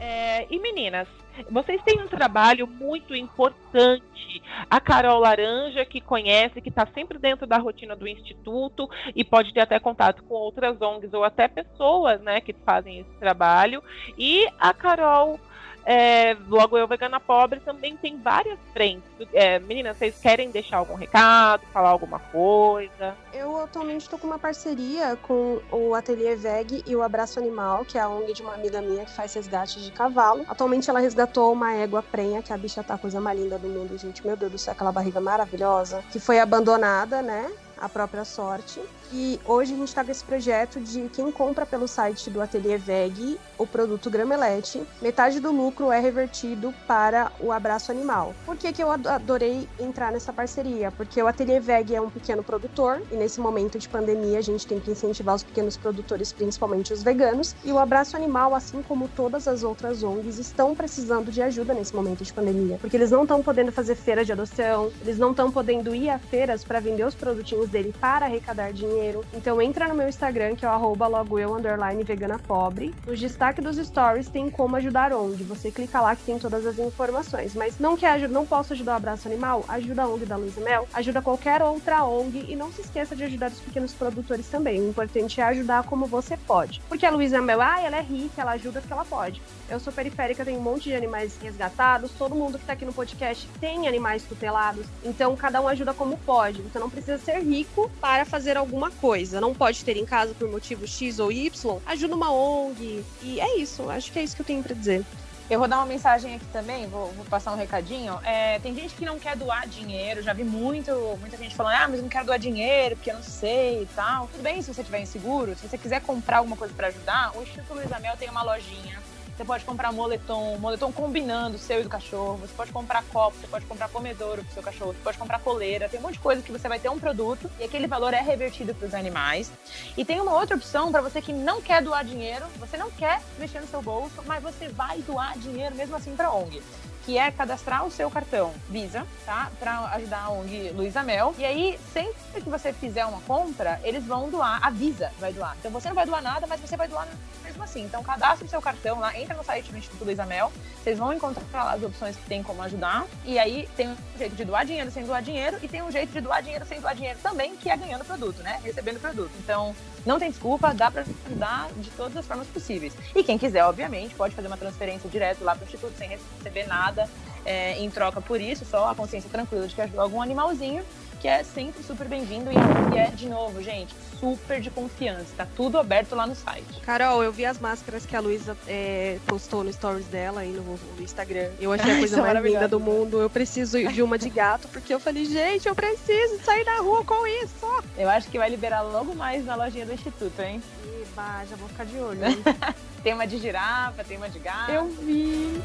É, 0.00 0.46
e 0.50 0.58
meninas, 0.58 1.08
vocês 1.50 1.82
têm 1.82 2.00
um 2.02 2.08
trabalho 2.08 2.66
muito 2.66 3.14
importante. 3.14 4.42
A 4.70 4.80
Carol 4.80 5.20
Laranja, 5.20 5.84
que 5.84 6.00
conhece, 6.00 6.60
que 6.60 6.68
está 6.68 6.86
sempre 6.94 7.18
dentro 7.18 7.46
da 7.46 7.58
rotina 7.58 7.96
do 7.96 8.08
Instituto 8.08 8.88
e 9.14 9.24
pode 9.24 9.52
ter 9.52 9.60
até 9.60 9.78
contato 9.78 10.22
com 10.24 10.34
outras 10.34 10.80
ONGs 10.80 11.12
ou 11.12 11.24
até 11.24 11.48
pessoas 11.48 12.20
né, 12.20 12.40
que 12.40 12.52
fazem 12.52 13.00
esse 13.00 13.14
trabalho. 13.18 13.82
E 14.16 14.46
a 14.58 14.72
Carol 14.72 15.38
é, 15.84 16.36
logo 16.48 16.78
eu, 16.78 16.86
Vegana 16.86 17.18
Pobre, 17.18 17.60
também 17.60 17.96
tem 17.96 18.16
várias 18.18 18.58
frentes. 18.72 19.02
É, 19.32 19.58
meninas, 19.58 19.96
vocês 19.96 20.18
querem 20.18 20.50
deixar 20.50 20.78
algum 20.78 20.94
recado, 20.94 21.64
falar 21.72 21.90
alguma 21.90 22.18
coisa? 22.18 23.16
Eu 23.32 23.56
atualmente 23.58 24.02
estou 24.02 24.18
com 24.18 24.26
uma 24.26 24.38
parceria 24.38 25.16
com 25.22 25.60
o 25.70 25.94
Ateliê 25.94 26.36
Veg 26.36 26.82
e 26.86 26.94
o 26.94 27.02
Abraço 27.02 27.38
Animal, 27.38 27.84
que 27.84 27.98
é 27.98 28.00
a 28.00 28.08
ONG 28.08 28.32
de 28.32 28.42
uma 28.42 28.54
amiga 28.54 28.80
minha 28.80 29.04
que 29.04 29.12
faz 29.12 29.34
resgate 29.34 29.80
de 29.80 29.90
cavalo. 29.90 30.44
Atualmente 30.48 30.88
ela 30.88 31.00
resgatou 31.00 31.52
uma 31.52 31.74
égua 31.74 32.02
prenha, 32.02 32.42
que 32.42 32.52
a 32.52 32.56
bicha 32.56 32.82
tá 32.82 32.94
a 32.94 32.98
coisa 32.98 33.20
mais 33.20 33.38
linda 33.38 33.58
do 33.58 33.68
mundo, 33.68 33.98
gente. 33.98 34.24
Meu 34.26 34.36
Deus 34.36 34.52
do 34.52 34.58
céu, 34.58 34.72
aquela 34.72 34.92
barriga 34.92 35.20
maravilhosa, 35.20 36.02
que 36.12 36.20
foi 36.20 36.38
abandonada, 36.38 37.22
né? 37.22 37.50
A 37.78 37.88
própria 37.88 38.24
sorte. 38.24 38.80
E 39.14 39.38
hoje 39.44 39.74
a 39.74 39.76
gente 39.76 39.88
está 39.88 40.02
com 40.02 40.10
esse 40.10 40.24
projeto 40.24 40.80
de 40.80 41.06
quem 41.10 41.30
compra 41.30 41.66
pelo 41.66 41.86
site 41.86 42.30
do 42.30 42.40
Ateliê 42.40 42.78
Veg 42.78 43.38
o 43.58 43.66
produto 43.66 44.08
Gramelete, 44.08 44.82
metade 45.02 45.38
do 45.38 45.52
lucro 45.52 45.92
é 45.92 46.00
revertido 46.00 46.72
para 46.86 47.30
o 47.38 47.52
abraço 47.52 47.92
animal. 47.92 48.34
Por 48.46 48.56
que, 48.56 48.72
que 48.72 48.82
eu 48.82 48.90
adorei 48.90 49.68
entrar 49.78 50.10
nessa 50.10 50.32
parceria? 50.32 50.90
Porque 50.90 51.22
o 51.22 51.26
Ateliê 51.26 51.60
Veg 51.60 51.94
é 51.94 52.00
um 52.00 52.08
pequeno 52.08 52.42
produtor 52.42 53.02
e 53.12 53.14
nesse 53.14 53.38
momento 53.38 53.78
de 53.78 53.86
pandemia 53.86 54.38
a 54.38 54.42
gente 54.42 54.66
tem 54.66 54.80
que 54.80 54.90
incentivar 54.90 55.34
os 55.34 55.42
pequenos 55.42 55.76
produtores, 55.76 56.32
principalmente 56.32 56.92
os 56.92 57.02
veganos. 57.02 57.54
E 57.62 57.70
o 57.70 57.78
abraço 57.78 58.16
animal, 58.16 58.54
assim 58.54 58.82
como 58.82 59.08
todas 59.08 59.46
as 59.46 59.62
outras 59.62 60.02
ONGs, 60.02 60.38
estão 60.38 60.74
precisando 60.74 61.30
de 61.30 61.42
ajuda 61.42 61.74
nesse 61.74 61.94
momento 61.94 62.24
de 62.24 62.32
pandemia, 62.32 62.78
porque 62.80 62.96
eles 62.96 63.10
não 63.10 63.22
estão 63.22 63.42
podendo 63.42 63.70
fazer 63.70 63.94
feira 63.94 64.24
de 64.24 64.32
adoção, 64.32 64.90
eles 65.02 65.18
não 65.18 65.32
estão 65.32 65.52
podendo 65.52 65.94
ir 65.94 66.08
a 66.08 66.18
feiras 66.18 66.64
para 66.64 66.80
vender 66.80 67.04
os 67.04 67.14
produtinhos 67.14 67.68
dele 67.68 67.94
para 68.00 68.24
arrecadar 68.24 68.72
dinheiro 68.72 69.01
dinheiro. 69.02 69.24
Então 69.34 69.60
entra 69.60 69.88
no 69.88 69.94
meu 69.94 70.08
Instagram, 70.08 70.54
que 70.54 70.64
é 70.64 70.68
o 70.68 70.72
arroba 70.72 71.06
logoeu, 71.06 71.54
underline 71.54 72.02
vegana 72.04 72.38
pobre. 72.38 72.94
No 73.06 73.16
destaque 73.16 73.60
dos 73.60 73.76
stories 73.76 74.28
tem 74.28 74.48
como 74.48 74.76
ajudar 74.76 75.12
onde. 75.12 75.42
Você 75.44 75.70
clica 75.70 76.00
lá 76.00 76.14
que 76.14 76.22
tem 76.22 76.38
todas 76.38 76.64
as 76.64 76.78
informações. 76.78 77.54
Mas 77.54 77.78
não 77.78 77.96
quer 77.96 78.12
ajuda, 78.12 78.32
não 78.32 78.46
posso 78.46 78.72
ajudar 78.72 78.92
o 78.92 78.96
Abraço 78.96 79.28
Animal? 79.28 79.64
Ajuda 79.68 80.02
a 80.02 80.08
ONG 80.08 80.26
da 80.26 80.36
Luísa 80.36 80.60
Mel, 80.60 80.86
ajuda 80.94 81.20
qualquer 81.20 81.62
outra 81.62 82.04
ONG 82.04 82.46
e 82.48 82.56
não 82.56 82.70
se 82.72 82.82
esqueça 82.82 83.16
de 83.16 83.24
ajudar 83.24 83.50
os 83.50 83.60
pequenos 83.60 83.92
produtores 83.92 84.48
também. 84.48 84.80
O 84.80 84.88
importante 84.88 85.40
é 85.40 85.44
ajudar 85.44 85.82
como 85.84 86.06
você 86.06 86.36
pode. 86.36 86.80
Porque 86.88 87.06
a 87.06 87.10
Luísa 87.10 87.40
Mel, 87.40 87.60
ah, 87.60 87.80
ela 87.80 87.96
é 87.96 88.02
rica, 88.02 88.42
ela 88.42 88.52
ajuda 88.52 88.80
porque 88.80 88.92
ela 88.92 89.04
pode. 89.04 89.42
Eu 89.68 89.80
sou 89.80 89.92
periférica, 89.92 90.44
tenho 90.44 90.58
um 90.58 90.62
monte 90.62 90.84
de 90.84 90.94
animais 90.94 91.36
resgatados, 91.42 92.12
todo 92.12 92.34
mundo 92.34 92.58
que 92.58 92.64
tá 92.64 92.74
aqui 92.74 92.84
no 92.84 92.92
podcast 92.92 93.48
tem 93.60 93.88
animais 93.88 94.22
tutelados, 94.22 94.86
então 95.02 95.34
cada 95.34 95.60
um 95.60 95.68
ajuda 95.68 95.94
como 95.94 96.18
pode. 96.18 96.60
Você 96.62 96.78
não 96.78 96.90
precisa 96.90 97.18
ser 97.18 97.40
rico 97.40 97.90
para 98.00 98.24
fazer 98.24 98.56
alguma 98.56 98.91
coisa. 98.92 99.40
Não 99.40 99.54
pode 99.54 99.84
ter 99.84 99.96
em 99.96 100.04
casa 100.04 100.34
por 100.34 100.48
motivo 100.48 100.86
X 100.86 101.18
ou 101.18 101.32
Y. 101.32 101.78
Ajuda 101.86 102.14
uma 102.14 102.32
ONG. 102.32 103.04
E 103.22 103.40
é 103.40 103.58
isso. 103.58 103.90
Acho 103.90 104.12
que 104.12 104.18
é 104.18 104.22
isso 104.22 104.36
que 104.36 104.42
eu 104.42 104.46
tenho 104.46 104.62
para 104.62 104.74
dizer. 104.74 105.04
Eu 105.50 105.58
vou 105.58 105.68
dar 105.68 105.78
uma 105.78 105.86
mensagem 105.86 106.34
aqui 106.34 106.46
também, 106.46 106.86
vou, 106.86 107.12
vou 107.12 107.26
passar 107.26 107.52
um 107.52 107.56
recadinho. 107.56 108.18
É, 108.24 108.58
tem 108.60 108.74
gente 108.74 108.94
que 108.94 109.04
não 109.04 109.18
quer 109.18 109.36
doar 109.36 109.68
dinheiro, 109.68 110.22
já 110.22 110.32
vi 110.32 110.44
muito, 110.44 110.90
muita 111.20 111.36
gente 111.36 111.54
falando, 111.54 111.74
ah, 111.74 111.88
mas 111.88 111.96
eu 111.96 112.02
não 112.02 112.08
quero 112.08 112.24
doar 112.24 112.38
dinheiro 112.38 112.96
porque 112.96 113.10
eu 113.10 113.16
não 113.16 113.22
sei 113.22 113.82
e 113.82 113.86
tal. 113.94 114.28
Tudo 114.28 114.42
bem 114.42 114.62
se 114.62 114.72
você 114.72 114.80
estiver 114.80 115.00
inseguro, 115.00 115.54
se 115.54 115.68
você 115.68 115.76
quiser 115.76 116.00
comprar 116.00 116.38
alguma 116.38 116.56
coisa 116.56 116.72
para 116.72 116.86
ajudar, 116.86 117.36
o 117.36 117.42
Instituto 117.42 117.74
Luiz 117.74 117.92
Amel 117.92 118.16
tem 118.16 118.30
uma 118.30 118.42
lojinha 118.42 118.98
você 119.42 119.44
pode 119.44 119.64
comprar 119.64 119.92
moletom, 119.92 120.56
moletom 120.58 120.92
combinando 120.92 121.56
o 121.56 121.58
seu 121.58 121.80
e 121.80 121.82
do 121.82 121.88
cachorro. 121.88 122.36
Você 122.36 122.54
pode 122.54 122.72
comprar 122.72 123.02
copo, 123.04 123.36
você 123.36 123.46
pode 123.48 123.66
comprar 123.66 123.88
comedouro 123.88 124.44
pro 124.44 124.54
seu 124.54 124.62
cachorro, 124.62 124.92
você 124.92 125.02
pode 125.02 125.18
comprar 125.18 125.40
coleira. 125.40 125.88
Tem 125.88 125.98
um 125.98 126.02
monte 126.02 126.14
de 126.14 126.20
coisa 126.20 126.40
que 126.40 126.52
você 126.52 126.68
vai 126.68 126.78
ter 126.78 126.88
um 126.88 126.98
produto 126.98 127.50
e 127.58 127.64
aquele 127.64 127.88
valor 127.88 128.14
é 128.14 128.20
revertido 128.20 128.72
para 128.72 128.86
os 128.86 128.94
animais. 128.94 129.50
E 129.96 130.04
tem 130.04 130.20
uma 130.20 130.32
outra 130.32 130.56
opção 130.56 130.92
para 130.92 131.00
você 131.00 131.20
que 131.20 131.32
não 131.32 131.60
quer 131.60 131.82
doar 131.82 132.04
dinheiro, 132.04 132.46
você 132.60 132.76
não 132.76 132.90
quer 132.92 133.20
mexer 133.36 133.60
no 133.60 133.66
seu 133.66 133.82
bolso, 133.82 134.22
mas 134.26 134.42
você 134.42 134.68
vai 134.68 134.98
doar 135.02 135.36
dinheiro 135.36 135.74
mesmo 135.74 135.96
assim 135.96 136.14
para 136.14 136.32
ONG 136.32 136.62
que 137.04 137.18
é 137.18 137.30
cadastrar 137.30 137.84
o 137.84 137.90
seu 137.90 138.10
cartão 138.10 138.52
Visa, 138.68 139.04
tá? 139.26 139.50
Pra 139.58 139.86
ajudar 139.94 140.20
a 140.20 140.30
ONG 140.30 140.70
Luísa 140.70 141.02
Mel. 141.02 141.34
E 141.36 141.44
aí, 141.44 141.78
sempre 141.92 142.40
que 142.42 142.48
você 142.48 142.72
fizer 142.72 143.04
uma 143.04 143.20
compra, 143.22 143.80
eles 143.82 144.04
vão 144.04 144.30
doar, 144.30 144.64
a 144.64 144.70
Visa 144.70 145.10
vai 145.18 145.32
doar. 145.32 145.56
Então 145.58 145.70
você 145.70 145.88
não 145.88 145.96
vai 145.96 146.06
doar 146.06 146.22
nada, 146.22 146.46
mas 146.46 146.60
você 146.60 146.76
vai 146.76 146.86
doar 146.86 147.08
mesmo 147.52 147.62
assim. 147.62 147.84
Então 147.84 148.02
cadastre 148.02 148.46
o 148.46 148.50
seu 148.50 148.60
cartão 148.60 148.98
lá, 148.98 149.18
entra 149.18 149.36
no 149.36 149.44
site 149.44 149.70
do 149.70 149.78
Instituto 149.78 150.04
Luísa 150.04 150.26
Mel, 150.26 150.50
vocês 150.82 150.98
vão 150.98 151.12
encontrar 151.12 151.72
as 151.72 151.82
opções 151.82 152.16
que 152.16 152.24
tem 152.24 152.42
como 152.42 152.62
ajudar. 152.62 153.06
E 153.24 153.38
aí 153.38 153.68
tem 153.76 153.88
um 153.88 153.96
jeito 154.18 154.34
de 154.34 154.44
doar 154.44 154.64
dinheiro 154.64 154.90
sem 154.90 155.04
doar 155.04 155.22
dinheiro 155.22 155.58
e 155.62 155.68
tem 155.68 155.82
um 155.82 155.90
jeito 155.90 156.12
de 156.12 156.20
doar 156.20 156.42
dinheiro 156.42 156.64
sem 156.64 156.80
doar 156.80 156.94
dinheiro 156.94 157.18
também, 157.22 157.56
que 157.56 157.70
é 157.70 157.76
ganhando 157.76 158.04
produto, 158.04 158.42
né? 158.42 158.60
Recebendo 158.64 159.00
produto. 159.00 159.32
Então, 159.38 159.74
não 160.04 160.18
tem 160.18 160.30
desculpa, 160.30 160.74
dá 160.74 160.90
para 160.90 161.04
ajudar 161.26 161.68
de 161.76 161.90
todas 161.90 162.16
as 162.16 162.26
formas 162.26 162.46
possíveis. 162.48 162.94
E 163.14 163.22
quem 163.22 163.38
quiser, 163.38 163.64
obviamente, 163.64 164.14
pode 164.14 164.34
fazer 164.34 164.48
uma 164.48 164.56
transferência 164.56 165.08
direto 165.08 165.44
lá 165.44 165.54
para 165.54 165.64
o 165.64 165.66
Instituto 165.66 165.96
sem 165.96 166.08
receber 166.08 166.66
nada 166.66 167.08
é, 167.44 167.78
em 167.78 167.90
troca 167.90 168.20
por 168.20 168.40
isso, 168.40 168.64
só 168.64 168.88
a 168.88 168.94
consciência 168.94 169.28
tranquila 169.28 169.66
de 169.66 169.74
que 169.74 169.82
ajudou 169.82 170.02
algum 170.02 170.22
animalzinho 170.22 170.84
que 171.22 171.28
é 171.28 171.44
sempre 171.44 171.84
super 171.84 172.08
bem-vindo 172.08 172.50
e 172.50 172.98
é, 172.98 173.06
de 173.06 173.28
novo, 173.28 173.62
gente, 173.62 173.94
super 174.18 174.60
de 174.60 174.70
confiança. 174.70 175.28
Tá 175.36 175.46
tudo 175.56 175.78
aberto 175.78 176.16
lá 176.16 176.26
no 176.26 176.34
site. 176.34 176.80
Carol, 176.80 177.22
eu 177.22 177.30
vi 177.30 177.46
as 177.46 177.60
máscaras 177.60 178.04
que 178.04 178.16
a 178.16 178.20
Luísa 178.20 178.56
é, 178.66 179.20
postou 179.24 179.62
no 179.62 179.72
stories 179.72 180.06
dela 180.06 180.40
aí 180.40 180.50
no, 180.50 180.64
no 180.64 181.00
Instagram. 181.00 181.52
Eu 181.60 181.72
achei 181.72 181.92
a 181.92 181.98
coisa 182.00 182.20
mais 182.20 182.44
linda 182.44 182.66
do 182.66 182.80
mundo. 182.80 183.20
Eu 183.20 183.30
preciso 183.30 183.78
de 183.88 184.02
uma 184.02 184.18
de 184.18 184.28
gato, 184.28 184.66
porque 184.66 184.92
eu 184.92 184.98
falei, 184.98 185.24
gente, 185.24 185.68
eu 185.68 185.76
preciso 185.76 186.42
sair 186.42 186.64
na 186.64 186.78
rua 186.78 187.04
com 187.04 187.24
isso. 187.24 187.54
Eu 187.96 188.10
acho 188.10 188.28
que 188.28 188.36
vai 188.36 188.50
liberar 188.50 188.80
logo 188.80 189.14
mais 189.14 189.44
na 189.44 189.54
lojinha 189.54 189.86
do 189.86 189.92
Instituto, 189.92 190.42
hein? 190.42 190.60
Eba, 191.02 191.44
já 191.48 191.54
vou 191.54 191.68
ficar 191.68 191.86
de 191.86 191.98
olho. 191.98 192.18
tem 193.00 193.14
uma 193.14 193.28
de 193.28 193.38
girafa, 193.38 194.02
tem 194.02 194.16
uma 194.16 194.28
de 194.28 194.40
gato. 194.40 194.72
Eu 194.72 194.88
vi. 194.88 195.62